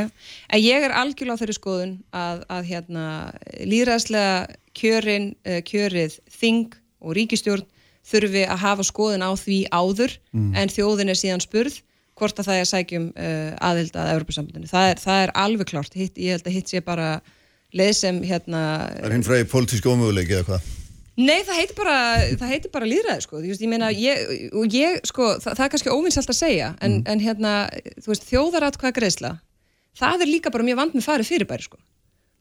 en 0.53 0.63
ég 0.63 0.85
er 0.85 0.97
algjörlega 1.01 1.41
á 1.41 1.41
þeirri 1.41 1.57
skoðun 1.57 1.95
að, 2.13 2.45
að 2.59 2.71
hérna, 2.75 3.07
líðræðslega 3.73 4.37
kjörin, 4.77 5.31
uh, 5.49 5.61
kjörið 5.65 6.19
þing 6.37 6.77
og 7.01 7.17
ríkistjórn 7.17 7.65
þurfi 8.05 8.45
að 8.45 8.63
hafa 8.65 8.87
skoðun 8.87 9.25
á 9.25 9.31
því 9.39 9.59
áður 9.73 10.17
mm. 10.35 10.53
en 10.61 10.73
þjóðin 10.73 11.13
er 11.13 11.19
síðan 11.19 11.45
spurð 11.45 11.81
hvort 12.19 12.39
að 12.39 12.49
það 12.51 12.61
er 12.61 12.69
sækjum 12.71 13.07
uh, 13.11 13.51
aðild 13.65 13.97
að 13.99 14.13
Európa-sambandinu. 14.15 14.71
Það, 14.71 14.91
það 15.03 15.23
er 15.25 15.33
alveg 15.45 15.71
klart, 15.73 15.97
hitt, 15.99 16.21
ég 16.21 16.37
held 16.37 16.47
að 16.47 16.57
hitt 16.59 16.71
sé 16.71 16.83
bara 16.85 17.09
leið 17.75 17.95
sem 17.99 18.21
hérna... 18.23 18.63
Er 19.01 19.15
hinn 19.17 19.27
fræði 19.27 19.49
politíski 19.51 19.91
ómöguleiki 19.91 20.37
eða 20.37 20.47
hvað? 20.53 20.69
Nei, 21.15 21.41
það 21.47 21.59
heitir 21.61 21.77
bara, 21.79 21.97
bara 22.75 22.87
líðræði 22.91 23.23
sko, 23.23 23.41
veist, 23.43 23.63
ég 23.63 23.71
meina, 23.71 23.91
ég, 23.95 24.23
ég, 24.75 24.97
sko, 25.07 25.37
það, 25.39 25.53
það 25.53 25.65
er 25.67 25.73
kannski 25.75 25.93
óvinnselt 25.95 26.31
að 26.33 26.39
segja, 26.41 26.71
en, 26.83 26.97
mm. 26.97 27.05
en 27.13 27.23
hérna, 27.23 27.53
þú 28.03 28.11
veist, 28.11 28.27
þjóðaratkvæða 28.31 28.97
greiðsla, 28.97 29.31
það 30.01 30.25
er 30.25 30.31
líka 30.33 30.51
bara 30.55 30.67
mjög 30.67 30.81
vand 30.81 30.97
með 30.99 31.07
farið 31.07 31.31
fyrirbæri, 31.31 31.69
sko. 31.69 31.79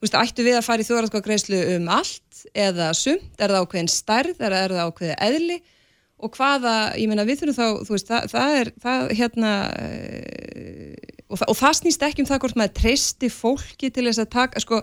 Veist, 0.04 0.18
ættu 0.20 0.44
við 0.44 0.58
að 0.60 0.66
fara 0.66 0.84
í 0.84 0.88
þjóðaratkvæða 0.88 1.26
greiðslu 1.30 1.60
um 1.78 1.86
allt 1.96 2.42
eða 2.60 2.90
sumt, 2.98 3.38
er 3.40 3.54
það 3.54 3.62
ákveðin 3.64 3.92
stærð, 3.94 4.42
er, 4.44 4.56
það 4.74 4.90
ákveðin 4.90 5.22
eðli 5.30 5.58
og 6.24 6.36
hvaða, 6.38 6.74
ég 7.00 7.08
meina, 7.12 7.24
við 7.28 7.40
þurfum 7.42 7.56
þá, 7.56 7.88
þú 7.88 7.96
veist, 7.96 8.10
það, 8.10 8.28
það 8.34 8.58
er, 8.58 8.72
það, 8.84 9.14
hérna, 9.20 9.54
uh, 9.80 11.16
og, 11.28 11.40
það, 11.40 11.48
og 11.54 11.58
það 11.60 11.78
snýst 11.80 12.06
ekki 12.08 12.24
um 12.24 12.30
það 12.30 12.44
hvort 12.44 12.60
maður 12.60 12.76
treysti 12.82 13.32
fólki 13.32 13.92
til 13.96 14.06
þess 14.10 14.24
að 14.24 14.30
taka, 14.36 14.64
sko, 14.64 14.82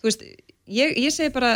þú 0.00 0.10
veist, 0.10 0.26
ég, 0.76 0.94
ég 1.06 1.14
segi 1.14 1.32
bara, 1.34 1.54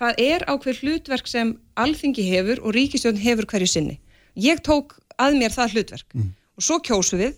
það 0.00 0.22
er 0.26 0.46
ákveð 0.50 0.82
hlutverk 0.84 1.30
sem 1.30 1.54
alþingi 1.78 2.26
hefur 2.32 2.62
og 2.64 2.74
ríkistjón 2.76 3.20
hefur 3.20 3.46
hverju 3.50 3.70
sinni. 3.70 3.98
Ég 4.38 4.62
tók 4.66 4.96
að 5.20 5.38
mér 5.38 5.54
það 5.54 5.76
hlutverk 5.76 6.14
mm. 6.16 6.30
og 6.58 6.66
svo 6.66 6.78
kjósu 6.82 7.18
við 7.20 7.34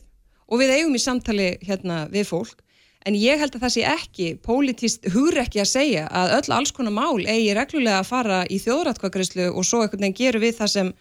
og 0.49 0.61
við 0.61 0.77
eigum 0.77 0.97
í 0.97 1.03
samtali 1.03 1.49
hérna 1.65 2.05
við 2.13 2.29
fólk 2.29 2.61
en 3.09 3.19
ég 3.19 3.41
held 3.41 3.57
að 3.57 3.65
það 3.65 3.75
sé 3.75 3.85
ekki 3.93 4.29
pólitíst 4.45 5.09
hugur 5.13 5.41
ekki 5.43 5.63
að 5.63 5.71
segja 5.73 6.09
að 6.09 6.35
öll 6.39 6.57
alls 6.59 6.75
konar 6.75 6.95
mál 6.95 7.23
eigi 7.23 7.55
reglulega 7.57 8.03
að 8.03 8.11
fara 8.11 8.43
í 8.47 8.59
þjóðratkvæðgreyslu 8.63 9.49
og 9.51 9.67
svo 9.67 9.83
einhvern 9.83 10.07
veginn 10.07 10.19
gerur 10.19 10.45
við 10.45 10.59
það 10.61 10.75
sem 10.77 10.93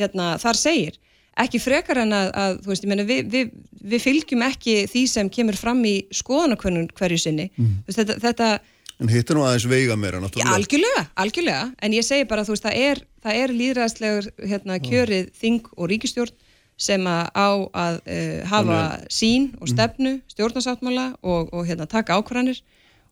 hérna, 0.00 0.34
þar 0.42 0.60
segir 0.60 1.00
ekki 1.44 1.58
frekar 1.62 2.00
en 2.04 2.14
að, 2.14 2.28
að 2.38 2.60
veist, 2.68 2.86
meni, 2.86 3.06
við, 3.08 3.26
við, 3.32 3.50
við 3.94 4.04
fylgjum 4.04 4.44
ekki 4.46 4.76
því 4.90 5.02
sem 5.10 5.30
kemur 5.32 5.58
fram 5.58 5.82
í 5.88 5.96
skoðanakönnun 6.14 6.92
hverju 6.94 7.20
sinni 7.26 7.50
mm. 7.56 7.74
þetta, 7.90 8.20
þetta 8.22 8.54
En 9.02 9.10
hittir 9.10 9.34
nú 9.34 9.42
aðeins 9.42 9.64
veiga 9.66 9.96
meira 9.98 10.20
náttúrulega? 10.22 10.54
Algjörlega, 10.54 11.00
algjörlega, 11.18 11.62
en 11.82 11.94
ég 11.96 12.04
segi 12.06 12.28
bara 12.30 12.44
þú 12.46 12.54
veist, 12.54 12.66
það 12.68 12.76
er, 12.78 13.00
er 13.32 13.52
líðræðslegur 13.58 14.28
hérna, 14.46 14.76
kjörið 14.84 15.32
þing 15.34 15.66
og 15.74 15.90
ríkistjórn 15.90 16.43
sem 16.80 17.04
að 17.06 17.28
á 17.38 17.48
að 17.84 17.98
uh, 18.02 18.40
hafa 18.50 18.78
Þannig... 18.78 19.10
sín 19.14 19.50
og 19.58 19.66
mhm. 19.66 19.72
stefnu, 19.74 20.14
stjórnarsáttmála 20.34 21.06
og, 21.22 21.52
og 21.54 21.68
hérna, 21.68 21.86
taka 21.90 22.18
ákvarðanir. 22.18 22.62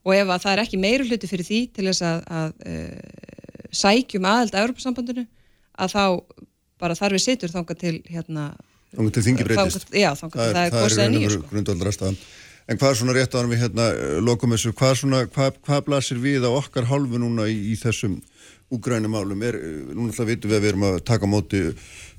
Og 0.02 0.16
ef 0.16 0.32
að 0.34 0.42
það 0.42 0.52
er 0.52 0.62
ekki 0.64 0.80
meiru 0.82 1.06
hluti 1.06 1.30
fyrir 1.30 1.46
því 1.46 1.60
til 1.76 1.86
þess 1.86 2.02
að, 2.02 2.24
að 2.26 2.54
uh, 2.66 3.68
sækjum 3.70 4.26
aðeld 4.26 4.56
að 4.56 4.66
Europasambandinu 4.66 5.26
að 5.78 5.94
þá 5.94 6.04
bara 6.82 6.98
þar 6.98 7.14
við 7.14 7.24
situr 7.28 7.52
þánga 7.52 7.78
til 7.78 7.96
hérna 8.10 8.50
Þánga 8.92 9.12
til 9.16 9.22
þingi 9.24 9.44
breytist. 9.46 9.92
Já, 9.96 10.10
þánga 10.18 10.36
til 10.36 10.48
það 10.52 10.64
er 10.66 10.74
kosið 10.74 11.02
að 11.04 11.12
nýju 11.14 11.30
sko. 11.32 12.10
En 12.70 12.78
hvað 12.78 12.92
er 12.92 12.98
svona 12.98 13.14
rétt 13.16 13.32
ára 13.34 13.48
við 13.50 13.62
hérna 13.64 13.86
lokum 14.22 14.52
þessu, 14.54 14.70
hvað, 14.78 14.92
svona, 15.00 15.22
hvað, 15.34 15.56
hvað 15.66 15.80
blasir 15.88 16.20
við 16.22 16.44
á 16.46 16.50
okkar 16.52 16.86
hálfu 16.86 17.18
núna 17.18 17.48
í, 17.50 17.56
í 17.72 17.78
þessum 17.80 18.20
úgrænumálum 18.72 19.44
er, 19.46 19.58
núna 19.92 20.10
alltaf 20.10 20.28
vitum 20.28 20.50
við 20.50 20.58
að 20.58 20.64
við 20.64 20.72
erum 20.72 20.88
að 20.88 20.98
taka 21.08 21.28
móti 21.28 21.62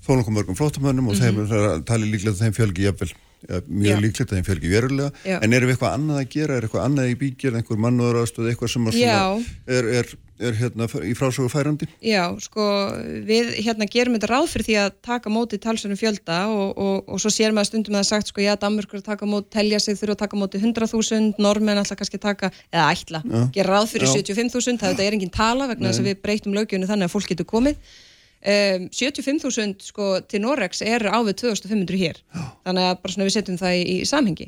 þónungum 0.06 0.38
mörgum 0.38 0.58
flótamönnum 0.60 1.10
og 1.10 1.16
mm 1.16 1.22
-hmm. 1.22 1.48
þeim 1.50 1.62
er 1.64 1.70
að 1.74 1.86
tala 1.90 2.10
líklega 2.10 2.42
þeim 2.42 2.58
fjölgi 2.58 2.88
jafnvel, 2.88 3.10
ja, 3.10 3.33
mjög 3.68 4.04
líklegt 4.04 4.30
að 4.32 4.40
þeim 4.40 4.50
fjölgi 4.50 4.74
verulega, 4.74 5.14
Já. 5.28 5.38
en 5.40 5.56
erum 5.56 5.72
við 5.72 5.78
eitthvað 5.78 5.98
annað 5.98 6.22
að 6.22 6.30
gera 6.36 6.58
er 6.58 6.68
eitthvað 6.68 6.86
annað 6.88 7.14
í 7.14 7.18
bíkjir, 7.24 7.58
einhver 7.60 7.82
mannúður 7.86 8.22
aðstöð 8.24 8.52
eitthvað 8.52 8.74
sem 8.76 8.92
er, 8.94 9.90
er 10.02 10.16
er 10.42 10.56
hérna 10.58 10.88
í 11.06 11.14
frásögu 11.18 11.50
færandi? 11.52 11.88
Já, 12.04 12.26
sko, 12.42 12.66
við 13.28 13.52
hérna 13.64 13.88
gerum 13.92 14.16
þetta 14.18 14.30
ráð 14.32 14.48
fyrir 14.52 14.68
því 14.68 14.78
að 14.82 14.96
taka 15.06 15.34
móti 15.34 15.60
talsunum 15.62 16.00
fjölda 16.00 16.40
og, 16.52 16.72
og, 16.74 17.12
og 17.14 17.22
svo 17.22 17.32
sér 17.34 17.54
maður 17.56 17.72
stundum 17.72 17.98
að 17.98 18.04
það 18.04 18.10
sagt, 18.10 18.32
sko, 18.32 18.44
já, 18.44 18.54
Danmörkur 18.60 19.04
taka 19.06 19.30
móti, 19.30 19.52
telja 19.54 19.82
sig 19.84 20.00
þurfa 20.00 20.18
að 20.18 20.24
taka 20.24 20.40
móti 20.42 20.62
100.000, 20.62 21.44
normen 21.44 21.82
alltaf 21.82 22.00
kannski 22.02 22.22
taka, 22.22 22.52
eða 22.74 22.88
ætla, 22.96 23.24
já. 23.24 23.44
gera 23.60 23.78
ráð 23.78 23.94
fyrir 23.94 24.12
75.000, 24.14 24.82
það 24.82 25.06
er 25.06 25.20
engin 25.20 25.34
tala 25.34 25.70
vegna 25.72 25.92
þess 25.92 26.04
að 26.04 26.10
við 26.12 26.26
breytum 26.26 26.58
lögjönu 26.58 26.90
þannig 26.90 27.10
að 27.10 27.16
fólk 27.16 27.32
getur 27.34 27.50
komið. 27.50 27.94
Um, 28.44 28.90
75.000 28.92 29.86
sko 29.88 30.18
til 30.28 30.42
Norex 30.44 30.82
er 30.84 31.06
á 31.08 31.16
við 31.24 31.38
2500 31.46 31.96
hér, 31.96 32.18
já. 32.20 32.42
þannig 32.68 32.88
að 32.90 32.98
bara 33.00 33.14
svona 33.14 33.28
við 33.30 33.36
setjum 33.38 33.60
það 33.62 33.76
í, 33.80 33.84
í 33.94 33.98
samhengi. 34.10 34.48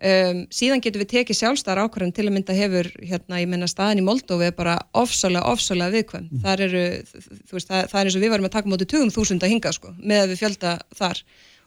Um, 0.00 0.42
síðan 0.48 0.80
getur 0.80 1.02
við 1.02 1.10
tekið 1.10 1.36
sjálfstæðar 1.36 1.82
ákvarðan 1.84 2.12
til 2.16 2.24
að 2.24 2.32
mynda 2.32 2.54
hefur, 2.56 2.86
hérna, 3.04 3.40
ég 3.42 3.48
menna 3.52 3.66
staðin 3.68 4.00
í 4.00 4.04
Moldófi 4.04 4.46
er 4.48 4.54
bara 4.56 4.78
ofsalega, 4.96 5.44
ofsalega 5.52 5.92
viðkvæm 5.92 6.22
mm. 6.24 6.38
þar 6.44 6.62
eru, 6.64 6.84
þú 7.10 7.56
veist, 7.58 7.68
það, 7.68 7.82
það 7.90 7.98
er 8.00 8.08
eins 8.08 8.16
og 8.16 8.24
við 8.24 8.32
varum 8.32 8.48
að 8.48 8.54
taka 8.54 8.72
mótið 8.72 8.90
20.000 8.94 9.44
að 9.44 9.52
hinga, 9.52 9.72
sko 9.76 9.92
með 9.98 10.22
að 10.22 10.32
við 10.32 10.40
fjölda 10.40 10.72
þar, 11.02 11.20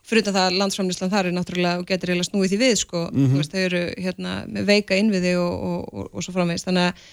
fyrir 0.10 0.26
þetta 0.26 0.48
að 0.48 0.58
landsframlýslan 0.64 1.14
þar 1.14 1.30
er 1.30 1.38
náttúrulega 1.38 1.84
og 1.84 1.86
getur 1.92 2.14
eiginlega 2.14 2.30
snúið 2.32 2.56
því 2.56 2.60
við, 2.64 2.74
sko, 2.82 3.04
mm 3.12 3.22
-hmm. 3.28 3.38
veist, 3.38 3.54
þau 3.54 3.62
eru 3.68 3.84
hérna, 4.08 4.34
með 4.50 4.66
veika 4.72 4.98
innviði 4.98 5.36
og, 5.38 5.54
og, 5.70 5.94
og, 5.94 6.10
og 6.10 6.26
svo 6.26 6.34
framvegist, 6.34 6.72
þannig 6.72 6.90
að, 6.90 7.06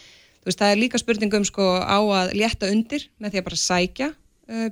veist, 0.48 0.62
það 0.64 0.72
er 0.72 0.80
líka 0.80 1.04
spurningum, 1.04 1.44
sko, 1.44 1.68
á 1.84 2.00
að 2.00 2.32
létta 2.32 2.72
undir 2.72 3.10
með 3.20 3.36
því 3.36 3.44
að 3.44 3.48
bara 3.50 3.60
sækja, 3.60 4.10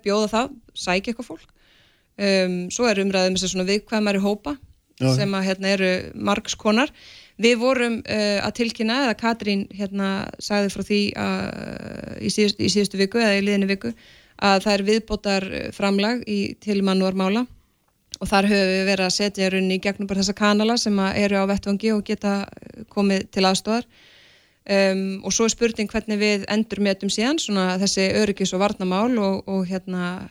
bjóða 0.04 0.32
það, 0.34 0.50
sækja 0.74 1.12
eitthvað 1.12 1.30
fólk 1.32 1.54
um, 2.18 2.58
svo 2.74 2.88
er 2.88 3.00
umræðið 3.02 3.34
með 3.34 3.44
svona 3.44 3.68
viðkvæmari 3.68 4.22
hópa 4.22 4.56
Já. 4.98 5.10
sem 5.14 5.34
að 5.36 5.44
hérna 5.46 5.74
eru 5.76 5.90
margskonar. 6.28 6.92
Við 7.38 7.60
vorum 7.60 8.00
uh, 8.02 8.38
að 8.42 8.56
tilkynna, 8.58 9.02
eða 9.06 9.18
Katrín 9.20 9.68
hérna 9.78 10.08
sagði 10.42 10.72
frá 10.74 10.86
því 10.88 11.02
að, 11.22 11.44
í, 12.18 12.32
síðust, 12.34 12.58
í 12.58 12.70
síðustu 12.74 12.98
viku 12.98 13.22
eða 13.22 13.36
í 13.38 13.44
liðinni 13.46 13.70
viku 13.70 13.92
að 14.38 14.64
það 14.64 14.74
er 14.74 14.84
viðbótar 14.88 15.46
framlag 15.74 16.26
í, 16.30 16.40
til 16.62 16.80
mannúarmála 16.86 17.44
og 18.18 18.26
þar 18.26 18.48
höfum 18.50 18.70
við 18.72 18.84
verið 18.88 19.06
að 19.06 19.14
setja 19.14 19.48
í 19.58 19.78
gegnum 19.82 20.08
bara 20.10 20.22
þessa 20.22 20.34
kanala 20.38 20.76
sem 20.78 20.98
eru 20.98 21.42
á 21.42 21.50
vettvangi 21.50 21.92
og 21.94 22.04
geta 22.06 22.40
komið 22.90 23.28
til 23.34 23.44
aðstofar 23.46 23.86
um, 24.68 25.04
og 25.24 25.34
svo 25.34 25.46
er 25.48 25.54
spurning 25.54 25.90
hvernig 25.90 26.20
við 26.20 26.44
endur 26.52 26.82
metum 26.84 27.12
síðan 27.12 27.40
svona 27.42 27.78
þessi 27.80 28.08
öryggis 28.20 28.54
og 28.56 28.62
varnamál 28.62 29.12
og, 29.18 29.48
og 29.48 29.64
hérna 29.68 30.28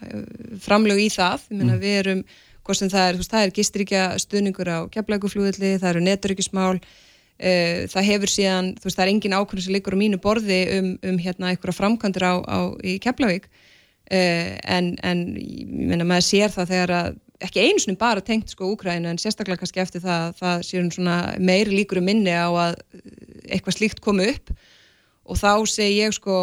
framlög 0.64 1.02
í 1.06 1.10
það, 1.14 1.50
ég 1.52 1.60
meina 1.60 1.76
mm. 1.76 1.82
við 1.84 2.00
erum 2.04 2.24
hvort 2.68 2.80
sem 2.82 2.92
það 2.92 3.10
er, 3.10 3.20
veist, 3.20 3.34
það 3.34 3.46
er 3.46 3.54
gisturíkja 3.56 4.06
stuðningur 4.22 4.72
á 4.72 4.80
keflækuflúðli, 4.92 5.78
það 5.80 5.92
eru 5.94 6.04
neturökismál, 6.04 6.74
uh, 6.82 7.06
eh, 7.40 7.86
það 7.92 8.10
hefur 8.12 8.34
síðan, 8.34 8.74
þú 8.76 8.90
veist, 8.90 8.98
það 9.00 9.06
er 9.06 9.14
engin 9.14 9.38
ákvörð 9.38 9.68
sem 9.68 9.78
liggur 9.78 9.96
á 9.96 10.02
mínu 10.02 10.20
borði 10.24 10.60
um, 10.80 10.92
um 11.08 11.22
hérna 11.24 11.54
einhverja 11.54 11.80
framkantur 11.80 12.28
á, 12.28 12.34
á 12.44 12.60
í 12.84 12.98
Keflavík 13.04 13.48
uh, 13.48 14.52
en, 14.78 14.96
en 15.04 15.24
ég 15.38 15.72
meina 15.94 16.08
maður 16.08 16.30
sér 16.32 16.54
það 16.54 16.76
þegar 16.76 16.96
að 16.98 17.16
ekki 17.44 17.64
einu 17.68 17.82
snum 17.82 17.98
bara 18.00 18.24
tengt 18.26 18.50
sko 18.54 18.72
Úkrænu 18.74 19.12
en 19.12 19.20
sérstaklega 19.22 19.62
kannski 19.62 19.82
eftir 19.84 20.02
það 20.04 20.34
það 20.40 20.64
séum 20.66 20.90
svona 20.94 21.18
meiri 21.38 21.76
líkur 21.76 22.02
um 22.02 22.08
minni 22.10 22.34
á 22.34 22.50
að 22.50 22.80
eitthvað 23.48 23.78
slíkt 23.78 24.02
komi 24.04 24.32
upp 24.34 24.52
og 25.28 25.40
þá 25.40 25.52
segi 25.70 26.00
ég 26.02 26.16
sko 26.16 26.36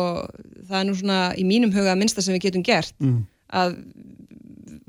það 0.68 0.78
er 0.80 0.86
nú 0.88 0.96
svona 0.98 1.20
í 1.40 1.46
mínum 1.48 1.72
huga 1.74 1.94
að 1.94 2.00
minnsta 2.02 2.24
sem 2.24 2.36
við 2.36 2.48
getum 2.48 2.66
gert 2.66 2.94
mm. 3.02 3.22
að 3.60 3.78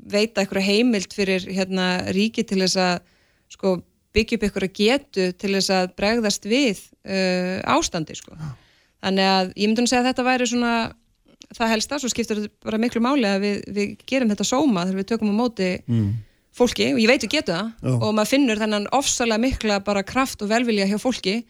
veita 0.06 0.42
eitthvað 0.42 0.68
heimild 0.68 1.14
fyrir 1.16 1.46
hérna, 1.50 1.86
ríki 2.14 2.44
til 2.46 2.60
þess 2.62 2.78
að 2.78 2.94
sko, 3.56 3.72
byggja 4.14 4.38
upp 4.38 4.46
eitthvað 4.46 4.76
getu 4.76 5.26
til 5.34 5.52
þess 5.56 5.72
að 5.74 5.90
bregðast 5.98 6.46
við 6.46 6.84
uh, 7.08 7.58
ástandi 7.76 8.14
sko. 8.18 8.36
Ja. 8.38 8.52
þannig 9.06 9.32
að 9.32 9.50
ég 9.56 9.70
myndi 9.70 9.84
að 9.84 9.90
segja 9.90 10.04
að 10.04 10.08
þetta 10.12 10.28
væri 10.28 10.48
svona 10.52 10.76
það 11.56 11.72
helst 11.74 11.92
að 11.92 12.02
svo 12.02 12.12
skiptir 12.12 12.46
bara 12.64 12.80
miklu 12.80 13.02
máli 13.04 13.28
að 13.28 13.44
við, 13.44 13.60
við 13.76 13.92
gerum 14.08 14.32
þetta 14.32 14.46
sóma 14.46 14.86
þegar 14.86 15.00
við 15.00 15.10
tökum 15.12 15.32
á 15.32 15.40
móti 15.40 15.70
mm. 15.82 16.08
fólki 16.56 16.90
og 16.94 17.00
ég 17.02 17.10
veit 17.10 17.26
við 17.26 17.36
getum 17.38 17.56
það 17.56 17.70
Já. 17.88 17.94
og 17.96 18.10
maður 18.16 18.32
finnur 18.32 18.62
þennan 18.62 18.90
ofsalega 18.96 19.44
mikla 19.46 19.80
bara 19.86 20.04
kraft 20.06 20.44
og 20.44 20.52
velvilja 20.52 20.88
hjá 20.90 20.98
fólki 21.02 21.40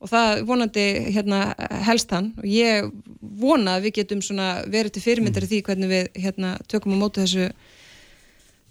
og 0.00 0.08
það 0.08 0.42
vonandi 0.48 0.86
hérna, 1.12 1.42
helst 1.84 2.12
hann 2.16 2.32
og 2.40 2.48
ég 2.48 2.88
vona 3.20 3.76
að 3.76 3.88
við 3.88 4.00
getum 4.00 4.24
verið 4.72 4.96
til 4.96 5.04
fyrirmyndari 5.04 5.46
mm. 5.46 5.52
því 5.52 5.62
hvernig 5.68 5.92
við 5.92 6.10
hérna, 6.24 6.56
tökum 6.70 6.96
á 6.96 7.02
móti 7.02 7.24
þessu 7.24 7.50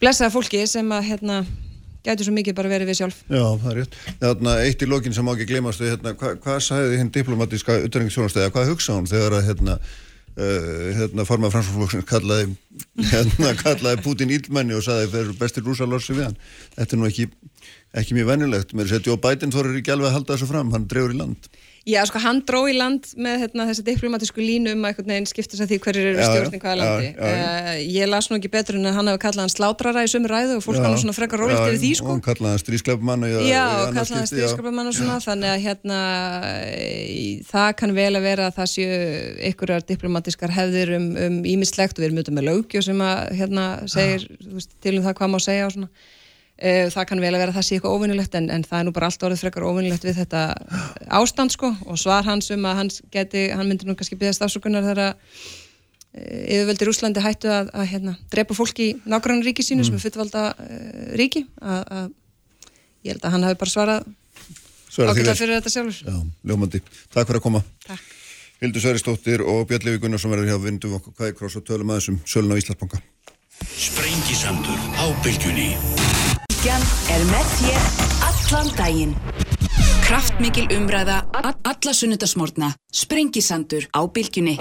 blessaða 0.02 0.34
fólki 0.34 0.64
sem 0.70 0.96
að 0.96 1.10
hérna 1.12 1.44
gætu 2.06 2.26
svo 2.26 2.34
mikið 2.34 2.56
bara 2.58 2.72
verið 2.72 2.90
við 2.90 3.00
sjálf 3.02 3.22
Já, 3.28 3.44
það 3.62 3.72
er 3.72 3.80
rétt. 3.82 3.98
Þarna, 4.22 4.54
eitt 4.66 4.84
í 4.84 4.90
lokin 4.90 5.16
sem 5.16 5.26
má 5.28 5.34
ekki 5.36 5.50
glemast 5.50 5.84
hérna, 5.84 6.14
hvað, 6.18 6.38
hvað 6.46 6.62
sagði 6.66 7.00
hinn 7.02 7.12
diplomatíska 7.16 7.80
utanriksjónastega, 7.88 8.54
hvað 8.56 8.72
hugsaði 8.74 9.02
hún 9.02 9.10
þegar 9.12 9.36
að 9.38 9.50
hérna, 9.50 9.78
uh, 10.40 10.90
hérna 10.98 11.26
formað 11.28 11.54
fransfólksins 11.56 12.08
kallaði, 12.10 12.54
hérna, 13.12 13.54
kallaði 13.60 14.04
Putin 14.06 14.34
ílmenni 14.34 14.78
og 14.78 14.86
sagði 14.86 15.08
að 15.08 15.16
það 15.16 15.24
er 15.24 15.40
bestir 15.42 15.68
rúsalorsi 15.68 16.16
við 16.18 16.30
hann. 16.30 16.38
Þetta 16.78 16.96
er 16.96 17.02
nú 17.02 17.10
ekki, 17.10 17.28
ekki 18.02 18.18
mjög 18.18 18.32
vennilegt. 18.34 18.76
Mér 18.76 18.90
er 18.90 19.02
að 19.02 19.12
Joe 19.12 19.22
Biden 19.24 19.54
þorir 19.56 19.82
ekki 19.82 19.96
alveg 19.96 20.12
að 20.12 20.18
halda 20.18 20.36
þessu 20.36 20.50
fram, 20.52 20.72
hann 20.76 20.88
drefur 20.90 21.16
í 21.16 21.20
land. 21.20 21.52
Já, 21.88 22.02
sko, 22.06 22.20
hann 22.20 22.42
dró 22.48 22.66
í 22.68 22.74
land 22.76 23.08
með 23.16 23.46
hérna, 23.46 23.66
þessi 23.70 23.84
diplomatísku 23.88 24.42
línu 24.44 24.74
um 24.76 24.84
að 24.84 24.90
einhvern 24.92 25.12
veginn 25.14 25.28
skiptast 25.30 25.64
að 25.64 25.70
því 25.72 25.78
hverjir 25.86 26.08
eru 26.10 26.26
stjórn 26.28 26.56
í 26.58 26.60
hvaða 26.60 26.76
landi. 26.80 27.08
Já, 27.08 27.14
já, 27.16 27.24
já. 27.40 27.48
Uh, 27.60 27.80
ég 27.96 28.10
las 28.12 28.28
nú 28.30 28.36
ekki 28.38 28.52
betur 28.54 28.76
en 28.80 28.90
að 28.90 28.98
hann 29.00 29.10
hafi 29.12 29.22
kallað 29.24 29.44
hann 29.46 29.54
slátrara 29.54 30.04
í 30.04 30.12
sömu 30.12 30.28
ræðu 30.30 30.58
og 30.60 30.64
fólk 30.66 30.82
hann 30.84 30.98
svona 31.00 31.16
frekar 31.16 31.40
rólegt 31.40 31.64
yfir 31.64 31.80
því, 31.80 31.92
sko. 32.02 32.10
Já, 32.10 32.12
og 32.20 32.22
kallað 32.28 32.50
hann 32.52 32.62
strískleipamann 32.66 33.24
og 33.24 33.32
já, 33.48 33.64
kallað 33.96 34.18
hann 34.20 34.30
strískleipamann 34.34 34.92
og 34.92 34.96
svona, 35.00 35.18
þannig 35.24 35.50
að 35.54 35.64
hérna, 35.66 36.00
það 37.50 37.70
kann 37.80 37.98
vel 37.98 38.14
að 38.20 38.28
vera 38.28 38.44
að 38.50 38.56
það 38.60 38.68
séu 38.76 38.92
einhverjar 39.50 39.88
diplomatískar 39.94 40.56
hefðir 40.60 40.96
um 41.00 41.42
ímislegt 41.48 41.96
um 41.96 42.00
og 42.00 42.04
við 42.04 42.10
erum 42.10 42.20
auðvitað 42.20 42.40
með 42.40 42.50
lögju 42.52 42.80
sem 42.90 43.00
að 43.08 43.18
hérna, 43.40 43.66
segir 43.88 44.28
það 46.60 46.66
og. 46.66 46.90
Eh, 46.90 46.90
það 46.92 47.08
kann 47.08 47.22
vel 47.24 47.32
að 47.34 47.40
vera 47.40 47.52
að 47.54 47.58
það 47.58 47.66
sé 47.68 47.76
eitthvað 47.78 47.96
óvinnilegt 47.96 48.36
en, 48.36 48.50
en 48.50 48.64
það 48.64 48.80
er 48.80 48.86
nú 48.86 48.92
bara 48.92 49.08
allt 49.08 49.24
orðið 49.24 49.44
frekar 49.46 49.64
óvinnilegt 49.64 50.04
við 50.04 50.20
þetta 50.20 50.42
ástand 51.08 51.52
sko 51.56 51.72
og 51.86 51.98
svar 52.00 52.26
hans 52.28 52.52
um 52.52 52.66
að 52.68 52.76
hans 52.76 53.02
geti, 53.12 53.50
hann 53.54 53.68
myndir 53.68 53.88
nú 53.88 53.96
kannski 53.96 54.20
byggast 54.20 54.44
afsökunar 54.44 54.84
þegar 54.84 55.04
að 55.06 55.14
eh, 56.14 56.58
yfirveldir 56.58 56.92
Úslandi 56.92 57.24
hættu 57.24 57.52
að, 57.54 57.72
að 57.72 57.90
hérna, 57.94 58.16
drepa 58.32 58.58
fólk 58.58 58.80
í 58.84 58.90
nákvæmlega 59.06 59.48
ríki 59.48 59.64
sínu 59.64 59.86
mm. 59.86 59.88
sem 59.88 60.00
er 60.00 60.04
fullvalda 60.04 60.46
uh, 60.56 61.04
ríki 61.20 61.46
að, 61.62 61.84
að 61.88 62.08
ég 63.08 63.14
held 63.14 63.24
að 63.24 63.36
hann 63.36 63.48
hafi 63.48 63.60
bara 63.64 63.74
svarað 63.76 64.10
ákveðlega 65.00 65.38
fyrir 65.40 65.60
þetta 65.60 65.74
sjálfur 65.74 66.00
Já, 66.04 66.18
ljómandi. 66.52 66.82
Takk 67.14 67.30
fyrir 67.30 67.40
að 67.40 67.46
koma 67.46 67.64
Takk. 67.88 68.16
Hildur 68.60 68.84
Sveristóttir 68.84 69.46
og 69.48 69.64
Björn 69.70 69.88
Levi 69.88 70.02
Gunnarsson 70.04 70.34
verður 70.34 70.52
hér 70.52 70.60
á 70.60 70.66
vindu 70.66 70.92
okkur 70.98 71.16
hvað 71.16 71.32
er 71.32 71.38
kross 71.40 71.56
og 71.56 71.64
tölum 71.70 71.94
aðeins 71.94 72.12
um 72.12 72.20
sölun 72.28 72.52
á 72.52 72.60
Íslandsbanka 72.60 73.00
Sprengisandur 73.70 74.80
á 75.00 75.06
bylgjunni 75.24 75.72
Bylgjan 76.60 76.82
er 77.16 77.22
með 77.30 77.52
þér 77.56 77.86
allan 78.28 78.72
daginn. 78.76 79.14
Kraftmikil 80.04 80.66
umræða, 80.76 81.22
alla 81.40 81.96
sunnudasmórna. 81.96 82.74
Sprengisandur 82.92 83.88
á 83.96 84.04
Bylgjunni. 84.04 84.58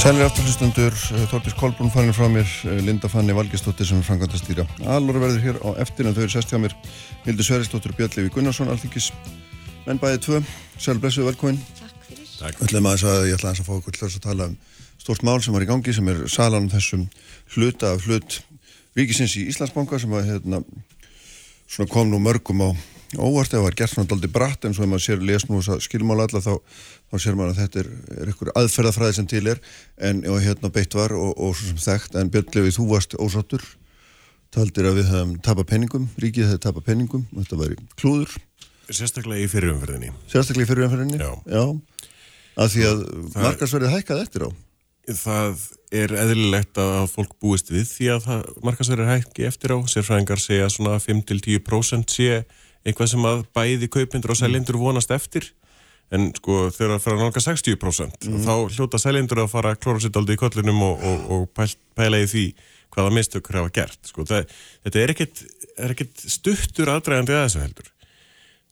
Sælir 0.00 0.24
afturlustundur, 0.24 0.94
eh, 1.12 1.24
Þortís 1.28 1.52
Kolbrún 1.60 1.90
fannir 1.92 2.14
frá 2.16 2.24
mér, 2.32 2.48
eh, 2.64 2.80
Linda 2.80 3.08
Fanni 3.08 3.34
Valgestóttir 3.36 3.84
sem 3.84 3.98
er 3.98 4.02
frangandastýra. 4.02 4.64
Alvor 4.86 5.20
verður 5.20 5.42
hér 5.44 5.58
á 5.60 5.76
eftir 5.76 6.06
en 6.06 6.14
þau 6.14 6.22
eru 6.22 6.30
sest 6.30 6.48
hjá 6.48 6.56
mér 6.56 6.72
Hildur 7.26 7.44
Sveristóttur 7.44 7.92
Björnlefi 7.92 8.30
Gunnarsson, 8.32 8.68
alþingis 8.68 9.12
menn 9.86 9.98
bæðið 9.98 10.22
tvö. 10.24 10.44
Sælir 10.78 11.00
blessuðu 11.00 11.28
velkvæðin. 11.28 11.60
Takk 11.76 12.00
fyrir. 12.08 12.26
Takk. 12.38 12.62
Ætlum 12.64 12.88
að 12.88 13.28
ég 13.28 13.36
ætla 13.36 13.50
að 13.52 13.60
fá 13.60 13.76
okkur 13.76 13.92
til 13.92 14.08
að 14.08 14.20
tala 14.20 14.44
um 14.46 14.56
stort 14.96 15.22
mál 15.22 15.42
sem 15.42 15.52
var 15.52 15.62
í 15.62 15.68
gangi 15.68 15.94
sem 15.94 16.08
er 16.08 16.26
salan 16.28 16.62
um 16.62 16.70
þessum 16.70 17.10
hluta 17.54 17.92
af 17.92 18.00
hlut 18.06 18.40
Ríkisins 18.96 19.36
í 19.36 19.48
Íslandsbanka 19.52 20.00
sem 20.00 20.10
að, 20.10 20.24
hérna, 20.32 20.64
kom 21.90 22.08
nú 22.08 22.18
mörgum 22.18 22.72
á 22.72 22.72
óvart 23.18 23.54
eða 23.54 23.64
var 23.64 23.76
gert 23.78 23.94
svona 23.94 24.10
doldi 24.10 24.30
bratt 24.30 24.64
en 24.64 24.74
svo 24.76 24.84
ef 24.84 24.90
maður 24.92 25.06
sér 25.06 25.22
les 25.26 25.46
nú 25.48 25.58
þess 25.58 25.72
að 25.74 25.84
skilmála 25.86 26.28
alla 26.28 26.42
þá 26.44 26.52
þá 27.10 27.16
sér 27.24 27.38
maður 27.38 27.52
að 27.54 27.60
þetta 27.64 27.80
er, 27.82 27.90
er 28.14 28.30
einhver 28.30 28.52
aðferðafræði 28.60 29.16
sem 29.16 29.28
til 29.30 29.42
er 29.50 29.60
en 30.08 30.22
og 30.30 30.38
hérna 30.44 30.70
beitt 30.74 30.94
var 30.94 31.14
og, 31.16 31.32
og 31.34 31.56
svo 31.58 31.72
sem 31.72 31.80
þekkt. 31.82 32.18
En 32.20 32.30
Björnlefið 32.30 32.76
þú 32.78 32.86
varst 32.92 33.16
ósáttur 33.18 33.66
taldir 34.54 34.90
að 34.90 35.00
við 35.00 35.10
hefum 35.10 35.34
tapað 35.46 35.68
penningum 35.72 36.06
ríkið 36.22 36.48
hefði 36.50 36.62
tapað 36.66 36.86
penningum 36.86 37.26
og 37.34 37.42
þetta 37.42 37.60
var 37.60 37.74
klúður. 37.98 38.38
Sérstaklega 38.90 39.46
í 39.46 39.50
fyrirumferðinni. 39.50 40.14
Sérstaklega 40.30 40.66
í 40.66 40.70
fyrirumferðinni? 40.70 41.18
Já. 41.22 41.30
Já. 41.50 42.08
Að 42.60 42.72
því 42.74 42.88
að 42.88 43.04
markasverðið 43.36 43.94
hækkað 43.94 44.24
eftir 44.24 44.46
á. 44.46 44.50
Það 45.10 45.62
er 46.00 46.12
eðlilegt 46.22 46.78
að 46.78 47.04
fólk 47.10 47.36
búist 47.42 47.70
við 47.72 47.86
því 47.90 48.08
að 48.16 48.26
markasverðið 48.66 49.12
hækki 49.14 49.46
eftir 49.48 49.74
á. 49.74 49.78
Sérfræðingar 49.90 50.42
segja 50.42 50.68
svona 50.70 50.98
5-10% 51.02 52.14
sé 52.14 52.42
eitthvað 52.84 53.12
sem 53.12 53.26
að 53.28 53.44
bæði 53.56 53.88
kaupindur 53.92 54.34
og 54.34 54.40
seljendur 54.40 54.80
vonast 54.80 55.12
eftir. 55.14 55.50
En 56.10 56.32
sko 56.34 56.64
þegar 56.74 56.96
það 56.96 57.04
fara 57.04 57.16
að 57.16 57.22
nálga 57.22 57.42
60% 57.44 58.26
mm. 58.26 58.40
þá 58.42 58.54
hljóta 58.74 58.98
seljendur 58.98 59.44
að 59.44 59.52
fara 59.52 59.74
að 59.74 59.82
klóra 59.84 60.02
sér 60.02 60.16
aldrei 60.18 60.34
í 60.34 60.40
kollinum 60.40 60.80
og, 60.82 61.04
og, 61.06 61.20
og 61.36 61.44
pæl, 61.54 61.68
pæla 61.94 62.18
í 62.18 62.26
því 62.32 62.44
hvaða 62.90 63.12
mistökur 63.14 63.60
hafa 63.60 63.70
gert. 63.76 64.00
Sko. 64.10 64.26
það, 64.26 64.50
þetta 64.86 65.02
er 65.04 65.12
ekkit, 65.14 65.42
er 65.78 65.94
ekkit 65.94 66.24
stuttur 66.34 66.90
aðdrægandi 66.90 67.36
að 67.36 67.44
þessu 67.44 67.62
heldur. 67.62 67.92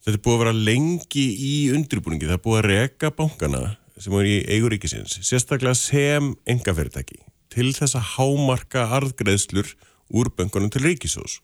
Þetta 0.03 0.17
er 0.17 0.25
búið 0.25 0.35
að 0.35 0.43
vera 0.43 0.57
lengi 0.71 1.27
í 1.45 1.55
undirbúningi, 1.77 2.27
það 2.27 2.39
er 2.41 2.43
búið 2.49 2.59
að 2.59 2.69
reka 2.73 3.13
bankana 3.15 3.63
sem 4.03 4.15
er 4.19 4.29
í 4.29 4.37
eiguríkisins 4.55 5.19
sérstaklega 5.27 5.77
sem 5.79 6.33
engafyrirtæki 6.49 7.21
til 7.53 7.71
þess 7.75 7.97
að 7.99 8.11
hámarka 8.15 8.87
arðgreðslur 8.99 9.73
úr 10.15 10.31
bankunum 10.37 10.71
til 10.73 10.85
ríkisós 10.85 11.39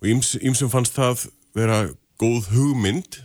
og 0.00 0.10
ímsum 0.10 0.72
fannst 0.72 0.96
það 0.96 1.26
vera 1.54 1.80
góð 2.20 2.50
hugmynd 2.54 3.20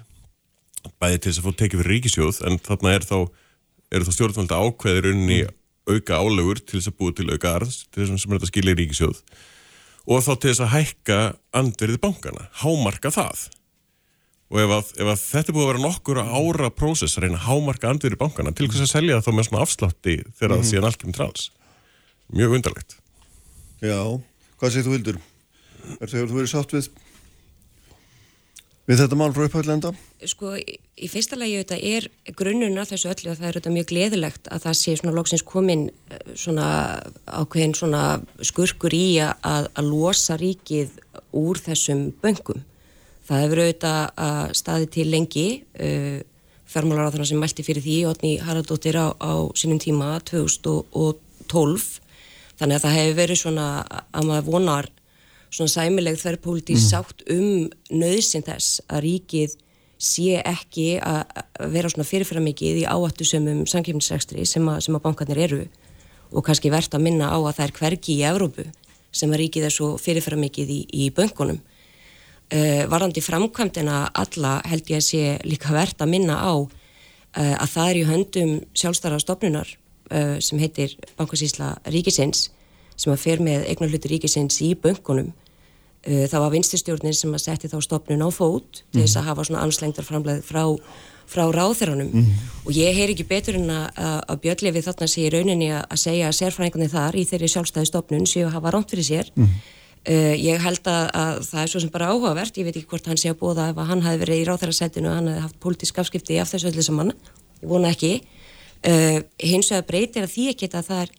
bæði 1.02 1.20
til 1.20 1.32
þess 1.32 1.42
að 1.42 1.46
fá 1.46 1.60
tekið 1.60 1.82
fyrir 1.82 1.96
ríkisjóð 1.96 2.42
en 2.48 2.60
þarna 2.64 2.96
er 2.96 3.06
þá, 3.06 3.18
þá 3.92 4.12
stjórnvalda 4.16 4.60
ákveðir 4.64 5.12
unni 5.14 5.40
auka 5.90 6.20
álögur 6.22 6.62
til 6.62 6.80
þess 6.80 6.92
að 6.92 7.00
búa 7.00 7.16
til 7.16 7.30
auka 7.30 7.56
arðs 7.58 7.80
til 7.90 8.04
þess 8.04 8.14
að 8.14 8.22
sem 8.24 8.34
er 8.34 8.40
þetta 8.40 8.52
skilja 8.52 8.76
í 8.76 8.80
ríkisjóð 8.80 9.22
og 10.10 10.26
þá 10.26 10.32
til 10.34 10.52
þess 10.52 10.64
að 10.66 10.74
hækka 10.76 11.20
andverðið 11.60 12.04
bankana, 12.06 12.48
hámarka 12.62 13.12
það 13.14 13.48
og 14.50 14.62
ef, 14.64 14.72
að, 14.74 14.94
ef 14.98 15.12
að 15.12 15.26
þetta 15.26 15.56
búið 15.56 15.66
að 15.66 15.72
vera 15.72 15.84
nokkur 15.84 16.22
ára 16.24 16.72
prósess 16.74 17.18
að 17.18 17.28
reyna 17.28 17.42
að 17.42 17.48
hámarka 17.50 17.92
andverðið 17.92 18.22
bankana 18.22 18.56
til 18.56 18.70
þess 18.70 18.86
að 18.88 18.94
selja 18.96 19.20
þá 19.26 19.30
með 19.34 19.50
svona 19.50 19.66
afslátti 19.66 20.16
þegar 20.40 20.56
það 20.56 20.64
mm. 20.64 20.88
allt 20.90 21.02
kemur 21.04 21.20
trals 21.20 21.50
mjög 22.34 22.58
undarlegt 22.60 22.98
Já, 23.80 24.00
hvað 24.60 24.74
segir 24.74 24.88
þú 24.88 24.96
Hildur? 24.98 25.22
Er 26.00 26.10
það 26.10 26.24
að 26.24 26.32
þú 26.32 26.40
verið 26.40 26.52
sátt 26.52 26.74
við 28.90 29.04
þetta 29.04 29.18
mál 29.20 29.30
frá 29.36 29.46
upphællenda? 29.46 29.92
Sko, 30.28 30.56
í 30.58 31.10
fyrsta 31.12 31.38
lagi 31.38 31.60
þetta 31.60 31.78
er 31.92 32.08
grunnuna 32.38 32.88
þessu 32.90 33.12
öllu 33.12 33.32
og 33.32 33.38
það 33.38 33.50
er 33.50 33.60
þetta 33.60 33.74
mjög 33.76 33.92
gleðilegt 33.92 34.50
að 34.50 34.66
það 34.66 34.80
sé 34.80 34.96
svona 34.98 35.14
loksins 35.16 35.46
komin 35.46 35.86
eh, 36.10 36.34
svona 36.34 36.70
ákveðin 37.30 37.78
svona 37.78 38.04
skurkur 38.50 38.96
í 38.98 39.20
að, 39.22 39.70
að 39.78 39.92
losa 39.92 40.40
ríkið 40.42 40.98
úr 41.38 41.62
þessum 41.62 42.10
böngum. 42.24 42.66
Það 43.30 43.46
hefur 43.46 43.62
auðvitað 43.62 44.04
að 44.26 44.54
staði 44.58 44.88
til 44.96 45.04
lengi 45.12 45.48
uh, 45.78 46.22
fjármálar 46.70 47.10
á 47.10 47.14
þannig 47.14 47.30
sem 47.30 47.42
mælti 47.42 47.66
fyrir 47.66 47.86
því 47.86 47.98
Otni 48.10 48.32
Haraldóttir 48.42 48.98
á, 48.98 49.14
á 49.14 49.34
sínum 49.58 49.78
tíma 49.82 50.16
2012 50.26 51.86
þannig 52.58 52.80
að 52.80 52.84
það 52.88 52.98
hefur 52.98 53.20
verið 53.20 53.42
svona 53.44 53.68
að 53.86 54.30
maður 54.32 54.50
vonar 54.50 54.90
svona 55.50 55.72
sæmileg 55.74 56.20
þverrpólítið 56.22 56.78
mm. 56.78 56.86
sátt 56.86 57.26
um 57.34 57.68
nöðsin 57.90 58.46
þess 58.46 58.84
að 58.88 59.04
ríkið 59.08 59.58
sé 60.00 60.40
ekki 60.48 60.94
að 61.04 61.72
vera 61.74 61.90
svona 61.92 62.08
fyrirfæra 62.08 62.42
mikið 62.44 62.84
í 62.84 62.88
áhattu 62.88 63.28
sömum 63.28 63.66
samkjöfnisrekstri 63.68 64.46
sem, 64.48 64.70
sem 64.80 64.96
að 64.96 65.04
bankarnir 65.04 65.42
eru 65.44 65.64
og 66.30 66.46
kannski 66.46 66.72
verðt 66.72 66.96
að 66.96 67.04
minna 67.08 67.32
á 67.34 67.38
að 67.40 67.56
það 67.58 67.66
er 67.66 67.76
hverki 67.80 68.16
í 68.16 68.24
Evrópu 68.30 68.66
sem 69.12 69.34
að 69.34 69.42
ríkið 69.44 69.68
er 69.68 69.74
svo 69.74 69.90
fyrirfæra 70.00 70.38
mikið 70.40 70.72
í, 70.72 70.80
í 70.94 71.10
böngunum. 71.16 71.60
Uh, 72.50 72.86
varandi 72.90 73.22
framkvæmdina 73.22 73.98
alla 74.18 74.56
held 74.70 74.88
ég 74.90 75.02
að 75.02 75.06
sé 75.06 75.24
líka 75.46 75.74
verðt 75.74 76.02
að 76.02 76.14
minna 76.14 76.38
á 76.42 76.54
uh, 76.58 76.70
að 77.36 77.70
það 77.74 77.90
er 77.90 78.00
í 78.00 78.08
höndum 78.08 78.54
sjálfstæra 78.78 79.20
stofnunar 79.22 79.70
uh, 79.70 80.38
sem 80.42 80.62
heitir 80.62 80.96
Bankasísla 81.20 81.76
Ríkisins 81.92 82.48
sem 83.00 83.14
að 83.14 83.22
fer 83.24 83.44
með 83.44 83.68
eignar 83.72 83.94
hluti 83.94 84.12
ríkisins 84.12 84.60
í 84.66 84.74
böngunum 84.80 85.32
uh, 85.32 86.26
það 86.28 86.40
var 86.44 86.56
vinstistjórnir 86.56 87.16
sem 87.18 87.34
að 87.34 87.46
setja 87.46 87.72
þá 87.72 87.80
stopnun 87.88 88.26
á 88.26 88.30
fót 88.34 88.84
til 88.92 89.06
þess 89.06 89.22
að 89.22 89.32
hafa 89.32 89.48
svona 89.48 89.64
anslengtar 89.66 90.08
framleið 90.08 90.44
frá, 90.46 90.64
frá 91.30 91.46
ráþeranum 91.56 92.14
mm 92.14 92.48
og 92.70 92.76
ég 92.76 92.94
heyr 92.94 93.10
ekki 93.10 93.26
betur 93.26 93.56
en 93.58 93.72
að, 93.74 93.88
að 94.30 94.42
Björnlefi 94.44 94.82
þarna 94.86 95.08
sé 95.10 95.24
í 95.26 95.30
rauninni 95.34 95.70
að 95.74 95.98
segja 95.98 96.28
að 96.28 96.36
sérfræðingarnir 96.38 96.92
þar 96.94 97.16
í 97.18 97.24
þeirri 97.26 97.48
sjálfstæði 97.50 97.90
stopnun 97.90 98.28
séu 98.30 98.44
að 98.46 98.58
hafa 98.60 98.74
ránt 98.76 98.92
fyrir 98.94 99.08
sér. 99.08 99.32
Mm 99.40 99.56
uh, 100.08 100.36
ég 100.38 100.62
held 100.64 100.90
að, 100.90 101.06
að 101.18 101.40
það 101.50 101.62
er 101.62 101.72
svo 101.72 101.82
sem 101.84 101.94
bara 101.94 102.10
áhugavert. 102.14 102.60
Ég 102.60 102.68
veit 102.68 102.76
ekki 102.78 102.92
hvort 102.94 103.10
hann 103.10 103.20
sé 103.20 103.32
að 103.32 103.40
bóða 103.42 103.70
ef 103.72 103.82
hann 103.90 104.04
hafi 104.06 104.22
verið 104.24 104.44
í 104.44 104.48
ráþærasettinu 104.50 105.12
og 105.12 105.18
hann 105.18 105.32
hafi 105.32 105.46
haft 105.48 105.60
pólitísk 105.64 106.02
afskipti 106.04 106.40
af 106.42 106.52
þessu 106.54 106.72
öllu 106.72 106.86
saman, 106.86 107.16
ég 107.64 107.72
vona 107.72 107.94
ekki. 107.94 108.14
Uh, 108.80 109.20
hins 109.44 109.72
vegar 109.74 109.88
breytir 109.90 110.26
að 110.26 110.36
því 110.36 110.46
ekki 110.54 110.70
að 110.72 110.88
það 110.88 111.02
er 111.04 111.16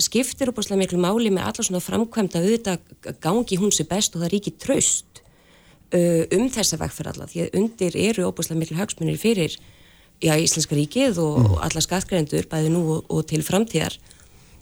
skiptir 0.00 0.50
opaslega 0.50 0.80
miklu 0.80 0.98
máli 1.02 1.30
með 1.30 1.50
alla 1.50 1.66
svona 1.66 1.82
framkvæmda 1.84 2.42
auðvitað 2.42 3.18
gangi 3.22 3.58
hún 3.60 3.72
sér 3.74 3.88
best 3.90 4.16
og 4.16 4.24
það 4.24 4.32
ríkir 4.34 4.56
traust 4.58 5.22
uh, 5.94 6.24
um 6.34 6.48
þessa 6.50 6.78
vegferð 6.80 7.12
alla 7.12 7.28
því 7.30 7.44
að 7.44 7.58
undir 7.60 7.98
eru 8.08 8.26
opaslega 8.28 8.60
miklu 8.62 8.78
hagsmunir 8.80 9.20
fyrir 9.20 9.54
já, 10.22 10.34
Íslenska 10.34 10.76
ríkið 10.78 11.20
og, 11.22 11.38
mm. 11.38 11.52
og 11.52 11.64
alla 11.68 11.84
skattgreðendur 11.84 12.48
bæði 12.50 12.72
nú 12.74 12.84
og, 12.96 13.06
og 13.12 13.26
til 13.30 13.42
framtíðar 13.46 13.98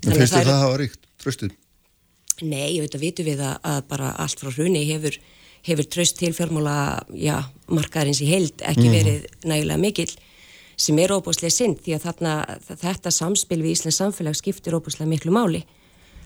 En 0.03 0.17
finnst 0.17 0.35
þið 0.35 0.49
það 0.49 0.57
að 0.57 0.65
hafa 0.65 0.81
ríkt 0.81 1.05
traustið? 1.23 1.55
Nei, 2.43 2.81
auðvitað 2.81 3.05
vitum 3.05 3.29
við 3.29 3.45
að, 3.47 3.55
að 3.71 3.81
bara 3.93 4.11
allt 4.25 4.41
frá 4.43 4.51
hruni 4.51 4.83
hefur, 4.89 5.17
hefur 5.69 5.89
traust 5.95 6.19
til 6.19 6.33
fjármála 6.35 6.77
já, 7.15 7.37
markaðarins 7.71 8.23
í 8.25 8.29
heild 8.33 8.65
ekki 8.67 8.89
mm. 8.89 8.97
verið 8.99 9.27
nægulega 9.47 9.83
mikill 9.85 10.11
sem 10.77 10.99
er 10.99 11.13
óbúslega 11.15 11.53
synd 11.53 11.83
því 11.85 11.97
að 11.97 12.09
þarna, 12.09 12.33
þetta 12.71 13.13
samspil 13.13 13.61
við 13.63 13.77
Íslands 13.77 14.01
samfélag 14.01 14.39
skiptir 14.39 14.77
óbúslega 14.77 15.11
miklu 15.11 15.35
máli. 15.35 15.63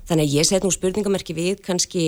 Þannig 0.06 0.28
að 0.28 0.34
ég 0.38 0.48
set 0.48 0.64
nú 0.64 0.70
spurningamerki 0.74 1.34
við 1.36 1.62
kannski 1.66 2.06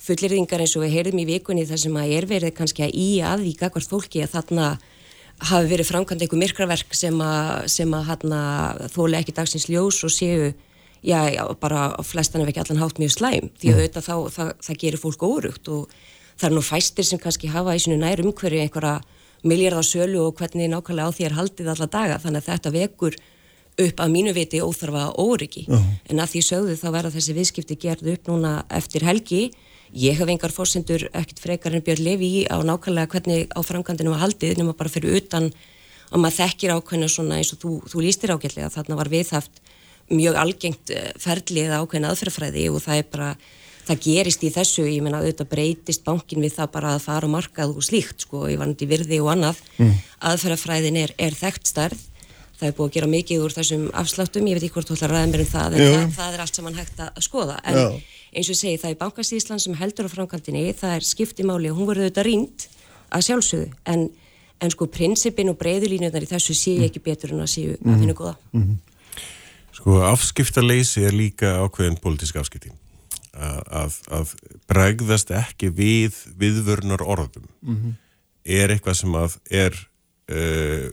fullirðingar 0.00 0.62
eins 0.64 0.76
og 0.76 0.84
við 0.84 0.96
heyrðum 0.96 1.22
í 1.22 1.28
vikunni 1.28 1.66
þar 1.68 1.82
sem 1.82 2.00
að 2.00 2.14
er 2.16 2.26
verið 2.28 2.56
kannski 2.56 2.86
að 2.86 2.96
í 2.96 3.08
aðvíka 3.24 3.70
hvert 3.72 3.90
fólki 3.90 4.24
að 4.24 4.34
þarna 4.36 4.70
hafi 5.50 5.70
verið 5.70 5.88
framkvæmd 5.88 6.24
einhver 6.24 6.40
myrkraverk 6.40 6.96
sem 6.96 7.20
að, 7.24 7.68
sem 7.72 7.94
að 7.96 8.08
hana, 8.10 8.40
þóla 8.92 9.20
ekki 9.20 9.36
dagsins 9.36 9.68
ljós 9.72 10.02
og 10.04 10.12
séu 10.12 10.50
já, 11.00 11.20
já 11.32 11.44
bara 11.60 11.90
flestan 12.04 12.44
ef 12.44 12.52
ekki 12.52 12.62
allan 12.64 12.82
hátt 12.82 13.00
mjög 13.00 13.14
slæm 13.16 13.48
því 13.60 13.70
að 13.70 13.72
mm. 13.72 13.80
auðvitað 13.80 14.08
þá, 14.08 14.16
það, 14.36 14.50
það 14.66 14.80
gerir 14.82 15.02
fólk 15.04 15.24
órugt 15.24 15.72
og 15.72 15.94
það 16.34 16.48
er 16.48 16.56
nú 16.56 16.64
fæstir 16.64 17.08
sem 17.08 17.20
kannski 17.22 17.52
hafa 17.52 17.76
í 17.76 17.82
svona 17.82 18.00
nær 18.04 18.24
umhverju 18.24 18.60
einhverja 18.64 19.00
miljardarsölu 19.42 20.20
og 20.26 20.36
hvernig 20.38 20.70
nákvæmlega 20.70 21.08
á 21.08 21.14
því 21.16 21.26
er 21.26 21.36
haldið 21.38 21.72
alla 21.72 21.86
daga. 21.86 22.18
Þannig 22.22 22.42
að 22.42 22.48
þetta 22.50 22.74
vekur 22.76 23.16
upp 23.80 24.00
að 24.04 24.12
mínu 24.12 24.34
viti 24.36 24.60
óþarfa 24.60 25.04
óryggi 25.16 25.64
uh 25.68 25.74
-huh. 25.74 25.92
en 26.10 26.20
að 26.20 26.30
því 26.32 26.40
sögðu 26.50 26.74
þá 26.76 26.88
verða 26.92 27.14
þessi 27.16 27.36
viðskipti 27.38 27.76
gerð 27.80 28.12
upp 28.14 28.28
núna 28.28 28.64
eftir 28.68 29.02
helgi. 29.02 29.50
Ég 29.94 30.18
hef 30.18 30.28
engar 30.28 30.52
fórsendur 30.52 31.08
ekkert 31.12 31.40
frekar 31.40 31.74
en 31.74 31.82
Björn 31.82 32.04
Levi 32.04 32.26
í 32.42 32.46
á 32.46 32.56
nákvæmlega 32.62 33.08
hvernig 33.08 33.48
á 33.56 33.60
framkvæmdinu 33.62 34.10
var 34.10 34.20
haldið 34.20 34.58
nema 34.58 34.72
bara 34.72 34.88
fyrir 34.88 35.16
utan 35.16 35.52
að 36.12 36.18
maður 36.20 36.38
þekkir 36.40 36.74
ákveðna 36.76 37.08
svona 37.08 37.36
eins 37.38 37.52
og 37.52 37.58
þú, 37.58 37.70
þú 37.90 37.98
lístir 38.02 38.30
ágætlega. 38.30 38.70
Þarna 38.70 38.96
var 38.96 39.08
viðhaft 39.08 39.60
mjög 40.10 40.34
algengt 40.36 40.90
eh, 40.90 41.12
ferli 41.18 41.64
eða 41.66 41.80
ákveðna 41.82 42.10
aðferðfræði 42.10 42.68
og 42.70 42.82
það 42.82 42.96
er 42.96 43.08
bara 43.10 43.36
það 43.88 44.04
gerist 44.04 44.44
í 44.44 44.52
þessu, 44.54 44.84
ég 44.86 45.02
menna 45.04 45.22
auðvitað 45.22 45.50
breytist 45.50 46.04
bankin 46.06 46.44
við 46.44 46.54
það 46.58 46.70
bara 46.76 46.94
að 46.96 47.04
fara 47.06 47.30
markað 47.30 47.74
og 47.74 47.86
slíkt 47.86 48.26
sko, 48.26 48.44
ég 48.50 48.60
í 48.60 48.88
virði 48.90 49.20
og 49.24 49.32
annað. 49.34 49.64
Mm. 49.78 49.98
aðferðafræðin 50.30 51.00
er, 51.00 51.14
er 51.18 51.36
þekkt 51.36 51.72
starf 51.72 52.06
það 52.60 52.68
er 52.68 52.76
búið 52.76 52.90
að 52.90 52.96
gera 52.96 53.10
mikið 53.10 53.44
úr 53.44 53.54
þessum 53.56 53.84
afsláttum, 53.96 54.48
ég 54.50 54.58
veit 54.58 54.64
ekki 54.66 54.74
hvort 54.74 54.90
þú 54.90 54.96
ætlar 54.98 55.14
að 55.14 55.16
ræða 55.16 55.28
mér 55.30 55.42
um 55.44 55.50
það 55.50 55.76
en 55.76 55.86
það, 55.86 56.10
það 56.18 56.34
er 56.34 56.42
allt 56.44 56.58
sem 56.58 56.66
hann 56.68 56.76
hægt 56.76 56.98
að 57.00 57.20
skoða. 57.24 57.54
En 57.64 57.78
Já. 57.78 57.86
eins 58.34 58.50
og 58.50 58.52
ég 58.52 58.58
segi, 58.60 58.80
það 58.82 58.90
er 58.90 58.98
bankastíslan 59.00 59.62
sem 59.64 59.78
heldur 59.80 60.08
á 60.08 60.14
framkvæmdini, 60.14 60.64
það 60.76 60.96
er 60.98 61.06
skiptimáli 61.08 61.70
og 61.72 61.80
hún 61.80 61.88
verður 61.88 62.10
auðvitað 62.10 62.28
rínd 62.28 62.66
að 63.08 63.24
sjálfsögðu. 63.30 63.70
En, 63.94 64.04
en 64.60 64.74
sko 64.74 64.90
prinsipin 64.92 65.52
og 65.52 65.58
breyðulínunar 65.60 66.26
í 66.26 66.30
þessu 66.30 66.56
sé 66.58 66.76
ekki 66.84 67.02
betur 67.04 67.32
en 67.34 67.44
að 67.46 67.52
séu 67.54 67.78
mm. 67.78 67.88
að 67.88 68.04
finna 68.04 68.18
góða 68.18 68.36
mm. 68.52 68.78
Sko 69.80 70.00
afskiptarleysi 70.04 71.06
er 71.08 71.16
líka 71.16 71.54
ákveðin 71.64 71.96
pólitísk 72.02 72.36
afskipti 72.42 72.74
að, 73.34 73.98
að, 74.10 74.32
bregðast 74.70 75.30
ekki 75.34 75.70
við 75.74 76.16
viðvörnar 76.40 77.04
orðum 77.04 77.46
mm 77.46 77.76
-hmm. 77.76 77.94
er 78.44 78.74
eitthvað 78.74 78.98
sem 79.02 79.14
að 79.14 79.36
er 79.50 79.76
uh, 80.30 80.90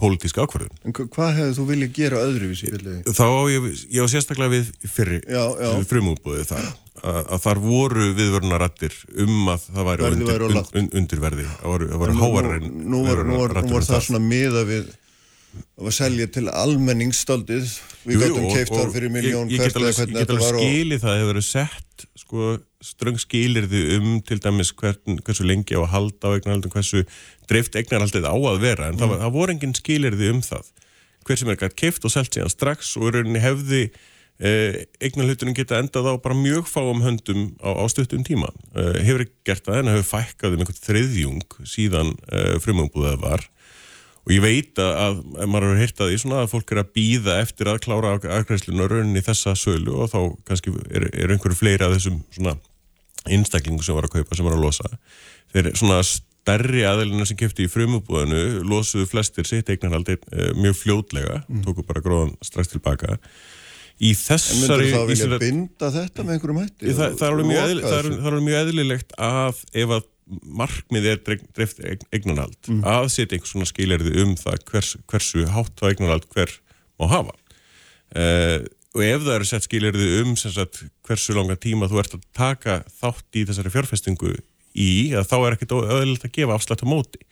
pólitísk 0.00 0.38
ákvarðun. 0.40 0.78
En 0.84 0.94
hvað 0.96 1.34
hefðu 1.36 1.56
þú 1.58 1.64
viljað 1.68 1.90
gera 1.98 2.22
öðruvísi? 2.24 2.70
Þá 3.10 3.26
ég, 3.52 3.66
ég 3.90 4.00
var 4.00 4.12
sérstaklega 4.12 4.54
við 4.54 4.70
fyrri 4.88 5.20
frumútbúðið 5.90 6.46
þar 6.54 6.70
að, 7.00 7.20
að 7.20 7.42
þar 7.44 7.60
voru 7.64 8.06
viðvörnarattir 8.16 8.96
um 9.24 9.50
að 9.52 9.66
það 9.66 9.90
væri 9.90 10.08
undir, 10.08 10.46
un, 10.46 10.56
un, 10.80 10.88
undirverði 11.02 11.46
að 11.50 11.68
voru 12.00 12.16
hávarinn 12.22 12.72
Nú 12.80 13.04
var, 13.06 13.22
nú 13.24 13.42
var, 13.42 13.60
nú 13.60 13.76
var 13.76 13.86
það 13.86 14.06
svona 14.08 14.22
miða 14.24 14.64
við 14.68 14.90
að 15.80 15.94
selja 15.96 16.26
til 16.30 16.46
almenningsstöldið 16.52 17.70
við 18.06 18.24
gætum 18.24 18.48
keift 18.52 18.74
þar 18.74 18.92
fyrir 18.94 19.12
miljón 19.12 19.50
hvert 19.50 19.78
eða 19.80 19.94
hvernig 19.96 20.18
þetta 20.20 20.36
var 20.40 20.58
og... 20.58 20.64
skilið 20.64 21.02
það 21.04 21.16
hefur 21.18 21.30
verið 21.32 21.46
sett 21.46 22.04
sko, 22.20 22.50
ströng 22.84 23.18
skilirði 23.20 23.82
um 23.98 24.12
til 24.26 24.38
dæmis 24.42 24.72
hvern, 24.76 25.18
hversu 25.24 25.46
lengi 25.46 25.76
á 25.76 25.82
að 25.82 25.90
halda 25.94 26.32
á 26.32 26.34
eignarhaldum 26.36 26.74
hversu 26.74 27.02
dreift 27.50 27.76
eignarhaldið 27.76 28.28
á 28.28 28.34
að 28.36 28.62
vera 28.62 28.88
en 28.88 28.96
mm. 28.96 29.02
það, 29.02 29.12
var, 29.12 29.22
það 29.24 29.36
voru 29.36 29.56
engin 29.56 29.76
skilirði 29.76 30.30
um 30.34 30.40
það. 30.44 30.70
Hver 31.26 31.40
sem 31.40 31.52
er 31.52 31.60
gætt 31.60 31.76
keift 31.76 32.06
og 32.06 32.14
selt 32.14 32.32
síðan 32.34 32.52
strax 32.52 32.94
og 32.96 33.10
í 33.10 33.14
rauninni 33.16 33.42
hefði 33.42 33.82
eh, 34.40 34.80
eignarhaldunum 35.02 35.56
geta 35.56 35.80
endað 35.82 36.08
á 36.08 36.14
bara 36.22 36.38
mjög 36.38 36.70
fáum 36.70 37.02
höndum 37.04 37.50
á, 37.60 37.76
á 37.76 37.84
stuttum 37.92 38.24
tíma. 38.26 38.52
Eh, 38.72 39.02
hefur 39.04 39.26
ekki 39.26 39.50
gert 39.50 39.66
það 39.68 39.82
en 39.82 39.92
hefur 39.94 40.10
fækkað 40.14 40.56
um 40.56 40.64
einhvern 40.64 40.84
þriðjung 40.86 41.58
síðan 41.68 42.14
eh, 42.32 42.56
frumömbúðað 42.64 43.20
var 43.26 43.48
og 44.20 44.32
ég 44.34 44.42
veit 44.44 44.80
að, 44.82 45.20
ef 45.40 45.50
maður 45.50 45.70
hefur 45.70 45.80
hýrt 45.80 46.02
að 46.02 46.10
því 46.10 46.18
svona 46.22 46.40
að 46.44 46.50
fólk 46.52 46.72
er 46.74 46.82
að 46.82 46.90
býða 46.96 47.36
eftir 47.42 47.70
að 47.70 47.82
klára 47.86 48.16
aðgræslinu 48.18 48.84
og 48.84 48.90
rauninni 48.92 49.22
þessa 49.24 49.54
sölu 49.58 49.96
og 49.96 50.10
þá 50.12 50.18
kannski 50.50 50.74
er, 50.90 51.08
er 51.10 51.32
einhverju 51.34 51.58
fleiri 51.58 51.86
af 51.86 51.94
þessum 51.96 52.20
svona 52.34 52.56
einstaklingu 53.28 53.84
sem 53.84 53.96
var 53.96 54.08
að 54.08 54.18
kaupa 54.18 54.36
sem 54.36 54.46
var 54.46 54.56
að 54.56 54.66
losa 54.66 54.90
þeir 55.52 55.72
svona 55.76 56.02
stærri 56.04 56.84
aðeilina 56.88 57.26
sem 57.28 57.38
kæfti 57.38 57.66
í 57.66 57.70
frumubúðinu 57.70 58.62
losuðu 58.68 59.08
flestir 59.10 59.48
sitt 59.48 59.72
eignarhaldi 59.72 60.16
e, 60.16 60.52
mjög 60.56 60.78
fljótlega 60.78 61.40
mm. 61.46 61.64
tóku 61.66 61.84
bara 61.86 62.04
gróðan 62.04 62.32
strax 62.44 62.72
tilbaka 62.72 63.18
í 64.00 64.14
þessari... 64.16 64.56
En 64.56 64.62
myndur 64.62 64.86
það 64.94 65.10
vilja 65.10 65.40
binda 65.42 65.90
þetta 65.96 66.24
með 66.24 66.36
einhverjum 66.36 66.62
hætti? 66.62 66.94
Það, 66.96 67.18
það 67.20 67.26
er 67.26 67.34
alveg 68.30 68.46
mjög 68.46 68.62
eðlilegt 68.62 69.14
að 69.20 69.60
ef 69.84 69.94
að 69.98 70.08
markmið 70.42 71.08
er 71.12 71.22
dreift 71.26 71.80
eignarhald. 72.14 72.58
Mm. 72.68 72.82
að 72.86 73.08
setja 73.14 73.36
einhvers 73.36 73.54
svona 73.54 73.68
skilirði 73.68 74.14
um 74.24 74.34
það 74.38 74.66
hvers, 74.70 74.92
hversu 75.10 75.46
hátt 75.50 75.82
á 75.82 75.90
eignarhald 75.90 76.28
hver 76.34 76.54
má 77.00 77.08
hafa. 77.10 77.34
Uh, 78.10 78.66
og 78.96 79.04
ef 79.06 79.22
það 79.22 79.36
eru 79.36 79.46
sett 79.46 79.66
skilirði 79.66 80.08
um 80.24 80.34
sagt, 80.38 80.82
hversu 81.06 81.36
langa 81.36 81.54
tíma 81.60 81.88
þú 81.90 82.00
ert 82.02 82.16
að 82.16 82.26
taka 82.34 82.80
þátt 82.98 83.38
í 83.38 83.44
þessari 83.46 83.70
fjárfestingu 83.74 84.34
í 84.74 84.90
þá 85.14 85.36
er 85.38 85.56
ekkert 85.56 85.76
öðvöld 85.78 86.26
að 86.26 86.34
gefa 86.34 86.56
afslætt 86.56 86.82
á 86.82 86.90
móti. 86.90 87.22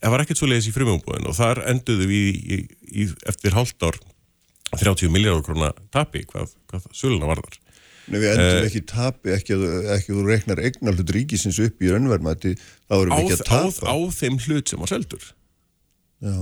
Það 0.00 0.12
var 0.12 0.24
ekkert 0.24 0.40
svo 0.40 0.48
leiðis 0.48 0.68
í 0.68 0.74
frumjónbúin 0.74 1.28
og 1.28 1.36
þar 1.36 1.62
enduðu 1.70 2.08
við 2.08 2.24
í, 2.24 2.32
í, 2.34 2.58
í, 3.04 3.06
eftir 3.28 3.56
halvt 3.56 3.86
ár 3.88 4.00
30 4.74 5.12
miljardar 5.12 5.44
krónar 5.46 5.76
tapi 5.94 6.24
hvað, 6.28 6.52
hvað 6.70 6.88
söluna 6.96 7.28
varðar 7.30 7.60
Nei, 8.04 8.18
við 8.20 8.26
endum 8.34 8.58
uh, 8.58 8.66
ekki 8.68 8.82
tapi, 8.88 9.32
ekki 9.32 9.56
að, 9.56 10.02
þú 10.04 10.24
reknar 10.26 10.60
eignar 10.60 10.98
hlut 10.98 11.12
ríkisins 11.16 11.60
upp 11.64 11.84
í 11.84 11.92
önverðmætti, 11.96 12.52
þá 12.84 12.96
erum 12.98 13.14
við 13.14 13.22
ekki 13.22 13.38
að 13.38 13.46
tapa. 13.48 13.86
Á, 13.88 13.94
á 13.96 13.96
þeim 14.12 14.36
hlut 14.44 14.72
sem 14.72 14.82
var 14.82 14.92
seldur. 14.92 15.30
Já. 16.24 16.36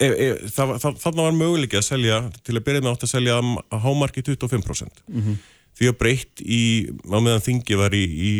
E, 0.00 0.08
e, 0.08 0.26
það, 0.48 0.74
það, 0.82 1.00
þannig 1.00 1.26
var 1.26 1.38
möguleik 1.38 1.78
að 1.80 1.86
selja, 1.86 2.20
til 2.44 2.56
að 2.56 2.66
byrja 2.68 2.84
með 2.84 2.92
átt 2.92 3.06
að 3.08 3.14
selja 3.14 3.38
að 3.40 3.80
hámarki 3.86 4.24
25%. 4.28 5.02
Mm 5.08 5.24
-hmm. 5.24 5.40
Því 5.80 5.88
að 5.88 5.96
breytt 5.96 6.40
í, 6.44 6.62
á 7.08 7.18
meðan 7.24 7.44
þingi 7.44 7.76
var 7.78 7.94
í, 7.96 8.02
í 8.04 8.32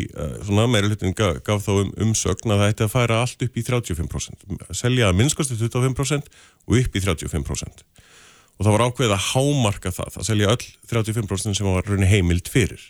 svona 0.44 0.66
meira 0.68 0.90
hlutin 0.90 1.14
gaf, 1.16 1.38
gaf 1.46 1.62
þá 1.64 1.70
um, 1.72 1.92
umsögn 2.04 2.52
að 2.52 2.60
það 2.60 2.72
ætti 2.72 2.84
að 2.84 2.92
færa 2.92 3.20
allt 3.22 3.44
upp 3.46 3.56
í 3.56 3.64
35%. 3.64 4.44
Selja 4.76 5.08
að 5.08 5.20
minnskastu 5.22 5.56
25% 5.56 6.28
og 6.66 6.76
upp 6.82 6.98
í 6.98 7.00
35% 7.00 7.86
og 8.60 8.66
það 8.66 8.74
var 8.74 8.82
ákveðið 8.84 9.14
að 9.16 9.26
hámarka 9.30 9.90
það 9.96 10.16
að 10.20 10.26
selja 10.28 10.50
öll 10.52 10.64
35% 10.92 11.56
sem 11.56 11.68
var 11.70 11.86
raunni 11.88 12.08
heimild 12.10 12.50
fyrir. 12.52 12.82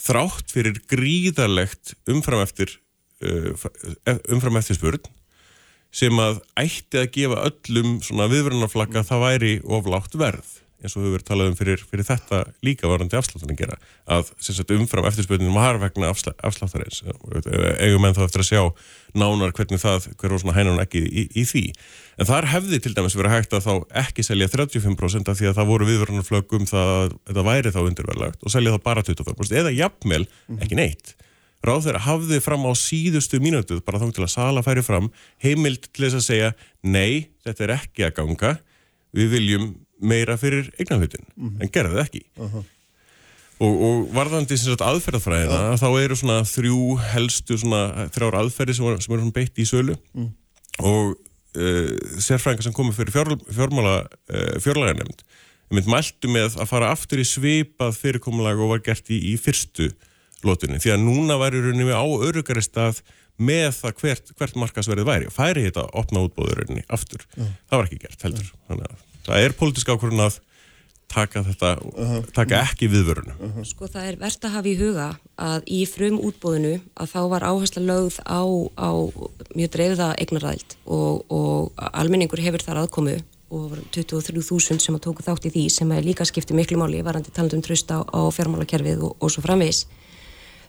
Þrátt 0.00 0.52
fyrir 0.56 0.80
gríðarlegt 0.88 1.92
umfram 2.08 2.40
eftir 2.40 2.72
uh, 3.20 3.52
umfram 4.32 4.56
eftir 4.56 4.80
spurn 4.80 5.12
sem 5.96 6.16
að 6.20 6.40
ætti 6.60 7.00
að 7.00 7.12
gefa 7.12 7.44
öllum 7.50 7.98
svona 8.04 8.30
viðverðanaflagga 8.32 9.04
það 9.06 9.22
væri 9.26 9.52
oflátt 9.76 10.16
verð 10.16 10.56
eins 10.82 10.94
og 10.96 11.04
við 11.04 11.14
verðum 11.14 11.28
talað 11.30 11.50
um 11.50 11.56
fyrir, 11.56 11.82
fyrir 11.88 12.06
þetta 12.06 12.40
líka 12.66 12.90
varandi 12.90 13.16
afsláttan 13.18 13.52
að 13.54 13.60
gera 13.62 13.78
að 14.12 14.30
sagt, 14.44 14.72
umfram 14.76 15.08
eftirspöldunum 15.08 15.56
var 15.56 15.78
vegna 15.80 16.10
afsl 16.12 16.32
afsláttarins. 16.44 17.02
Eigum 17.80 18.06
enn 18.06 18.16
þá 18.16 18.22
eftir 18.26 18.44
að 18.44 18.50
sjá 18.50 18.62
nánar 19.16 19.54
hvernig 19.56 19.80
það, 19.80 20.08
hver 20.20 20.34
var 20.34 20.42
svona 20.42 20.56
hænan 20.56 20.82
ekki 20.82 21.02
í, 21.06 21.26
í 21.32 21.44
því. 21.48 21.64
En 22.20 22.28
þar 22.28 22.48
hefði 22.52 22.80
til 22.84 22.94
dæmis 22.96 23.16
verið 23.16 23.36
hægt 23.36 23.56
að 23.56 23.66
þá 23.66 24.00
ekki 24.04 24.26
selja 24.26 24.50
35% 24.52 25.32
af 25.32 25.40
því 25.40 25.50
að 25.50 25.60
það 25.60 25.70
voru 25.72 25.88
viðverðanarflögum 25.90 26.68
það 26.68 26.92
að 26.96 27.14
þetta 27.30 27.46
væri 27.50 27.72
þá 27.74 27.80
undirverðlagt 27.84 28.44
og 28.44 28.52
selja 28.52 28.74
þá 28.76 28.82
bara 28.90 29.06
25% 29.06 29.62
eða 29.62 29.76
jafnvel 29.76 30.24
ekki 30.60 30.78
neitt. 30.78 31.16
Ráð 31.64 31.88
þeirra 31.88 32.04
hafði 32.04 32.38
fram 32.44 32.68
á 32.68 32.72
síðustu 32.78 33.40
mínutuð 33.42 33.80
bara 33.86 33.98
þá 33.98 34.12
til 34.14 34.26
að 34.26 34.34
sala 34.34 34.62
færi 34.62 34.84
fram 34.86 35.08
heimild 35.42 35.88
til 35.88 36.04
þess 36.04 36.20
að 36.20 36.26
segja 36.28 36.50
nei, 36.84 37.32
þetta 37.46 37.64
er 37.64 37.72
ekki 37.80 38.06
að 38.06 38.16
ganga. 38.20 38.52
Við 39.16 39.32
viljum 39.32 39.66
meira 40.00 40.36
fyrir 40.40 40.70
eignanhutin 40.78 41.24
mm 41.34 41.48
-hmm. 41.48 41.62
en 41.62 41.72
gerði 41.72 42.00
ekki 42.02 42.22
uh 42.36 42.54
-huh. 42.54 42.64
og, 43.58 43.82
og 43.88 44.08
varðandi 44.14 44.58
sagt, 44.58 44.80
aðferðafræðina 44.80 45.60
uh 45.60 45.72
-huh. 45.72 45.80
þá 45.80 45.88
eru 46.04 46.16
svona 46.16 46.40
þrjú 46.44 46.98
helstu 47.12 47.58
svona 47.58 48.08
þrjár 48.14 48.40
aðferði 48.42 48.74
sem, 48.74 48.84
var, 48.84 49.00
sem 49.00 49.14
eru 49.14 49.30
beitt 49.30 49.58
í 49.58 49.64
sölu 49.66 49.96
mm. 50.14 50.30
og 50.78 51.16
uh, 51.56 51.96
sérfræðingar 52.18 52.62
sem 52.62 52.72
komið 52.72 52.94
fyrir 52.94 53.12
fjár, 53.12 53.36
fjármála 53.50 54.06
uh, 54.06 54.60
fjárlægarnemnd 54.60 55.22
mæltu 55.70 56.28
með 56.28 56.60
að 56.60 56.68
fara 56.68 56.90
aftur 56.90 57.18
í 57.18 57.24
svipað 57.24 57.96
fyrirkomulag 57.96 58.58
og 58.58 58.68
var 58.68 58.82
gert 58.86 59.10
í, 59.10 59.18
í 59.32 59.36
fyrstu 59.36 59.90
lótunni 60.44 60.78
því 60.78 60.92
að 60.94 61.02
núna 61.02 61.38
væri 61.40 61.62
rauninni 61.62 61.90
á 61.90 62.06
örugari 62.06 62.62
stað 62.62 63.02
með 63.36 63.72
það 63.76 63.98
hvert, 64.00 64.32
hvert 64.38 64.56
markasverðið 64.56 65.08
væri 65.08 65.28
og 65.28 65.34
færi 65.34 65.66
þetta 65.66 65.84
opna 66.00 66.22
útbóðurinn 66.24 66.82
aftur. 66.88 67.26
Það 67.36 67.76
var 67.76 67.88
ekki 67.88 68.00
gert 68.06 68.24
heldur. 68.26 68.52
Þannig 68.68 68.88
að 68.88 69.02
það 69.26 69.44
er 69.44 69.56
pólitísk 69.58 69.90
ákvörðun 69.92 70.26
að 70.26 70.40
taka 71.06 71.42
þetta, 71.46 71.70
uh 71.82 72.10
-huh. 72.10 72.24
taka 72.34 72.62
ekki 72.62 72.88
viðvörunu. 72.90 73.34
Uh 73.38 73.56
-huh. 73.56 73.64
Sko 73.64 73.86
það 73.86 74.08
er 74.08 74.16
verðt 74.16 74.44
að 74.44 74.54
hafa 74.56 74.68
í 74.68 74.78
huga 74.78 75.08
að 75.38 75.62
í 75.66 75.86
frum 75.86 76.18
útbóðinu 76.18 76.80
að 76.94 77.06
þá 77.14 77.20
var 77.30 77.42
áhersla 77.42 77.82
lögð 77.82 78.18
á, 78.26 78.42
á 78.74 78.90
mjög 79.54 79.70
dreifða 79.70 80.14
eignaræld 80.18 80.76
og, 80.84 81.24
og 81.30 81.72
almenningur 81.76 82.40
hefur 82.40 82.62
þar 82.62 82.82
aðkomu 82.82 83.22
og 83.50 83.78
23.000 83.94 84.78
sem 84.82 84.94
að 84.94 85.04
tóku 85.06 85.22
þátt 85.22 85.46
í 85.46 85.50
því 85.54 85.70
sem 85.70 85.92
er 85.92 86.02
líka 86.02 86.24
skiptið 86.24 86.56
miklu 86.56 86.78
máli 86.78 87.02
varandi 87.02 87.30
talandum 87.30 87.62
tröst 87.62 87.90
á, 87.94 88.02
á 88.02 88.20
fjármálakerfið 88.34 89.02
og, 89.02 89.16
og 89.20 89.30
svo 89.30 89.42
framvis. 89.42 89.86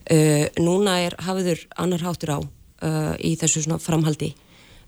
Uh, 0.08 0.47
núna 0.62 1.01
er 1.03 1.16
hafiður 1.20 1.66
annar 1.76 1.99
hátur 1.99 2.30
á 2.32 2.39
uh, 2.39 3.16
í 3.20 3.36
þessu 3.36 3.66
svona 3.66 3.82
framhaldi 3.82 4.36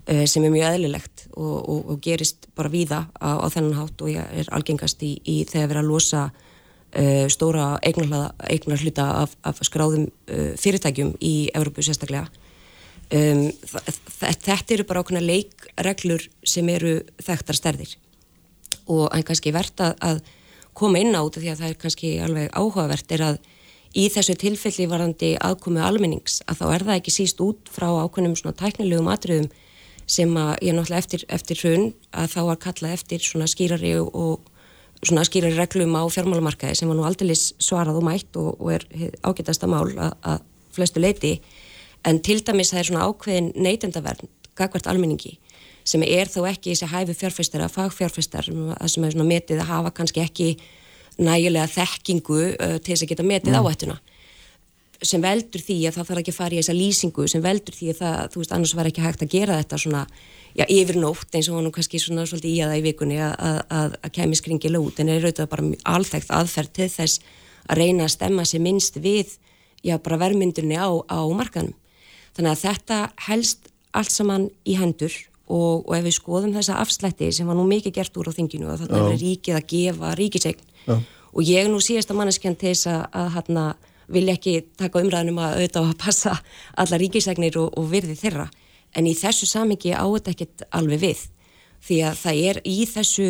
sem 0.06 0.44
er 0.44 0.52
mjög 0.52 0.74
eðlilegt 0.74 1.26
og, 1.36 1.56
og, 1.60 1.80
og 1.92 1.98
gerist 2.02 2.48
bara 2.58 2.72
víða 2.72 3.04
á, 3.20 3.38
á 3.40 3.46
þennan 3.52 3.78
hátt 3.78 4.02
og 4.02 4.14
er 4.16 4.48
algengast 4.50 5.02
í, 5.06 5.16
í 5.22 5.42
þegar 5.48 5.76
erum 5.76 5.84
að 5.84 5.90
losa 5.90 6.22
uh, 6.30 7.26
stóra 7.30 7.72
eignar 7.84 8.82
hluta 8.82 9.06
af, 9.22 9.36
af 9.46 9.60
skráðum 9.66 10.08
uh, 10.08 10.52
fyrirtækjum 10.60 11.14
í 11.20 11.34
Európu 11.54 11.84
sérstaklega. 11.86 12.28
Um, 13.10 13.48
þetta 14.20 14.74
eru 14.76 14.86
bara 14.86 15.02
ákveðna 15.02 15.24
leikreglur 15.24 16.28
sem 16.46 16.68
eru 16.70 17.00
þekktar 17.18 17.58
stærðir 17.58 17.96
og 18.90 19.08
en 19.14 19.24
kannski 19.26 19.50
verðt 19.54 19.82
að, 19.82 19.96
að 19.98 20.20
koma 20.78 21.00
inn 21.02 21.16
á 21.18 21.22
þetta 21.22 21.42
því 21.42 21.50
að 21.50 21.62
það 21.62 21.72
er 21.72 21.80
kannski 21.82 22.10
alveg 22.22 22.52
áhugavert 22.54 23.14
er 23.16 23.24
að 23.26 23.40
í 23.98 24.04
þessu 24.14 24.36
tilfelli 24.38 24.86
varandi 24.90 25.32
aðkomi 25.42 25.82
almennings 25.82 26.38
að 26.46 26.60
þá 26.60 26.66
er 26.68 26.84
það 26.86 27.00
ekki 27.00 27.14
síst 27.16 27.42
út 27.42 27.70
frá 27.74 27.88
ákveðnum 28.04 28.36
svona 28.38 28.58
tæknilegum 28.60 29.10
atriðum 29.10 29.50
sem 30.10 30.30
að 30.38 30.52
ég 30.66 30.74
náttúrulega 30.74 31.04
eftir, 31.04 31.24
eftir 31.30 31.60
hrun 31.62 31.90
að 32.10 32.32
þá 32.34 32.40
var 32.48 32.60
kallað 32.64 32.96
eftir 32.96 33.22
svona 33.24 33.46
skýrari 33.50 33.92
og 34.00 34.48
svona 35.06 35.24
skýrari 35.26 35.56
reglum 35.56 35.94
á 35.96 36.02
fjármálamarkaði 36.10 36.80
sem 36.80 36.90
var 36.90 36.98
nú 36.98 37.06
aldrei 37.06 37.36
svarað 37.36 38.00
og 38.00 38.06
mætt 38.08 38.36
og, 38.40 38.56
og 38.58 38.72
er 38.74 38.86
ágætasta 39.22 39.70
mál 39.70 39.86
að, 39.94 40.16
að 40.26 40.42
flestu 40.74 41.02
leiti 41.02 41.36
en 42.06 42.20
til 42.24 42.40
dæmis 42.44 42.72
það 42.72 42.82
er 42.82 42.90
svona 42.90 43.06
ákveðin 43.06 43.52
neytendavernd, 43.54 44.28
gagvert 44.58 44.90
almenningi 44.90 45.36
sem 45.86 46.02
er 46.04 46.28
þó 46.28 46.44
ekki 46.50 46.74
þessi 46.74 46.90
hæfi 46.90 47.16
fjárfæstar 47.16 47.64
að 47.64 47.74
fagfjárfæstar, 47.78 48.50
sem 48.50 49.06
er 49.06 49.14
svona 49.14 49.28
metið 49.28 49.62
að 49.62 49.70
hafa 49.70 49.94
kannski 49.96 50.22
ekki 50.24 50.50
nægilega 51.20 51.68
þekkingu 51.70 52.40
uh, 52.50 52.76
til 52.80 52.92
þess 52.92 53.04
að 53.04 53.12
geta 53.12 53.26
metið 53.26 53.54
mm. 53.54 53.60
áhættuna 53.60 53.96
sem 55.02 55.22
veldur 55.22 55.62
því 55.64 55.76
að 55.88 55.96
það 55.96 56.08
þarf 56.10 56.20
ekki 56.20 56.32
að 56.34 56.38
fara 56.38 56.54
í 56.54 56.60
þessa 56.60 56.76
lýsingu 56.76 57.26
sem 57.30 57.42
veldur 57.44 57.76
því 57.76 57.90
að 57.92 58.00
það, 58.00 58.16
þú 58.32 58.42
veist, 58.42 58.54
annars 58.56 58.74
var 58.76 58.90
ekki 58.90 59.04
hægt 59.04 59.24
að 59.24 59.32
gera 59.32 59.58
þetta 59.60 59.78
svona, 59.80 60.02
já, 60.58 60.64
yfir 60.66 60.98
nótt 61.00 61.38
eins 61.38 61.48
og 61.48 61.56
hann 61.56 61.70
kannski 61.74 62.00
svona 62.02 62.26
svolítið 62.28 62.52
í 62.52 62.60
aða 62.66 62.76
í 62.80 62.84
vikunni 62.84 63.20
að, 63.24 63.62
að, 63.72 63.96
að 64.04 64.14
kemi 64.18 64.38
skringilega 64.38 64.84
út. 64.84 65.00
En 65.00 65.12
er 65.12 65.24
auðvitað 65.24 65.50
bara 65.54 65.70
alþægt 65.94 66.34
aðferð 66.36 66.74
til 66.76 66.90
þess 66.92 67.24
að 67.70 67.80
reyna 67.80 68.06
að 68.06 68.14
stemma 68.16 68.46
sér 68.48 68.64
minnst 68.64 69.00
við, 69.00 69.36
já, 69.86 69.96
bara 69.96 70.20
verðmyndunni 70.20 70.76
á, 70.76 70.90
á 71.08 71.20
markanum. 71.32 71.76
Þannig 72.36 72.52
að 72.52 72.64
þetta 72.66 73.02
helst 73.30 73.70
allt 73.96 74.12
saman 74.14 74.48
í 74.68 74.76
hendur 74.78 75.14
og, 75.50 75.86
og 75.88 75.94
ef 75.96 76.04
við 76.06 76.16
skoðum 76.18 76.54
þessa 76.54 76.78
afslætti 76.82 77.30
sem 77.34 77.48
var 77.48 77.58
nú 77.58 77.64
mikið 77.68 77.96
gert 77.96 78.18
úr 78.20 78.30
á 78.30 78.36
þinginu 78.36 78.70
og 78.70 78.82
þannig 78.84 79.00
að 79.00 79.22
ríkið 79.24 79.56
að 79.58 79.66
gefa 79.72 80.12
ríkisegn 80.18 81.00
og 81.30 81.46
ég 81.46 81.70
nú 81.70 81.80
síðast 81.82 82.12
að 82.12 82.20
manneskjan 82.20 82.58
til 82.58 82.74
þess 82.74 82.90
að, 82.90 83.02
að 83.18 83.32
hérna 83.36 83.64
vilja 84.12 84.36
ekki 84.38 84.54
taka 84.78 85.02
umræðanum 85.02 85.40
að 85.42 85.58
auðvitað 85.58 85.90
að 85.90 85.98
passa 86.00 86.36
alla 86.82 87.00
ríkisegnir 87.00 87.58
og, 87.60 87.70
og 87.78 87.90
virði 87.92 88.16
þeirra. 88.18 88.48
En 88.96 89.06
í 89.06 89.14
þessu 89.14 89.46
samingi 89.46 89.94
á 89.94 90.02
þetta 90.02 90.34
ekkert 90.34 90.66
alveg 90.74 91.04
við. 91.04 91.22
Því 91.80 92.00
að 92.04 92.18
það 92.20 92.42
er 92.50 92.60
í 92.68 92.78
þessu 92.90 93.28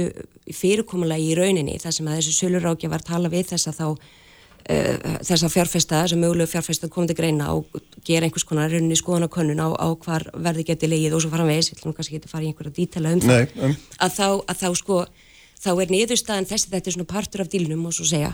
fyrirkomulagi 0.56 1.28
í 1.30 1.36
rauninni 1.38 1.76
þar 1.78 1.94
sem 1.94 2.08
að 2.10 2.18
þessu 2.18 2.36
sölurákja 2.38 2.90
var 2.90 3.04
tala 3.06 3.30
við 3.30 3.52
þess 3.52 3.70
að 3.70 3.78
þá 3.78 3.86
uh, 3.90 5.18
þess 5.22 5.44
að 5.46 5.54
fjárfesta, 5.54 6.02
þess 6.02 6.16
að 6.16 6.22
mögulegu 6.24 6.50
fjárfesta 6.50 6.90
komið 6.90 7.12
til 7.12 7.18
greina 7.20 7.50
og 7.54 7.80
gera 8.06 8.26
einhvers 8.26 8.46
konar 8.48 8.72
rauninni 8.72 8.98
skoðanakönnun 8.98 9.62
á, 9.62 9.68
á 9.78 9.88
hvar 10.02 10.26
verði 10.34 10.66
getið 10.72 10.94
leið 10.94 11.16
og 11.16 11.24
svo 11.24 11.32
þess, 11.36 11.70
ég 11.70 11.78
ætlum 11.78 11.96
kannski 11.96 12.18
ekki 12.18 12.26
að 12.26 12.34
fara 12.34 12.46
í 12.46 12.50
einhverja 12.50 12.76
dítela 12.80 13.14
um 13.14 13.22
það, 13.22 13.54
um. 13.60 13.76
Að, 14.00 14.16
þá, 14.16 14.28
að 14.50 14.62
þá 14.64 14.68
sko 14.82 15.00
þá 15.60 15.70
er 15.74 15.92
niðurstaðan 15.94 16.48
þessi 16.48 16.72
þetta 16.72 16.90
er 16.90 16.96
svona 16.96 17.10
partur 17.10 17.44
af 17.44 17.52
dílunum 17.52 17.88
og 17.90 17.96
svo 17.96 18.08
segja 18.08 18.32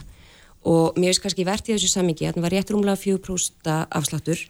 og 0.66 0.98
mér 0.98 1.12
finnst 1.12 1.24
kannski 1.24 1.46
verðt 1.46 1.70
í 1.70 1.76
þessu 1.76 1.92
samingi 1.92 2.26
að 2.26 2.38
það 2.38 2.46
var 2.46 2.56
rétt 2.56 2.72
rúmlega 2.74 3.02
4% 3.02 3.74
afsláttur 4.00 4.40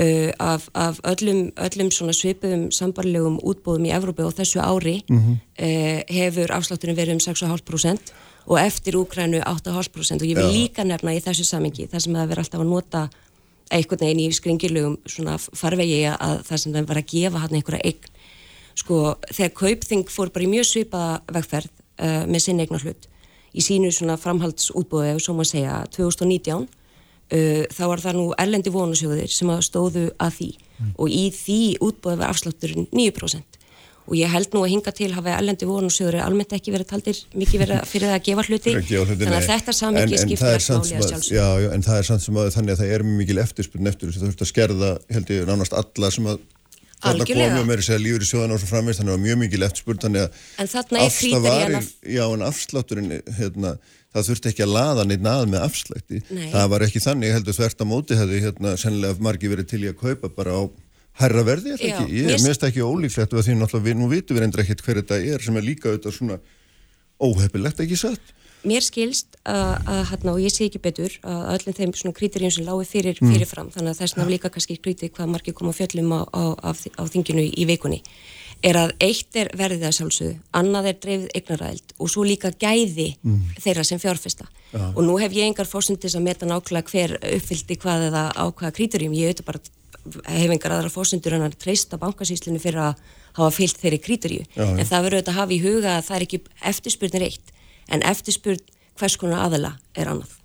uh, 0.00 0.30
af, 0.40 0.68
af 0.74 1.00
öllum, 1.12 1.50
öllum 1.56 1.90
svipuðum 1.92 2.68
sambarlegum 2.72 3.38
útbóðum 3.44 3.88
í 3.88 3.94
Evrópi 3.94 4.24
og 4.26 4.36
þessu 4.38 4.62
ári 4.64 5.02
mm 5.08 5.18
-hmm. 5.18 5.40
uh, 5.66 5.98
hefur 6.08 6.54
afslátturinn 6.56 6.96
verið 6.96 7.18
um 7.18 7.24
6,5% 7.26 8.12
og 8.46 8.58
eftir 8.58 8.96
Úkrænu 8.96 9.42
8,5% 9.42 10.22
og 10.22 10.28
ég 10.28 10.36
vil 10.36 10.48
Já. 10.48 10.52
líka 10.52 10.84
nefna 10.84 11.14
í 11.14 11.20
þessu 11.20 11.44
samingi 11.44 11.86
þar 11.86 12.00
sem 12.00 12.14
það 12.14 12.28
verður 12.28 12.38
alltaf 12.38 12.60
að 12.60 12.72
nota 12.72 13.08
einhvern 13.70 14.00
veginn 14.00 14.20
í 14.20 14.32
skringilugum 14.32 14.98
svona 15.06 15.38
farvegi 15.38 16.04
að 16.08 16.42
það 16.48 16.58
sem 16.58 16.72
það 16.72 16.88
var 16.88 16.98
að 16.98 17.10
gefa 17.12 17.38
hann 17.38 17.54
einhverja 17.54 17.84
eign 17.84 18.10
sko 18.74 19.16
þegar 19.32 19.54
Kaupþing 19.60 20.08
fór 20.08 20.32
bara 20.32 20.44
í 20.44 20.48
mjög 20.48 20.66
svipaða 20.66 21.20
vegferð 21.32 21.70
uh, 22.00 22.24
með 22.26 22.40
sinni 22.40 22.64
eignar 22.64 22.84
hlut 22.84 23.08
í 23.52 23.64
sínu 23.64 23.92
svona 23.92 24.18
framhaldsútbúið 24.20 25.14
ef 25.14 25.24
svo 25.24 25.36
maður 25.36 25.52
segja 25.52 25.78
2019 25.96 26.66
uh, 26.66 27.64
þá 27.72 27.82
var 27.86 28.04
það 28.04 28.20
nú 28.20 28.28
erlendi 28.40 28.74
vonusjóðir 28.74 29.32
sem 29.32 29.50
að 29.52 29.64
stóðu 29.68 30.06
að 30.18 30.38
því. 30.38 30.52
Mm. 30.82 30.94
og 30.98 31.10
í 31.12 31.24
því 31.36 31.60
útbúið 31.88 32.22
var 32.22 32.32
afslátturinn 32.32 32.88
9% 32.90 33.60
og 34.02 34.16
ég 34.18 34.30
held 34.32 34.54
nú 34.54 34.64
að 34.64 34.72
hinga 34.72 34.92
til 34.96 35.10
hafa 35.14 35.36
erlendi 35.36 35.66
vonusjóður 35.68 36.18
almennt 36.24 36.54
ekki 36.56 36.72
verið 36.74 36.88
taldir 36.90 37.18
mikið 37.38 37.62
verið 37.62 37.84
fyrir 37.86 38.10
það 38.10 38.16
að 38.16 38.24
gefa 38.26 38.44
hluti 38.48 38.72
þannig 38.88 39.36
að 39.36 39.46
þetta 39.46 39.74
samingi 39.78 40.18
skiptir 40.18 40.56
ekki 40.56 40.74
að 40.74 40.88
sjálfsög 40.88 41.36
Já, 41.36 41.46
já, 41.62 41.68
en 41.76 41.86
það 41.86 42.00
er 42.00 42.08
samt 42.08 42.24
sem 42.24 42.40
að 42.42 42.50
þannig 42.56 42.74
að 42.74 42.82
það 42.82 42.96
er 42.96 43.04
mikil 43.06 43.38
eftirspurn 43.44 43.92
eftir 43.92 44.10
þess 44.10 44.18
að 44.18 44.26
þú 44.26 44.32
ert 44.32 44.42
að 44.42 44.50
skerða 44.50 44.90
held 45.16 45.32
ég 45.36 45.46
nánast 45.52 45.78
alla 45.78 46.10
sem 46.16 46.28
að 46.32 46.42
þarna 47.02 47.26
komum 47.28 47.66
með 47.68 47.82
þess 47.82 47.94
að 47.94 48.04
lífur 48.04 48.24
í 48.24 48.28
sjóðan 48.28 48.54
á 48.54 48.56
svo 48.58 48.68
framvist 48.70 49.00
þannig 49.00 49.10
að 49.10 49.16
það 49.16 49.18
var 49.18 49.26
mjög 49.26 49.40
mikið 49.42 49.62
left 49.62 49.80
spurt 49.82 50.06
þannig 50.06 50.22
að 50.22 51.02
afslavarir, 51.02 51.90
já 52.14 52.22
en 52.26 52.46
afslátturinn 52.46 53.10
hérna, 53.38 53.74
það 54.12 54.30
þurfti 54.30 54.52
ekki 54.52 54.64
að 54.66 54.74
laða 54.76 55.06
neitt 55.08 55.24
nað 55.24 55.44
með 55.52 55.66
afslætti. 55.66 56.22
Nei. 56.30 56.48
það 56.54 56.70
var 56.74 56.86
ekki 56.86 57.04
þannig, 57.06 57.28
ég 57.28 57.38
heldur 57.38 57.58
þvert 57.58 57.84
að 57.84 57.90
móti 57.92 58.18
hefði 58.20 58.40
hérna 58.46 58.74
sennilega 58.80 59.26
margi 59.28 59.52
verið 59.52 59.70
til 59.72 59.82
í 59.82 59.90
að 59.90 60.00
kaupa 60.02 60.32
bara 60.36 60.56
á 60.56 60.62
herra 61.20 61.44
verði, 61.44 61.76
ég 61.76 62.40
minnst 62.40 62.62
ekki 62.64 62.84
ólíklegt 62.84 63.34
og 63.36 63.44
því 63.44 63.58
náttúrulega 63.60 63.88
við 63.90 63.98
nú 64.00 64.08
vitum 64.08 64.38
við 64.38 64.46
reyndra 64.46 64.64
ekkert 64.64 64.84
hver 64.86 65.00
þetta 65.02 65.18
er 65.34 65.44
sem 65.44 65.58
er 65.60 65.66
líka 65.66 65.90
auðvitað 65.90 66.16
svona 66.16 66.38
óhefilegt 67.20 67.82
ekki 67.84 67.98
satt? 68.00 68.32
Mér 68.64 68.84
skilst 68.86 69.31
og 69.44 70.38
ég 70.42 70.52
sé 70.54 70.68
ekki 70.68 70.78
betur 70.82 71.16
að 71.26 71.40
öllum 71.56 71.76
þeim 71.78 72.14
krítirjum 72.14 72.52
sem 72.54 72.66
lágu 72.66 72.84
fyrir, 72.86 73.18
mm. 73.18 73.32
fyrirfram 73.32 73.72
þannig 73.74 73.90
að 73.94 73.98
þess 74.02 74.16
vegna 74.16 74.30
líka 74.30 74.52
kannski 74.54 74.78
krítið 74.78 75.12
hvað 75.16 75.32
margir 75.34 75.56
koma 75.58 75.74
fjöllum 75.74 76.14
á, 76.14 76.20
á, 76.30 76.42
á, 76.62 76.70
á 76.70 77.02
þinginu 77.10 77.48
í 77.50 77.66
vikunni. 77.66 78.02
Er 78.62 78.78
að 78.78 78.92
eitt 79.02 79.34
er 79.34 79.50
verðið 79.58 79.88
að 79.88 79.96
sjálfsögðu, 79.96 80.34
annað 80.54 80.88
er 80.92 80.98
dreifið 81.02 81.32
eignaræld 81.34 81.94
og 81.98 82.10
svo 82.12 82.22
líka 82.22 82.52
gæði 82.54 83.16
mm. 83.18 83.40
þeirra 83.58 83.84
sem 83.84 83.98
fjárfesta. 83.98 84.46
Ja. 84.72 84.86
og 84.96 85.02
nú 85.04 85.18
hef 85.20 85.34
ég 85.36 85.44
engar 85.44 85.68
fórsendis 85.68 86.14
að 86.16 86.24
meta 86.24 86.46
nákvæmlega 86.48 86.88
hver 86.88 87.12
uppfyldi 87.20 87.76
hvað 87.82 88.06
eða 88.06 88.22
á 88.32 88.44
hvaða 88.48 88.70
krítirjum, 88.78 89.12
ég 89.12 89.28
auðvitað 89.28 89.48
bara 89.50 89.60
hef 90.32 90.54
engar 90.54 90.72
aðra 90.76 90.92
fórsendur 90.92 91.36
en 91.36 91.44
að 91.44 91.58
treysta 91.60 91.98
bankasýslinu 92.00 92.62
fyrir 92.62 92.80
að 92.80 93.02
hafa 93.36 93.50
fyllt 93.52 93.82
þeirri 93.82 93.98
krítirju, 94.02 94.46
ja, 94.56 94.68
en 94.72 94.88
það 94.88 95.04
verður 95.04 95.18
auðvitað 95.18 95.34
að 95.34 95.40
hafa 95.40 95.52
í 95.52 95.60
huga 95.62 95.92
að 95.98 96.06
það 96.08 96.16
er 96.16 96.24
ekki 96.26 96.40
eftirspurnir 96.72 97.26
eitt. 97.28 97.52
En 97.92 98.04
eftirspurn 98.08 98.64
hvers 99.02 99.18
konar 99.20 99.48
aðala 99.48 99.76
er 99.98 100.12
annað. 100.14 100.38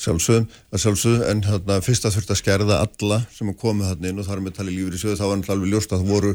Sjálfsögum, 0.00 0.46
sjálfsögum, 0.72 1.22
en 1.28 1.44
hérna, 1.44 1.76
fyrst 1.84 2.06
að 2.08 2.16
þurft 2.16 2.32
að 2.32 2.40
skerða 2.40 2.80
alla 2.86 3.20
sem 3.34 3.52
komið 3.60 3.90
hann 3.90 4.10
inn 4.10 4.20
og 4.22 4.26
þar 4.26 4.40
með 4.46 4.56
tali 4.56 4.72
lífur 4.72 4.96
í 4.96 5.00
sjöðu, 5.02 5.18
þá 5.20 5.26
var 5.26 5.34
hann 5.34 5.46
alveg 5.54 5.74
ljóst 5.74 5.92
að 5.92 6.00
það 6.00 6.12
voru 6.14 6.30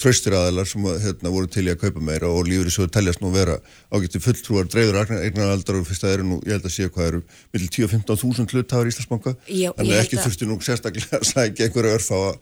tröstir 0.00 0.32
aðalar 0.32 0.68
sem 0.70 0.86
hérna, 1.02 1.32
voru 1.34 1.50
til 1.52 1.66
í 1.66 1.72
að 1.74 1.82
kaupa 1.82 2.00
meira 2.00 2.30
og 2.32 2.48
lífur 2.48 2.70
í 2.70 2.72
sjöðu 2.72 2.92
teljast 2.96 3.20
nú 3.20 3.34
vera 3.34 3.58
ágætti 3.92 4.22
fulltrúar 4.24 4.70
dreifur 4.72 4.96
eignaraldar 5.18 5.82
og 5.82 5.84
fyrst 5.90 6.06
að 6.08 6.14
eru 6.14 6.28
nú, 6.30 6.38
ég 6.48 6.56
held 6.56 6.70
að 6.70 6.74
sé 6.78 6.88
hvað 6.88 7.10
eru 7.10 7.20
millir 7.52 7.74
10-15 7.76 8.22
þúsund 8.22 8.54
hlutáður 8.56 8.88
í 8.88 8.94
Íslandsbanka, 8.94 9.34
þannig 9.44 9.92
að 9.98 10.00
ekki 10.00 10.22
þurfti 10.24 10.48
nú 10.48 10.56
sérstaklega 10.64 11.20
að 11.20 11.28
sækja 11.34 11.68
einhverja 11.68 11.98
örf 12.00 12.08
á 12.16 12.18
að 12.30 12.40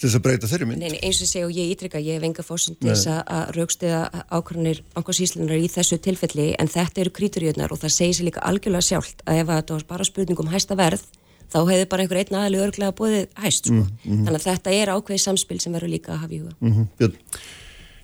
til 0.00 0.08
þess 0.08 0.16
að 0.16 0.24
breyta 0.24 0.48
þeirri 0.48 0.66
mynd. 0.70 0.80
Nei, 0.80 0.98
eins 1.04 1.20
og 1.20 1.28
segja 1.28 1.46
og 1.46 1.52
ég 1.52 1.74
ítrykka, 1.74 2.00
ég 2.00 2.16
hef 2.16 2.24
enga 2.24 2.44
fórsend 2.44 2.78
til 2.80 2.88
þess 2.88 3.10
að 3.20 3.52
raukstiða 3.58 4.24
ákvörnir 4.32 4.80
bankasíslunar 4.94 5.60
í 5.60 5.68
þessu 5.68 6.00
tilfelli 6.00 6.50
en 6.56 6.72
þetta 6.72 7.04
eru 7.04 7.12
kríturjöðnar 7.18 7.74
og 7.74 7.82
það 7.82 7.96
segir 7.98 8.16
sér 8.16 8.30
líka 8.30 8.44
algjörlega 8.48 8.88
sjálft 8.88 9.24
að 9.26 9.42
ef 9.42 9.52
þetta 9.52 9.76
var 9.76 9.86
bara 9.92 10.08
spurning 10.08 10.40
um 10.40 10.52
hæsta 10.54 10.78
verð 10.80 11.04
þá 11.50 11.60
hefði 11.68 11.88
bara 11.92 12.04
einhver 12.04 12.20
einn 12.22 12.36
aðali 12.40 12.60
örglega 12.64 12.96
búið 12.96 13.24
hæst 13.42 13.68
sko. 13.68 13.80
Mm, 13.82 13.96
mm. 14.04 14.26
Þannig 14.26 14.40
að 14.40 14.46
þetta 14.48 14.76
er 14.76 14.92
ákveðið 14.94 15.24
samspil 15.26 15.60
sem 15.60 15.74
verður 15.76 15.92
líka 15.96 16.14
að 16.14 16.22
hafa 16.24 16.36
í 16.36 16.42
huga. 16.44 16.54
Mm 16.60 16.76
-hmm. 16.76 17.18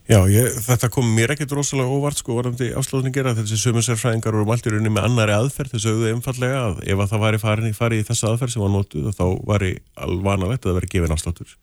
Já, 0.06 0.20
ég, 0.30 0.52
þetta 0.62 0.86
kom 0.94 1.06
mér 1.16 1.32
ekkert 1.34 1.50
rosalega 1.56 1.90
óvart 1.90 2.20
sko 2.20 2.36
varandi 2.36 2.68
afslóðningir 2.78 3.26
að 3.26 3.40
þessi 3.40 3.56
sumusérfræðingar 3.58 4.36
voru 4.36 4.46
mælt 4.46 4.68
í 4.68 4.70
rauninni 4.70 4.92
með 4.94 5.08
annari 5.08 5.34
aðferð 5.34 5.72
þessu 5.72 5.94
auðvitað 5.94 6.12
einfallega 6.14 6.60
að 6.62 6.76
ef 6.86 7.00
að 7.02 7.10
það 7.10 7.24
væri 7.24 7.40
farin 7.42 7.66
í 7.66 7.72
fari 7.74 7.98
í 7.98 8.04
þessa 8.06 8.28
aðferð 8.30 8.52
sem 8.52 8.62
var 8.62 8.70
nótuð 8.70 9.08
þá 9.16 9.24
væri 9.50 9.72
alvanalegt 10.06 10.62
að 10.62 10.70
það 10.70 10.78
veri 10.78 10.90
gefin 10.92 11.16
afsláttur 11.16 11.56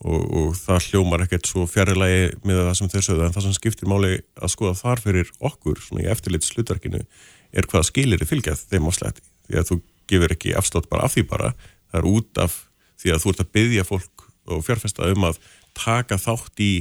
og, 0.00 0.22
og 0.24 0.54
það 0.56 0.86
hljómar 0.88 1.24
ekkert 1.26 1.48
svo 1.50 1.66
fjarrilegi 1.68 2.30
með 2.46 2.62
það 2.64 2.76
sem 2.78 2.90
þau 2.92 3.00
sögðu. 3.00 3.26
En 3.26 3.34
það 3.36 3.46
sem 3.46 3.56
skiptir 3.58 3.90
máli 3.90 4.12
að 4.40 4.54
skoða 4.54 4.78
þar 4.80 5.02
fyrir 5.04 5.32
okkur 5.50 5.82
svona 5.84 6.04
í 6.04 6.10
eftirlit 6.12 6.46
slutverkinu 6.46 7.02
er 7.50 7.68
hvaða 7.68 7.88
skilir 7.90 8.22
er 8.22 8.30
fylgjað 8.30 8.64
þeim 8.70 8.88
á 8.88 8.92
sletti 8.94 9.26
því 9.50 9.60
að 9.60 9.68
þú 9.70 9.78
gefur 10.10 10.34
ekki 10.36 10.54
afstátt 10.58 10.88
bara 10.90 11.06
af 11.06 11.16
því 11.16 11.26
bara. 11.30 11.52
Það 11.90 12.00
er 12.00 12.10
út 12.10 12.42
af 12.42 12.56
því 13.00 13.14
að 13.14 13.22
þú 13.22 13.32
ert 13.32 13.44
að 13.44 13.52
byggja 13.56 13.86
fólk 13.88 14.26
og 14.50 14.64
fjárfesta 14.66 15.10
um 15.10 15.28
að 15.28 15.40
taka 15.76 16.18
þátt 16.20 16.62
í 16.64 16.72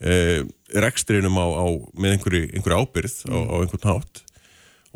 eh, 0.00 0.40
rekstrinum 0.74 1.38
á, 1.38 1.46
á, 1.46 1.66
með 1.94 2.16
einhverju, 2.16 2.48
einhverju 2.54 2.80
ábyrð 2.82 3.18
á, 3.30 3.36
á 3.36 3.54
einhvern 3.60 3.90
hátt. 3.90 4.22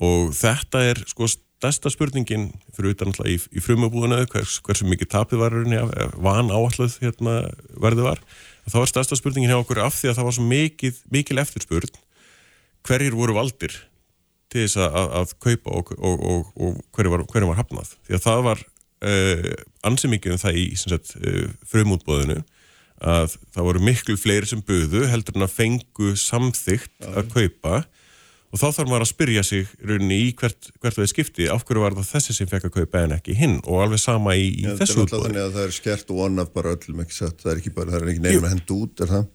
Og 0.00 0.32
þetta 0.36 0.82
er 0.90 1.02
sko 1.10 1.28
stærsta 1.60 1.92
spurningin 1.92 2.48
fyrir 2.72 2.94
utan 2.94 3.10
alltaf 3.10 3.28
í, 3.28 3.36
í 3.52 3.60
frumabúðuna 3.60 4.22
hvers, 4.32 4.56
hversu 4.64 4.86
mikið 4.88 5.10
tapið 5.12 5.42
var 5.42 5.56
van 6.16 6.48
áalluð 6.48 6.96
hérna, 7.02 7.34
verði 7.76 8.06
var. 8.06 8.22
Þá 8.64 8.78
var 8.78 8.90
stærsta 8.90 9.18
spurningin 9.18 9.52
hjá 9.52 9.60
okkur 9.60 9.82
af 9.84 9.98
því 9.98 10.10
að 10.10 10.16
það 10.18 10.28
var 10.28 10.36
svo 10.38 10.46
mikið, 10.48 11.02
mikil 11.12 11.42
eftirspurn 11.42 12.00
hverjir 12.88 13.16
voru 13.16 13.36
valdir 13.36 13.74
til 14.50 14.64
þess 14.64 14.80
að, 14.80 14.96
að, 14.96 15.10
að 15.20 15.34
kaupa 15.44 15.74
og, 15.76 15.92
og, 15.98 16.22
og, 16.32 16.54
og 16.56 16.80
hverju 16.96 17.12
var, 17.12 17.26
hver 17.28 17.48
var 17.50 17.60
hafnað. 17.60 17.92
Því 18.08 18.16
að 18.16 18.24
það 18.24 18.42
var 18.48 18.64
uh, 18.64 19.50
ansið 19.90 20.14
mikið 20.16 20.34
um 20.34 20.42
það 20.46 20.60
í 20.62 20.66
sagt, 20.80 21.14
uh, 21.20 21.44
frumútbóðinu 21.68 22.40
að 23.00 23.36
það 23.52 23.66
voru 23.68 23.84
miklu 23.84 24.16
fleiri 24.20 24.48
sem 24.48 24.64
buðu 24.64 25.06
heldur 25.08 25.36
en 25.36 25.46
að 25.46 25.56
fengu 25.56 26.14
samþygt 26.20 27.08
að 27.08 27.30
kaupa 27.36 27.82
og 28.50 28.58
þá 28.58 28.66
þarf 28.66 28.90
maður 28.90 29.04
að 29.04 29.10
spyrja 29.12 29.42
sig 29.46 29.74
rauninni 29.86 30.20
í 30.26 30.30
hvert, 30.38 30.70
hvert 30.82 30.96
það 30.96 31.04
er 31.04 31.10
skipti 31.12 31.50
af 31.54 31.66
hverju 31.66 31.84
var 31.84 31.98
það 31.98 32.08
þessi 32.14 32.36
sem 32.36 32.50
fekk 32.50 32.68
að 32.68 32.76
kaupa 32.78 33.04
en 33.04 33.16
ekki 33.16 33.36
hinn? 33.38 33.58
Og 33.64 33.84
alveg 33.84 34.02
sama 34.02 34.34
í, 34.38 34.48
í 34.50 34.64
ja, 34.66 34.74
þessu 34.80 35.06
að 35.06 35.54
það 35.54 35.62
er 35.66 35.76
skert 35.76 36.10
og 36.10 36.24
one-up 36.26 36.54
bara 36.56 36.74
öllum 36.76 37.04
ekki 37.04 37.18
satt, 37.20 37.38
það 37.42 37.52
er 37.54 37.62
ekki 37.62 37.74
bara, 37.76 37.94
það 37.94 38.02
er 38.02 38.12
ekki 38.14 38.24
nefn 38.26 38.48
að 38.48 38.54
henda 38.56 38.78
út, 38.80 39.04
er 39.04 39.14
það? 39.14 39.28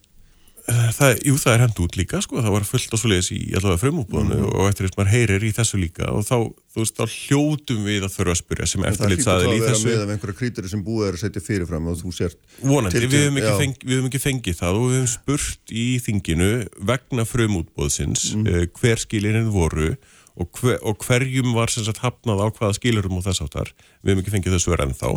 Eh, 0.65 0.85
það, 0.97 1.19
jú, 1.27 1.35
það 1.37 1.53
er 1.53 1.61
hendt 1.61 1.79
út 1.83 1.95
líka, 1.99 2.19
sko, 2.25 2.39
það 2.41 2.53
var 2.55 2.63
fullt 2.65 2.93
á 2.93 2.97
svoleiðis 2.97 3.27
í 3.35 3.39
allavega 3.53 3.81
frumúbúðinu 3.83 4.37
mm. 4.39 4.47
og 4.49 4.69
eftir 4.71 4.87
þess 4.87 4.95
að 4.95 5.01
maður 5.01 5.11
heyrir 5.13 5.45
í 5.45 5.51
þessu 5.53 5.77
líka 5.77 6.07
og 6.09 6.25
þá, 6.25 6.37
þú 6.73 6.81
veist, 6.81 6.95
þá 6.97 7.13
hljótum 7.13 7.83
við 7.85 8.07
að 8.07 8.15
þurfa 8.15 8.33
að 8.33 8.39
spyrja 8.39 8.69
sem 8.71 8.87
eftirlitsaðil 8.89 9.51
í 9.51 9.59
þessu. 9.61 9.61
Það 9.61 9.69
hljótum 9.69 9.85
að 9.85 9.91
vera 9.91 10.07
með 10.09 10.15
einhverja 10.15 10.39
kríteri 10.39 10.71
sem 10.71 10.81
búið 10.87 11.05
er 11.05 11.19
að 11.19 11.21
setja 11.21 11.45
fyrirfram 11.45 11.91
og 11.91 11.99
þú 12.01 12.15
sért... 12.17 12.41
Vonandi, 12.63 13.03
við 13.05 13.15
hefum 13.27 13.39
ekki, 13.43 13.53
feng, 13.61 13.77
við 13.85 13.99
hefum 13.99 14.09
ekki 14.09 14.23
fengið 14.25 14.59
það 14.63 14.79
og 14.81 14.89
við 14.89 14.97
hefum 14.97 15.13
spurt 15.13 15.75
í 15.75 15.87
þinginu 16.07 16.51
vegna 16.93 17.27
frumúbúðsins 17.29 18.27
mm. 18.33 18.49
uh, 18.49 18.65
hver 18.81 19.05
skilirinn 19.05 19.53
voru 19.53 19.91
og, 20.35 20.49
hver, 20.57 20.79
og 20.81 20.97
hverjum 21.05 21.53
var 21.55 21.71
sem 21.71 21.85
sagt 21.85 22.01
hafnað 22.03 22.41
á 22.41 22.47
hvaða 22.49 22.79
skilurum 22.79 23.19
og 23.19 23.27
þess 23.27 23.45
áttar 23.45 23.69
við 24.01 24.15
hefum 24.15 24.23
ekki 24.23 24.33
fengið 24.33 24.57
þessu 24.57 24.73
verið 24.73 24.89
ennþá 24.89 25.13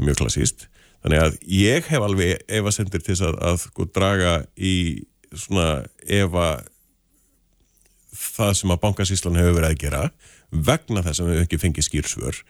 mjög 0.00 0.22
klassíst, 0.22 0.68
þannig 1.02 1.22
að 1.22 1.38
ég 1.52 1.88
hef 1.90 2.06
alveg 2.06 2.44
eva 2.48 2.74
sendir 2.74 3.02
til 3.02 3.14
þess 3.14 3.26
að, 3.28 3.40
að 3.50 3.56
sko, 3.66 3.88
draga 3.90 4.34
í 4.56 4.74
svona 5.32 5.82
eva 6.06 6.48
það 8.12 8.52
sem 8.58 8.74
að 8.74 8.82
bankasíslan 8.82 9.40
hefur 9.40 9.58
verið 9.58 9.70
að 9.70 9.80
gera 9.80 10.02
vegna 10.52 11.02
þess 11.04 11.22
að 11.22 11.32
við 11.32 11.42
ekki 11.46 11.62
fengið 11.62 11.88
skýrsvör 11.88 12.42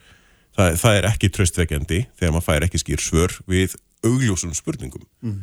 það, 0.56 0.76
það 0.82 0.98
er 0.98 1.08
ekki 1.12 1.30
tröstveikendi 1.32 2.00
þegar 2.18 2.34
maður 2.34 2.48
fær 2.48 2.66
ekki 2.66 2.82
skýrsvör 2.82 3.38
við 3.50 3.76
augljósum 4.02 4.54
spurningum. 4.56 5.04
Mm. 5.22 5.40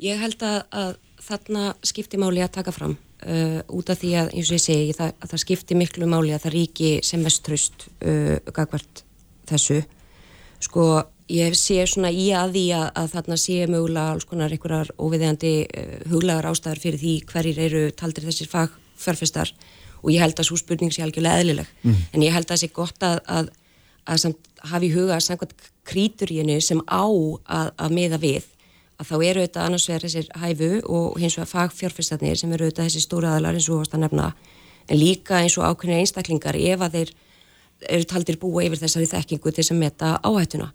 Ég 0.00 0.20
held 0.20 0.42
að, 0.46 0.58
að 0.72 0.92
þarna 1.20 1.64
skipti 1.84 2.20
máli 2.20 2.42
að 2.44 2.54
taka 2.56 2.72
fram 2.72 2.96
uh, 2.96 3.60
út 3.76 3.92
af 3.92 4.00
því 4.00 4.14
að, 4.22 4.32
eins 4.32 4.50
og 4.50 4.56
ég 4.56 4.64
segi, 4.64 4.96
það, 4.96 5.14
að 5.20 5.32
það 5.32 5.42
skipti 5.44 5.78
miklu 5.78 6.08
máli 6.08 6.34
að 6.34 6.46
það 6.46 6.56
ríki 6.56 6.92
sem 7.06 7.24
mest 7.24 7.44
tröst 7.46 7.88
uh, 8.00 8.36
gagvart 8.48 9.04
þessu. 9.50 9.82
Sko, 10.60 10.86
ég 11.30 11.56
sé 11.58 11.84
svona 11.88 12.10
í 12.12 12.30
að 12.36 12.56
því 12.56 12.64
að, 12.76 12.86
að 13.00 13.10
þarna 13.14 13.38
sé 13.40 13.58
mögulega 13.70 14.14
alls 14.14 14.28
konar 14.28 14.54
einhverjar 14.54 14.92
óviðjandi 14.98 15.54
uh, 15.66 15.96
huglagar 16.12 16.50
ástæðar 16.50 16.82
fyrir 16.82 17.02
því 17.02 17.14
hverjir 17.30 17.62
eru 17.66 17.82
taldir 17.96 18.26
þessir 18.28 18.50
fagfjárfestar 18.50 19.54
og 20.00 20.12
ég 20.14 20.22
held 20.24 20.38
að 20.38 20.48
svo 20.48 20.60
spurning 20.60 20.92
sé 20.94 21.04
algjörlega 21.04 21.42
eðlileg 21.42 21.74
mm. 21.82 21.98
en 22.14 22.24
ég 22.24 22.34
held 22.34 22.48
að 22.48 22.54
það 22.54 22.62
sé 22.62 22.70
gott 22.76 23.04
að, 23.06 23.18
að, 23.28 23.50
að 24.10 24.22
samt, 24.24 24.48
hafi 24.72 24.88
í 24.88 24.94
huga 24.94 25.20
samkvæmt 25.24 25.68
kríturíinu 25.90 26.56
sem 26.64 26.80
á 26.88 27.04
að 27.04 27.94
miða 27.96 28.20
við 28.22 28.48
að 29.00 29.08
þá 29.08 29.14
eru 29.16 29.42
auðvitað 29.42 29.66
annars 29.66 29.88
vegar 29.88 30.04
þessir 30.04 30.30
hæfu 30.42 30.70
og 30.92 31.20
hins 31.20 31.36
vegar 31.38 31.52
fagfjárfestarnir 31.54 32.40
sem 32.40 32.52
eru 32.52 32.68
auðvitað 32.68 32.88
þessi 32.88 33.04
stóra 33.04 33.34
aðalar 33.34 33.56
eins 33.56 33.68
og 33.72 33.84
ást 33.84 33.96
að 33.96 34.04
nefna 34.04 34.30
en 34.90 35.00
líka 35.00 35.40
eins 35.40 35.56
og 35.58 35.66
ákveðinu 35.68 36.02
einstaklingar 36.02 36.58
ef 36.58 36.84
að 36.84 36.96
þeir 36.98 37.12
eru 37.88 38.08
taldir 38.08 38.38
búa 38.40 38.64
yfir 38.66 38.80
þessari 38.82 39.08
þekkingu 39.08 39.52
til 39.52 39.62
þess 39.62 39.72
að 39.72 39.80
meta 39.80 40.10
áhættuna. 40.20 40.68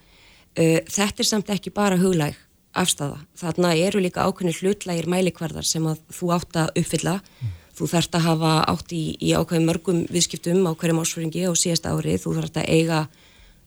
Uh, 0.55 0.79
þetta 0.87 1.23
er 1.23 1.27
samt 1.27 1.51
ekki 1.53 1.73
bara 1.75 1.99
huglæg 1.99 2.37
afstafa. 2.75 3.21
Þarna 3.39 3.73
eru 3.79 4.01
líka 4.03 4.25
ákveðinu 4.27 4.55
hlutlægir 4.59 5.07
mælikvarðar 5.11 5.67
sem 5.67 5.85
að 5.87 6.01
þú 6.15 6.31
átt 6.35 6.59
að 6.59 6.73
uppfylla. 6.81 7.19
Mm. 7.21 7.53
Þú 7.75 7.87
þarft 7.91 8.15
að 8.15 8.25
hafa 8.29 8.51
átt 8.71 8.93
í, 8.95 9.03
í 9.19 9.33
ákveðin 9.35 9.67
mörgum 9.67 10.01
viðskiptum 10.11 10.67
á 10.67 10.71
hverjum 10.75 11.01
ásföringi 11.03 11.43
á 11.47 11.51
síðasta 11.55 11.91
ári. 11.95 12.15
Þú 12.19 12.37
þarft 12.37 12.59
að 12.61 12.69
eiga, 12.71 13.01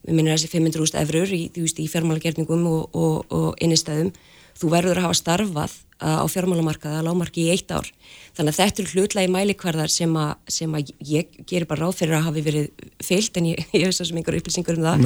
við 0.05 0.17
minnum 0.17 0.33
þessi 0.33 0.51
500.000 0.53 1.01
efrur 1.03 1.33
í, 1.35 1.43
í 1.53 1.87
fjármálagerningum 1.93 2.65
og, 2.69 2.97
og, 2.97 3.33
og 3.33 3.61
innistæðum 3.61 4.13
þú 4.59 4.73
verður 4.73 5.01
að 5.01 5.07
hafa 5.07 5.19
starfað 5.21 5.77
á 5.99 6.23
fjármálamarkaða 6.31 7.03
lámarki 7.03 7.45
í 7.47 7.51
eitt 7.53 7.71
ár. 7.75 7.87
Þannig 8.37 8.53
að 8.53 8.59
þetta 8.59 8.81
er 8.81 8.91
hlutlega 8.93 9.27
í 9.27 9.33
mælikvarðar 9.33 9.91
sem 9.91 10.15
að, 10.15 10.31
sem 10.55 10.75
að 10.77 10.93
ég 11.03 11.33
gerir 11.49 11.67
bara 11.67 11.85
ráð 11.85 11.99
fyrir 11.99 12.17
að 12.17 12.25
hafi 12.29 12.43
verið 12.45 12.85
fyllt 13.03 13.39
en 13.39 13.49
ég, 13.51 13.61
ég 13.75 13.85
veist 13.89 14.01
það 14.01 14.09
sem 14.09 14.21
einhver 14.21 14.39
upplýsingur 14.39 14.79
um 14.79 14.87
það. 14.87 15.05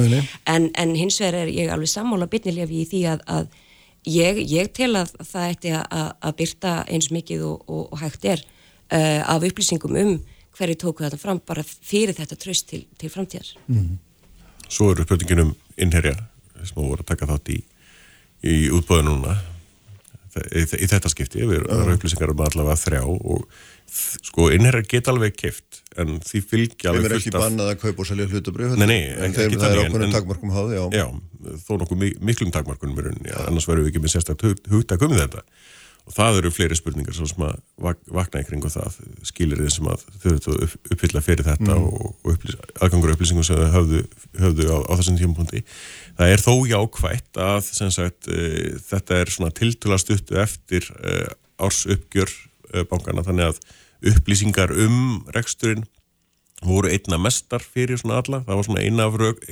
En, 0.54 0.70
en 0.78 0.94
hins 0.98 1.18
vegar 1.22 1.40
er 1.42 1.52
ég 1.54 1.72
alveg 1.74 1.90
sammála 1.90 2.30
bitnilefi 2.30 2.84
í 2.84 2.88
því 2.92 3.02
að, 3.10 3.26
að 3.26 3.58
ég, 4.14 4.40
ég 4.54 4.70
tel 4.76 4.92
að 5.00 5.16
það 5.20 5.50
ætti 5.50 5.74
að, 5.80 6.08
að 6.14 6.38
byrta 6.42 6.76
eins 6.86 7.10
mikið 7.14 7.44
og, 7.50 7.66
og, 7.66 7.84
og 7.90 8.02
hægt 8.04 8.30
er 8.30 8.44
uh, 8.44 9.22
af 9.34 9.46
upplýsingum 9.50 9.98
um 9.98 10.16
hverju 10.54 10.78
tóku 10.78 11.02
þetta 11.02 11.18
fram 11.18 11.42
bara 11.42 11.64
fyrir 11.66 12.14
þetta 12.14 12.38
tröst 12.38 12.70
til, 12.70 12.84
til 13.00 13.10
framtíðar. 13.10 13.56
Mm. 13.66 13.96
Svo 14.70 14.92
eru 14.94 15.02
spurningin 15.02 15.48
um 15.48 15.54
innherjar 15.74 16.22
sem 16.62 16.76
þú 16.76 16.92
voru 16.92 17.02
að 17.02 17.10
taka 17.10 17.32
þátt 17.34 17.56
í 17.56 17.62
í 18.44 18.68
útbóðu 18.74 19.06
núna 19.08 19.34
í, 20.42 20.64
í 20.64 20.88
þetta 20.90 21.12
skipti, 21.12 21.44
við 21.44 21.62
erum 21.62 21.88
uh. 21.88 21.94
upplýsingar 21.94 22.32
um 22.34 22.42
allavega 22.46 22.76
þrjá 22.80 23.02
og 23.04 23.46
sko 24.24 24.48
innherjar 24.54 24.88
geta 24.90 25.12
alveg 25.12 25.36
keift 25.38 25.82
en 26.00 26.18
því 26.24 26.42
fylgja 26.50 26.90
alveg 26.90 27.06
fullt 27.06 27.14
af... 27.14 27.14
Þeim 27.14 27.14
er 27.14 27.18
ekki 27.20 27.34
bannað 27.36 27.70
að 27.72 27.80
kaupa 27.84 28.04
og 28.04 28.08
selja 28.10 28.26
hlutubrið 28.30 28.74
Nei, 28.80 28.86
nei, 28.90 29.00
en 29.14 29.36
þeim, 29.36 29.56
það 29.60 29.76
er 29.76 29.82
okkur 29.84 30.06
takmarkum 30.14 30.54
háði, 30.56 30.80
já. 30.80 30.84
Já, 30.98 31.06
þó 31.66 31.72
nokkuð 31.82 32.04
miklum 32.30 32.52
takmarkunum 32.54 33.00
er 33.02 33.12
unni, 33.12 33.34
annars 33.44 33.68
verðum 33.70 33.86
við 33.86 33.92
ekki 33.92 34.04
með 34.04 34.14
sérstaklega 34.16 34.74
hugtak 34.74 35.06
um 35.06 35.16
þetta 35.18 35.44
og 36.04 36.12
það 36.12 36.38
eru 36.40 36.50
fleiri 36.52 36.76
spurningar 36.76 37.16
sem 37.16 37.44
að 37.46 37.60
vakna 38.12 38.42
í 38.42 38.46
kring 38.46 38.64
og 38.66 38.72
það 38.74 38.98
skilir 39.24 39.62
þeim 39.62 39.72
sem 39.72 39.86
að 39.88 40.02
þau 40.10 40.26
eru 40.32 40.54
að 40.54 40.74
uppfylla 40.92 41.22
fyrir 41.24 41.46
þetta 41.46 41.76
mm. 41.76 41.86
og, 41.88 42.10
upplýs, 42.34 42.58
aðgangur 42.84 43.14
upplýsingum 43.14 43.46
sem 43.46 43.60
þau 43.60 43.72
höfðu, 43.78 44.02
höfðu 44.42 44.68
á, 44.68 44.78
á 44.84 44.92
þessum 45.00 45.20
tímapunkti. 45.20 45.62
Það 46.18 46.34
er 46.34 46.44
þó 46.44 46.52
jákvægt 46.68 47.40
að 47.46 47.70
sagt, 47.72 48.28
e, 48.28 48.74
þetta 48.84 49.22
er 49.22 49.32
svona 49.32 49.56
tiltula 49.56 50.00
stuttu 50.02 50.36
eftir 50.42 50.90
e, 51.00 51.16
árs 51.64 51.84
uppgjör 51.88 52.28
e, 52.74 52.84
bankana 52.90 53.24
þannig 53.24 53.54
að 53.54 53.64
upplýsingar 54.12 54.74
um 54.84 55.24
reksturinn 55.32 55.86
voru 56.64 56.90
einna 56.92 57.18
mestar 57.20 57.62
fyrir 57.62 58.00
svona 58.00 58.20
alla, 58.22 58.40
það 58.46 58.58
var 58.58 58.66
svona 58.68 58.84
eina 58.84 59.06
af, 59.08 59.18
rauk, 59.20 59.42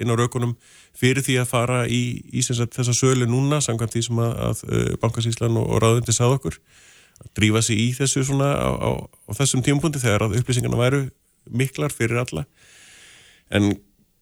eina 0.00 0.16
raukunum 0.18 0.54
fyrir 0.96 1.24
því 1.24 1.38
að 1.42 1.50
fara 1.50 1.80
í, 1.90 2.02
í 2.32 2.44
sagt, 2.44 2.74
þessa 2.76 2.94
sölu 2.96 3.28
núna, 3.28 3.60
samkvæmt 3.64 3.96
því 3.96 4.04
sem 4.08 4.22
að, 4.24 4.34
að 4.48 4.62
uh, 4.68 4.90
Bankasíslan 5.02 5.58
og, 5.60 5.68
og 5.68 5.82
ráðundi 5.84 6.14
sað 6.16 6.38
okkur. 6.38 6.60
Að 7.22 7.32
drífa 7.38 7.62
sig 7.62 7.80
í 7.80 7.88
þessu 7.96 8.24
svona 8.26 8.50
á, 8.58 8.70
á, 8.74 8.90
á 9.04 9.30
þessum 9.38 9.62
tímpundi 9.66 10.02
þegar 10.02 10.26
að 10.26 10.38
upplýsingarna 10.40 10.80
væru 10.80 11.02
miklar 11.50 11.94
fyrir 11.94 12.24
alla. 12.24 12.46
En 13.54 13.74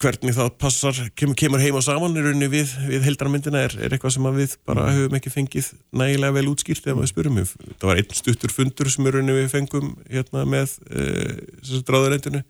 hvernig 0.02 0.34
það 0.36 0.50
passar, 0.60 0.98
kemur, 1.18 1.36
kemur 1.38 1.62
heima 1.62 1.82
saman 1.84 2.16
í 2.18 2.22
rauninni 2.24 2.48
við, 2.50 2.72
við 2.88 3.06
heldarmyndina 3.06 3.62
er, 3.66 3.74
er 3.78 3.94
eitthvað 3.94 4.16
sem 4.16 4.28
við 4.36 4.56
bara 4.68 4.86
mm. 4.86 4.98
höfum 4.98 5.18
ekki 5.18 5.32
fengið 5.32 5.68
nægilega 5.98 6.36
vel 6.36 6.48
útskýrt 6.50 6.84
þegar 6.84 7.00
við 7.00 7.12
spurum 7.12 7.40
það 7.42 7.86
var 7.88 8.00
einn 8.02 8.16
stuttur 8.18 8.54
fundur 8.54 8.90
sem 8.92 9.06
í 9.06 9.12
rauninni 9.14 9.36
við 9.38 9.50
fengum 9.52 9.92
hérna 10.10 10.46
með 10.48 10.74
e, 10.90 11.04
þessu 11.60 11.82
dráðarreitinu, 11.88 12.42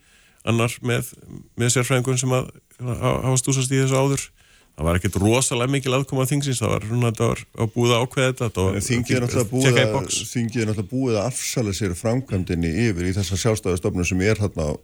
annar 0.49 0.79
með, 0.83 1.11
með 1.61 1.75
sérfræðingun 1.77 2.23
sem 2.23 2.33
að 2.39 2.49
hafa 3.03 3.37
stúsast 3.41 3.75
í 3.75 3.83
þessu 3.83 4.01
áður. 4.01 4.25
Það 4.73 4.87
var 4.89 4.99
ekkert 4.99 5.17
rosalega 5.21 5.73
mikil 5.75 5.93
aðkoma 5.93 6.25
að 6.25 6.31
þingsins 6.31 6.63
það 6.63 6.71
var 6.73 6.85
svona, 6.89 7.11
það 7.19 7.29
var 7.29 7.41
að 7.61 7.73
búið 7.75 7.91
að 7.93 8.03
ákveða 8.07 8.29
þetta 8.31 8.63
Þingið 8.87 9.19
er 9.19 9.27
náttúrulega 10.71 10.87
búið 10.89 11.19
að 11.19 11.27
afsala 11.27 11.75
sér 11.77 11.93
framkvæmdini 11.99 12.71
yfir 12.87 13.11
í 13.11 13.13
þessa 13.19 13.37
sjálfstæðastofnum 13.43 14.09
sem 14.09 14.25
er 14.25 14.41
hérna 14.41 14.71
á 14.73 14.81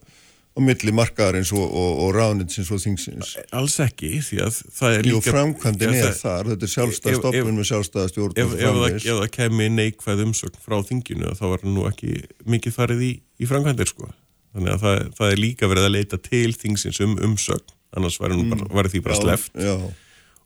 á 0.58 0.60
milli 0.62 0.92
markaðarins 0.94 1.52
og, 1.54 1.62
og, 1.64 1.90
og 2.02 2.08
ráðninsins 2.16 2.70
og 2.74 2.80
þingsins? 2.82 3.34
Alls 3.54 3.76
ekki, 3.84 4.10
því 4.26 4.40
að 4.42 4.56
það 4.74 4.96
er 4.96 5.06
líka... 5.06 5.14
Jú, 5.14 5.20
framkvæmdinn 5.28 5.98
er 5.98 6.16
þar, 6.18 6.50
þetta 6.52 6.66
er 6.66 6.72
sjálfstæða 6.72 7.20
stofnun 7.20 7.60
með 7.60 7.68
sjálfstæða 7.70 8.12
stjórn 8.12 8.40
ef, 8.42 8.56
ef, 8.58 8.80
ef 8.98 9.20
það 9.20 9.30
kemi 9.36 9.68
neikvæð 9.76 10.24
umsögn 10.26 10.62
frá 10.64 10.76
þinginu 10.88 11.34
þá 11.38 11.44
var 11.52 11.66
nú 11.68 11.86
ekki 11.90 12.16
mikið 12.50 12.74
farið 12.74 13.04
í, 13.06 13.12
í 13.38 13.50
framkvæmdir 13.50 13.92
sko. 13.92 14.10
Þannig 14.56 14.74
að 14.74 14.84
það, 14.84 15.00
það 15.20 15.32
er 15.32 15.42
líka 15.44 15.70
verið 15.70 15.86
að 15.86 15.94
leita 15.94 16.20
til 16.24 16.50
þingsins 16.58 17.02
um 17.04 17.14
umsögn, 17.28 17.74
annars 17.94 18.18
var, 18.18 18.34
mm. 18.34 18.54
bara, 18.54 18.70
var 18.80 18.90
því 18.90 19.02
bara 19.06 19.20
sleft. 19.20 19.54
Já, 19.54 19.74
já. 19.76 19.92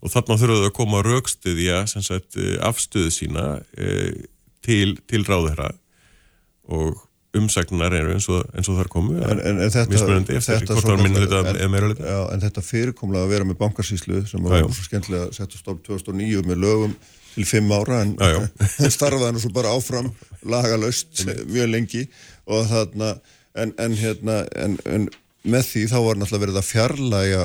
Og 0.03 0.11
þarna 0.11 0.37
þurfuðu 0.41 0.67
að 0.67 0.75
koma 0.75 0.99
að 0.99 1.09
raukstuðja 1.13 1.79
eh, 1.87 2.55
afstöðu 2.67 3.13
sína 3.15 3.47
eh, 3.79 4.25
til, 4.67 4.97
til 5.07 5.23
ráðherra 5.29 5.71
og 6.73 6.99
umsagnar 7.39 7.95
eru 7.97 8.13
eins 8.13 8.29
og, 8.29 8.43
eins 8.53 8.69
og 8.69 8.77
þar 8.77 8.91
komu 8.93 9.17
en, 9.17 9.39
en, 9.41 9.63
en 9.65 9.73
þetta, 9.73 9.87
þetta 9.97 10.77
já, 12.05 12.19
en 12.35 12.43
þetta 12.45 12.65
fyrirkomlega 12.67 13.25
að 13.25 13.33
vera 13.33 13.49
með 13.49 13.59
bankarsýslu 13.63 14.21
sem 14.29 14.45
var 14.45 14.67
svo 14.69 14.85
skemmtilega 14.85 15.31
að 15.31 15.35
setja 15.39 15.61
stopp 15.63 15.81
2009 15.87 16.45
með 16.51 16.61
lögum 16.67 16.95
til 17.33 17.47
fimm 17.49 17.73
ára 17.73 18.03
en 18.05 18.15
starfaði 18.99 19.33
nú 19.37 19.43
svo 19.43 19.53
bara 19.55 19.73
áfram 19.73 20.11
lagalöst 20.49 21.25
mjög 21.49 21.71
lengi. 21.73 22.07
Og 22.51 22.67
þarna 22.69 23.15
en 23.55 23.97
hérna 23.99 24.43
en 24.59 25.09
með 25.43 25.69
því 25.69 25.83
þá 25.91 25.99
var 26.05 26.21
náttúrulega 26.21 26.45
verið 26.47 26.61
að 26.61 26.69
fjarlæga 26.69 27.43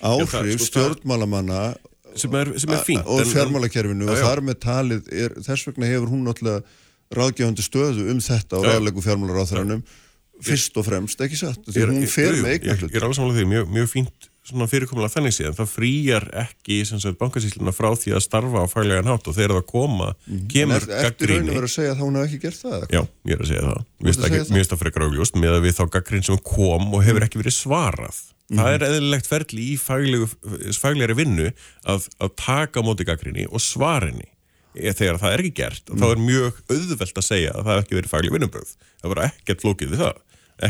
áhrif 0.00 0.60
sko, 0.64 0.68
stjórnmálamanna 0.70 1.62
sem 2.18 2.34
er, 2.34 2.52
sem 2.58 2.72
er 2.74 2.84
fínt 2.86 3.06
og 3.06 3.22
fjármálakerfinu. 3.30 4.08
Og 4.10 4.18
þar 4.18 4.42
með 4.44 4.62
talið 4.64 5.10
er, 5.14 5.36
þess 5.44 5.68
vegna 5.68 5.90
hefur 5.90 6.14
hún 6.14 6.24
náttúrulega 6.26 6.64
ráðgjöfandi 7.14 7.66
stöðu 7.66 8.06
um 8.12 8.22
þetta 8.22 8.60
á 8.60 8.60
ráðlegu 8.66 9.04
fjármálar 9.04 9.42
á 9.42 9.50
þærannum 9.50 9.84
fyrst 10.40 10.76
og 10.80 10.86
fremst, 10.86 11.20
ekki 11.20 11.38
satt? 11.38 11.62
Því 11.68 11.86
hún 11.90 12.04
fer 12.08 12.36
með 12.38 12.54
eignar 12.54 12.78
hlut 12.80 12.92
Ég 12.92 13.00
er 13.00 13.06
alveg 13.06 13.18
samanlega 13.18 13.40
því, 13.40 13.48
mjög, 13.50 13.72
mjög 13.76 13.90
fínt 13.92 14.28
fyrirkomulega 14.50 15.12
þannig 15.12 15.34
síðan, 15.36 15.54
það 15.58 15.68
frýjar 15.70 16.24
ekki 16.40 16.78
bankasýsluna 17.20 17.74
frá 17.76 17.90
því 17.94 18.14
að 18.16 18.24
starfa 18.24 18.64
á 18.64 18.66
faglega 18.72 19.04
nátt 19.06 19.28
og 19.28 19.36
þegar 19.36 19.54
það 19.58 19.66
koma 19.68 20.08
mm. 20.16 20.40
kemur 20.50 20.86
gaggríni 20.88 21.06
Eftir 21.10 21.30
rauninu 21.30 21.54
verið 21.54 21.68
að 21.68 21.74
segja 21.74 21.92
að 21.92 22.02
hún 22.02 22.18
hef 22.18 22.26
ekki 22.26 22.40
gert 22.46 22.60
það 22.64 22.86
Já, 22.90 23.02
ég 23.28 23.36
er 23.36 23.44
að 23.44 23.50
segja 23.50 23.66
það, 23.68 23.84
mér 24.00 24.18
finnst 24.56 24.72
það? 24.72 24.80
frekar 24.80 25.06
ágljóst 25.06 25.38
með 25.38 25.54
að 25.54 25.66
við 25.68 25.76
þá 25.76 25.84
gaggrín 25.98 26.26
sem 26.26 26.42
kom 26.50 26.88
og 26.88 27.04
hefur 27.06 27.26
ekki 27.28 27.42
verið 27.42 27.56
svarað. 27.60 28.20
Mm. 28.50 28.58
það 28.58 28.74
er 28.74 28.86
eðlilegt 28.88 29.30
ferli 29.30 29.68
í 29.68 29.76
faglegri 29.78 31.14
vinnu 31.20 31.50
að, 31.86 32.08
að 32.18 32.34
taka 32.40 32.82
móti 32.82 33.06
gaggríni 33.06 33.46
og 33.46 33.62
svarinni 33.62 34.26
þegar 34.74 35.18
það 35.20 35.34
er 35.34 35.42
ekki 35.42 35.54
gert 35.60 35.90
mm. 35.90 36.00
þá 36.00 36.06
er 36.10 36.22
mjög 36.24 36.60
auðvelt 36.70 37.20
að 37.22 37.26
segja 37.26 37.54
að 37.54 37.66
það 37.66 37.76
hef 37.76 37.84
ekki 37.84 37.98
verið 37.98 38.12
faglig 38.12 38.34
vinnubröð 38.36 38.74
það 38.90 39.12
var 39.14 39.22
ekkert 39.26 39.64
flókið 39.64 39.94
við 39.94 40.04
það 40.04 40.20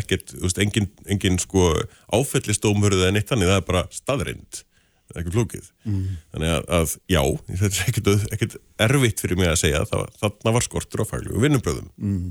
ekkert, 0.01 0.35
þú 0.36 0.47
veist, 0.47 0.60
engin, 0.62 0.89
engin 1.10 1.39
sko 1.43 1.68
áfellistómurð 2.14 3.05
eða 3.05 3.14
neitt 3.16 3.31
þannig 3.31 3.51
það 3.51 3.59
er 3.59 3.66
bara 3.66 3.82
staðrind, 3.94 4.60
það 5.09 5.16
er 5.16 5.22
ekki 5.24 5.35
flókið 5.35 5.68
mm. 5.85 6.05
þannig 6.35 6.55
að, 6.55 6.68
að 6.78 6.97
já 7.10 7.22
þetta 7.51 7.70
er 7.70 7.90
ekkert, 7.90 8.10
ekkert 8.36 8.59
erfitt 8.86 9.24
fyrir 9.24 9.40
mig 9.40 9.51
að 9.51 9.60
segja 9.64 9.82
að 9.85 10.09
þarna 10.22 10.55
var 10.56 10.66
skortur 10.66 11.05
á 11.05 11.10
faglig 11.10 11.44
vinnubröðum 11.44 11.90
mm. 11.97 12.28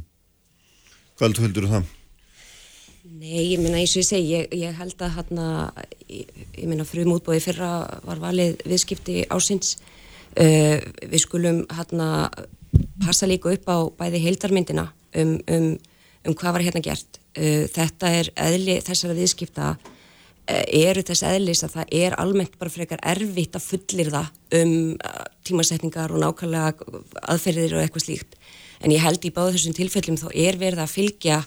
Hvað 1.19 1.41
heldur 1.43 1.65
þú 1.67 1.73
það? 1.73 1.87
Nei, 3.19 3.41
ég 3.49 3.59
minna 3.59 3.79
eins 3.81 3.91
og 3.97 4.03
ég 4.03 4.07
segi, 4.07 4.27
ég, 4.37 4.51
ég 4.55 4.75
held 4.79 5.01
að 5.03 5.15
hérna, 5.17 5.45
ég, 6.07 6.29
ég 6.55 6.67
minna 6.69 6.85
frum 6.87 7.11
útbóði 7.15 7.41
fyrra 7.43 7.71
var 8.05 8.21
valið 8.23 8.61
viðskipti 8.69 9.25
ásins 9.27 9.73
við 10.35 11.19
skulum 11.23 11.63
hérna 11.73 12.29
passa 13.01 13.27
líka 13.29 13.53
upp 13.53 13.69
á 13.69 13.77
bæði 13.99 14.23
heildarmyndina 14.25 14.89
um, 15.17 15.37
um, 15.49 15.69
um 16.27 16.35
hvað 16.35 16.55
var 16.55 16.65
hérna 16.67 16.83
gert. 16.85 17.21
Uh, 17.37 17.65
þetta 17.71 18.11
er 18.19 18.31
eðli 18.49 18.79
þessara 18.85 19.17
viðskipta 19.17 19.69
uh, 19.75 20.63
eru 20.65 21.03
þess 21.05 21.25
eðlis 21.29 21.63
að 21.65 21.77
það 21.77 21.95
er 22.01 22.17
almennt 22.21 22.57
bara 22.61 22.73
frekar 22.73 23.03
erfitt 23.13 23.57
að 23.57 23.67
fullir 23.71 24.11
það 24.13 24.59
um 24.59 24.75
tímasetningar 25.47 26.13
og 26.13 26.23
nákvæmlega 26.23 26.99
aðferðir 27.29 27.77
og 27.77 27.85
eitthvað 27.85 28.07
slíkt. 28.07 28.37
En 28.79 28.93
ég 28.93 29.03
held 29.03 29.25
í 29.25 29.33
báðu 29.35 29.57
þessum 29.57 29.75
tilfellum 29.77 30.19
þá 30.19 30.29
er 30.33 30.59
verið 30.59 30.83
að 30.85 30.93
fylgja 30.93 31.39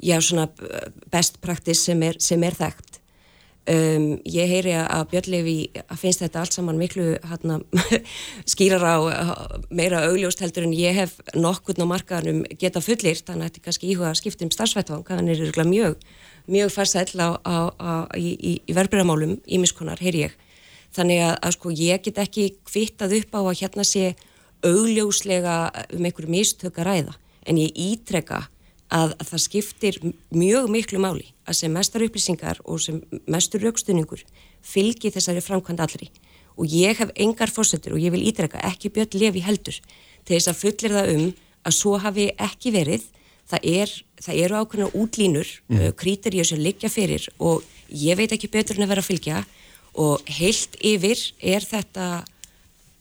já, 0.00 0.16
svona 0.24 0.46
best 1.12 1.40
practice 1.44 1.82
sem 1.84 2.00
er, 2.06 2.16
sem 2.22 2.40
er 2.46 2.56
þekkt 2.56 2.89
Um, 3.70 4.16
ég 4.26 4.48
heyri 4.50 4.72
að 4.74 5.04
Björnlefi 5.12 5.54
finnst 6.00 6.22
þetta 6.24 6.40
allt 6.40 6.56
saman 6.56 6.78
miklu 6.80 7.12
hana, 7.30 7.60
skýrar 8.48 8.82
á 8.82 8.96
meira 9.70 10.00
augljóst 10.08 10.40
heldur 10.42 10.64
en 10.66 10.72
ég 10.74 10.96
hef 10.96 11.12
nokkurn 11.38 11.84
á 11.84 11.92
markaðanum 11.92 12.40
geta 12.58 12.82
fullir 12.82 13.20
þannig 13.20 13.44
að 13.44 13.50
þetta 13.50 13.60
er 13.60 13.66
kannski 13.68 13.90
íhuga 13.92 14.08
að 14.08 14.18
skipta 14.22 14.46
um 14.48 14.50
starfsvættvang 14.56 15.04
þannig 15.06 15.44
er 15.52 15.70
mjög, 15.70 16.02
mjög 16.50 16.72
farsæll 16.74 17.14
í, 17.14 18.32
í, 18.32 18.52
í 18.66 18.76
verbreyðamálum 18.80 19.36
ímiskonar, 19.46 20.02
heyri 20.02 20.24
ég. 20.24 20.34
Þannig 20.96 21.22
að, 21.28 21.34
að 21.46 21.56
sko 21.60 21.74
ég 21.76 22.06
get 22.08 22.18
ekki 22.24 22.50
kvittað 22.66 23.18
upp 23.20 23.38
á 23.38 23.40
að 23.44 23.58
hérna 23.60 23.86
sé 23.86 24.14
augljóslega 24.66 25.60
um 25.94 26.08
einhverju 26.08 26.32
mistök 26.32 26.80
að 26.80 26.90
ræða. 26.90 27.20
En 27.46 27.60
ég 27.60 27.76
ítreka 27.76 28.48
að, 28.90 29.14
að 29.14 29.28
það 29.28 29.44
skiptir 29.46 30.00
mjög 30.34 30.72
miklu 30.72 30.98
máli 30.98 31.30
að 31.50 31.58
sem 31.58 31.74
mestar 31.74 32.04
upplýsingar 32.06 32.60
og 32.64 32.80
sem 32.82 33.00
mestur 33.30 33.64
raukstunningur 33.64 34.22
fylgi 34.62 35.12
þessari 35.14 35.42
framkvæmd 35.44 35.82
allri. 35.82 36.10
Og 36.58 36.70
ég 36.70 36.98
hef 37.00 37.12
engar 37.16 37.52
fórsetur 37.52 37.96
og 37.96 38.02
ég 38.02 38.14
vil 38.14 38.26
ídreka 38.28 38.60
ekki 38.70 38.92
björn 38.94 39.18
lefi 39.18 39.44
heldur 39.44 39.78
til 40.24 40.36
þess 40.36 40.50
að 40.50 40.60
fullir 40.60 40.96
það 40.96 41.14
um 41.14 41.24
að 41.66 41.76
svo 41.76 41.96
hafi 42.00 42.28
ekki 42.38 42.74
verið. 42.74 43.06
Það, 43.50 43.64
er, 43.66 43.92
það 44.22 44.42
eru 44.44 44.58
ákveðna 44.60 44.90
útlínur 44.94 45.48
mm. 45.66 45.78
uh, 45.80 45.92
krítiríu 45.98 46.44
sem 46.46 46.60
liggja 46.62 46.90
fyrir 46.92 47.24
og 47.42 47.64
ég 47.90 48.18
veit 48.20 48.30
ekki 48.30 48.50
betur 48.52 48.78
en 48.78 48.86
að 48.86 48.92
vera 48.92 49.02
að 49.02 49.08
fylgja. 49.08 49.40
Og 49.98 50.22
heilt 50.38 50.76
yfir 50.86 51.18
er 51.42 51.66
þetta 51.66 52.20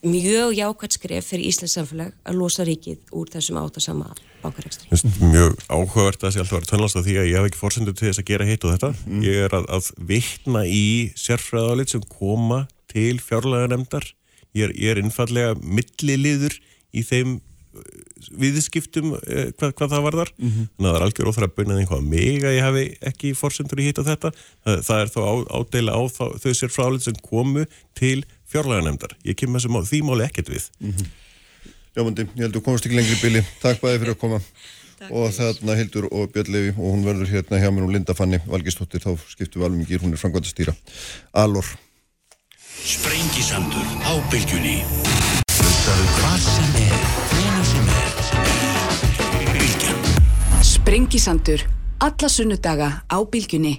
mjög 0.02 0.56
jákvæmt 0.58 0.96
skref 0.98 1.30
fyrir 1.30 1.52
Íslands 1.52 1.76
samfélag 1.78 2.16
að 2.26 2.40
losa 2.40 2.66
ríkið 2.66 3.14
úr 3.14 3.30
þessum 3.30 3.60
átasama 3.62 4.10
bankarekstri. 4.44 5.00
Mjög 5.20 5.58
áhugavert 5.68 6.22
að 6.22 6.26
það 6.26 6.34
sé 6.34 6.42
alltaf 6.44 6.54
að 6.54 6.60
vera 6.60 6.70
tönlast 6.72 7.00
af 7.00 7.06
því 7.06 7.18
að 7.20 7.28
ég 7.30 7.38
hef 7.38 7.50
ekki 7.50 7.60
fórsendu 7.60 7.94
til 7.94 8.08
þess 8.08 8.22
að 8.22 8.30
gera 8.30 8.48
hitt 8.48 8.66
og 8.66 8.74
þetta. 8.76 8.90
Mm. 9.06 9.26
Ég 9.26 9.44
er 9.48 9.56
að, 9.58 9.68
að 9.78 9.90
vittna 10.12 10.64
í 10.66 10.88
sérfræðalit 11.20 11.94
sem 11.94 12.08
koma 12.10 12.64
til 12.92 13.20
fjárlega 13.24 13.70
nefndar. 13.74 14.10
Ég 14.58 14.70
er, 14.70 14.74
er 14.92 15.04
innfallega 15.04 15.54
milliliður 15.62 16.58
í 16.96 17.06
þeim 17.06 17.38
uh, 17.38 17.86
viðskiptum 18.40 19.14
eh, 19.20 19.52
hvað, 19.60 19.76
hvað 19.78 19.94
það 19.94 20.04
var 20.08 20.20
þar. 20.24 20.34
Mm 20.38 20.50
-hmm. 20.50 20.68
Þannig 20.74 20.90
að 20.90 20.96
það 20.96 21.00
er 21.00 21.08
algjör 21.08 21.46
að 21.46 21.56
bönja 21.60 21.80
einhvað 21.84 22.10
mig 22.16 22.44
að 22.44 22.58
ég 22.58 22.68
hefi 22.68 22.86
ekki 23.12 23.36
fórsendur 23.38 23.80
í 23.80 23.88
hitt 23.88 24.02
og 24.02 24.10
þetta. 24.10 24.34
Það, 24.66 24.84
það 24.90 25.06
er 25.06 25.14
þá 25.16 25.22
á, 25.22 25.34
ádela 25.60 25.96
á 25.96 26.02
þau 26.10 26.54
sérfræðalit 26.54 27.08
sem 27.08 27.24
komu 27.24 27.66
til 27.98 28.26
fjárlega 28.50 28.86
nefndar. 28.88 29.16
Ég 29.26 29.38
kemur 29.38 29.60
þessum 29.60 29.80
á 29.80 29.82
því 29.86 30.00
máli 30.08 30.26
ekkert 30.26 30.50
við. 30.50 30.70
Mm 30.80 30.94
-hmm. 30.94 31.18
Jámundi, 31.98 32.26
ég 32.36 32.44
held 32.44 32.54
að 32.54 32.60
þú 32.60 32.66
komast 32.66 32.86
ekki 32.86 32.98
lengri 33.00 33.16
í 33.18 33.22
bili. 33.24 33.42
Takk 33.64 33.82
bæði 33.82 34.02
fyrir 34.04 34.14
að 34.14 34.22
koma. 34.22 34.40
Takk 35.00 35.14
og 35.16 35.32
þarna 35.34 35.76
Hildur 35.80 36.06
og 36.12 36.34
Björn 36.34 36.52
Levi 36.54 36.74
og 36.76 36.86
hún 36.92 37.06
verður 37.06 37.32
hérna 37.32 37.62
hjá 37.62 37.70
mér 37.72 37.86
og 37.88 37.94
Linda 37.96 38.16
Fanni 38.18 38.42
Valgistóttir, 38.46 39.00
þá 39.00 39.16
skiptum 39.32 39.62
við 39.62 39.70
alveg 39.70 39.86
mikið, 39.86 40.04
hún 40.04 40.14
er 40.14 40.22
framkvæmt 40.22 40.50
að 40.50 40.54
stýra. 40.54 40.76
Alor. 41.40 41.72
Sprengisandur 42.84 43.88
á 44.06 44.14
bylgjunni. 44.32 44.76
Hlustaðu 45.56 46.12
hvað 46.20 46.38
sem 46.46 46.78
er, 46.84 47.10
hvena 47.32 47.66
sem 47.72 47.92
er. 47.96 48.22
Bylgjan. 49.56 50.08
Sprengisandur, 50.76 51.66
alla 52.04 52.34
sunnudaga 52.36 52.94
á 53.08 53.18
bylgjunni. 53.24 53.78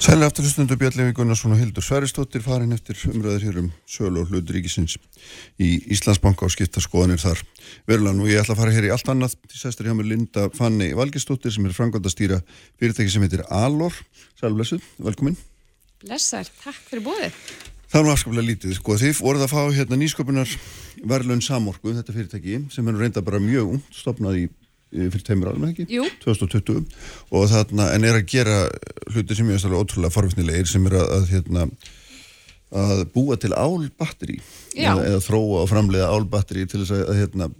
Sælega 0.00 0.30
aftur 0.30 0.46
hlustundu 0.46 0.78
Bjarlefi 0.80 1.12
Gunnarsson 1.12 1.52
og 1.52 1.58
Hildur 1.60 1.84
Sværistóttir 1.84 2.40
farin 2.40 2.72
eftir 2.72 2.96
umröður 3.10 3.42
hér 3.44 3.58
um 3.60 3.66
sölu 3.84 4.22
og 4.22 4.30
hlutur 4.30 4.56
ríkisins 4.56 4.94
í 5.60 5.74
Íslandsbanka 5.92 6.46
og 6.46 6.54
skipta 6.54 6.80
skoðanir 6.80 7.20
þar. 7.20 7.42
Verulega 7.84 8.24
og 8.24 8.30
ég 8.30 8.40
ætla 8.40 8.56
að 8.56 8.62
fara 8.62 8.72
hér 8.72 8.86
í 8.88 8.92
allt 8.94 9.10
annað. 9.12 9.34
Til 9.52 9.60
sestur 9.60 9.90
hjá 9.90 9.92
mér 9.98 10.08
Linda 10.08 10.46
Fanni 10.56 10.88
Valgistóttir 10.96 11.52
sem 11.52 11.68
er 11.68 11.76
framgónd 11.76 12.08
að 12.08 12.14
stýra 12.14 12.40
fyrirtæki 12.80 13.12
sem 13.12 13.26
heitir 13.28 13.44
Alor. 13.52 13.92
Sælblessuð, 14.40 14.88
velkomin. 15.04 15.36
Blessar, 16.00 16.48
takk 16.64 16.80
fyrir 16.88 17.04
bóðið 17.04 17.36
Það 17.90 18.00
er 18.00 18.06
nú 18.06 18.10
afskaplega 18.14 18.46
lítið, 18.46 18.74
sko, 18.78 18.96
þið 19.02 19.20
voruð 19.20 19.44
að 19.44 19.52
fá 19.52 19.62
hérna 19.74 19.96
nýsköpunar 19.98 20.50
verðlun 21.10 21.40
samorku 21.44 21.92
þetta 21.92 22.14
fyrirtæki 22.14 22.60
sem 22.70 22.88
er 22.88 23.00
reynda 23.02 23.20
bara 23.26 23.40
mjög 23.42 23.74
ung 23.74 23.80
stopnað 23.92 24.44
í 24.44 24.44
fyrir 24.90 25.24
teimur 25.26 25.52
árum 25.52 25.66
ekki? 25.68 25.86
Jú. 25.90 26.06
2020 26.24 26.84
og 27.30 27.48
þarna, 27.50 27.90
en 27.94 28.06
er 28.08 28.18
að 28.18 28.28
gera 28.30 28.58
hluti 29.12 29.36
sem 29.38 29.48
ég 29.48 29.58
veist 29.58 29.68
alveg 29.68 29.84
ótrúlega 29.84 30.14
farfisnilegir 30.14 30.70
sem 30.70 30.86
er 30.90 30.96
að, 30.98 31.12
að, 31.16 31.26
hérna, 31.34 31.66
að 32.82 33.04
búa 33.14 33.38
til 33.40 33.52
álbatteri 33.54 34.40
eða, 34.74 35.04
eða 35.06 35.22
þróa 35.26 35.62
og 35.62 35.70
framlega 35.70 36.10
álbatteri 36.10 36.66
til 36.70 36.82
þess 36.82 36.96
að, 36.96 37.04
að 37.06 37.20
hérna, 37.22 37.50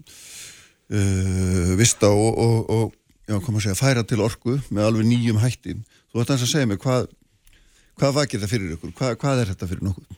uh, 0.90 1.72
vista 1.80 2.10
og, 2.10 2.42
og, 2.46 2.74
og 2.74 2.96
já, 3.30 3.38
segja, 3.62 3.78
færa 3.78 4.06
til 4.06 4.22
orku 4.26 4.58
með 4.70 4.88
alveg 4.88 5.10
nýjum 5.10 5.42
hættin. 5.42 5.84
Þú 6.10 6.24
ætti 6.24 6.34
að 6.36 6.46
segja 6.50 6.70
mig 6.70 6.80
hvað, 6.82 7.10
hvað 8.00 8.16
vakir 8.18 8.42
það 8.42 8.56
fyrir 8.56 8.74
ykkur? 8.76 8.96
Hvað, 8.98 9.18
hvað 9.22 9.44
er 9.44 9.52
þetta 9.52 9.70
fyrir 9.70 9.86
nokkuð? 9.86 10.16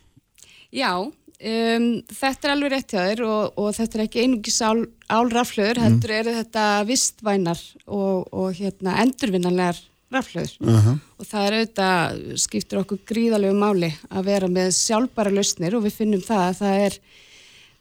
Já, 0.73 0.93
Um, 1.43 1.87
þetta 2.07 2.47
er 2.47 2.53
alveg 2.53 2.71
rétt 2.71 2.93
hjá 2.95 3.01
þér 3.03 3.21
og, 3.27 3.57
og 3.59 3.73
þetta 3.75 3.99
er 3.99 4.03
ekki 4.05 4.21
einungis 4.23 4.61
ál, 4.63 4.85
álraflöður, 5.11 5.81
mm. 5.81 5.87
heldur 5.89 6.13
eru 6.15 6.35
þetta 6.37 6.67
vistvænar 6.87 7.63
og, 7.87 8.29
og 8.31 8.53
hérna, 8.55 8.95
endurvinnanlegar 9.03 9.81
raflöður 10.13 10.53
uh 10.63 10.87
-huh. 10.87 11.01
og 11.19 11.27
það 11.27 11.47
er 11.47 11.57
auðvitað, 11.57 12.23
skiptir 12.45 12.79
okkur 12.83 13.01
gríðalegu 13.11 13.59
máli 13.59 13.91
að 14.11 14.29
vera 14.31 14.49
með 14.49 14.71
sjálfbara 14.77 15.35
lausnir 15.35 15.75
og 15.75 15.83
við 15.83 15.99
finnum 15.99 16.23
það 16.23 16.45
að 16.47 16.59
það 16.61 16.85
er, 16.87 16.99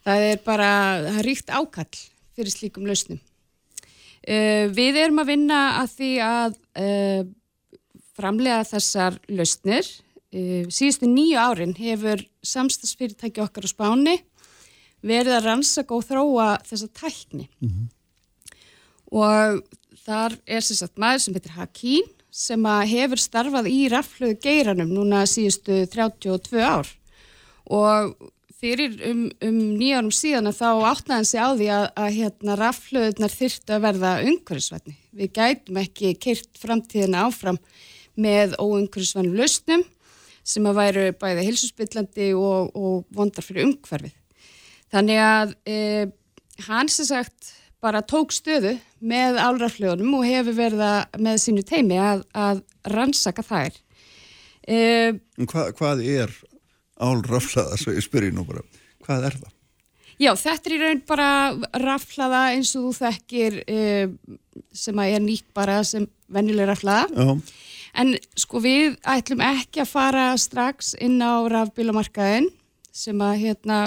það 0.04 0.26
er 0.30 0.42
bara, 0.44 0.70
það 1.06 1.18
er 1.20 1.28
ríkt 1.30 1.50
ákall 1.50 2.00
fyrir 2.34 2.50
slíkum 2.50 2.86
lausnum. 2.88 3.20
Uh, 4.26 4.66
við 4.74 4.98
erum 5.04 5.22
að 5.22 5.30
vinna 5.36 5.60
að 5.82 5.94
því 6.00 6.12
að 6.18 6.58
uh, 6.82 7.22
framlega 8.18 8.64
þessar 8.64 9.20
lausnir 9.28 9.86
síðustu 10.32 11.08
nýju 11.10 11.38
árin 11.38 11.74
hefur 11.76 12.22
samstagsfyrirtæki 12.46 13.42
okkar 13.44 13.68
á 13.68 13.70
spáni 13.70 14.16
verið 15.04 15.36
að 15.36 15.46
rannsaka 15.48 15.96
og 15.96 16.06
þróa 16.08 16.48
þessa 16.64 16.88
tækni 16.88 17.48
mm 17.60 17.68
-hmm. 17.68 17.86
og 19.12 19.62
þar 20.06 20.38
er 20.46 20.60
sagt 20.60 20.96
maður 20.96 21.24
sem 21.24 21.34
heitir 21.34 21.56
Hakín 21.58 22.08
sem 22.30 22.64
hefur 22.64 23.20
starfað 23.20 23.68
í 23.68 23.88
raflöðu 23.92 24.38
geiranum 24.40 24.88
núna 24.88 25.26
síðustu 25.28 25.84
32 25.86 26.62
ár 26.64 26.88
og 27.68 28.16
fyrir 28.62 28.94
um, 29.10 29.24
um 29.42 29.56
nýjarum 29.76 30.12
síðan 30.14 30.54
þá 30.54 30.68
áttnaðan 30.92 31.26
sig 31.26 31.42
á 31.42 31.48
því 31.50 31.68
að, 31.74 31.86
að 31.98 32.10
hérna, 32.16 32.56
raflöðunar 32.60 33.32
þyrtu 33.34 33.74
að 33.74 33.84
verða 33.86 34.12
umhverfisvætni. 34.22 34.94
Við 35.18 35.32
gætum 35.38 35.80
ekki 35.82 36.12
keirt 36.22 36.60
framtíðina 36.62 37.24
áfram 37.26 37.58
með 38.14 38.54
óumhverfisvætnum 38.62 39.34
lausnum 39.40 39.82
sem 40.44 40.66
að 40.66 40.78
væru 40.80 41.06
bæði 41.20 41.46
hilsusbyllandi 41.48 42.32
og, 42.38 42.72
og 42.74 43.04
vondar 43.14 43.46
fyrir 43.46 43.68
umhverfið. 43.68 44.14
Þannig 44.92 45.20
að 45.24 45.54
e, 45.64 45.78
hann 46.66 46.90
sem 46.92 47.08
sagt 47.08 47.54
bara 47.82 48.02
tók 48.06 48.34
stöðu 48.34 48.76
með 49.02 49.40
álrafljónum 49.42 50.18
og 50.18 50.26
hefur 50.28 50.58
verið 50.58 50.84
með 51.22 51.40
sínu 51.42 51.64
teimi 51.66 51.98
að, 51.98 52.26
að 52.34 52.62
rannsaka 52.92 53.44
þær. 53.46 53.80
E, 54.62 54.78
Hva, 55.48 55.70
hvað 55.74 56.04
er 56.06 56.36
álraflaða, 57.02 57.78
svo 57.80 57.96
ég 57.96 58.04
spyrir 58.04 58.34
nú 58.34 58.44
bara, 58.46 58.62
hvað 59.06 59.28
er 59.30 59.40
það? 59.40 59.50
Já, 60.22 60.30
þetta 60.38 60.68
er 60.68 60.74
í 60.74 60.80
raun 60.82 61.02
bara 61.08 61.28
raflaða 61.82 62.42
eins 62.52 62.70
og 62.78 62.84
þú 62.84 62.92
þekkir 63.00 63.58
e, 63.64 63.78
sem 64.76 65.00
að 65.02 65.16
er 65.16 65.24
nýtt 65.24 65.48
bara 65.56 65.80
sem 65.86 66.06
vennileg 66.32 66.68
raflaða. 66.68 67.08
Já. 67.10 67.71
En 67.92 68.14
sko 68.40 68.62
við 68.64 68.96
ætlum 69.04 69.42
ekki 69.44 69.82
að 69.82 69.90
fara 69.90 70.30
strax 70.40 70.94
inn 71.02 71.20
á 71.20 71.44
rafbílamarkaðin 71.52 72.48
sem 72.92 73.20
að 73.24 73.38
hérna 73.42 73.78